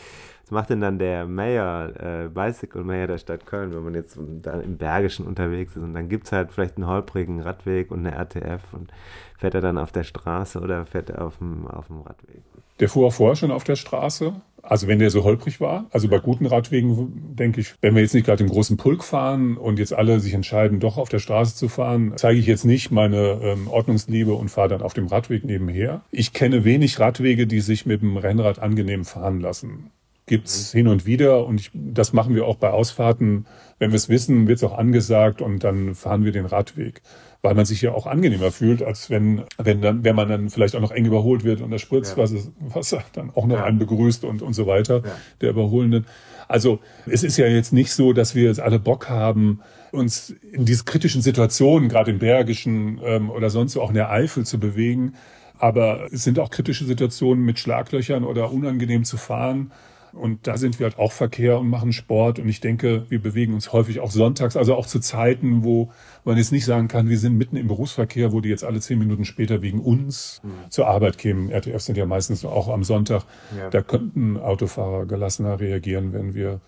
Was 0.45 0.51
macht 0.51 0.71
denn 0.71 0.83
dann 0.83 0.99
der 0.99 1.25
Mayor, 1.27 1.93
äh, 1.99 2.29
Bicycle 2.29 2.85
Mayor 2.85 3.07
der 3.07 3.17
Stadt 3.17 3.47
Köln, 3.47 3.75
wenn 3.75 3.83
man 3.83 3.95
jetzt 3.95 4.19
da 4.43 4.61
im 4.61 4.77
Bergischen 4.77 5.27
unterwegs 5.27 5.75
ist 5.75 5.83
und 5.83 5.95
dann 5.95 6.11
gibt 6.11 6.27
es 6.27 6.33
halt 6.33 6.53
vielleicht 6.53 6.77
einen 6.77 6.87
holprigen 6.87 7.41
Radweg 7.41 7.91
und 7.91 8.07
eine 8.07 8.15
RTF 8.15 8.61
und 8.73 8.93
fährt 9.39 9.55
er 9.55 9.63
dann 9.63 9.79
auf 9.79 9.91
der 9.91 10.05
Straße 10.05 10.61
oder 10.61 10.85
fährt 10.85 11.09
er 11.09 11.25
auf 11.25 11.39
dem, 11.39 11.67
auf 11.67 11.87
dem 11.87 12.03
Radweg? 12.03 12.43
Der 12.81 12.91
fuhr 12.91 13.07
auch 13.07 13.13
vorher 13.13 13.37
schon 13.37 13.51
auf 13.53 13.65
der 13.65 13.77
Straße. 13.77 14.35
Also 14.61 14.87
wenn 14.87 14.99
der 14.99 15.11
so 15.11 15.25
holprig 15.25 15.61
war, 15.61 15.87
also 15.91 16.09
bei 16.09 16.19
guten 16.19 16.47
Radwegen 16.47 17.35
denke 17.37 17.61
ich, 17.61 17.75
wenn 17.81 17.95
wir 17.95 18.03
jetzt 18.03 18.15
nicht 18.15 18.27
gerade 18.27 18.43
im 18.43 18.51
großen 18.51 18.77
Pulk 18.77 19.05
fahren 19.05 19.57
und 19.57 19.79
jetzt 19.79 19.93
alle 19.95 20.21
sich 20.21 20.35
entscheiden, 20.35 20.81
doch 20.81 20.97
auf 20.97 21.11
der 21.11 21.19
Straße 21.19 21.55
zu 21.55 21.69
fahren, 21.69 22.15
zeige 22.17 22.41
ich 22.41 22.47
jetzt 22.47 22.65
nicht 22.65 22.91
meine 22.91 23.39
ähm, 23.43 23.69
Ordnungsliebe 23.69 24.33
und 24.33 24.51
fahre 24.51 24.69
dann 24.69 24.83
auf 24.83 24.95
dem 24.95 25.07
Radweg 25.07 25.45
nebenher. 25.45 26.03
Ich 26.11 26.33
kenne 26.33 26.65
wenig 26.65 26.99
Radwege, 26.99 27.47
die 27.47 27.61
sich 27.61 27.87
mit 27.87 28.03
dem 28.03 28.17
Rennrad 28.17 28.59
angenehm 28.59 29.05
fahren 29.05 29.41
lassen 29.41 29.91
gibt's 30.27 30.73
hin 30.73 30.89
und 30.89 31.07
wieder 31.07 31.47
und 31.47 31.61
ich, 31.61 31.71
das 31.75 32.13
machen 32.13 32.35
wir 32.35 32.47
auch 32.47 32.57
bei 32.57 32.71
Ausfahrten. 32.71 33.47
Wenn 33.79 33.91
wir 33.91 33.97
es 33.97 34.09
wissen, 34.09 34.49
wird's 34.49 34.65
auch 34.65 34.77
angesagt 34.77 35.43
und 35.43 35.65
dann 35.65 35.95
fahren 35.95 36.25
wir 36.25 36.33
den 36.33 36.47
Radweg, 36.47 37.03
weil 37.43 37.55
man 37.55 37.67
sich 37.67 37.83
ja 37.83 37.93
auch 37.93 38.07
angenehmer 38.07 38.51
fühlt, 38.51 38.83
als 38.83 39.11
wenn 39.11 39.43
wenn 39.59 39.83
dann 39.83 40.05
wenn 40.05 40.17
man 40.17 40.29
dann 40.29 40.49
vielleicht 40.49 40.77
auch 40.77 40.81
noch 40.81 40.93
eng 40.93 41.05
überholt 41.05 41.45
wird 41.45 41.61
und 41.61 41.71
das 41.71 41.83
Spritzwasser 41.83 42.97
ja. 42.97 43.05
dann 43.13 43.31
auch 43.35 43.47
noch 43.47 43.59
ja. 43.59 43.65
einen 43.65 43.79
begrüßt 43.79 44.25
und 44.25 44.41
und 44.41 44.55
so 44.55 44.67
weiter 44.67 45.03
ja. 45.05 45.13
der 45.43 45.51
Überholenden. 45.51 46.07
Also 46.49 46.81
es 47.07 47.23
ist 47.23 47.37
ja 47.37 47.47
jetzt 47.47 47.73
nicht 47.73 47.93
so, 47.93 48.13
dass 48.13 48.35
wir 48.35 48.45
jetzt 48.45 48.61
alle 48.61 48.79
Bock 48.79 49.09
haben, 49.09 49.61
uns 49.93 50.35
in 50.53 50.65
diese 50.65 50.85
kritischen 50.85 51.23
Situationen, 51.23 51.89
gerade 51.89 52.11
im 52.11 52.19
Bergischen 52.19 53.01
ähm, 53.05 53.31
oder 53.31 53.51
sonst 53.51 53.73
so 53.73 53.83
auch 53.83 53.89
in 53.89 53.95
der 53.95 54.11
Eifel 54.11 54.45
zu 54.45 54.59
bewegen. 54.59 55.15
Aber 55.59 56.09
es 56.13 56.25
sind 56.25 56.39
auch 56.39 56.51
kritische 56.51 56.85
Situationen 56.85 57.45
mit 57.45 57.59
Schlaglöchern 57.59 58.25
oder 58.25 58.53
unangenehm 58.53 59.05
zu 59.05 59.17
fahren 59.17 59.71
Und 60.15 60.47
da 60.47 60.57
sind 60.57 60.79
wir 60.79 60.85
halt 60.85 60.99
auch 60.99 61.13
Verkehr 61.13 61.59
und 61.59 61.69
machen 61.69 61.93
Sport. 61.93 62.39
Und 62.39 62.49
ich 62.49 62.61
denke, 62.61 63.05
wir 63.09 63.21
bewegen 63.21 63.55
uns 63.55 63.73
häufig 63.73 64.01
auch 64.01 64.11
sonntags, 64.11 64.57
also 64.57 64.75
auch 64.75 64.87
zu 64.87 65.01
Zeiten, 65.01 65.65
wo 65.65 65.91
man 66.25 66.37
jetzt 66.37 66.53
nicht 66.53 66.65
sagen 66.65 66.89
kann, 66.89 67.09
wir 67.09 67.19
sind 67.19 67.37
mitten 67.37 67.57
im 67.57 67.69
Berufsverkehr, 67.69 68.33
wo 68.33 68.41
die 68.41 68.49
jetzt 68.49 68.65
alle 68.65 68.81
zehn 68.81 68.99
Minuten 68.99 69.25
später 69.25 69.63
wegen 69.63 69.81
uns 69.81 70.41
mhm. 70.43 70.71
zur 70.71 70.87
Arbeit 70.87 71.19
kämen. 71.19 71.51
RTF 71.51 71.81
sind 71.81 71.97
ja 71.97 72.07
meistens 72.07 72.45
auch 72.45 72.69
am 72.69 72.85
Sonntag. 72.85 73.25
Ja. 73.59 73.71
Da 73.71 73.83
könnten 73.83 74.39
Autofahrer 74.39 75.07
gelassener 75.07 75.59
reagieren, 75.61 76.13
wenn 76.13 76.35
wir 76.35 76.61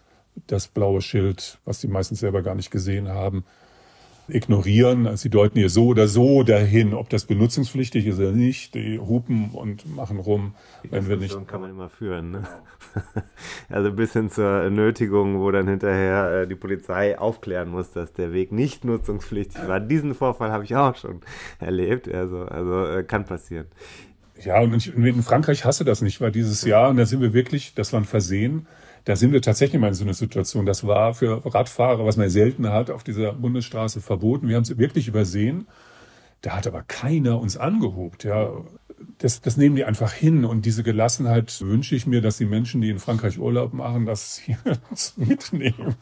das 0.46 0.68
blaue 0.68 1.00
Schild, 1.00 1.58
was 1.64 1.80
die 1.80 1.88
meistens 1.88 2.20
selber 2.20 2.42
gar 2.42 2.54
nicht 2.54 2.70
gesehen 2.70 3.08
haben, 3.08 3.44
ignorieren. 4.28 5.06
Also 5.06 5.22
sie 5.22 5.30
deuten 5.30 5.58
hier 5.58 5.70
so 5.70 5.86
oder 5.88 6.08
so 6.08 6.42
dahin, 6.42 6.94
ob 6.94 7.08
das 7.08 7.24
benutzungspflichtig 7.24 8.06
ist 8.06 8.18
oder 8.18 8.32
nicht. 8.32 8.74
Die 8.74 8.98
hupen 8.98 9.50
und 9.52 9.94
machen 9.94 10.18
rum, 10.18 10.54
Die 10.84 10.92
wenn 10.92 11.08
wir 11.08 11.16
nicht. 11.16 11.46
kann 11.46 11.60
man 11.60 11.70
immer 11.70 11.88
führen. 11.88 12.30
Ne? 12.32 12.42
also 13.68 13.92
bis 13.92 14.12
hin 14.12 14.30
zur 14.30 14.70
Nötigung, 14.70 15.40
wo 15.40 15.50
dann 15.50 15.68
hinterher 15.68 16.42
äh, 16.42 16.46
die 16.46 16.54
Polizei 16.54 17.18
aufklären 17.18 17.68
muss, 17.68 17.92
dass 17.92 18.12
der 18.12 18.32
Weg 18.32 18.52
nicht 18.52 18.84
nutzungspflichtig 18.84 19.66
war. 19.66 19.80
Diesen 19.80 20.14
Vorfall 20.14 20.50
habe 20.50 20.64
ich 20.64 20.74
auch 20.74 20.96
schon 20.96 21.20
erlebt. 21.58 22.12
Also, 22.12 22.42
also 22.42 22.86
äh, 22.86 23.04
kann 23.04 23.24
passieren. 23.24 23.66
Ja, 24.44 24.60
und 24.60 24.86
in 24.86 25.22
Frankreich 25.22 25.64
hasse 25.64 25.84
das 25.84 26.02
nicht, 26.02 26.20
weil 26.20 26.30
dieses 26.30 26.62
Jahr, 26.62 26.90
und 26.90 26.98
da 26.98 27.06
sind 27.06 27.22
wir 27.22 27.32
wirklich, 27.32 27.74
das 27.74 27.92
war 27.94 28.00
ein 28.00 28.04
Versehen, 28.04 28.66
da 29.06 29.14
sind 29.14 29.32
wir 29.32 29.40
tatsächlich 29.40 29.80
mal 29.80 29.88
in 29.88 29.94
so 29.94 30.02
einer 30.02 30.14
Situation. 30.14 30.66
Das 30.66 30.84
war 30.84 31.14
für 31.14 31.40
Radfahrer, 31.46 32.04
was 32.04 32.16
man 32.16 32.28
selten 32.28 32.68
hat, 32.68 32.90
auf 32.90 33.04
dieser 33.04 33.34
Bundesstraße 33.34 34.00
verboten. 34.00 34.48
Wir 34.48 34.56
haben 34.56 34.64
es 34.64 34.78
wirklich 34.78 35.06
übersehen. 35.06 35.68
Da 36.40 36.56
hat 36.56 36.66
aber 36.66 36.82
keiner 36.82 37.38
uns 37.38 37.56
angehobt. 37.56 38.24
Ja, 38.24 38.64
das, 39.18 39.40
das 39.40 39.56
nehmen 39.56 39.76
die 39.76 39.84
einfach 39.84 40.12
hin. 40.12 40.44
Und 40.44 40.66
diese 40.66 40.82
Gelassenheit 40.82 41.60
wünsche 41.60 41.94
ich 41.94 42.08
mir, 42.08 42.20
dass 42.20 42.38
die 42.38 42.46
Menschen, 42.46 42.80
die 42.80 42.90
in 42.90 42.98
Frankreich 42.98 43.38
Urlaub 43.38 43.74
machen, 43.74 44.06
das 44.06 44.38
hier 44.38 44.58
mitnehmen. 45.16 45.94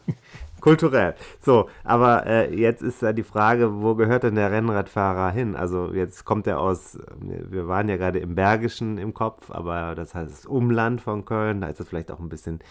Kulturell. 0.65 1.13
So, 1.41 1.69
aber 1.83 2.25
äh, 2.25 2.55
jetzt 2.55 2.81
ist 2.81 3.03
da 3.03 3.13
die 3.13 3.21
Frage, 3.21 3.83
wo 3.83 3.93
gehört 3.93 4.23
denn 4.23 4.33
der 4.33 4.51
Rennradfahrer 4.51 5.29
hin? 5.29 5.55
Also 5.55 5.93
jetzt 5.93 6.25
kommt 6.25 6.47
er 6.47 6.59
aus, 6.59 6.97
wir 7.21 7.67
waren 7.67 7.87
ja 7.87 7.97
gerade 7.97 8.17
im 8.17 8.33
Bergischen 8.33 8.97
im 8.97 9.13
Kopf, 9.13 9.51
aber 9.51 9.93
das 9.93 10.15
heißt 10.15 10.31
das 10.31 10.45
Umland 10.47 11.01
von 11.01 11.23
Köln, 11.23 11.61
da 11.61 11.67
ist 11.67 11.79
es 11.79 11.87
vielleicht 11.87 12.09
auch 12.09 12.19
ein 12.19 12.29
bisschen, 12.29 12.61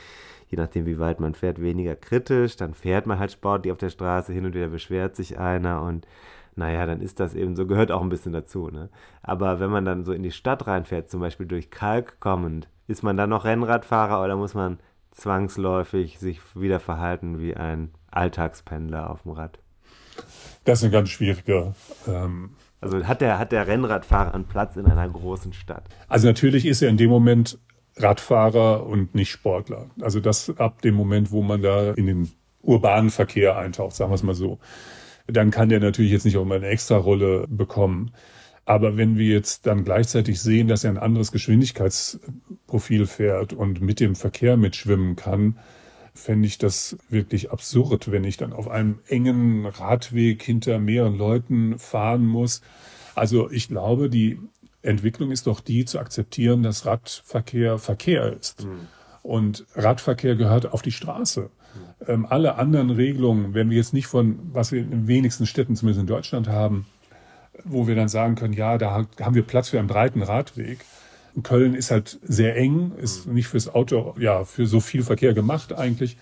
je 0.48 0.58
nachdem 0.58 0.86
wie 0.86 0.98
weit 0.98 1.20
man 1.20 1.36
fährt, 1.36 1.60
weniger 1.60 1.94
kritisch. 1.94 2.56
Dann 2.56 2.74
fährt 2.74 3.06
man 3.06 3.20
halt 3.20 3.30
sportlich 3.30 3.70
auf 3.70 3.78
der 3.78 3.90
Straße, 3.90 4.32
hin 4.32 4.44
und 4.44 4.54
wieder 4.54 4.66
beschwert 4.66 5.14
sich 5.14 5.38
einer 5.38 5.82
und 5.82 6.04
naja, 6.56 6.86
dann 6.86 7.00
ist 7.00 7.20
das 7.20 7.36
eben 7.36 7.54
so, 7.54 7.64
gehört 7.64 7.92
auch 7.92 8.02
ein 8.02 8.08
bisschen 8.08 8.32
dazu. 8.32 8.70
Ne? 8.70 8.88
Aber 9.22 9.60
wenn 9.60 9.70
man 9.70 9.84
dann 9.84 10.04
so 10.04 10.10
in 10.10 10.24
die 10.24 10.32
Stadt 10.32 10.66
reinfährt, 10.66 11.08
zum 11.08 11.20
Beispiel 11.20 11.46
durch 11.46 11.70
Kalk 11.70 12.18
kommend, 12.18 12.68
ist 12.88 13.04
man 13.04 13.16
dann 13.16 13.30
noch 13.30 13.44
Rennradfahrer 13.44 14.20
oder 14.20 14.34
muss 14.34 14.54
man 14.54 14.80
zwangsläufig 15.14 16.18
sich 16.18 16.40
wieder 16.54 16.80
verhalten 16.80 17.38
wie 17.40 17.54
ein 17.54 17.90
Alltagspendler 18.10 19.10
auf 19.10 19.22
dem 19.22 19.32
Rad? 19.32 19.58
Das 20.64 20.80
ist 20.80 20.84
ein 20.84 20.90
ganz 20.90 21.08
schwieriger. 21.08 21.74
Ähm, 22.06 22.50
also 22.80 23.02
hat 23.06 23.20
der, 23.20 23.38
hat 23.38 23.52
der 23.52 23.66
Rennradfahrer 23.66 24.34
einen 24.34 24.44
Platz 24.44 24.76
in 24.76 24.86
einer 24.86 25.08
großen 25.08 25.52
Stadt? 25.52 25.84
Also 26.08 26.26
natürlich 26.26 26.66
ist 26.66 26.82
er 26.82 26.90
in 26.90 26.96
dem 26.96 27.10
Moment 27.10 27.58
Radfahrer 27.96 28.86
und 28.86 29.14
nicht 29.14 29.30
Sportler. 29.30 29.86
Also 30.00 30.20
das 30.20 30.52
ab 30.58 30.82
dem 30.82 30.94
Moment, 30.94 31.30
wo 31.30 31.42
man 31.42 31.62
da 31.62 31.92
in 31.92 32.06
den 32.06 32.32
urbanen 32.62 33.10
Verkehr 33.10 33.56
eintaucht, 33.56 33.94
sagen 33.94 34.10
wir 34.10 34.16
es 34.16 34.22
mal 34.22 34.34
so. 34.34 34.58
Dann 35.26 35.50
kann 35.50 35.68
der 35.68 35.80
natürlich 35.80 36.12
jetzt 36.12 36.24
nicht 36.24 36.36
auch 36.36 36.44
mal 36.44 36.56
eine 36.56 36.66
extra 36.66 36.96
Rolle 36.96 37.46
bekommen. 37.48 38.10
Aber 38.66 38.96
wenn 38.96 39.18
wir 39.18 39.26
jetzt 39.26 39.66
dann 39.66 39.84
gleichzeitig 39.84 40.40
sehen, 40.40 40.68
dass 40.68 40.84
er 40.84 40.90
ein 40.90 40.98
anderes 40.98 41.32
Geschwindigkeitsprofil 41.32 43.06
fährt 43.06 43.52
und 43.52 43.80
mit 43.82 44.00
dem 44.00 44.14
Verkehr 44.14 44.56
mitschwimmen 44.56 45.16
kann, 45.16 45.58
fände 46.14 46.46
ich 46.46 46.58
das 46.58 46.96
wirklich 47.10 47.50
absurd, 47.50 48.10
wenn 48.10 48.24
ich 48.24 48.36
dann 48.36 48.52
auf 48.52 48.68
einem 48.68 49.00
engen 49.08 49.66
Radweg 49.66 50.42
hinter 50.42 50.78
mehreren 50.78 51.18
Leuten 51.18 51.78
fahren 51.78 52.24
muss. 52.24 52.62
Also 53.14 53.50
ich 53.50 53.68
glaube, 53.68 54.08
die 54.08 54.38
Entwicklung 54.82 55.30
ist 55.30 55.46
doch 55.46 55.60
die 55.60 55.84
zu 55.84 55.98
akzeptieren, 55.98 56.62
dass 56.62 56.86
Radverkehr 56.86 57.78
Verkehr 57.78 58.32
ist. 58.32 58.64
Mhm. 58.64 58.88
Und 59.22 59.66
Radverkehr 59.74 60.36
gehört 60.36 60.72
auf 60.72 60.82
die 60.82 60.92
Straße. 60.92 61.42
Mhm. 61.42 62.06
Ähm, 62.06 62.26
alle 62.26 62.56
anderen 62.56 62.90
Regelungen, 62.90 63.54
wenn 63.54 63.70
wir 63.70 63.76
jetzt 63.76 63.92
nicht 63.92 64.06
von, 64.06 64.38
was 64.52 64.72
wir 64.72 64.80
in 64.80 64.90
den 64.90 65.08
wenigsten 65.08 65.46
Städten 65.46 65.74
zumindest 65.74 66.02
in 66.02 66.06
Deutschland 66.06 66.48
haben, 66.48 66.86
wo 67.62 67.86
wir 67.86 67.94
dann 67.94 68.08
sagen 68.08 68.34
können, 68.34 68.54
ja, 68.54 68.78
da 68.78 69.06
haben 69.20 69.34
wir 69.34 69.42
Platz 69.42 69.68
für 69.68 69.78
einen 69.78 69.88
breiten 69.88 70.22
Radweg. 70.22 70.78
Köln 71.42 71.74
ist 71.74 71.90
halt 71.90 72.18
sehr 72.22 72.56
eng, 72.56 72.92
ist 72.96 73.26
nicht 73.26 73.48
fürs 73.48 73.72
Auto, 73.74 74.14
ja, 74.18 74.44
für 74.44 74.66
so 74.66 74.80
viel 74.80 75.02
Verkehr 75.02 75.34
gemacht 75.34 75.72
eigentlich. 75.72 76.16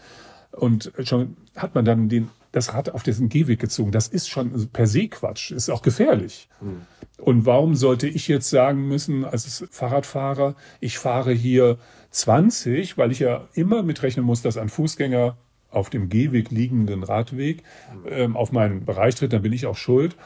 Und 0.52 0.92
schon 1.04 1.36
hat 1.56 1.74
man 1.74 1.84
dann 1.84 2.08
den, 2.08 2.28
das 2.52 2.74
Rad 2.74 2.90
auf 2.90 3.02
diesen 3.02 3.28
Gehweg 3.28 3.58
gezogen. 3.58 3.92
Das 3.92 4.08
ist 4.08 4.28
schon 4.28 4.68
per 4.68 4.86
se 4.86 5.08
Quatsch, 5.08 5.50
ist 5.50 5.70
auch 5.70 5.82
gefährlich. 5.82 6.48
Mhm. 6.60 6.82
Und 7.18 7.46
warum 7.46 7.74
sollte 7.74 8.08
ich 8.08 8.28
jetzt 8.28 8.50
sagen 8.50 8.88
müssen, 8.88 9.24
als 9.24 9.64
Fahrradfahrer, 9.70 10.54
ich 10.80 10.98
fahre 10.98 11.32
hier 11.32 11.78
20, 12.10 12.98
weil 12.98 13.12
ich 13.12 13.20
ja 13.20 13.48
immer 13.54 13.82
mitrechnen 13.82 14.24
muss, 14.24 14.42
dass 14.42 14.56
ein 14.56 14.68
Fußgänger 14.68 15.36
auf 15.70 15.88
dem 15.88 16.08
Gehweg 16.08 16.50
liegenden 16.50 17.02
Radweg 17.02 17.62
ähm, 18.06 18.36
auf 18.36 18.52
meinen 18.52 18.84
Bereich 18.84 19.14
tritt, 19.14 19.32
dann 19.32 19.42
bin 19.42 19.52
ich 19.52 19.66
auch 19.66 19.76
schuld 19.76 20.16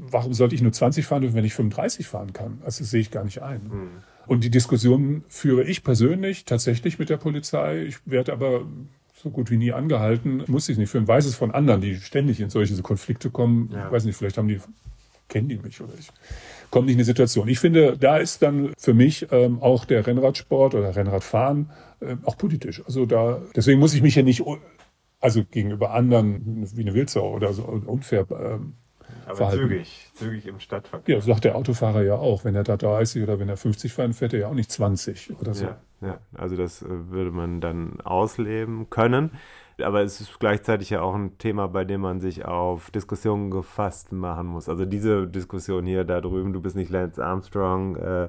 warum 0.00 0.34
sollte 0.34 0.54
ich 0.54 0.62
nur 0.62 0.72
20 0.72 1.06
fahren 1.06 1.34
wenn 1.34 1.44
ich 1.44 1.54
35 1.54 2.06
fahren 2.06 2.32
kann? 2.32 2.58
Also 2.64 2.82
das 2.82 2.90
sehe 2.90 3.00
ich 3.00 3.10
gar 3.10 3.24
nicht 3.24 3.42
ein. 3.42 3.62
Mhm. 3.64 3.88
Und 4.26 4.44
die 4.44 4.50
Diskussion 4.50 5.24
führe 5.28 5.64
ich 5.64 5.82
persönlich 5.82 6.44
tatsächlich 6.44 6.98
mit 6.98 7.10
der 7.10 7.16
Polizei. 7.16 7.84
Ich 7.84 7.98
werde 8.06 8.32
aber 8.32 8.64
so 9.14 9.30
gut 9.30 9.50
wie 9.50 9.56
nie 9.56 9.72
angehalten. 9.72 10.44
Muss 10.46 10.68
ich 10.68 10.78
nicht 10.78 10.90
führen. 10.90 11.08
Weiß 11.08 11.26
es 11.26 11.34
von 11.34 11.50
anderen, 11.50 11.80
die 11.80 11.96
ständig 11.96 12.40
in 12.40 12.50
solche 12.50 12.80
Konflikte 12.82 13.30
kommen. 13.30 13.70
Ja. 13.72 13.86
Ich 13.86 13.92
weiß 13.92 14.04
nicht, 14.04 14.16
vielleicht 14.16 14.38
haben 14.38 14.48
die, 14.48 14.60
kennen 15.28 15.48
die 15.48 15.58
mich 15.58 15.80
oder 15.80 15.92
ich 15.98 16.10
komme 16.70 16.86
nicht 16.86 16.94
in 16.94 16.98
die 16.98 17.04
Situation. 17.04 17.48
Ich 17.48 17.58
finde, 17.58 17.96
da 17.98 18.18
ist 18.18 18.42
dann 18.42 18.72
für 18.78 18.94
mich 18.94 19.26
ähm, 19.30 19.60
auch 19.60 19.84
der 19.84 20.06
Rennradsport 20.06 20.74
oder 20.74 20.94
Rennradfahren 20.94 21.70
äh, 22.00 22.16
auch 22.24 22.38
politisch. 22.38 22.82
Also 22.86 23.06
da, 23.06 23.42
deswegen 23.54 23.80
muss 23.80 23.94
ich 23.94 24.02
mich 24.02 24.14
ja 24.14 24.22
nicht, 24.22 24.42
also 25.20 25.44
gegenüber 25.44 25.90
anderen 25.90 26.68
wie 26.74 26.82
eine 26.82 26.94
Wildsau 26.94 27.34
oder 27.34 27.52
so 27.52 27.64
unfair 27.64 28.26
ähm, 28.30 28.74
aber 29.26 29.36
verhalten. 29.36 29.62
zügig, 29.62 30.10
zügig 30.14 30.46
im 30.46 30.60
Stadtverkehr. 30.60 31.16
Ja, 31.16 31.20
sagt 31.20 31.44
der 31.44 31.56
Autofahrer 31.56 32.02
ja 32.02 32.14
auch. 32.14 32.44
Wenn 32.44 32.54
er 32.54 32.64
da 32.64 32.76
30 32.76 33.22
oder 33.22 33.38
wenn 33.38 33.48
er 33.48 33.56
50 33.56 33.92
fährt, 33.92 34.14
fährt 34.14 34.32
er 34.32 34.40
ja 34.40 34.48
auch 34.48 34.54
nicht 34.54 34.70
20 34.70 35.38
oder 35.40 35.54
so. 35.54 35.66
Ja, 35.66 35.78
ja. 36.00 36.18
also 36.34 36.56
das 36.56 36.82
äh, 36.82 36.86
würde 36.88 37.30
man 37.30 37.60
dann 37.60 38.00
ausleben 38.00 38.90
können. 38.90 39.32
Aber 39.82 40.02
es 40.02 40.20
ist 40.20 40.38
gleichzeitig 40.38 40.90
ja 40.90 41.00
auch 41.00 41.14
ein 41.14 41.38
Thema, 41.38 41.66
bei 41.68 41.84
dem 41.84 42.02
man 42.02 42.20
sich 42.20 42.44
auf 42.44 42.90
Diskussionen 42.90 43.50
gefasst 43.50 44.12
machen 44.12 44.46
muss. 44.46 44.68
Also 44.68 44.84
diese 44.84 45.26
Diskussion 45.26 45.86
hier 45.86 46.04
da 46.04 46.20
drüben, 46.20 46.52
du 46.52 46.60
bist 46.60 46.76
nicht 46.76 46.90
Lance 46.90 47.24
Armstrong, 47.24 47.96
äh, 47.96 48.28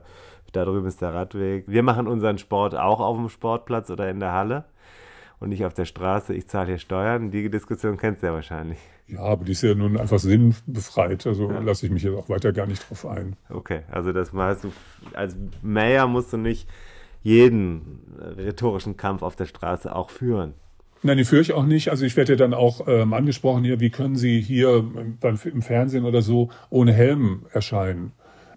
da 0.52 0.66
drüben 0.66 0.88
ist 0.88 1.02
der 1.02 1.14
Radweg. 1.14 1.66
Wir 1.68 1.84
machen 1.84 2.08
unseren 2.08 2.38
Sport 2.38 2.76
auch 2.76 3.00
auf 3.00 3.18
dem 3.18 3.30
Sportplatz 3.30 3.90
oder 3.90 4.10
in 4.10 4.20
der 4.20 4.34
Halle 4.34 4.66
und 5.40 5.50
nicht 5.50 5.66
auf 5.66 5.74
der 5.74 5.86
Straße. 5.86 6.34
Ich 6.34 6.48
zahle 6.48 6.68
hier 6.68 6.78
Steuern. 6.78 7.32
Die 7.32 7.50
Diskussion 7.50 7.98
kennst 7.98 8.22
du 8.22 8.28
ja 8.28 8.34
wahrscheinlich. 8.34 8.80
Ja, 9.12 9.20
aber 9.20 9.44
die 9.44 9.52
ist 9.52 9.62
ja 9.62 9.76
nun 9.76 9.98
einfach 9.98 10.20
sinnbefreit, 10.20 11.28
also 11.28 11.52
ja. 11.52 11.60
lasse 11.60 11.86
ich 11.86 11.92
mich 11.92 12.04
jetzt 12.04 12.16
auch 12.16 12.30
weiter 12.30 12.54
gar 12.54 12.66
nicht 12.66 12.90
drauf 12.90 13.06
ein. 13.06 13.36
Okay, 13.50 13.82
also 13.92 14.14
das 14.14 14.32
heißt, 14.32 14.64
du 14.64 14.72
als 15.14 15.36
Mayor 15.62 16.08
musst 16.08 16.32
du 16.32 16.38
nicht 16.38 16.68
jeden 17.22 18.00
rhetorischen 18.38 18.96
Kampf 18.96 19.22
auf 19.22 19.36
der 19.36 19.46
Straße 19.46 19.94
auch 19.94 20.10
führen. 20.10 20.54
Nein, 21.04 21.18
die 21.18 21.26
führe 21.26 21.42
ich 21.42 21.54
auch 21.54 21.66
nicht. 21.66 21.90
Also 21.90 22.06
ich 22.06 22.16
werde 22.16 22.34
ja 22.34 22.38
dann 22.38 22.54
auch 22.54 22.88
ähm, 22.88 23.14
angesprochen 23.14 23.64
hier, 23.64 23.80
wie 23.80 23.90
können 23.90 24.16
Sie 24.16 24.40
hier 24.40 24.86
beim, 25.20 25.40
im 25.44 25.62
Fernsehen 25.62 26.06
oder 26.06 26.22
so 26.22 26.50
ohne 26.70 26.94
Helm 26.94 27.48
erscheinen? 27.52 28.14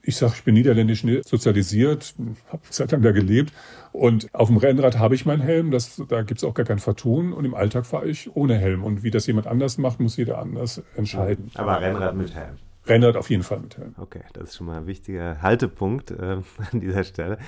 Ich 0.07 0.17
sage, 0.17 0.35
ich 0.37 0.45
bin 0.45 0.55
niederländisch 0.55 1.05
sozialisiert, 1.25 2.15
habe 2.49 2.63
eine 2.63 2.71
Zeit 2.71 2.93
lang 2.93 3.03
da 3.03 3.13
gelebt 3.13 3.53
und 3.93 4.35
auf 4.35 4.49
dem 4.49 4.57
Rennrad 4.57 4.99
habe 4.99 5.15
ich 5.15 5.25
meinen 5.25 5.41
Helm, 5.41 5.71
das, 5.71 6.03
da 6.09 6.23
gibt 6.23 6.39
es 6.39 6.45
auch 6.45 6.55
gar 6.55 6.67
kein 6.67 6.79
Vertun 6.81 7.33
und 7.33 7.45
im 7.45 7.55
Alltag 7.55 7.87
fahre 7.87 8.09
ich 8.09 8.35
ohne 8.35 8.57
Helm. 8.57 8.83
Und 8.83 9.03
wie 9.03 9.11
das 9.11 9.27
jemand 9.27 9.47
anders 9.47 9.79
macht, 9.79 10.01
muss 10.01 10.17
jeder 10.17 10.39
anders 10.39 10.83
entscheiden. 10.97 11.51
Aber 11.55 11.81
Rennrad 11.81 12.17
mit 12.17 12.35
Helm. 12.35 12.57
Rennrad 12.87 13.17
auf 13.17 13.31
jeden 13.31 13.45
Fall 13.45 13.61
mit 13.61 13.79
Helm. 13.79 13.95
Okay, 13.97 14.23
das 14.33 14.51
ist 14.51 14.57
schon 14.57 14.67
mal 14.67 14.79
ein 14.79 14.87
wichtiger 14.87 15.41
Haltepunkt 15.41 16.11
äh, 16.11 16.39
an 16.73 16.81
dieser 16.81 17.05
Stelle. 17.05 17.39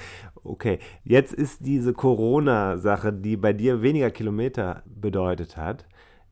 Okay, 0.45 0.79
jetzt 1.05 1.35
ist 1.35 1.67
diese 1.67 1.93
Corona-Sache, 1.93 3.13
die 3.13 3.37
bei 3.37 3.53
dir 3.53 3.83
weniger 3.83 4.11
Kilometer 4.11 4.83
bedeutet 4.87 5.57
hat, 5.57 5.85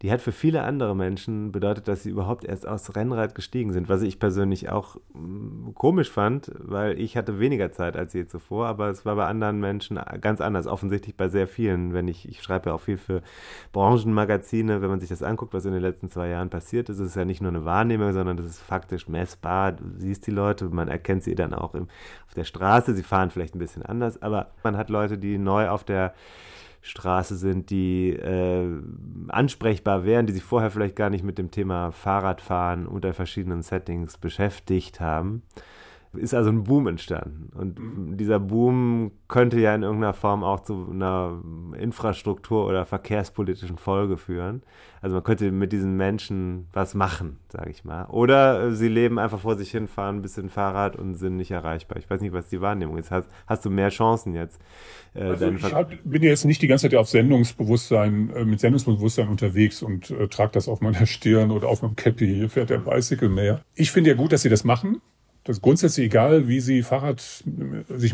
die 0.05 0.12
hat 0.12 0.20
für 0.20 0.32
viele 0.32 0.64
andere 0.64 0.94
Menschen 0.94 1.50
bedeutet, 1.50 1.88
dass 1.88 2.02
sie 2.02 2.11
überhaupt 2.11 2.44
erst 2.44 2.68
aus 2.68 2.94
Rennrad 2.94 3.34
gestiegen 3.34 3.72
sind, 3.72 3.88
was 3.88 4.02
ich 4.02 4.18
persönlich 4.18 4.68
auch 4.68 4.96
mm, 5.14 5.70
komisch 5.72 6.11
fand, 6.11 6.52
weil 6.59 7.00
ich 7.00 7.16
hatte 7.16 7.40
weniger 7.40 7.72
Zeit 7.72 7.96
als 7.96 8.12
je 8.12 8.26
zuvor, 8.26 8.66
aber 8.66 8.90
es 8.90 9.07
war 9.07 9.16
bei 9.16 9.24
anderen 9.24 9.61
Menschen 9.61 9.98
ganz 10.20 10.42
anders, 10.42 10.66
offensichtlich 10.66 11.16
bei 11.16 11.28
sehr 11.28 11.48
vielen, 11.48 11.94
wenn 11.94 12.07
ich, 12.07 12.28
ich 12.28 12.42
schreibe 12.42 12.68
ja 12.68 12.74
auch 12.74 12.82
viel 12.82 12.98
für 12.98 13.22
Branchenmagazine, 13.72 14.82
wenn 14.82 14.90
man 14.90 15.00
sich 15.00 15.09
das 15.09 15.22
anguckt, 15.22 15.55
was 15.55 15.64
in 15.64 15.72
den 15.72 15.80
letzten 15.80 16.11
zwei 16.11 16.28
Jahren 16.28 16.50
passiert 16.50 16.90
ist, 16.90 16.98
ist 16.98 17.09
es 17.09 17.14
ja 17.14 17.24
nicht 17.24 17.40
nur 17.40 17.52
eine 17.52 17.64
Wahrnehmung, 17.64 18.12
sondern 18.12 18.36
das 18.36 18.44
ist 18.44 18.61
faktisch 18.61 19.09
messbar, 19.09 19.72
du 19.72 19.84
siehst 19.96 20.26
die 20.26 20.32
Leute, 20.32 20.66
man 20.66 20.88
erkennt 20.88 21.22
sie 21.22 21.34
dann 21.34 21.55
auch 21.55 21.74
im, 21.74 21.84
auf 22.26 22.34
der 22.36 22.44
Straße, 22.44 22.92
sie 22.92 23.05
fahren 23.05 23.30
vielleicht 23.30 23.55
ein 23.55 23.59
bisschen 23.59 23.82
anders, 23.82 24.20
aber 24.20 24.48
man 24.64 24.76
hat 24.76 24.90
Leute, 24.90 25.16
die 25.16 25.38
neu 25.38 25.70
auf 25.70 25.82
der 25.82 26.12
Straße 26.85 27.36
sind, 27.36 27.70
die 27.70 28.11
äh, 28.11 28.69
ansprechbar 29.28 30.05
wären, 30.05 30.27
die 30.27 30.35
sich 30.35 30.43
vorher 30.43 30.70
vielleicht 30.70 30.97
gar 30.97 31.09
nicht 31.09 31.24
mit 31.24 31.39
dem 31.39 31.51
Thema 31.51 31.93
Fahrradfahren 31.93 32.86
unter 32.86 33.15
verschiedenen 33.15 33.62
Settings 33.62 34.19
beschäftigt 34.19 35.01
haben 35.01 35.43
ist 36.16 36.35
also 36.35 36.51
ein 36.51 36.65
Boom 36.65 36.86
entstanden. 36.86 37.51
Und 37.55 37.78
mhm. 37.78 38.16
dieser 38.16 38.39
Boom 38.41 39.12
könnte 39.28 39.59
ja 39.61 39.74
in 39.74 39.82
irgendeiner 39.82 40.15
Form 40.15 40.45
auch 40.45 40.61
zu 40.61 40.89
einer 40.91 41.43
Infrastruktur- 41.78 42.66
oder 42.66 42.86
verkehrspolitischen 42.86 43.78
Folge 43.78 44.16
führen. 44.16 44.62
Also 45.01 45.16
man 45.16 45.24
könnte 45.24 45.53
mit 45.53 45.73
diesen 45.73 45.97
Menschen 45.97 46.66
was 46.73 46.95
machen, 46.95 47.39
sage 47.49 47.70
ich 47.70 47.85
mal. 47.85 48.07
Oder 48.07 48.73
sie 48.73 48.89
leben 48.89 49.19
einfach 49.19 49.41
vor 49.41 49.57
sich 49.57 49.70
hin, 49.70 49.86
fahren 49.86 50.16
ein 50.16 50.23
bisschen 50.23 50.49
Fahrrad 50.49 50.97
und 50.97 51.15
sind 51.15 51.36
nicht 51.36 51.51
erreichbar. 51.51 51.99
Ich 51.99 52.09
weiß 52.09 52.23
nicht, 52.23 52.32
was 52.32 52.49
die 52.49 52.62
Wahrnehmung 52.62 52.97
ist. 52.97 53.11
Hast, 53.11 53.28
hast 53.47 53.65
du 53.66 53.70
mehr 53.70 53.91
Chancen 53.91 54.35
jetzt? 54.35 54.61
Äh, 55.15 55.24
also 55.24 55.51
ich 55.51 55.62
hab, 55.62 55.91
bin 56.05 56.23
jetzt 56.23 56.45
nicht 56.47 56.62
die 56.62 56.69
ganze 56.69 56.89
Zeit 56.89 56.99
auf 56.99 57.09
Sendungsbewusstsein, 57.09 58.31
äh, 58.31 58.45
mit 58.45 58.61
Sendungsbewusstsein 58.61 59.28
unterwegs 59.28 59.82
und 59.82 60.11
äh, 60.11 60.28
trage 60.28 60.53
das 60.53 60.69
auf 60.69 60.81
meiner 60.81 61.05
Stirn 61.05 61.51
oder 61.51 61.69
auf 61.69 61.82
meinem 61.82 61.97
Cappy. 61.97 62.27
Hier 62.27 62.49
fährt 62.49 62.70
der 62.70 62.78
Bicycle 62.78 63.28
mehr. 63.28 63.61
Ich 63.74 63.91
finde 63.91 64.11
ja 64.11 64.16
gut, 64.16 64.32
dass 64.32 64.43
sie 64.43 64.49
das 64.49 64.65
machen 64.65 65.03
das 65.44 65.58
ist 65.58 65.62
grundsätzlich 65.62 66.06
egal, 66.06 66.48
wie 66.48 66.60
sie 66.60 66.82
Fahrrad, 66.82 67.20
sich 67.20 67.44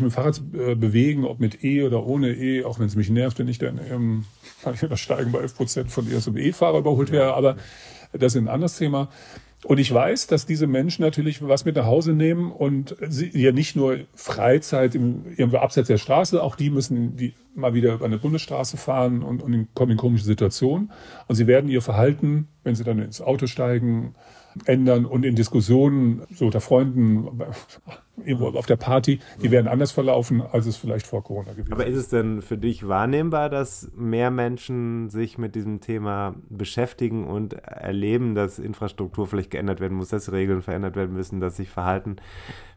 mit 0.01 0.09
dem 0.09 0.11
Fahrrad 0.11 0.41
äh, 0.53 0.75
bewegen, 0.75 1.23
ob 1.23 1.39
mit 1.39 1.63
E 1.63 1.83
oder 1.83 2.05
ohne 2.05 2.33
E, 2.33 2.65
auch 2.65 2.77
wenn 2.77 2.87
es 2.87 2.95
mich 2.95 3.09
nervt, 3.09 3.39
wenn 3.39 3.47
ich 3.47 3.57
dann 3.57 3.79
ähm, 3.89 4.25
das 4.89 4.99
Steigen 4.99 5.31
bei 5.31 5.39
11 5.39 5.55
Prozent 5.55 5.91
von 5.91 6.11
erst 6.11 6.27
E-Fahrer 6.27 6.79
überholt 6.79 7.11
wäre, 7.11 7.33
aber 7.33 7.55
das 8.11 8.35
ist 8.35 8.41
ein 8.41 8.49
anderes 8.49 8.77
Thema. 8.77 9.09
Und 9.63 9.77
ich 9.77 9.93
weiß, 9.93 10.25
dass 10.27 10.47
diese 10.47 10.65
Menschen 10.65 11.03
natürlich 11.03 11.47
was 11.47 11.65
mit 11.65 11.75
nach 11.75 11.85
Hause 11.85 12.13
nehmen 12.13 12.51
und 12.51 12.95
sie 13.07 13.29
ja 13.39 13.51
nicht 13.51 13.75
nur 13.75 13.99
Freizeit 14.15 14.95
im, 14.95 15.25
irgendwo 15.37 15.57
abseits 15.57 15.87
der 15.87 15.99
Straße, 15.99 16.41
auch 16.41 16.55
die 16.55 16.71
müssen 16.71 17.15
die 17.15 17.35
mal 17.53 17.75
wieder 17.75 17.93
über 17.93 18.05
eine 18.05 18.17
Bundesstraße 18.17 18.77
fahren 18.77 19.21
und, 19.21 19.43
und 19.43 19.67
kommen 19.75 19.91
in 19.91 19.97
komische 19.97 20.25
Situationen. 20.25 20.91
Und 21.27 21.35
sie 21.35 21.45
werden 21.45 21.69
ihr 21.69 21.83
Verhalten, 21.83 22.47
wenn 22.63 22.73
sie 22.73 22.83
dann 22.83 22.99
ins 22.99 23.21
Auto 23.21 23.45
steigen, 23.45 24.15
ändern 24.65 25.05
und 25.05 25.25
in 25.25 25.35
Diskussionen 25.35 26.23
so 26.33 26.45
unter 26.45 26.61
Freunden 26.61 27.27
irgendwo 28.25 28.49
auf 28.57 28.65
der 28.65 28.75
Party, 28.75 29.19
die 29.41 29.51
werden 29.51 29.67
anders 29.67 29.91
verlaufen, 29.91 30.41
als 30.41 30.65
es 30.65 30.77
vielleicht 30.77 31.07
vor 31.07 31.23
Corona 31.23 31.53
gewesen 31.53 31.73
Aber 31.73 31.85
ist 31.85 31.95
es 31.95 32.09
denn 32.09 32.41
für 32.41 32.57
dich 32.57 32.87
wahrnehmbar, 32.87 33.49
dass 33.49 33.89
mehr 33.95 34.29
Menschen 34.31 35.09
sich 35.09 35.37
mit 35.37 35.55
diesem 35.55 35.81
Thema 35.81 36.35
beschäftigen 36.49 37.25
und 37.25 37.53
erleben, 37.53 38.35
dass 38.35 38.59
Infrastruktur 38.59 39.27
vielleicht 39.27 39.51
geändert 39.51 39.79
werden 39.79 39.97
muss, 39.97 40.09
dass 40.09 40.31
Regeln 40.31 40.61
verändert 40.61 40.95
werden 40.95 41.13
müssen, 41.13 41.39
dass 41.39 41.57
sich 41.57 41.69
Verhalten 41.69 42.17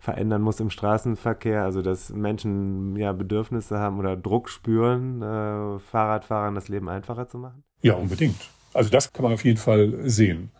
verändern 0.01 0.43
muss 0.43 0.61
im 0.61 0.71
Straßenverkehr, 0.71 1.63
also 1.63 1.83
dass 1.83 2.11
Menschen 2.11 2.97
ja 2.97 3.13
Bedürfnisse 3.13 3.79
haben 3.79 3.99
oder 3.99 4.17
Druck 4.17 4.49
spüren, 4.49 5.23
äh, 5.23 5.79
Fahrradfahrern 5.79 6.55
das 6.55 6.69
Leben 6.69 6.89
einfacher 6.89 7.29
zu 7.29 7.39
machen? 7.39 7.65
Ja, 7.83 7.95
unbedingt. 7.95 8.37
Also 8.73 8.91
das 8.91 9.13
kann 9.13 9.23
man 9.25 9.33
auf 9.33 9.45
jeden 9.45 9.59
Fall 9.59 10.09
sehen. 10.09 10.51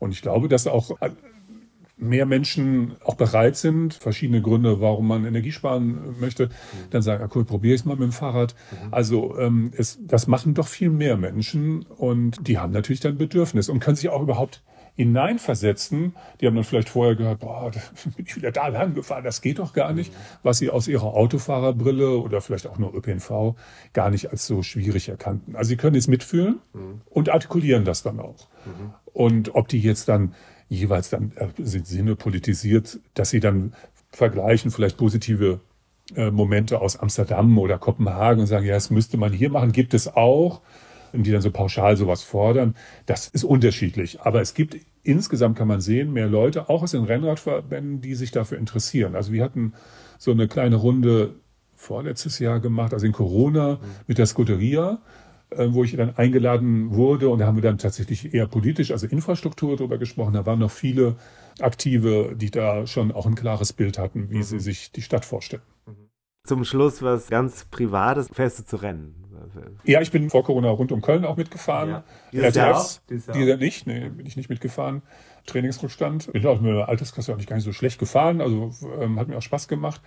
Und 0.00 0.10
ich 0.10 0.22
glaube, 0.22 0.48
dass 0.48 0.66
auch 0.66 0.98
mehr 2.00 2.26
Menschen 2.26 2.96
auch 3.04 3.14
bereit 3.14 3.56
sind, 3.56 3.94
verschiedene 3.94 4.40
Gründe, 4.40 4.80
warum 4.80 5.06
man 5.06 5.26
Energie 5.26 5.52
sparen 5.52 6.16
möchte, 6.18 6.48
dann 6.90 7.02
sagen, 7.02 7.22
ja 7.22 7.28
cool, 7.34 7.44
probiere 7.44 7.74
ich 7.74 7.82
es 7.82 7.84
mal 7.84 7.96
mit 7.96 8.04
dem 8.04 8.12
Fahrrad. 8.12 8.54
Mhm. 8.70 8.88
Also 8.90 9.38
ähm, 9.38 9.70
es, 9.76 9.98
das 10.00 10.26
machen 10.26 10.54
doch 10.54 10.66
viel 10.66 10.90
mehr 10.90 11.16
Menschen 11.16 11.82
und 11.82 12.46
die 12.48 12.58
haben 12.58 12.72
natürlich 12.72 13.00
dann 13.00 13.18
Bedürfnis 13.18 13.68
und 13.68 13.80
können 13.80 13.96
sich 13.96 14.08
auch 14.08 14.22
überhaupt 14.22 14.62
hineinversetzen. 14.96 16.14
Die 16.40 16.46
haben 16.46 16.54
dann 16.54 16.64
vielleicht 16.64 16.88
vorher 16.88 17.16
gehört, 17.16 17.40
boah, 17.40 17.70
bin 18.16 18.26
ich 18.26 18.36
wieder 18.36 18.52
da 18.52 18.68
lang 18.68 18.94
gefahren, 18.94 19.24
das 19.24 19.40
geht 19.40 19.58
doch 19.58 19.72
gar 19.72 19.92
nicht, 19.92 20.12
was 20.42 20.58
sie 20.58 20.70
aus 20.70 20.88
ihrer 20.88 21.14
Autofahrerbrille 21.14 22.18
oder 22.18 22.40
vielleicht 22.40 22.66
auch 22.66 22.78
nur 22.78 22.94
ÖPNV 22.94 23.54
gar 23.92 24.10
nicht 24.10 24.30
als 24.30 24.46
so 24.46 24.62
schwierig 24.62 25.08
erkannten. 25.08 25.56
Also 25.56 25.68
sie 25.68 25.76
können 25.76 25.94
jetzt 25.94 26.08
mitfühlen 26.08 26.60
mhm. 26.72 27.02
und 27.08 27.28
artikulieren 27.28 27.84
das 27.84 28.02
dann 28.02 28.20
auch. 28.20 28.48
Mhm. 28.66 28.92
Und 29.12 29.54
ob 29.54 29.68
die 29.68 29.80
jetzt 29.80 30.08
dann 30.08 30.34
jeweils 30.68 31.10
dann 31.10 31.32
äh, 31.36 31.48
Sinne 31.58 32.16
politisiert, 32.16 33.00
dass 33.14 33.30
sie 33.30 33.40
dann 33.40 33.74
vergleichen, 34.12 34.70
vielleicht 34.70 34.96
positive 34.96 35.60
äh, 36.14 36.30
Momente 36.30 36.80
aus 36.80 36.96
Amsterdam 36.96 37.58
oder 37.58 37.78
Kopenhagen 37.78 38.40
und 38.40 38.46
sagen, 38.46 38.66
ja, 38.66 38.74
das 38.74 38.90
müsste 38.90 39.16
man 39.16 39.32
hier 39.32 39.50
machen, 39.50 39.72
gibt 39.72 39.94
es 39.94 40.08
auch, 40.08 40.60
und 41.12 41.24
die 41.24 41.32
dann 41.32 41.42
so 41.42 41.50
pauschal 41.50 41.96
sowas 41.96 42.22
fordern. 42.22 42.74
Das 43.06 43.28
ist 43.28 43.44
unterschiedlich. 43.44 44.20
Aber 44.20 44.40
es 44.40 44.54
gibt 44.54 44.76
insgesamt 45.02 45.56
kann 45.56 45.68
man 45.68 45.80
sehen, 45.80 46.12
mehr 46.12 46.28
Leute, 46.28 46.68
auch 46.68 46.82
aus 46.82 46.92
den 46.92 47.04
Rennradverbänden, 47.04 48.00
die 48.00 48.14
sich 48.14 48.30
dafür 48.30 48.58
interessieren. 48.58 49.14
Also 49.14 49.32
wir 49.32 49.42
hatten 49.42 49.72
so 50.18 50.30
eine 50.30 50.48
kleine 50.48 50.76
Runde 50.76 51.34
vorletztes 51.74 52.38
Jahr 52.38 52.60
gemacht, 52.60 52.92
also 52.92 53.06
in 53.06 53.12
Corona 53.12 53.80
mit 54.06 54.18
der 54.18 54.26
Scuderia 54.26 55.00
wo 55.56 55.84
ich 55.84 55.96
dann 55.96 56.16
eingeladen 56.16 56.94
wurde 56.94 57.28
und 57.28 57.40
da 57.40 57.46
haben 57.46 57.56
wir 57.56 57.62
dann 57.62 57.78
tatsächlich 57.78 58.32
eher 58.34 58.46
politisch, 58.46 58.90
also 58.90 59.06
Infrastruktur 59.06 59.76
darüber 59.76 59.98
gesprochen. 59.98 60.34
Da 60.34 60.46
waren 60.46 60.58
noch 60.58 60.70
viele 60.70 61.16
Aktive, 61.60 62.34
die 62.36 62.50
da 62.50 62.86
schon 62.86 63.12
auch 63.12 63.26
ein 63.26 63.34
klares 63.34 63.72
Bild 63.72 63.98
hatten, 63.98 64.30
wie 64.30 64.38
mhm. 64.38 64.42
sie 64.42 64.60
sich 64.60 64.92
die 64.92 65.02
Stadt 65.02 65.24
vorstellen. 65.24 65.62
Mhm. 65.86 66.10
Zum 66.44 66.64
Schluss 66.64 67.02
was 67.02 67.28
ganz 67.28 67.66
Privates. 67.70 68.28
Fährst 68.32 68.60
du 68.60 68.64
zu 68.64 68.76
Rennen? 68.76 69.14
Ja, 69.84 70.00
ich 70.00 70.10
bin 70.10 70.30
vor 70.30 70.44
Corona 70.44 70.70
rund 70.70 70.92
um 70.92 71.00
Köln 71.00 71.24
auch 71.24 71.36
mitgefahren. 71.36 71.90
Ja. 71.90 72.04
Dieses 72.32 72.54
Jahr 72.54 72.76
auch? 72.76 73.00
Dieses 73.08 73.26
Jahr 73.26 73.36
Dieser 73.36 73.56
nicht, 73.56 73.86
nee, 73.86 74.08
bin 74.08 74.26
ich 74.26 74.36
nicht 74.36 74.50
mitgefahren. 74.50 75.02
Trainingsrückstand. 75.46 76.32
Bin 76.32 76.46
auch 76.46 76.60
mit 76.60 76.74
der 76.74 76.88
Alterskasse 76.88 77.32
auch 77.32 77.36
nicht 77.36 77.48
gar 77.48 77.56
nicht 77.56 77.64
so 77.64 77.72
schlecht 77.72 77.98
gefahren, 77.98 78.40
also 78.40 78.72
ähm, 79.00 79.18
hat 79.18 79.28
mir 79.28 79.36
auch 79.36 79.42
Spaß 79.42 79.68
gemacht. 79.68 80.00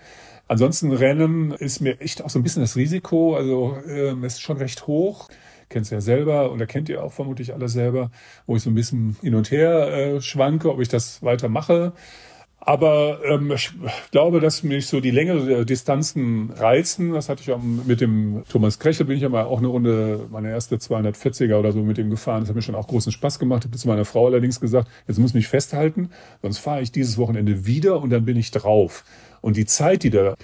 Ansonsten 0.47 0.91
Rennen 0.91 1.51
ist 1.51 1.79
mir 1.79 2.01
echt 2.01 2.23
auch 2.23 2.29
so 2.29 2.39
ein 2.39 2.43
bisschen 2.43 2.61
das 2.61 2.75
Risiko, 2.75 3.35
also 3.35 3.77
ähm, 3.87 4.23
ist 4.23 4.41
schon 4.41 4.57
recht 4.57 4.87
hoch. 4.87 5.29
Kennt 5.69 5.89
ja 5.89 6.01
selber 6.01 6.51
und 6.51 6.65
kennt 6.67 6.89
ihr 6.89 7.03
auch 7.03 7.13
vermutlich 7.13 7.53
alle 7.53 7.67
selber, 7.67 8.11
wo 8.45 8.55
ich 8.55 8.63
so 8.63 8.69
ein 8.69 8.75
bisschen 8.75 9.15
hin 9.21 9.33
und 9.33 9.49
her 9.49 9.87
äh, 9.87 10.21
schwanke, 10.21 10.69
ob 10.71 10.79
ich 10.81 10.89
das 10.89 11.23
weiter 11.23 11.49
mache. 11.49 11.93
Aber 12.65 13.19
ähm, 13.25 13.51
ich 13.51 13.73
glaube, 14.11 14.39
dass 14.39 14.63
mich 14.63 14.87
so 14.87 15.01
die 15.01 15.11
längere 15.11 15.65
Distanzen 15.65 16.49
reizen. 16.51 17.11
Das 17.11 17.27
hatte 17.27 17.41
ich 17.41 17.51
auch 17.51 17.61
mit 17.61 17.99
dem 17.99 18.43
Thomas 18.47 18.79
Krechel, 18.79 19.05
bin 19.05 19.17
ich 19.17 19.21
ja 19.21 19.27
mal 19.27 19.43
auch 19.43 19.57
eine 19.57 19.67
Runde, 19.67 20.27
meine 20.31 20.49
erste 20.49 20.77
240er 20.77 21.57
oder 21.57 21.73
so 21.73 21.79
mit 21.83 21.97
ihm 21.97 22.09
gefahren. 22.09 22.39
Das 22.39 22.49
hat 22.49 22.55
mir 22.55 22.61
schon 22.61 22.75
auch 22.75 22.87
großen 22.87 23.11
Spaß 23.11 23.37
gemacht. 23.37 23.63
Ich 23.65 23.69
habe 23.69 23.77
zu 23.77 23.87
meiner 23.89 24.05
Frau 24.05 24.27
allerdings 24.27 24.61
gesagt, 24.61 24.87
jetzt 25.09 25.19
muss 25.19 25.31
ich 25.31 25.35
mich 25.35 25.47
festhalten, 25.49 26.09
sonst 26.41 26.59
fahre 26.59 26.81
ich 26.81 26.93
dieses 26.93 27.17
Wochenende 27.17 27.65
wieder 27.65 28.01
und 28.01 28.11
dann 28.11 28.23
bin 28.23 28.37
ich 28.37 28.51
drauf. 28.51 29.03
Und 29.41 29.57
die 29.57 29.65
Zeit, 29.65 30.03
die 30.03 30.09
da 30.09 30.35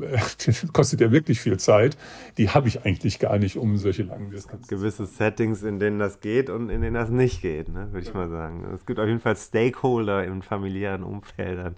kostet 0.72 1.00
ja 1.00 1.10
wirklich 1.12 1.40
viel 1.40 1.58
Zeit. 1.58 1.96
Die 2.36 2.50
habe 2.50 2.68
ich 2.68 2.84
eigentlich 2.84 3.18
gar 3.18 3.38
nicht 3.38 3.56
um 3.56 3.76
solche 3.76 4.02
langen 4.02 4.30
Distanzen. 4.30 4.68
Gewisse 4.68 5.06
Settings, 5.06 5.62
in 5.62 5.78
denen 5.78 5.98
das 5.98 6.20
geht 6.20 6.50
und 6.50 6.70
in 6.70 6.80
denen 6.80 6.94
das 6.94 7.10
nicht 7.10 7.42
geht, 7.42 7.68
ne, 7.68 7.88
würde 7.92 8.06
ich 8.06 8.14
mal 8.14 8.28
sagen. 8.28 8.66
Es 8.74 8.86
gibt 8.86 8.98
auf 8.98 9.06
jeden 9.06 9.20
Fall 9.20 9.36
Stakeholder 9.36 10.24
in 10.24 10.42
familiären 10.42 11.02
Umfeldern, 11.02 11.76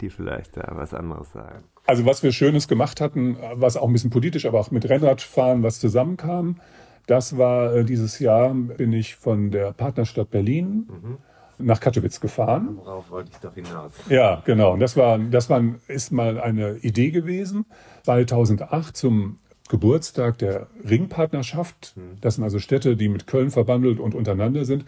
die 0.00 0.10
vielleicht 0.10 0.56
da 0.56 0.72
was 0.74 0.94
anderes 0.94 1.32
sagen. 1.32 1.64
Also 1.86 2.06
was 2.06 2.22
wir 2.22 2.32
Schönes 2.32 2.68
gemacht 2.68 3.00
hatten, 3.00 3.36
was 3.54 3.76
auch 3.76 3.86
ein 3.86 3.92
bisschen 3.92 4.10
politisch, 4.10 4.46
aber 4.46 4.60
auch 4.60 4.70
mit 4.70 4.88
Rennradfahren 4.88 5.62
was 5.62 5.80
zusammenkam, 5.80 6.60
das 7.06 7.36
war 7.36 7.74
äh, 7.74 7.84
dieses 7.84 8.18
Jahr, 8.18 8.54
bin 8.54 8.92
ich 8.94 9.16
von 9.16 9.50
der 9.50 9.72
Partnerstadt 9.72 10.30
Berlin. 10.30 10.88
Mhm 10.88 11.18
nach 11.58 11.80
Katowice 11.80 12.20
gefahren. 12.20 12.76
Worauf 12.76 13.10
wollte 13.10 13.30
ich 13.32 13.38
doch 13.38 13.54
hinaus? 13.54 13.92
Ja, 14.08 14.42
genau. 14.44 14.72
Und 14.72 14.80
das 14.80 14.96
war, 14.96 15.18
das 15.18 15.50
war, 15.50 15.62
ist 15.88 16.12
mal 16.12 16.40
eine 16.40 16.76
Idee 16.78 17.10
gewesen. 17.10 17.66
2008 18.04 18.96
zum 18.96 19.38
Geburtstag 19.68 20.38
der 20.38 20.68
Ringpartnerschaft. 20.88 21.94
Hm. 21.96 22.18
Das 22.20 22.36
sind 22.36 22.44
also 22.44 22.58
Städte, 22.58 22.96
die 22.96 23.08
mit 23.08 23.26
Köln 23.26 23.50
verbandelt 23.50 23.98
und 24.00 24.14
untereinander 24.14 24.64
sind. 24.64 24.84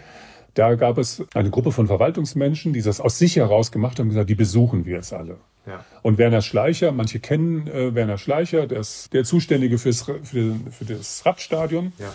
Da 0.54 0.74
gab 0.74 0.96
es 0.96 1.22
eine 1.34 1.50
Gruppe 1.50 1.70
von 1.70 1.86
Verwaltungsmenschen, 1.86 2.72
die 2.72 2.80
das 2.80 3.00
aus 3.00 3.18
sich 3.18 3.36
heraus 3.36 3.72
gemacht 3.72 3.98
haben 3.98 4.06
und 4.06 4.10
gesagt, 4.10 4.30
die 4.30 4.34
besuchen 4.34 4.86
wir 4.86 4.96
jetzt 4.96 5.12
alle. 5.12 5.36
Ja. 5.66 5.84
Und 6.02 6.16
Werner 6.16 6.42
Schleicher, 6.42 6.92
manche 6.92 7.20
kennen 7.20 7.66
äh, 7.66 7.94
Werner 7.94 8.18
Schleicher, 8.18 8.66
der 8.66 8.80
ist 8.80 9.12
der 9.12 9.24
Zuständige 9.24 9.78
fürs, 9.78 10.02
für, 10.02 10.54
für 10.70 10.84
das 10.86 11.26
Radstadion. 11.26 11.92
Ja. 11.98 12.12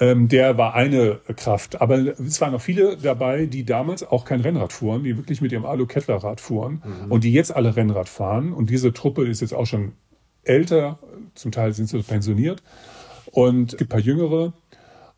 Ähm, 0.00 0.28
der 0.28 0.56
war 0.56 0.74
eine 0.74 1.20
Kraft. 1.36 1.80
Aber 1.80 1.96
es 1.98 2.40
waren 2.40 2.52
noch 2.52 2.62
viele 2.62 2.96
dabei, 2.96 3.46
die 3.46 3.64
damals 3.64 4.02
auch 4.02 4.24
kein 4.24 4.40
Rennrad 4.40 4.72
fuhren, 4.72 5.04
die 5.04 5.16
wirklich 5.16 5.40
mit 5.40 5.52
ihrem 5.52 5.66
Alu-Kettlerrad 5.66 6.40
fuhren 6.40 6.82
mhm. 6.84 7.12
und 7.12 7.24
die 7.24 7.32
jetzt 7.32 7.54
alle 7.54 7.76
Rennrad 7.76 8.08
fahren. 8.08 8.52
Und 8.52 8.70
diese 8.70 8.92
Truppe 8.92 9.26
ist 9.26 9.40
jetzt 9.40 9.54
auch 9.54 9.66
schon 9.66 9.92
älter, 10.44 10.98
zum 11.34 11.52
Teil 11.52 11.72
sind 11.72 11.88
sie 11.88 12.02
pensioniert. 12.02 12.62
Und 13.30 13.72
es 13.72 13.78
gibt 13.78 13.90
ein 13.90 13.96
paar 13.96 14.00
Jüngere, 14.00 14.52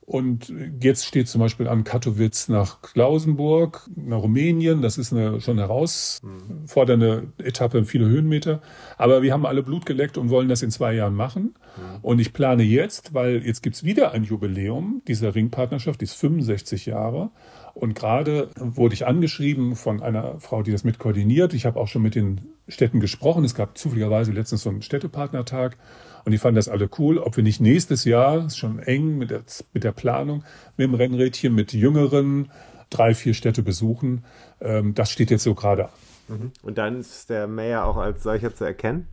und 0.07 0.53
jetzt 0.81 1.07
steht 1.07 1.29
zum 1.29 1.41
Beispiel 1.41 1.67
an 1.67 1.83
Katowice 1.83 2.49
nach 2.49 2.83
Klausenburg, 2.83 3.89
nach 3.97 4.19
Rumänien. 4.19 4.83
Das 4.83 4.99
ist 4.99 5.15
eine 5.15 5.41
schon 5.41 5.57
herausfordernde 5.57 7.33
Etappe, 7.39 7.85
viele 7.87 8.05
Höhenmeter. 8.05 8.61
Aber 8.99 9.23
wir 9.23 9.33
haben 9.33 9.47
alle 9.47 9.63
Blut 9.63 9.87
geleckt 9.87 10.19
und 10.19 10.29
wollen 10.29 10.51
das 10.51 10.63
in 10.63 10.71
zwei 10.71 10.93
Jahren 10.93 11.15
machen. 11.15 11.55
Mhm. 11.77 11.99
Und 12.03 12.19
ich 12.19 12.35
plane 12.35 12.65
jetzt, 12.65 13.15
weil 13.15 13.47
jetzt 13.47 13.63
gibt's 13.63 13.83
wieder 13.83 14.13
ein 14.13 14.25
Jubiläum 14.25 15.01
dieser 15.09 15.35
Ringpartnerschaft, 15.35 16.03
die 16.03 16.05
ist 16.05 16.15
65 16.15 16.85
Jahre. 16.85 17.31
Und 17.73 17.95
gerade 17.95 18.51
wurde 18.57 18.95
ich 18.95 19.07
angeschrieben 19.07 19.75
von 19.75 20.03
einer 20.03 20.39
Frau, 20.39 20.63
die 20.63 20.71
das 20.71 20.85
mit 20.85 20.99
koordiniert. 20.99 21.55
Ich 21.55 21.65
habe 21.65 21.81
auch 21.81 21.89
schon 21.89 22.03
mit 22.03 22.15
den 22.15 22.43
Städten 22.69 23.01
gesprochen. 23.01 23.43
Es 23.45 23.55
gab 23.55 23.79
zufälligerweise 23.79 24.33
letztens 24.33 24.63
so 24.63 24.71
einen 24.71 24.83
Städtepartnertag. 24.83 25.79
Und 26.25 26.33
die 26.33 26.39
fanden 26.39 26.57
das 26.57 26.69
alle 26.69 26.89
cool, 26.99 27.19
ob 27.19 27.37
wir 27.37 27.45
nicht 27.45 27.61
nächstes 27.61 28.05
Jahr, 28.05 28.47
ist 28.47 28.59
schon 28.59 28.79
eng 28.79 29.19
mit 29.19 29.31
der, 29.31 29.43
mit 29.73 29.85
der 29.85 29.93
Planung, 29.93 30.43
mit 30.77 30.87
dem 30.87 30.95
Rennrädchen, 30.95 31.55
mit 31.55 31.73
jüngeren 31.73 32.51
drei, 32.91 33.15
vier 33.15 33.35
Städte 33.35 33.63
besuchen. 33.63 34.25
Ähm, 34.61 34.95
das 34.95 35.11
steht 35.11 35.31
jetzt 35.31 35.43
so 35.43 35.55
gerade 35.55 35.87
an. 35.87 35.91
Mhm. 36.29 36.53
Und 36.63 36.79
dann 36.79 37.01
ist 37.01 37.29
der 37.29 37.47
Mayor 37.47 37.85
auch 37.85 37.97
als 37.97 38.23
solcher 38.23 38.55
zu 38.55 38.65
erkennen? 38.65 39.09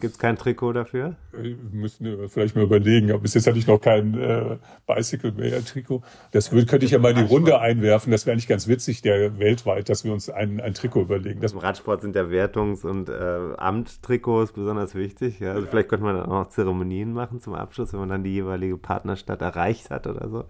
Gibt 0.00 0.14
es 0.14 0.18
kein 0.18 0.36
Trikot 0.36 0.72
dafür? 0.72 1.16
Wir 1.32 1.56
müssen 1.72 2.28
vielleicht 2.28 2.54
mal 2.56 2.62
überlegen. 2.62 3.10
Aber 3.10 3.20
bis 3.20 3.34
jetzt 3.34 3.46
hatte 3.46 3.58
ich 3.58 3.66
noch 3.66 3.80
kein 3.80 4.18
äh, 4.18 4.56
Bicycle 4.86 5.32
Mayor 5.32 5.64
Trikot. 5.64 6.02
Das 6.32 6.52
würde, 6.52 6.66
könnte 6.66 6.86
ich 6.86 6.92
ja 6.92 6.98
mal 6.98 7.10
in 7.10 7.16
die 7.16 7.22
Runde 7.22 7.60
einwerfen. 7.60 8.10
Das 8.10 8.26
wäre 8.26 8.34
eigentlich 8.34 8.48
ganz 8.48 8.68
witzig, 8.68 9.02
der 9.02 9.38
weltweit, 9.38 9.88
dass 9.88 10.04
wir 10.04 10.12
uns 10.12 10.30
ein, 10.30 10.60
ein 10.60 10.74
Trikot 10.74 11.02
überlegen. 11.02 11.40
Das 11.40 11.52
Im 11.52 11.58
Radsport 11.58 12.02
sind 12.02 12.14
ja 12.14 12.30
Wertungs- 12.30 12.84
und 12.84 13.08
äh, 13.08 13.56
Amttrikots 13.56 14.52
besonders 14.52 14.94
wichtig. 14.94 15.40
Ja? 15.40 15.52
Also 15.52 15.64
ja. 15.64 15.70
vielleicht 15.70 15.88
könnte 15.88 16.04
man 16.04 16.16
dann 16.16 16.30
auch 16.30 16.48
Zeremonien 16.48 17.12
machen 17.12 17.40
zum 17.40 17.54
Abschluss, 17.54 17.92
wenn 17.92 18.00
man 18.00 18.08
dann 18.08 18.24
die 18.24 18.34
jeweilige 18.34 18.76
Partnerstadt 18.76 19.42
erreicht 19.42 19.90
hat 19.90 20.06
oder 20.06 20.28
so. 20.28 20.44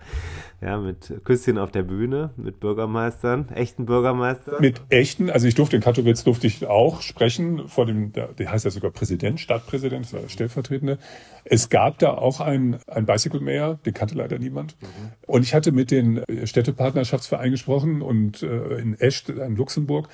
Ja, 0.61 0.79
mit 0.79 1.25
Küsschen 1.25 1.59
auf 1.59 1.71
der 1.71 1.83
Bühne, 1.83 2.31
mit 2.37 2.61
Bürgermeistern, 2.61 3.49
echten 3.55 3.87
Bürgermeistern. 3.87 4.57
Mit 4.61 4.83
echten, 4.91 5.31
also 5.31 5.47
ich 5.47 5.55
durfte 5.55 5.77
in 5.77 5.83
Katowice 5.83 6.25
durfte 6.25 6.47
ich 6.47 6.67
auch 6.67 7.01
sprechen 7.01 7.69
vor 7.69 7.87
dem, 7.87 8.13
der 8.13 8.35
heißt 8.51 8.65
ja 8.65 8.71
sogar 8.71 8.91
Präsident 8.91 9.38
Stadtpräsident, 9.39 10.05
das 10.05 10.13
war 10.13 10.21
der 10.21 10.29
Stellvertretende. 10.29 10.99
Es 11.45 11.71
gab 11.71 11.99
da 11.99 12.11
auch 12.13 12.41
ein, 12.41 12.79
ein 12.87 13.07
Bicycle 13.07 13.41
Mayor, 13.41 13.79
den 13.87 13.95
kannte 13.95 14.15
leider 14.15 14.39
niemand. 14.39 14.77
Mhm. 14.81 14.87
Und 15.27 15.43
ich 15.43 15.55
hatte 15.55 15.73
mit 15.73 15.91
den 15.91 16.23
Städtepartnerschaftsvereinen 16.45 17.53
gesprochen 17.53 18.03
und 18.03 18.43
äh, 18.43 18.79
in 18.79 18.99
Echt, 18.99 19.29
in 19.29 19.57
Luxemburg, 19.57 20.09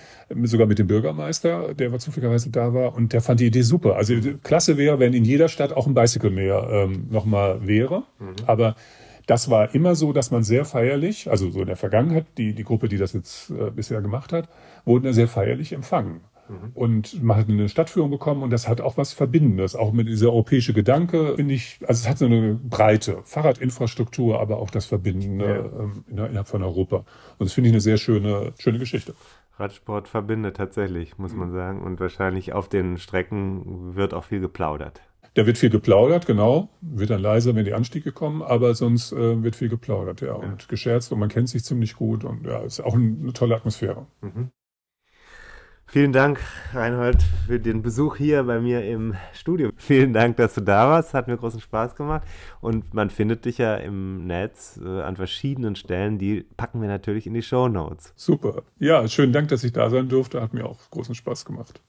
sogar 0.45 0.67
mit 0.67 0.79
dem 0.79 0.87
Bürgermeister, 0.87 1.75
der 1.75 1.91
war 1.91 1.99
zufälligerweise 1.99 2.51
da 2.51 2.75
war 2.75 2.95
und 2.95 3.13
der 3.13 3.21
fand 3.21 3.41
die 3.41 3.47
Idee 3.47 3.63
super. 3.63 3.97
Also 3.97 4.15
klasse 4.43 4.77
wäre, 4.77 4.99
wenn 4.99 5.15
in 5.15 5.25
jeder 5.25 5.49
Stadt 5.49 5.73
auch 5.73 5.87
ein 5.87 5.95
Bicycle 5.95 6.31
Mayor 6.31 6.71
ähm, 6.71 7.09
nochmal 7.11 7.67
wäre. 7.67 8.05
Mhm. 8.19 8.35
Aber 8.47 8.77
das 9.27 9.49
war 9.49 9.75
immer 9.75 9.95
so, 9.95 10.13
dass 10.13 10.31
man 10.31 10.43
sehr 10.43 10.65
feierlich, 10.65 11.31
also 11.31 11.51
so 11.51 11.61
in 11.61 11.67
der 11.67 11.77
Vergangenheit, 11.77 12.27
die, 12.37 12.55
die 12.55 12.65
Gruppe, 12.65 12.89
die 12.89 12.99
das 12.99 13.15
jetzt 13.15 13.51
äh, 13.51 13.71
bisher 13.71 14.03
gemacht 14.03 14.33
hat, 14.33 14.49
wurden 14.85 15.13
sehr 15.13 15.29
feierlich 15.29 15.73
empfangen. 15.73 16.21
Mhm. 16.49 16.71
Und 16.75 17.23
man 17.23 17.37
hat 17.37 17.49
eine 17.49 17.69
Stadtführung 17.69 18.11
bekommen 18.11 18.43
und 18.43 18.51
das 18.51 18.69
hat 18.69 18.81
auch 18.81 18.97
was 18.97 19.13
Verbindendes. 19.13 19.77
Auch 19.77 19.93
mit 19.93 20.09
dieser 20.09 20.29
europäische 20.29 20.73
Gedanke, 20.73 21.35
finde 21.37 21.55
ich, 21.55 21.79
also 21.87 22.03
es 22.03 22.09
hat 22.09 22.19
so 22.19 22.27
eine 22.27 22.55
breite 22.55 23.19
Fahrradinfrastruktur, 23.25 24.41
aber 24.41 24.59
auch 24.59 24.71
das 24.71 24.87
Verbindende 24.87 25.47
ja. 25.47 25.81
ähm, 25.81 26.05
innerhalb 26.09 26.49
von 26.49 26.63
Europa. 26.63 27.05
Und 27.39 27.47
das 27.47 27.53
finde 27.53 27.69
ich 27.69 27.75
eine 27.75 27.81
sehr 27.81 27.97
schöne, 27.97 28.53
schöne 28.59 28.79
Geschichte. 28.79 29.15
Radsport 29.59 30.09
verbindet 30.09 30.57
tatsächlich, 30.57 31.17
muss 31.19 31.35
man 31.35 31.53
sagen. 31.53 31.83
Und 31.83 32.01
wahrscheinlich 32.01 32.53
auf 32.53 32.69
den 32.69 32.99
Strecken 32.99 33.95
wird 33.95 34.13
auch 34.13 34.25
viel 34.25 34.41
geplaudert. 34.41 35.01
Da 35.35 35.47
wird 35.47 35.59
viel 35.59 35.71
geplaudert, 35.71 36.27
genau. 36.27 36.69
Wird 36.81 37.11
dann 37.11 37.21
leiser, 37.21 37.55
wenn 37.57 37.65
die 37.65 37.73
Anstiege 37.73 38.13
kommen, 38.13 38.43
aber 38.43 38.75
sonst 38.75 39.13
äh, 39.13 39.43
wird 39.43 39.57
viel 39.57 39.69
geplaudert, 39.69 40.21
ja. 40.21 40.29
ja. 40.29 40.35
Und 40.35 40.69
gescherzt 40.69 41.13
und 41.13 41.19
man 41.19 41.29
kennt 41.29 41.49
sich 41.49 41.65
ziemlich 41.65 41.95
gut 41.97 42.25
und 42.25 42.47
ja, 42.47 42.59
ist 42.61 42.81
auch 42.81 42.95
eine 42.95 43.33
tolle 43.33 43.57
Atmosphäre. 43.57 44.07
Mhm. 44.21 44.51
Vielen 45.95 46.13
Dank, 46.13 46.41
Reinhold, 46.73 47.23
für 47.47 47.61
den 47.61 47.81
Besuch 47.81 48.17
hier 48.17 48.43
bei 48.43 48.59
mir 48.59 48.85
im 48.85 49.15
Studio. 49.33 49.71
Vielen 49.77 50.13
Dank, 50.13 50.37
dass 50.39 50.55
du 50.55 50.61
da 50.61 50.89
warst. 50.89 51.15
Hat 51.15 51.29
mir 51.29 51.37
großen 51.37 51.61
Spaß 51.61 51.95
gemacht. 51.95 52.27
Und 52.61 52.95
man 52.95 53.11
findet 53.11 53.45
dich 53.45 53.59
ja 53.59 53.77
im 53.77 54.27
Netz 54.27 54.81
äh, 54.85 55.03
an 55.03 55.15
verschiedenen 55.15 55.77
Stellen. 55.77 56.19
Die 56.19 56.47
packen 56.57 56.81
wir 56.81 56.89
natürlich 56.89 57.29
in 57.29 57.35
die 57.35 57.43
Show 57.43 57.69
Notes. 57.69 58.13
Super. 58.17 58.65
Ja, 58.81 59.07
schönen 59.07 59.33
Dank, 59.33 59.51
dass 59.51 59.63
ich 59.63 59.73
da 59.73 59.89
sein 59.89 60.09
durfte. 60.09 60.43
Hat 60.43 60.53
mir 60.53 60.67
auch 60.67 60.81
großen 60.91 61.15
Spaß 61.15 61.45
gemacht. 61.45 61.81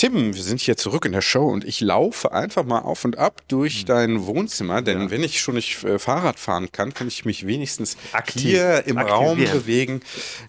Tim, 0.00 0.34
wir 0.34 0.42
sind 0.42 0.62
hier 0.62 0.78
zurück 0.78 1.04
in 1.04 1.12
der 1.12 1.20
Show 1.20 1.46
und 1.46 1.62
ich 1.62 1.82
laufe 1.82 2.32
einfach 2.32 2.64
mal 2.64 2.78
auf 2.78 3.04
und 3.04 3.18
ab 3.18 3.42
durch 3.48 3.82
mhm. 3.82 3.86
dein 3.86 4.26
Wohnzimmer, 4.26 4.80
denn 4.80 4.98
ja. 4.98 5.10
wenn 5.10 5.22
ich 5.22 5.42
schon 5.42 5.56
nicht 5.56 5.84
äh, 5.84 5.98
Fahrrad 5.98 6.40
fahren 6.40 6.72
kann, 6.72 6.94
kann 6.94 7.06
ich 7.06 7.26
mich 7.26 7.46
wenigstens 7.46 7.98
Aktiv. 8.12 8.40
hier 8.40 8.86
im 8.86 8.96
Aktivieren. 8.96 9.08
Raum 9.08 9.36
bewegen. 9.36 10.00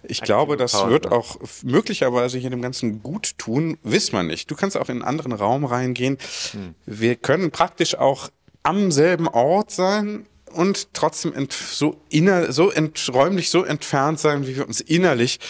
Ich 0.04 0.20
Aktive 0.20 0.24
glaube, 0.24 0.56
das 0.56 0.72
Pause. 0.72 0.90
wird 0.90 1.12
auch 1.12 1.36
möglicherweise 1.64 2.38
hier 2.38 2.48
dem 2.48 2.62
Ganzen 2.62 3.02
gut 3.02 3.36
tun, 3.36 3.76
wiss 3.82 4.12
man 4.12 4.26
nicht. 4.26 4.50
Du 4.50 4.54
kannst 4.54 4.74
auch 4.74 4.88
in 4.88 5.02
einen 5.02 5.02
anderen 5.02 5.32
Raum 5.32 5.66
reingehen. 5.66 6.16
Hm. 6.52 6.74
Wir 6.86 7.16
können 7.16 7.50
praktisch 7.50 7.94
auch 7.94 8.30
am 8.62 8.90
selben 8.90 9.28
Ort 9.28 9.70
sein, 9.70 10.24
und 10.52 10.92
trotzdem 10.92 11.32
so, 11.50 12.02
inner, 12.10 12.52
so 12.52 12.72
räumlich 13.12 13.50
so 13.50 13.64
entfernt 13.64 14.20
sein, 14.20 14.46
wie 14.46 14.56
wir 14.56 14.66
uns 14.66 14.80
innerlich 14.80 15.40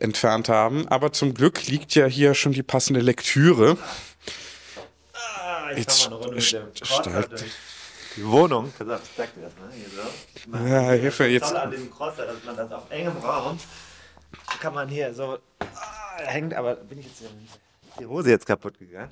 entfernt 0.00 0.48
haben. 0.48 0.88
Aber 0.88 1.12
zum 1.12 1.34
Glück 1.34 1.66
liegt 1.66 1.94
ja 1.94 2.06
hier 2.06 2.34
schon 2.34 2.52
die 2.52 2.62
passende 2.62 3.00
Lektüre. 3.00 3.78
Ah, 5.12 5.70
ich 5.72 5.78
Jetzt 5.78 6.10
mal 6.10 6.16
eine 6.16 6.24
Runde 6.24 6.36
mit 6.36 6.52
dem 6.52 7.48
die 8.16 8.26
Wohnung. 8.26 8.72
Pass 8.78 8.88
auf, 8.88 9.00
ich 9.04 9.16
zeig 9.16 9.34
dir 9.34 9.42
das 9.42 9.52
mal. 9.56 9.70
Hier 9.72 9.88
so. 9.90 10.74
Ja, 10.74 10.90
Hilfe 10.92 11.26
jetzt. 11.26 11.50
Das 11.50 11.54
an 11.54 11.70
diesem 11.70 11.90
Crosser, 11.90 12.26
dass 12.26 12.44
man 12.44 12.56
das 12.56 12.72
auf 12.72 12.90
engem 12.90 13.16
Raum 13.18 13.58
kann 14.60 14.74
man 14.74 14.88
hier 14.88 15.12
so 15.14 15.38
ah, 15.60 15.66
hängt, 16.24 16.54
aber 16.54 16.76
bin 16.76 16.98
ich 16.98 17.06
jetzt 17.06 17.22
die 18.00 18.06
Hose 18.06 18.30
jetzt 18.30 18.46
kaputt 18.46 18.78
gegangen? 18.78 19.10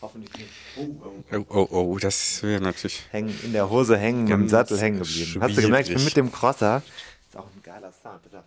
Hoffentlich 0.00 0.36
nicht. 0.36 0.50
Oh, 0.76 1.14
oh, 1.32 1.44
oh, 1.48 1.68
oh 1.70 1.98
das 1.98 2.42
wäre 2.42 2.60
natürlich. 2.60 3.06
Hängen, 3.10 3.38
in 3.42 3.52
der 3.52 3.70
Hose 3.70 3.96
hängen, 3.96 4.28
im 4.28 4.48
Sattel 4.48 4.78
hängen 4.78 4.98
geblieben. 4.98 5.42
Hast 5.42 5.56
du 5.56 5.62
gemerkt, 5.62 5.88
ich 5.88 5.94
bin 5.94 6.04
mit 6.04 6.16
dem 6.16 6.30
Crosser. 6.30 6.82
Ist 7.28 7.36
auch 7.36 7.46
ein 7.46 7.62
geiler 7.62 7.92
Sound. 7.92 8.22
Pass 8.22 8.34
auf. 8.34 8.44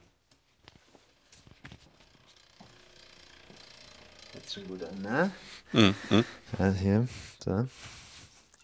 Jetzt 4.35 4.47
schon 4.58 4.68
gut 4.68 4.84
an, 4.84 5.02
ne? 5.02 5.32
Mhm. 5.74 6.24
Also 6.58 6.80
hier, 6.80 7.08
so. 7.44 7.68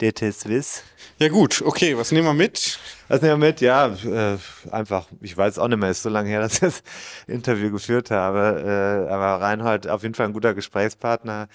DT 0.02 0.34
Swiss. 0.34 0.84
Ja 1.20 1.30
gut, 1.30 1.62
okay, 1.62 1.96
was 1.96 2.12
nehmen 2.12 2.26
wir 2.26 2.34
mit? 2.34 2.80
Was 3.08 3.22
nehmen 3.22 3.40
wir 3.40 3.48
mit? 3.48 3.62
Ja, 3.62 3.88
äh, 3.88 4.38
einfach, 4.72 5.08
ich 5.22 5.38
weiß 5.38 5.60
auch 5.60 5.68
nicht 5.68 5.78
mehr, 5.78 5.92
ist 5.92 6.02
so 6.04 6.10
lange 6.10 6.30
her, 6.30 6.40
dass 6.42 6.56
ich 6.56 6.60
das 6.60 6.84
Interview 7.28 7.72
geführt 7.72 8.10
habe, 8.12 9.08
äh, 9.08 9.12
aber 9.12 9.42
Reinhold 9.42 9.88
auf 9.88 10.02
jeden 10.04 10.16
Fall 10.16 10.28
ein 10.28 10.34
guter 10.34 10.54
Gesprächspartner. 10.54 11.48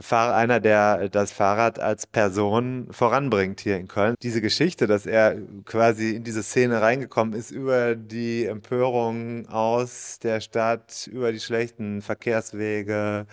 Fahr 0.00 0.36
einer, 0.36 0.60
der 0.60 1.08
das 1.08 1.32
Fahrrad 1.32 1.80
als 1.80 2.06
Person 2.06 2.88
voranbringt 2.90 3.60
hier 3.60 3.78
in 3.78 3.88
Köln. 3.88 4.14
Diese 4.22 4.42
Geschichte, 4.42 4.86
dass 4.86 5.06
er 5.06 5.36
quasi 5.64 6.10
in 6.10 6.24
diese 6.24 6.42
Szene 6.42 6.82
reingekommen 6.82 7.32
ist 7.32 7.50
über 7.50 7.96
die 7.96 8.44
Empörung 8.44 9.48
aus 9.48 10.18
der 10.22 10.40
Stadt, 10.40 11.08
über 11.10 11.32
die 11.32 11.40
schlechten 11.40 12.02
Verkehrswege 12.02 13.26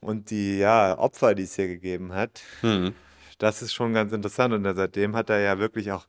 und 0.00 0.30
die 0.30 0.58
ja, 0.58 0.98
Opfer, 0.98 1.34
die 1.34 1.44
es 1.44 1.54
hier 1.54 1.68
gegeben 1.68 2.12
hat. 2.12 2.42
Hm. 2.62 2.94
Das 3.38 3.62
ist 3.62 3.72
schon 3.72 3.94
ganz 3.94 4.12
interessant 4.12 4.52
und 4.52 4.64
seitdem 4.74 5.16
hat 5.16 5.30
er 5.30 5.40
ja 5.40 5.58
wirklich 5.58 5.92
auch 5.92 6.06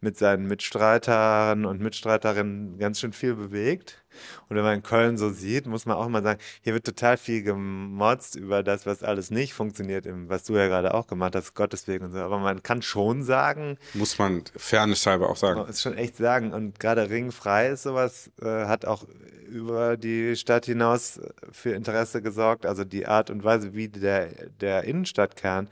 mit 0.00 0.16
seinen 0.16 0.46
Mitstreitern 0.46 1.66
und 1.66 1.80
Mitstreiterinnen 1.80 2.78
ganz 2.78 3.00
schön 3.00 3.12
viel 3.12 3.34
bewegt. 3.34 4.02
Und 4.48 4.56
wenn 4.56 4.64
man 4.64 4.76
in 4.76 4.82
Köln 4.82 5.18
so 5.18 5.30
sieht, 5.30 5.66
muss 5.66 5.86
man 5.86 5.96
auch 5.96 6.08
mal 6.08 6.22
sagen, 6.22 6.40
hier 6.62 6.74
wird 6.74 6.84
total 6.84 7.16
viel 7.16 7.42
gemotzt 7.42 8.34
über 8.34 8.62
das, 8.62 8.86
was 8.86 9.02
alles 9.02 9.30
nicht 9.30 9.52
funktioniert, 9.52 10.06
was 10.28 10.44
du 10.44 10.56
ja 10.56 10.66
gerade 10.66 10.94
auch 10.94 11.06
gemacht 11.06 11.36
hast, 11.36 11.54
Gottes 11.54 11.86
Willen 11.86 12.02
und 12.02 12.12
so. 12.12 12.18
Aber 12.18 12.38
man 12.38 12.62
kann 12.62 12.82
schon 12.82 13.22
sagen. 13.22 13.78
Muss 13.94 14.18
man 14.18 14.42
fairnesshalber 14.56 15.28
auch 15.28 15.36
sagen. 15.36 15.60
Muss 15.60 15.82
schon 15.82 15.96
echt 15.96 16.16
sagen. 16.16 16.52
Und 16.52 16.80
gerade 16.80 17.08
ringfrei 17.10 17.68
ist 17.68 17.82
sowas, 17.82 18.30
äh, 18.42 18.66
hat 18.66 18.86
auch 18.86 19.04
über 19.48 19.96
die 19.96 20.36
Stadt 20.36 20.66
hinaus 20.66 21.20
für 21.52 21.72
Interesse 21.72 22.22
gesorgt. 22.22 22.66
Also 22.66 22.84
die 22.84 23.06
Art 23.06 23.30
und 23.30 23.44
Weise, 23.44 23.74
wie 23.74 23.88
der, 23.88 24.28
der 24.60 24.84
Innenstadtkern 24.84 25.68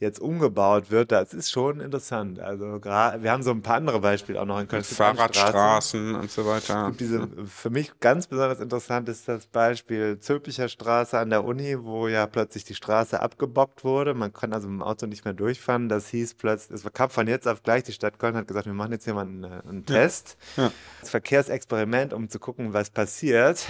jetzt 0.00 0.18
umgebaut 0.18 0.90
wird, 0.90 1.12
das 1.12 1.34
ist 1.34 1.50
schon 1.50 1.78
interessant. 1.80 2.40
Also 2.40 2.82
wir 2.82 3.30
haben 3.30 3.42
so 3.42 3.50
ein 3.50 3.60
paar 3.60 3.76
andere 3.76 4.00
Beispiele 4.00 4.40
auch 4.40 4.46
noch 4.46 4.58
in 4.58 4.66
Köln. 4.66 4.82
Fahrradstraßen 4.82 6.14
und 6.14 6.30
so 6.30 6.46
weiter. 6.46 6.90
Diese, 6.98 7.28
für 7.44 7.68
mich 7.68 7.92
ganz 8.00 8.26
besonders 8.26 8.60
interessant 8.60 9.10
ist 9.10 9.28
das 9.28 9.46
Beispiel 9.46 10.18
Zülpicher 10.18 10.68
Straße 10.68 11.18
an 11.18 11.28
der 11.28 11.44
Uni, 11.44 11.76
wo 11.84 12.08
ja 12.08 12.26
plötzlich 12.26 12.64
die 12.64 12.74
Straße 12.74 13.20
abgebockt 13.20 13.84
wurde. 13.84 14.14
Man 14.14 14.32
kann 14.32 14.54
also 14.54 14.68
mit 14.68 14.80
dem 14.80 14.82
Auto 14.82 15.06
nicht 15.06 15.26
mehr 15.26 15.34
durchfahren. 15.34 15.90
Das 15.90 16.08
hieß 16.08 16.32
plötzlich, 16.34 16.82
es 16.82 16.92
kam 16.94 17.10
von 17.10 17.28
jetzt 17.28 17.46
auf 17.46 17.62
gleich, 17.62 17.82
die 17.82 17.92
Stadt 17.92 18.18
Köln 18.18 18.36
hat 18.36 18.48
gesagt, 18.48 18.64
wir 18.64 18.72
machen 18.72 18.92
jetzt 18.92 19.04
hier 19.04 19.12
mal 19.12 19.26
einen, 19.26 19.44
einen 19.44 19.84
Test. 19.84 20.38
Ja. 20.56 20.64
Ja. 20.64 20.72
Das 21.02 21.10
Verkehrsexperiment, 21.10 22.14
um 22.14 22.30
zu 22.30 22.38
gucken, 22.38 22.72
was 22.72 22.88
passiert 22.88 23.66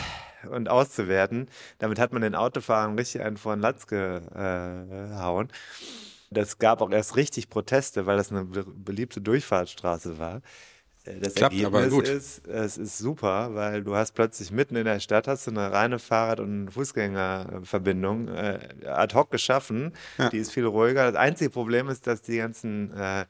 und 0.48 0.68
auszuwerten. 0.68 1.48
Damit 1.80 1.98
hat 1.98 2.12
man 2.12 2.22
den 2.22 2.36
Autofahrern 2.36 2.96
richtig 2.96 3.22
einen 3.22 3.36
vor 3.36 3.56
den 3.56 3.62
Latz 3.62 3.88
gehauen. 3.88 5.48
Das 6.30 6.58
gab 6.58 6.80
auch 6.80 6.90
erst 6.90 7.16
richtig 7.16 7.50
Proteste, 7.50 8.06
weil 8.06 8.16
das 8.16 8.30
eine 8.30 8.44
beliebte 8.44 9.20
Durchfahrtsstraße 9.20 10.18
war. 10.18 10.42
Das 11.04 11.34
Klappt 11.34 11.54
Ergebnis 11.54 11.66
aber 11.66 11.88
gut. 11.88 12.08
ist, 12.08 12.46
es 12.46 12.76
ist 12.76 12.98
super, 12.98 13.54
weil 13.54 13.82
du 13.82 13.96
hast 13.96 14.12
plötzlich 14.12 14.50
mitten 14.50 14.76
in 14.76 14.84
der 14.84 15.00
Stadt 15.00 15.26
hast 15.28 15.46
du 15.46 15.50
eine 15.50 15.72
reine 15.72 15.98
Fahrrad- 15.98 16.40
und 16.40 16.70
Fußgängerverbindung 16.70 18.28
äh, 18.28 18.58
ad 18.86 19.14
hoc 19.14 19.30
geschaffen. 19.30 19.92
Die 20.30 20.36
ist 20.36 20.52
viel 20.52 20.66
ruhiger. 20.66 21.10
Das 21.10 21.16
einzige 21.18 21.50
Problem 21.50 21.88
ist, 21.88 22.06
dass 22.06 22.20
die 22.20 22.36
ganzen 22.36 22.92
äh, 22.92 23.24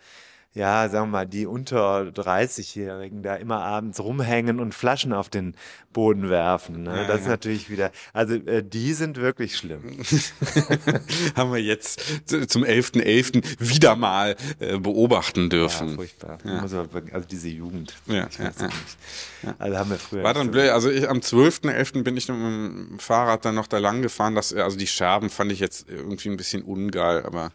ja, 0.53 0.89
sagen 0.89 1.07
wir 1.07 1.13
mal, 1.19 1.27
die 1.27 1.47
unter 1.47 2.01
30-Jährigen 2.03 3.23
da 3.23 3.37
immer 3.37 3.63
abends 3.63 4.01
rumhängen 4.01 4.59
und 4.59 4.75
Flaschen 4.75 5.13
auf 5.13 5.29
den 5.29 5.55
Boden 5.93 6.29
werfen. 6.31 6.83
Ne? 6.85 7.05
das 7.09 7.23
ist 7.23 7.27
natürlich 7.29 7.71
wieder, 7.71 7.91
also 8.13 8.35
äh, 8.35 8.63
die 8.65 8.93
sind 8.95 9.17
wirklich 9.17 9.57
schlimm. 9.57 9.83
Haben 11.37 11.53
wir 11.53 11.61
jetzt 11.63 12.01
zum 12.27 12.65
11.11. 12.65 13.43
wieder 13.61 13.97
mal 13.97 14.37
äh, 14.59 14.79
beobachten 14.79 15.43
Ja, 15.43 15.49
dürfen. 15.49 15.95
furchtbar. 15.97 16.39
Muss 16.45 16.73
man 16.73 16.93
wirklich- 16.93 17.15
Also 17.15 17.27
diese 17.29 17.49
Jugend. 17.49 17.95
Ja, 18.07 18.27
ich 18.31 18.39
weiß 18.41 18.55
ja, 18.61 18.67
nicht. 18.67 19.57
Also 19.59 19.79
haben 19.79 19.91
wir 19.91 19.99
früher. 19.99 20.23
War 20.23 20.35
dann 20.35 20.47
so- 20.47 20.53
blöd. 20.53 20.71
Also 20.71 20.91
ich, 20.91 21.09
am 21.09 21.19
12.11. 21.19 22.03
bin 22.03 22.17
ich 22.17 22.29
mit 22.29 22.37
dem 22.39 22.99
Fahrrad 22.99 23.45
dann 23.45 23.55
noch 23.55 23.67
da 23.67 23.79
lang 23.79 24.03
gefahren. 24.03 24.35
Das, 24.35 24.53
also 24.53 24.77
die 24.77 24.87
Scherben 24.87 25.31
fand 25.31 25.51
ich 25.53 25.61
jetzt 25.61 25.89
irgendwie 25.89 26.29
ein 26.29 26.37
bisschen 26.37 26.63
ungeil, 26.63 27.25
aber 27.25 27.53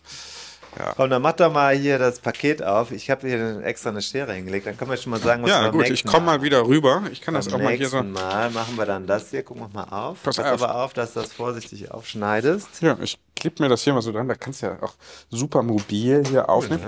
Komm, 0.95 1.09
dann 1.09 1.21
mach 1.21 1.33
doch 1.33 1.51
mal 1.51 1.75
hier 1.75 1.99
das 1.99 2.19
Paket 2.19 2.63
auf. 2.63 2.91
Ich 2.91 3.09
habe 3.09 3.27
hier 3.27 3.61
extra 3.63 3.89
eine 3.89 4.01
Schere 4.01 4.33
hingelegt. 4.33 4.67
Dann 4.67 4.77
können 4.77 4.91
wir 4.91 4.97
schon 4.97 5.11
mal 5.11 5.19
sagen, 5.19 5.43
was 5.43 5.49
wir 5.49 5.61
ja 5.61 5.69
gut, 5.69 5.89
ich 5.89 6.03
komme 6.03 6.25
mal 6.25 6.41
wieder 6.41 6.65
rüber. 6.65 7.03
Ich 7.11 7.21
kann 7.21 7.33
das 7.33 7.51
auch 7.53 7.57
mal 7.57 7.73
hier 7.73 7.89
so. 7.89 8.03
Mal 8.03 8.49
machen 8.51 8.77
wir 8.77 8.85
dann 8.85 9.07
das 9.07 9.29
hier. 9.29 9.43
Gucken 9.43 9.63
wir 9.63 9.69
mal 9.69 9.89
auf. 9.89 10.23
Pass 10.23 10.37
Pass, 10.37 10.45
auf. 10.45 10.63
aber 10.63 10.83
auf, 10.83 10.93
dass 10.93 11.13
du 11.13 11.21
das 11.21 11.33
vorsichtig 11.33 11.91
aufschneidest. 11.91 12.81
Ja, 12.81 12.97
ich 13.01 13.17
klebe 13.35 13.61
mir 13.63 13.69
das 13.69 13.83
hier 13.83 13.93
mal 13.93 14.01
so 14.01 14.11
dran. 14.11 14.27
Da 14.27 14.35
kannst 14.35 14.61
du 14.61 14.67
ja 14.67 14.77
auch 14.81 14.93
super 15.29 15.61
mobil 15.63 16.23
hier 16.27 16.49
aufnehmen. 16.49 16.85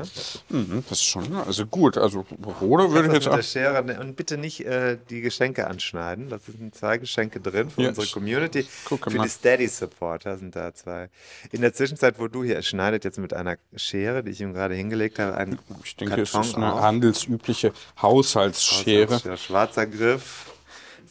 Mhm, 0.49 0.83
das 0.89 0.99
ist 0.99 1.03
schon, 1.05 1.35
also 1.35 1.65
gut. 1.65 1.97
Also 1.97 2.25
Rode 2.61 2.91
würde 2.91 3.07
ich 3.09 3.13
jetzt 3.13 3.27
auch. 3.27 3.41
Schere 3.41 3.83
ne- 3.83 3.99
und 3.99 4.15
bitte 4.15 4.37
nicht 4.37 4.65
äh, 4.65 4.97
die 5.09 5.21
Geschenke 5.21 5.67
anschneiden. 5.67 6.29
Das 6.29 6.45
sind 6.45 6.73
zwei 6.75 6.97
Geschenke 6.97 7.39
drin 7.39 7.69
für 7.69 7.83
Ja, 7.83 7.89
unsere 7.89 8.07
Community. 8.07 8.65
gucke 8.85 9.11
für 9.11 9.17
mal. 9.17 9.23
die 9.23 9.29
Steady 9.29 9.67
Supporter 9.67 10.37
sind 10.37 10.55
da 10.55 10.73
zwei. 10.73 11.09
In 11.51 11.61
der 11.61 11.73
Zwischenzeit, 11.73 12.19
wo 12.19 12.27
du 12.27 12.43
hier 12.43 12.55
er 12.55 12.63
schneidet 12.63 13.03
jetzt 13.03 13.19
mit 13.19 13.33
einer 13.33 13.57
Schere, 13.75 14.23
die 14.23 14.31
ich 14.31 14.41
ihm 14.41 14.53
gerade 14.53 14.73
hingelegt 14.75 15.19
habe, 15.19 15.35
einen 15.37 15.59
Ich 15.83 15.95
denke, 15.95 16.21
es 16.21 16.31
Karton 16.31 16.49
ist 16.49 16.55
eine 16.55 16.73
auf. 16.73 16.81
handelsübliche 16.81 17.71
Haushaltsschere. 18.01 19.21
Ja, 19.23 19.37
Schwarzer 19.37 19.85
Griff, 19.85 20.45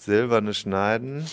silberne 0.06 0.54
Schneiden. 0.54 1.26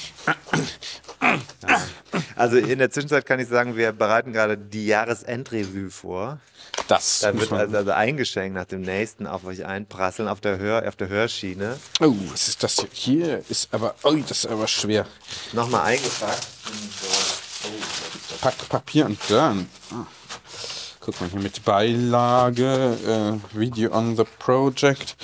Also 2.35 2.57
in 2.57 2.79
der 2.79 2.91
Zwischenzeit 2.91 3.25
kann 3.25 3.39
ich 3.39 3.47
sagen, 3.47 3.77
wir 3.77 3.91
bereiten 3.91 4.33
gerade 4.33 4.57
die 4.57 4.87
Jahresendrevue 4.87 5.89
vor. 5.89 6.39
Das 6.87 7.19
Da 7.19 7.33
wird 7.39 7.51
also, 7.51 7.77
also 7.77 7.91
ein 7.91 8.17
Geschenk 8.17 8.53
nach 8.53 8.65
dem 8.65 8.81
nächsten 8.81 9.27
auf 9.27 9.45
euch 9.45 9.65
einprasseln 9.65 10.27
auf 10.27 10.41
der, 10.41 10.57
Hör, 10.57 10.87
auf 10.87 10.95
der 10.95 11.07
Hörschiene. 11.07 11.79
Oh, 12.01 12.13
was 12.31 12.47
ist 12.49 12.63
das 12.63 12.85
hier? 12.91 13.25
Hier 13.25 13.43
ist 13.47 13.73
aber, 13.73 13.95
oh, 14.03 14.13
das 14.27 14.39
ist 14.39 14.47
aber 14.47 14.67
schwer. 14.67 15.05
Nochmal 15.53 15.85
eingepackt. 15.85 16.47
Pack 18.41 18.69
Papier 18.69 19.05
und 19.05 19.19
dann. 19.29 19.69
Ah. 19.91 20.05
Guck 20.99 21.21
mal 21.21 21.29
hier 21.29 21.39
mit 21.39 21.63
Beilage, 21.63 22.97
äh, 23.05 23.57
Video 23.57 23.95
on 23.95 24.17
the 24.17 24.23
Project. 24.39 25.15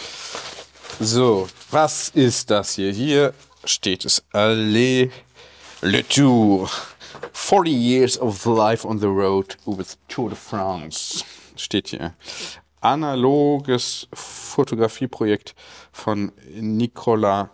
So, 1.01 1.47
was 1.71 2.09
ist 2.09 2.51
das 2.51 2.75
hier? 2.75 2.91
Hier 2.91 3.33
steht 3.63 4.03
es. 4.03 4.21
Allez, 4.33 5.09
le 5.81 6.03
Tour. 6.05 6.69
40 7.31 7.71
years 7.71 8.19
of 8.19 8.45
life 8.45 8.85
on 8.85 8.99
the 8.99 9.07
road 9.07 9.55
with 9.65 9.97
Tour 10.09 10.27
de 10.27 10.37
France. 10.37 11.23
Steht 11.55 11.87
hier. 11.87 12.15
Analoges 12.81 14.09
Fotografieprojekt 14.11 15.55
von 15.93 16.33
Nicola 16.53 17.49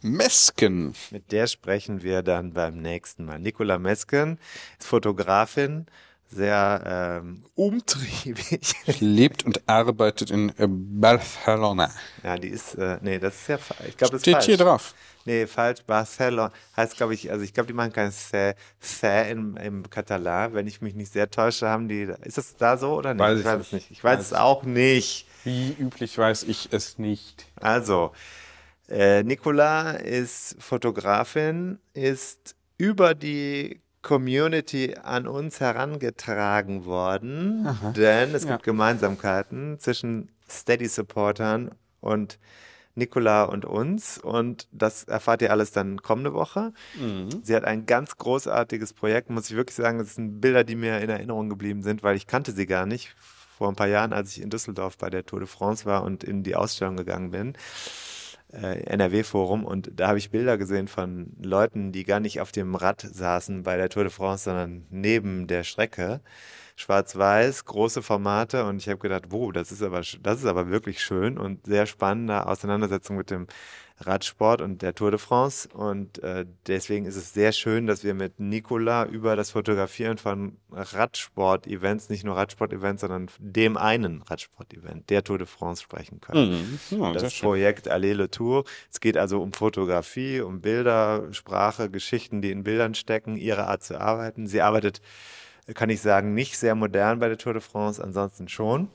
Mesken. 0.00 0.94
Mit 1.10 1.32
der 1.32 1.48
sprechen 1.48 2.02
wir 2.02 2.22
dann 2.22 2.54
beim 2.54 2.78
nächsten 2.78 3.26
Mal. 3.26 3.38
Nicola 3.38 3.78
Mesken 3.78 4.38
ist 4.78 4.88
Fotografin, 4.88 5.84
sehr 6.28 7.20
ähm, 7.22 7.44
umtriebig. 7.54 8.74
lebt 9.00 9.44
und 9.44 9.68
arbeitet 9.68 10.30
in 10.30 10.50
äh, 10.58 10.66
Barcelona. 10.68 11.90
Ja, 12.22 12.36
die 12.36 12.48
ist, 12.48 12.74
äh, 12.74 12.98
nee, 13.02 13.18
das 13.18 13.34
ist 13.34 13.48
ja, 13.48 13.58
ich 13.86 13.96
glaube, 13.96 14.12
das 14.12 14.14
ist 14.14 14.22
Steht 14.22 14.34
falsch. 14.34 14.46
hier 14.46 14.56
drauf. 14.56 14.94
Nee, 15.24 15.46
falsch. 15.46 15.82
Barcelona 15.84 16.52
heißt, 16.76 16.96
glaube 16.96 17.14
ich, 17.14 17.30
also 17.30 17.44
ich 17.44 17.52
glaube, 17.52 17.66
die 17.66 17.72
machen 17.72 17.92
kein 17.92 18.12
C, 18.12 18.54
C 18.80 19.30
im, 19.30 19.56
im 19.56 19.90
Katalan. 19.90 20.54
Wenn 20.54 20.66
ich 20.66 20.80
mich 20.80 20.94
nicht 20.94 21.12
sehr 21.12 21.30
täusche, 21.30 21.68
haben 21.68 21.88
die, 21.88 22.08
ist 22.22 22.38
das 22.38 22.56
da 22.56 22.76
so 22.76 22.94
oder 22.94 23.12
nicht? 23.12 23.20
Weiß 23.20 23.38
ich 23.38 23.44
ich 23.44 23.44
weiß 23.44 23.58
nicht. 23.58 23.66
es 23.66 23.72
nicht. 23.72 23.90
Ich 23.90 24.04
weiß 24.04 24.20
es 24.20 24.32
auch 24.32 24.62
nicht. 24.62 25.26
Wie 25.44 25.72
üblich 25.78 26.16
weiß 26.16 26.44
ich 26.44 26.68
es 26.72 26.98
nicht. 26.98 27.46
Also, 27.56 28.12
äh, 28.88 29.22
Nicola 29.24 29.92
ist 29.92 30.56
Fotografin, 30.60 31.78
ist 31.92 32.54
über 32.78 33.14
die 33.14 33.80
Community 34.06 34.94
an 35.02 35.26
uns 35.26 35.58
herangetragen 35.58 36.84
worden, 36.84 37.68
denn 37.96 38.36
es 38.36 38.44
Ja. 38.44 38.52
gibt 38.52 38.62
Gemeinsamkeiten 38.62 39.80
zwischen 39.80 40.28
Steady-Supportern 40.48 41.72
und 42.00 42.38
Nicola 42.94 43.42
und 43.42 43.64
uns. 43.64 44.18
Und 44.18 44.68
das 44.70 45.02
erfahrt 45.04 45.42
ihr 45.42 45.50
alles 45.50 45.72
dann 45.72 46.00
kommende 46.02 46.32
Woche. 46.34 46.72
Sie 47.42 47.56
hat 47.56 47.64
ein 47.64 47.84
ganz 47.86 48.16
großartiges 48.16 48.92
Projekt, 48.92 49.28
muss 49.28 49.50
ich 49.50 49.56
wirklich 49.56 49.74
sagen, 49.74 49.98
das 49.98 50.14
sind 50.14 50.40
Bilder, 50.40 50.62
die 50.62 50.76
mir 50.76 51.00
in 51.00 51.10
Erinnerung 51.10 51.48
geblieben 51.48 51.82
sind, 51.82 52.04
weil 52.04 52.14
ich 52.16 52.28
kannte 52.28 52.52
sie 52.52 52.66
gar 52.66 52.86
nicht 52.86 53.16
vor 53.58 53.68
ein 53.68 53.74
paar 53.74 53.88
Jahren, 53.88 54.12
als 54.12 54.36
ich 54.36 54.40
in 54.40 54.50
Düsseldorf 54.50 54.98
bei 54.98 55.10
der 55.10 55.26
Tour 55.26 55.40
de 55.40 55.48
France 55.48 55.84
war 55.84 56.04
und 56.04 56.22
in 56.22 56.44
die 56.44 56.54
Ausstellung 56.54 56.96
gegangen 56.96 57.32
bin 57.32 57.54
äh, 58.52 58.80
NRW-Forum 58.84 59.64
und 59.64 59.90
da 59.96 60.08
habe 60.08 60.18
ich 60.18 60.30
Bilder 60.30 60.58
gesehen 60.58 60.88
von 60.88 61.32
Leuten, 61.42 61.92
die 61.92 62.04
gar 62.04 62.20
nicht 62.20 62.40
auf 62.40 62.52
dem 62.52 62.74
Rad 62.74 63.00
saßen 63.00 63.62
bei 63.62 63.76
der 63.76 63.88
Tour 63.88 64.04
de 64.04 64.12
France, 64.12 64.44
sondern 64.44 64.86
neben 64.90 65.46
der 65.46 65.64
Strecke. 65.64 66.20
Schwarz-Weiß, 66.78 67.64
große 67.64 68.02
Formate 68.02 68.66
und 68.66 68.76
ich 68.76 68.88
habe 68.88 68.98
gedacht, 68.98 69.24
wow, 69.30 69.50
das 69.50 69.72
ist 69.72 69.82
aber 69.82 70.00
das 70.00 70.40
ist 70.40 70.44
aber 70.44 70.68
wirklich 70.68 71.02
schön 71.02 71.38
und 71.38 71.64
sehr 71.64 71.86
spannende 71.86 72.46
Auseinandersetzung 72.46 73.16
mit 73.16 73.30
dem 73.30 73.46
Radsport 73.98 74.60
und 74.60 74.82
der 74.82 74.94
Tour 74.94 75.10
de 75.10 75.18
France 75.18 75.68
und 75.72 76.22
äh, 76.22 76.44
deswegen 76.66 77.06
ist 77.06 77.16
es 77.16 77.32
sehr 77.32 77.52
schön, 77.52 77.86
dass 77.86 78.04
wir 78.04 78.14
mit 78.14 78.38
Nicola 78.38 79.06
über 79.06 79.36
das 79.36 79.52
Fotografieren 79.52 80.18
von 80.18 80.58
Radsport-Events, 80.70 82.10
nicht 82.10 82.24
nur 82.24 82.36
Radsport-Events, 82.36 83.00
sondern 83.00 83.28
dem 83.38 83.76
einen 83.76 84.22
Radsport-Event, 84.22 85.08
der 85.08 85.24
Tour 85.24 85.38
de 85.38 85.46
France 85.46 85.82
sprechen 85.82 86.20
können 86.20 86.78
Ja, 86.90 87.12
sehr 87.12 87.22
das. 87.22 87.40
Projekt 87.40 87.88
Allez 87.88 88.14
le 88.14 88.30
Tour. 88.30 88.64
Es 88.92 89.00
geht 89.00 89.16
also 89.16 89.40
um 89.42 89.52
Fotografie, 89.52 90.40
um 90.40 90.60
Bilder, 90.60 91.32
Sprache, 91.32 91.88
Geschichten, 91.90 92.42
die 92.42 92.50
in 92.50 92.64
Bildern 92.64 92.94
stecken, 92.94 93.36
ihre 93.36 93.66
Art 93.66 93.82
zu 93.82 93.98
arbeiten. 93.98 94.46
Sie 94.46 94.60
arbeitet, 94.60 95.00
kann 95.74 95.90
ich 95.90 96.00
sagen, 96.00 96.34
nicht 96.34 96.58
sehr 96.58 96.74
modern 96.74 97.18
bei 97.18 97.28
der 97.28 97.38
Tour 97.38 97.54
de 97.54 97.62
France, 97.62 98.02
ansonsten 98.02 98.48
schon. 98.48 98.88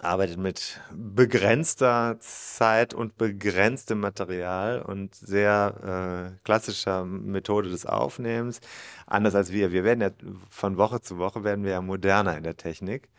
Arbeitet 0.00 0.36
mit 0.36 0.78
begrenzter 0.92 2.16
Zeit 2.20 2.92
und 2.92 3.16
begrenztem 3.16 3.98
Material 3.98 4.82
und 4.82 5.14
sehr 5.14 6.34
äh, 6.34 6.38
klassischer 6.44 7.06
Methode 7.06 7.70
des 7.70 7.86
Aufnehmens. 7.86 8.60
Anders 9.06 9.34
als 9.34 9.50
wir. 9.50 9.72
Wir 9.72 9.84
werden 9.84 10.02
ja 10.02 10.10
von 10.50 10.76
Woche 10.76 11.00
zu 11.00 11.16
Woche 11.16 11.44
werden 11.44 11.64
wir 11.64 11.72
ja 11.72 11.80
moderner 11.80 12.36
in 12.36 12.44
der 12.44 12.56
Technik. 12.56 13.08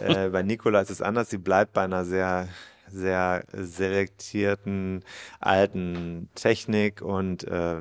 Äh, 0.00 0.30
bei 0.30 0.42
Nicola 0.42 0.80
ist 0.80 0.90
es 0.90 1.02
anders. 1.02 1.28
Sie 1.28 1.36
bleibt 1.36 1.74
bei 1.74 1.82
einer 1.82 2.06
sehr 2.06 2.48
sehr 2.92 3.44
selektierten 3.52 5.04
alten 5.40 6.28
Technik 6.34 7.02
und 7.02 7.44
äh, 7.44 7.78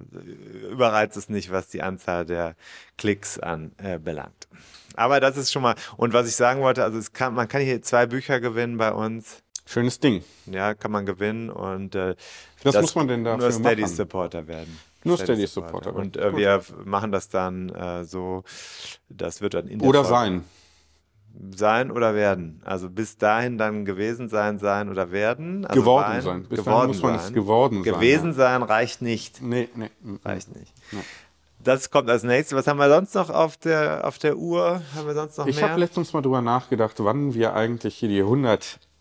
überreizt 0.72 1.18
es 1.18 1.30
nicht, 1.30 1.52
was 1.52 1.68
die 1.68 1.82
Anzahl 1.82 2.26
der 2.26 2.56
Klicks 2.98 3.40
anbelangt. 3.40 4.48
Aber 4.96 5.20
das 5.20 5.38
ist 5.38 5.52
schon 5.52 5.62
mal, 5.62 5.76
und 5.98 6.14
was 6.14 6.28
ich 6.28 6.36
sagen 6.36 6.62
wollte, 6.62 6.84
also 6.84 6.98
es 6.98 7.14
kann, 7.14 7.34
man 7.34 7.48
kann 7.48 7.62
hier 7.62 7.82
zwei 7.82 8.06
Bücher 8.06 8.40
gewinnen 8.40 8.78
bei 8.78 8.92
uns. 8.92 9.44
Schönes 9.66 10.00
Ding. 10.00 10.24
Ja, 10.48 10.74
kann 10.74 10.92
man 10.92 11.06
gewinnen 11.06 11.50
und 11.50 11.96
äh, 11.96 12.16
Was 12.64 12.82
muss 12.82 12.96
man 12.96 13.08
denn 13.08 13.24
dafür 13.24 13.50
nur 13.50 13.52
Steady 13.52 13.82
machen? 13.84 13.96
Supporter 13.96 14.48
werden. 14.48 14.80
Nur 15.04 15.18
Steady 15.18 15.48
Supporter 15.48 15.96
Und 15.96 16.18
äh, 16.18 16.36
wir 16.36 16.62
machen 16.84 17.12
das 17.12 17.30
dann 17.30 17.70
äh, 17.70 18.04
so, 18.04 18.44
das 19.08 19.42
wird 19.42 19.54
dann 19.54 19.68
in 19.68 19.80
der 19.80 19.88
Oder 19.88 20.04
sein. 20.04 20.44
Sein 21.56 21.92
oder 21.92 22.16
werden. 22.16 22.62
Also 22.66 22.90
bis 22.90 23.18
dahin 23.18 23.58
dann 23.58 23.86
gewesen 23.86 24.30
sein, 24.30 24.60
sein 24.60 24.90
oder 24.90 25.12
werden. 25.12 25.66
Also 25.66 25.82
Geworden 25.82 26.12
sein, 26.14 26.22
sein. 26.22 26.44
Bis 26.44 26.64
dahin 26.64 26.66
geworden 26.66 26.88
muss 26.88 27.02
man 27.02 27.18
sein. 27.18 27.28
es 27.28 27.34
geworden 27.34 27.84
sein, 27.84 27.94
Gewesen 27.94 28.34
sein 28.34 28.64
reicht 28.64 29.02
nicht. 29.02 29.42
Nee, 29.42 29.70
nee. 29.76 29.90
mm, 30.02 30.12
mm. 30.12 30.20
Reicht 30.24 30.56
nicht. 30.56 30.74
Das 31.62 31.92
kommt 31.92 32.10
als 32.10 32.24
nächstes. 32.24 32.58
Was 32.58 32.68
haben 32.68 32.78
wir 32.78 32.90
sonst 32.90 33.16
noch 33.16 33.30
auf 33.30 33.58
der, 33.58 34.08
auf 34.08 34.18
der 34.18 34.38
Uhr? 34.38 34.82
Haben 34.96 35.08
wir 35.08 35.14
sonst 35.14 35.38
noch 35.38 35.46
Ich 35.48 35.62
habe 35.62 35.80
letztens 35.80 36.14
mal 36.14 36.22
drüber 36.22 36.42
nachgedacht, 36.42 36.96
wann 37.00 37.34
wir 37.34 37.54
eigentlich 37.54 37.96
hier 37.96 38.10
die 38.10 38.22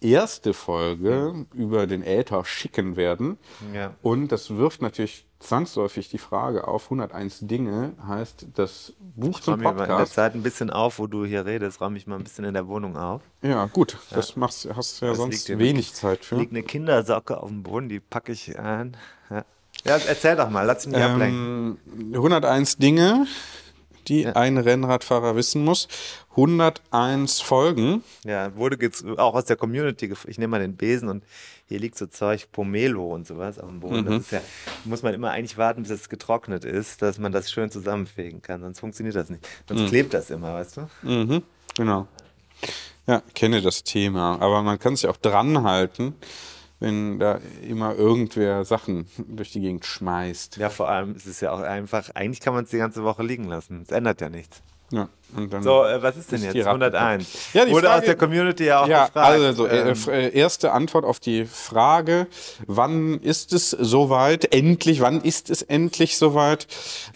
erste 0.01 0.55
Folge 0.55 1.47
über 1.55 1.87
den 1.87 2.03
Äther 2.03 2.45
schicken 2.45 2.97
werden. 2.97 3.39
Ja. 3.75 3.95
Und 4.03 4.33
das 4.33 4.57
wirft 4.57 4.83
natürlich 4.83 5.27
zwangsläufig 5.41 6.09
die 6.09 6.19
Frage 6.19 6.66
auf, 6.66 6.85
101 6.85 7.41
Dinge 7.43 7.93
heißt 8.07 8.47
das 8.55 8.93
Buch 9.16 9.41
zum 9.41 9.55
Räum 9.55 9.61
mir 9.61 9.65
mal 9.65 9.70
in 9.73 9.79
der 9.79 9.87
Podcast. 9.87 10.15
Zeit 10.15 10.35
ein 10.35 10.43
bisschen 10.43 10.70
auf, 10.70 10.99
wo 10.99 11.07
du 11.07 11.25
hier 11.25 11.47
redest, 11.47 11.81
räum 11.81 11.97
ich 11.97 12.07
mal 12.07 12.16
ein 12.16 12.25
bisschen 12.25 12.45
in 12.45 12.55
der 12.55 12.66
Wohnung 12.66 12.97
auf. 12.97 13.23
Ja, 13.43 13.66
gut, 13.66 13.97
das 14.11 14.37
machst, 14.37 14.69
hast 14.75 15.01
du 15.01 15.07
ja 15.07 15.12
Das 15.12 15.19
sonst 15.19 15.59
wenig 15.59 15.95
Zeit 15.95 16.25
für. 16.25 16.37
Liegt 16.37 16.53
eine 16.53 16.62
Kindersocke 16.62 17.41
auf 17.41 17.49
dem 17.49 17.62
Boden, 17.62 17.89
die 17.89 18.01
packe 18.01 18.33
ich 18.33 18.59
ein. 18.59 18.97
Ja. 19.31 19.45
ja, 19.85 19.97
erzähl 20.07 20.37
doch 20.37 20.51
mal, 20.51 20.62
lass 20.62 20.83
dich 20.83 20.93
nicht 20.93 21.03
ablenken. 21.03 21.79
Ähm, 21.99 22.15
101 22.15 22.79
Dinge, 22.79 23.27
die 24.09 24.27
ein 24.27 24.59
Rennradfahrer 24.59 25.37
wissen 25.37 25.65
muss. 25.65 25.87
101 26.39 27.40
Folgen. 27.40 28.05
Ja, 28.24 28.55
wurde 28.55 28.78
jetzt 28.81 29.05
auch 29.19 29.35
aus 29.35 29.47
der 29.47 29.56
Community, 29.56 30.12
ich 30.28 30.39
nehme 30.39 30.52
mal 30.52 30.60
den 30.60 30.77
Besen 30.77 31.09
und 31.09 31.24
hier 31.66 31.81
liegt 31.81 31.98
so 31.98 32.06
Zeug, 32.06 32.47
Pomelo 32.52 33.12
und 33.12 33.27
sowas 33.27 33.56
dem 33.56 33.81
Boden. 33.81 34.02
Mhm. 34.02 34.06
Das 34.06 34.19
ist 34.20 34.31
ja, 34.31 34.40
muss 34.85 35.02
man 35.02 35.15
immer 35.15 35.32
eigentlich 35.32 35.59
warten, 35.59 35.82
bis 35.82 35.90
es 35.90 36.09
getrocknet 36.09 36.65
ist, 36.65 37.02
dass 37.02 37.19
man 37.19 37.32
das 37.32 37.51
schön 37.51 37.70
zusammenfegen 37.70 38.40
kann, 38.40 38.60
sonst 38.60 38.78
funktioniert 38.78 39.16
das 39.16 39.31
nicht. 39.31 39.47
Sonst 39.69 39.82
Mhm. 39.82 39.86
klebt 39.89 40.15
das 40.15 40.31
immer, 40.31 40.55
weißt 40.55 40.77
du? 40.77 40.89
Mhm, 41.02 41.43
genau. 41.77 42.06
Ja, 43.06 43.23
kenne 43.35 43.60
das 43.60 43.82
Thema. 43.82 44.40
Aber 44.40 44.62
man 44.62 44.78
kann 44.78 44.94
sich 44.94 45.09
auch 45.09 45.16
dran 45.16 45.65
halten, 45.65 46.15
wenn 46.78 47.19
da 47.19 47.40
immer 47.66 47.97
irgendwer 47.97 48.65
Sachen 48.65 49.06
durch 49.19 49.51
die 49.51 49.60
Gegend 49.60 49.85
schmeißt. 49.85 50.59
Ja, 50.59 50.70
vor 50.70 50.89
allem 50.89 51.16
ist 51.16 51.27
es 51.27 51.40
ja 51.40 51.51
auch 51.51 51.60
einfach, 51.60 52.10
eigentlich 52.15 52.40
kann 52.40 52.55
man 52.55 52.65
es 52.65 52.70
die 52.70 52.78
ganze 52.78 53.02
Woche 53.02 53.24
liegen 53.24 53.44
lassen. 53.44 53.82
Es 53.82 53.90
ändert 53.90 54.20
ja 54.20 54.28
nichts. 54.28 54.62
Ja, 54.90 55.06
So, 55.60 55.85
äh, 55.85 56.02
was 56.02 56.16
ist 56.16 56.32
denn 56.32 56.43
jetzt? 56.43 56.55
die 56.55 56.60
Ratte 56.62 56.70
101. 56.86 57.52
Ja, 57.52 57.66
die 57.66 57.73
Wurde 57.73 57.89
Frage- 57.89 57.98
aus 57.98 58.05
der 58.06 58.16
Community 58.16 58.65
ja 58.65 58.81
auch 58.82 58.89
ja, 58.89 59.06
gefragt. 59.06 59.27
also 59.43 59.66
äh, 59.66 59.90
ähm, 59.90 59.97
äh, 60.09 60.28
erste 60.31 60.73
Antwort 60.73 61.05
auf 61.05 61.20
die 61.20 61.44
Frage, 61.44 62.27
wann 62.66 63.20
ist 63.20 63.52
es 63.52 63.70
soweit? 63.70 64.55
Endlich, 64.55 65.02
wann 65.02 65.20
ist 65.20 65.51
es 65.51 65.60
endlich 65.60 66.16
soweit? 66.16 66.66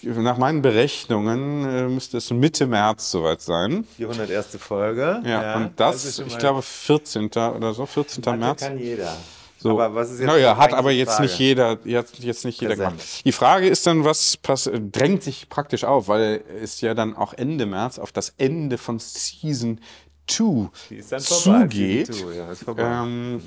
Nach 0.02 0.36
meinen 0.36 0.60
Berechnungen 0.60 1.64
äh, 1.64 1.88
müsste 1.88 2.18
es 2.18 2.30
Mitte 2.30 2.66
März 2.66 3.10
soweit 3.10 3.40
sein. 3.40 3.86
die 3.96 4.04
101. 4.04 4.58
Folge. 4.58 5.22
Ja, 5.24 5.56
und 5.56 5.80
das, 5.80 6.16
schon 6.16 6.26
ich 6.26 6.36
glaube, 6.36 6.60
14. 6.60 7.28
oder 7.28 7.72
so, 7.72 7.86
14. 7.86 8.22
Hat 8.24 8.32
ja 8.32 8.36
März. 8.36 8.60
kann 8.60 8.78
jeder. 8.78 9.16
So. 9.62 9.70
Aber 9.80 9.94
was 9.94 10.10
ist 10.10 10.18
jetzt 10.20 10.26
naja, 10.26 10.56
hat 10.56 10.74
aber 10.74 10.90
jetzt 10.90 11.10
Frage? 11.14 11.22
nicht 11.22 11.38
jeder, 11.38 11.78
jetzt, 11.84 12.18
jetzt 12.18 12.44
nicht 12.44 12.60
jeder 12.60 12.74
Präsent. 12.74 12.90
gemacht. 12.98 13.24
Die 13.24 13.32
Frage 13.32 13.68
ist 13.68 13.86
dann, 13.86 14.04
was 14.04 14.36
pass 14.36 14.68
drängt 14.90 15.22
sich 15.22 15.48
praktisch 15.48 15.84
auf, 15.84 16.08
weil 16.08 16.42
es 16.62 16.80
ja 16.80 16.94
dann 16.94 17.16
auch 17.16 17.32
Ende 17.32 17.66
März 17.66 17.98
auf 17.98 18.12
das 18.12 18.34
Ende 18.38 18.76
von 18.78 18.98
Season 18.98 19.80
2 20.26 20.70
Die 20.90 20.96
ist 20.96 21.12
dann 21.12 21.20
vorbei. 21.20 21.62
zugeht. 21.62 22.06
Season 22.08 22.26
two, 22.28 22.32
ja, 22.32 22.50
ist 22.50 22.64
vorbei. 22.64 22.82
Ähm, 22.82 23.40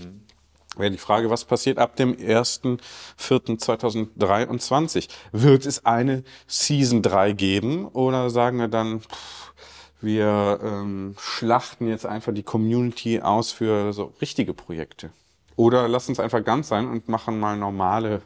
Wäre 0.77 0.91
die 0.91 0.97
Frage, 0.97 1.29
was 1.29 1.45
passiert 1.45 1.77
ab 1.77 1.95
dem 1.95 2.15
1.4.2023? 2.17 5.07
Wird 5.31 5.65
es 5.65 5.85
eine 5.85 6.23
Season 6.47 7.01
3 7.01 7.31
geben 7.33 7.87
oder 7.87 8.29
sagen 8.29 8.59
wir 8.59 8.67
dann, 8.67 9.01
pff, 9.01 9.53
wir 10.01 10.59
ähm, 10.61 11.15
schlachten 11.17 11.87
jetzt 11.87 12.05
einfach 12.05 12.33
die 12.33 12.43
Community 12.43 13.21
aus 13.21 13.51
für 13.51 13.93
so 13.93 14.13
richtige 14.21 14.53
Projekte? 14.53 15.11
Oder 15.55 15.87
lassen 15.87 16.11
es 16.11 16.19
einfach 16.19 16.43
ganz 16.43 16.67
sein 16.67 16.87
und 16.87 17.07
machen 17.09 17.39
mal 17.39 17.55
normale. 17.57 18.21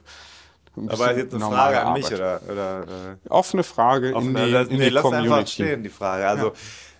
Aber 0.87 1.15
jetzt 1.17 1.33
eine 1.33 1.43
Frage 1.45 1.81
an 1.81 1.93
mich 1.93 2.05
Arbeit. 2.05 2.19
oder, 2.19 2.41
oder 2.51 2.81
äh, 2.83 3.29
Offene 3.29 3.63
Frage 3.63 4.09
in 4.09 4.15
offene- 4.15 4.45
die, 4.45 4.51
das- 4.51 4.67
in 4.69 4.77
nee, 4.77 4.83
die 4.85 4.89
lass 4.89 5.05
einfach 5.05 5.47
stehen, 5.47 5.83
die 5.83 5.89
Frage. 5.89 6.27
Also 6.27 6.53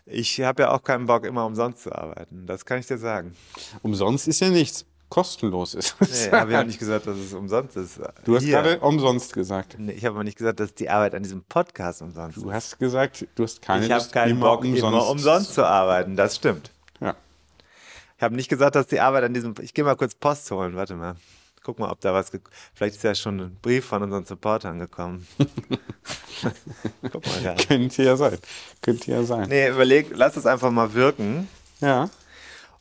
ich 0.06 0.42
habe 0.42 0.64
ja 0.64 0.72
auch 0.72 0.84
keinen 0.84 1.06
Bock, 1.06 1.26
immer 1.26 1.46
umsonst 1.46 1.84
zu 1.84 1.92
arbeiten. 1.94 2.46
Das 2.46 2.66
kann 2.66 2.80
ich 2.80 2.88
dir 2.88 2.98
sagen. 2.98 3.34
Umsonst 3.82 4.28
ist 4.28 4.40
ja 4.42 4.50
nichts. 4.50 4.86
Kostenlos 5.08 5.74
ist. 5.74 5.96
Nee, 6.02 6.32
habe 6.38 6.52
ich 6.52 6.58
auch 6.58 6.64
nicht 6.64 6.78
gesagt, 6.78 7.08
dass 7.08 7.18
es 7.18 7.34
umsonst 7.34 7.76
ist. 7.78 8.00
Du 8.26 8.36
hast 8.36 8.44
Hier. 8.44 8.62
gerade 8.62 8.80
umsonst 8.80 9.34
gesagt. 9.34 9.76
Nee, 9.80 9.94
ich 9.94 10.06
habe 10.06 10.16
aber 10.16 10.24
nicht 10.24 10.38
gesagt, 10.38 10.60
dass 10.60 10.76
die 10.76 10.88
Arbeit 10.90 11.16
an 11.16 11.24
diesem 11.24 11.44
Podcast 11.46 12.04
umsonst 12.04 12.38
ist. 12.38 12.44
Du 12.44 12.52
hast 12.54 12.78
gesagt, 12.78 13.26
du 13.34 13.44
hast 13.44 13.60
keine 13.64 13.86
ich 13.88 13.92
habe 13.92 14.06
keinen 14.12 14.40
Bock, 14.40 14.64
immer 14.66 15.10
umsonst 15.10 15.56
zu 15.56 15.66
arbeiten. 15.66 16.16
Das 16.16 16.36
stimmt. 16.36 16.70
Ja. 18.20 18.22
Ich 18.22 18.24
habe 18.24 18.36
nicht 18.36 18.50
gesagt, 18.50 18.76
dass 18.76 18.88
die 18.88 19.00
Arbeit 19.00 19.24
an 19.24 19.34
diesem. 19.34 19.54
Ich 19.62 19.74
gehe 19.74 19.86
mal 19.86 19.96
kurz 19.96 20.14
Post 20.14 20.52
holen. 20.52 20.76
Warte 20.76 20.96
mal. 20.96 21.16
Guck 21.64 21.80
mal, 21.80 21.90
ob 21.92 22.00
da 22.02 22.14
was. 22.14 22.32
Vielleicht 22.74 22.96
ist 22.96 23.04
ja 23.04 23.16
schon 23.16 23.40
ein 23.40 23.58
Brief 23.62 23.86
von 23.86 24.02
unseren 24.04 24.26
Supportern 24.26 24.80
gekommen. 24.80 25.28
Guck 27.12 27.26
mal 27.26 27.42
gerade. 27.42 27.66
Könnte 27.66 28.04
ja 28.04 28.16
sein. 28.18 28.38
Könnte 28.82 29.12
ja 29.12 29.24
sein. 29.24 29.48
Nee, 29.50 29.70
überleg, 29.70 30.08
lass 30.14 30.38
es 30.38 30.46
einfach 30.46 30.72
mal 30.72 30.94
wirken. 30.94 31.48
Ja. 31.82 32.10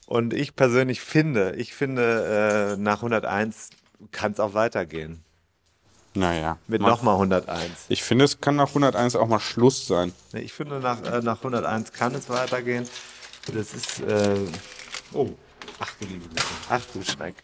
Und 0.07 0.33
ich 0.33 0.57
persönlich 0.57 1.01
finde, 1.01 1.55
ich 1.57 1.75
finde, 1.75 2.75
äh, 2.77 2.81
nach 2.81 2.99
101 2.99 3.71
kann 4.11 4.33
es 4.33 4.41
auch 4.41 4.55
weitergehen. 4.55 5.23
Naja. 6.15 6.59
Mit 6.67 6.81
mal- 6.81 6.89
nochmal 6.89 7.15
101. 7.17 7.71
Ich 7.89 8.03
finde, 8.03 8.25
es 8.25 8.41
kann 8.41 8.57
nach 8.57 8.69
101 8.69 9.17
auch 9.17 9.29
mal 9.29 9.41
Schluss 9.41 9.87
sein. 9.87 10.13
Nee, 10.33 10.41
Ich 10.41 10.53
finde, 10.53 10.81
nach, 10.81 11.03
äh, 11.03 11.21
nach 11.21 11.39
101 11.43 11.93
kann 11.93 12.15
es 12.15 12.29
weitergehen. 12.29 12.89
Das 13.55 13.75
ist. 13.75 14.01
Äh, 14.01 14.37
oh. 15.13 15.29
Ach 15.81 15.93
du 16.01 16.07
liebe 16.07 16.29
Güte. 16.29 16.43
Ach 16.69 16.83
du 16.93 17.03
Schreck. 17.03 17.35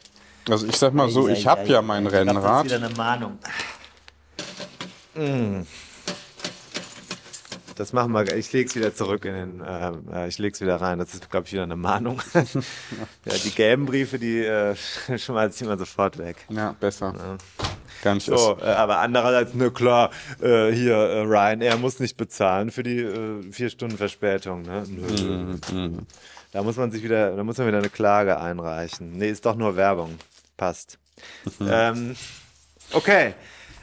Also 0.49 0.67
ich 0.67 0.77
sag 0.77 0.93
mal 0.93 1.09
so, 1.09 1.29
ich 1.29 1.47
habe 1.47 1.65
ja 1.67 1.81
mein 1.83 2.05
Ich 2.05 2.11
glaub, 2.13 2.27
Das 2.27 2.35
ist 2.35 2.43
Rennrad. 2.43 2.65
wieder 2.67 2.77
eine 2.77 2.91
Mahnung. 2.91 3.39
Mm. 5.15 5.63
Das 7.77 7.93
machen 7.93 8.13
wir. 8.13 8.37
Ich 8.37 8.53
lege 8.53 8.69
es 8.69 8.77
wieder 8.77 8.95
zurück 8.95 9.25
in 9.25 9.35
den. 9.35 9.61
Äh, 9.61 9.93
äh, 10.13 10.29
ich 10.29 10.39
lege 10.39 10.55
es 10.55 10.61
wieder 10.61 10.77
rein. 10.77 10.99
Das 10.99 11.13
ist, 11.15 11.29
glaube 11.31 11.47
ich, 11.47 11.53
wieder 11.53 11.65
eine 11.65 11.77
Mahnung. 11.77 12.21
ja, 12.35 13.35
die 13.45 13.51
gelben 13.51 13.87
Briefe, 13.87 14.19
die 14.19 14.39
äh, 14.45 14.77
schmeiße 15.19 15.57
ich 15.57 15.63
immer 15.63 15.77
sofort 15.77 16.19
weg. 16.19 16.37
Ja, 16.51 16.75
besser. 16.79 17.39
Gar 18.03 18.15
nicht 18.15 18.27
So, 18.27 18.59
äh, 18.61 18.67
aber 18.67 18.99
andererseits, 18.99 19.55
ne 19.55 19.71
klar, 19.71 20.11
äh, 20.41 20.71
hier, 20.71 20.95
äh, 20.95 21.21
Ryanair 21.23 21.77
muss 21.77 21.99
nicht 21.99 22.17
bezahlen 22.17 22.71
für 22.71 22.83
die 22.83 23.01
äh, 23.01 23.43
vier 23.51 23.71
Stunden 23.71 23.97
Verspätung. 23.97 24.63
Ne? 24.63 24.85
Nö. 24.87 25.57
Mhm, 25.73 26.07
Da 26.55 26.63
muss 26.63 26.77
man 26.77 26.93
sich 26.93 27.03
wieder, 27.03 27.35
da 27.35 27.43
muss 27.43 27.59
man 27.59 27.67
wieder 27.67 27.79
eine 27.79 27.91
Klage 27.91 28.39
einreichen. 28.39 29.19
Nee, 29.19 29.29
ist 29.29 29.45
doch 29.45 29.57
nur 29.57 29.75
Werbung. 29.75 30.15
Passt. 30.57 30.99
Mhm. 31.59 31.69
ähm, 31.69 32.17
okay. 32.93 33.35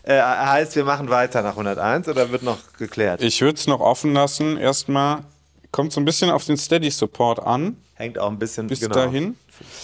Äh, 0.03 0.21
heißt, 0.21 0.77
wir 0.77 0.85
machen 0.85 1.09
weiter 1.09 1.41
nach 1.41 1.51
101 1.51 2.07
oder 2.07 2.31
wird 2.31 2.43
noch 2.43 2.59
geklärt? 2.77 3.21
Ich 3.21 3.41
würde 3.41 3.59
es 3.59 3.67
noch 3.67 3.81
offen 3.81 4.13
lassen. 4.13 4.55
Erstmal 4.55 5.25
kommt 5.73 5.91
so 5.91 5.99
ein 5.99 6.05
bisschen 6.05 6.29
auf 6.29 6.45
den 6.45 6.55
Steady 6.55 6.89
Support 6.89 7.45
an. 7.45 7.75
Hängt 7.95 8.17
auch 8.17 8.31
ein 8.31 8.39
bisschen 8.39 8.67
Bis 8.67 8.79
genau, 8.79 8.95
dahin. 8.95 9.35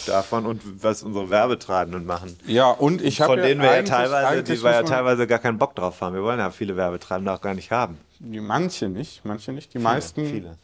davon 0.05 0.45
und 0.45 0.61
was 0.81 1.03
unsere 1.03 1.29
Werbetreibenden 1.29 2.05
machen. 2.05 2.39
Ja, 2.47 2.71
und 2.71 3.01
ich 3.01 3.19
habe 3.19 3.33
Von 3.33 3.41
denen 3.41 3.61
wir 3.61 3.75
ja 3.75 3.83
teilweise, 3.83 4.43
die 4.43 4.63
wir 4.63 4.71
ja 4.71 4.83
teilweise 4.83 5.27
gar 5.27 5.39
keinen 5.39 5.57
Bock 5.57 5.75
drauf 5.75 5.99
haben. 5.99 6.15
Wir 6.15 6.23
wollen 6.23 6.39
ja 6.39 6.51
viele 6.51 6.77
Werbetreibende 6.77 7.33
auch 7.33 7.41
gar 7.41 7.53
nicht 7.53 7.69
haben. 7.69 7.97
Die 8.19 8.39
manche 8.39 8.87
nicht, 8.87 9.25
manche 9.25 9.51
nicht. 9.51 9.73
Die 9.73 9.79
meisten. 9.79 10.25
Viele. 10.25 10.57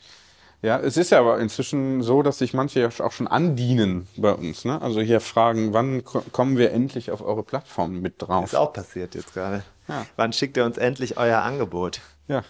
Ja, 0.63 0.79
es 0.79 0.95
ist 0.97 1.09
ja 1.11 1.19
aber 1.19 1.39
inzwischen 1.39 2.01
so, 2.01 2.23
dass 2.23 2.37
sich 2.37 2.53
manche 2.53 2.79
ja 2.79 2.89
auch 3.05 3.11
schon 3.11 3.27
andienen 3.27 4.07
bei 4.15 4.31
uns. 4.31 4.63
Ne? 4.63 4.81
Also 4.81 5.01
hier 5.01 5.19
fragen, 5.19 5.73
wann 5.73 6.03
ko- 6.05 6.23
kommen 6.31 6.57
wir 6.57 6.71
endlich 6.71 7.11
auf 7.11 7.21
eure 7.21 7.43
Plattform 7.43 7.99
mit 7.99 8.15
drauf? 8.21 8.45
Ist 8.45 8.55
auch 8.55 8.71
passiert 8.71 9.13
jetzt 9.13 9.33
gerade. 9.33 9.61
Ja. 9.89 10.05
Wann 10.15 10.31
schickt 10.31 10.55
ihr 10.55 10.63
uns 10.63 10.77
endlich 10.77 11.17
euer 11.17 11.39
Angebot? 11.41 11.99
Ja, 12.29 12.43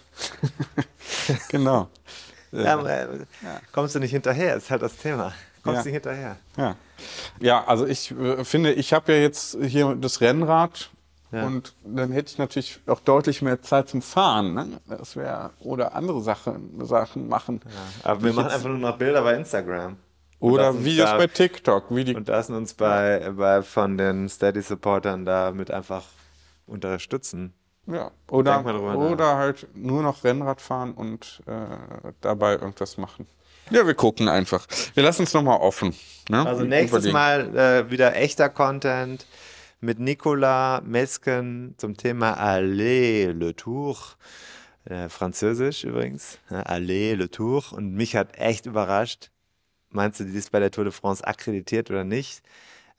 genau. 1.48 1.88
Ja, 2.52 2.74
aber, 2.74 2.88
äh, 3.00 3.06
Kommst 3.72 3.96
du 3.96 3.98
nicht 3.98 4.12
hinterher? 4.12 4.54
Ist 4.54 4.70
halt 4.70 4.82
das 4.82 4.96
Thema. 4.96 5.32
Kommst 5.64 5.78
Ja. 5.78 5.82
du 5.82 5.88
nicht 5.88 5.94
hinterher? 5.94 6.36
Ja, 6.56 6.76
ja 7.40 7.64
also 7.64 7.84
ich 7.86 8.12
äh, 8.12 8.44
finde, 8.44 8.72
ich 8.72 8.92
habe 8.92 9.12
ja 9.12 9.18
jetzt 9.18 9.58
hier 9.60 9.96
das 9.96 10.20
Rennrad 10.20 10.90
Ja. 11.34 11.44
und 11.46 11.74
dann 11.84 12.12
hätte 12.12 12.30
ich 12.32 12.38
natürlich 12.38 12.78
auch 12.86 13.00
deutlich 13.00 13.42
mehr 13.42 13.60
Zeit 13.62 13.88
zum 13.88 14.02
Fahren. 14.02 14.54
Ne? 14.54 14.68
Das 14.88 15.16
wäre 15.16 15.50
oder 15.60 15.94
andere 15.94 16.20
Sachen, 16.22 16.84
Sachen 16.84 17.28
machen. 17.28 17.60
Aber 18.02 18.22
wir 18.22 18.32
machen 18.32 18.50
einfach 18.50 18.68
nur 18.68 18.78
noch 18.78 18.96
Bilder 18.98 19.22
bei 19.22 19.34
Instagram. 19.34 19.96
Oder 20.40 20.84
Videos 20.84 21.10
da- 21.10 21.16
bei 21.16 21.26
TikTok, 21.26 21.84
wie 21.90 22.04
die 22.04 22.14
Und 22.14 22.28
lassen 22.28 22.54
uns 22.54 22.74
bei, 22.74 23.30
bei 23.36 23.62
von 23.62 23.96
den 23.96 24.28
Steady-Supportern 24.28 25.24
damit 25.24 25.70
einfach 25.70 26.04
unterstützen. 26.66 27.54
Ja, 27.86 28.10
oder, 28.30 28.64
oder 28.96 29.36
halt 29.36 29.66
nur 29.74 30.02
noch 30.02 30.24
Rennrad 30.24 30.60
fahren 30.62 30.92
und 30.92 31.42
äh, 31.46 31.52
dabei 32.22 32.52
irgendwas 32.52 32.96
machen. 32.96 33.26
Ja, 33.70 33.86
wir 33.86 33.94
gucken 33.94 34.28
einfach. 34.28 34.66
Wir 34.94 35.02
lassen 35.02 35.22
es 35.24 35.34
nochmal 35.34 35.58
offen. 35.60 35.94
Ne? 36.28 36.46
Also 36.46 36.64
nächstes 36.64 37.06
überlegen. 37.06 37.54
Mal 37.54 37.84
äh, 37.86 37.90
wieder 37.90 38.14
echter 38.16 38.48
Content 38.48 39.26
mit 39.84 39.98
Nicolas 39.98 40.82
Mesken 40.84 41.74
zum 41.76 41.96
Thema 41.96 42.34
Allez 42.34 43.32
le 43.34 43.54
Tour. 43.54 43.96
Äh, 44.86 45.08
Französisch 45.08 45.84
übrigens. 45.84 46.38
Ja, 46.50 46.62
Allez 46.62 47.16
le 47.16 47.30
Tour. 47.30 47.64
Und 47.72 47.94
mich 47.94 48.16
hat 48.16 48.36
echt 48.38 48.66
überrascht. 48.66 49.30
Meinst 49.90 50.18
du, 50.20 50.24
die 50.24 50.36
ist 50.36 50.50
bei 50.50 50.60
der 50.60 50.70
Tour 50.70 50.84
de 50.84 50.92
France 50.92 51.24
akkreditiert 51.26 51.90
oder 51.90 52.04
nicht? 52.04 52.42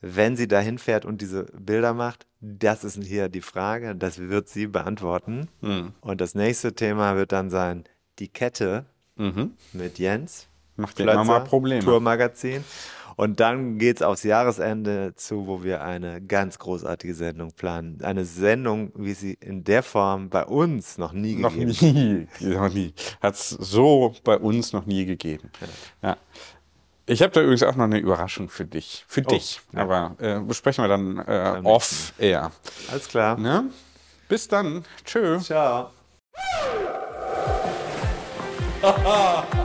Wenn 0.02 0.36
sie 0.38 0.48
dahin 0.48 0.78
fährt 0.78 1.04
und 1.06 1.22
diese 1.22 1.44
Bilder 1.58 1.94
macht, 1.94 2.28
das 2.40 2.84
ist 2.84 3.04
hier 3.04 3.28
die 3.28 3.42
Frage. 3.42 3.96
Das 3.96 4.20
wird 4.20 4.48
sie 4.50 4.68
beantworten. 4.68 5.48
Hm. 5.62 5.94
Und 6.02 6.22
das 6.22 6.36
nächste 6.36 6.74
Thema 6.74 7.16
wird 7.16 7.32
dann 7.32 7.50
sein, 7.50 7.84
die 8.20 8.28
Kette 8.28 8.86
Mhm. 9.18 9.52
mit 9.74 9.98
Jens. 9.98 10.48
Macht 10.76 11.00
ja 11.00 11.10
immer 11.10 11.24
mal 11.24 11.40
Probleme. 11.40 11.82
Tourmagazin. 11.84 12.64
Und 13.16 13.40
dann 13.40 13.78
geht 13.78 13.98
es 13.98 14.02
aufs 14.02 14.24
Jahresende 14.24 15.14
zu, 15.16 15.48
wo 15.48 15.64
wir 15.64 15.82
eine 15.82 16.22
ganz 16.22 16.60
großartige 16.60 17.14
Sendung 17.14 17.52
planen. 17.52 18.00
Eine 18.04 18.26
Sendung, 18.26 18.92
wie 18.96 19.14
sie 19.14 19.38
in 19.40 19.64
der 19.64 19.84
Form 19.84 20.30
bei 20.30 20.46
uns 20.46 20.98
noch 20.98 21.14
nie 21.14 21.36
Noch 21.36 21.54
gegeben 21.54 22.28
nie, 22.40 22.48
noch 22.48 22.74
nie. 22.74 22.94
Hat 23.22 23.36
es 23.36 23.50
so 23.50 24.14
bei 24.24 24.38
uns 24.38 24.74
noch 24.74 24.86
nie 24.86 25.06
gegeben. 25.06 25.50
Ja. 26.02 26.18
Ich 27.06 27.22
habe 27.22 27.32
da 27.32 27.42
übrigens 27.42 27.64
auch 27.64 27.76
noch 27.76 27.86
eine 27.86 28.00
Überraschung 28.00 28.50
für 28.50 28.66
dich. 28.66 29.06
Für 29.08 29.22
dich. 29.22 29.62
ja. 29.74 29.82
Aber 29.82 30.16
äh, 30.20 30.40
besprechen 30.40 30.84
wir 30.84 30.90
dann 30.90 31.20
äh, 31.20 31.62
off-air. 31.64 32.52
Alles 32.92 33.08
klar. 33.08 33.38
Ne? 33.38 33.70
Bis 34.28 34.48
dann. 34.48 34.84
Tschö. 35.06 35.40
Ciao. 35.40 35.92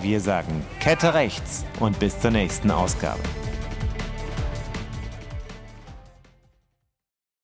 Wir 0.00 0.20
sagen 0.20 0.66
Kette 0.80 1.14
rechts 1.14 1.64
und 1.78 1.98
bis 1.98 2.18
zur 2.18 2.30
nächsten 2.30 2.70
Ausgabe. 2.70 3.20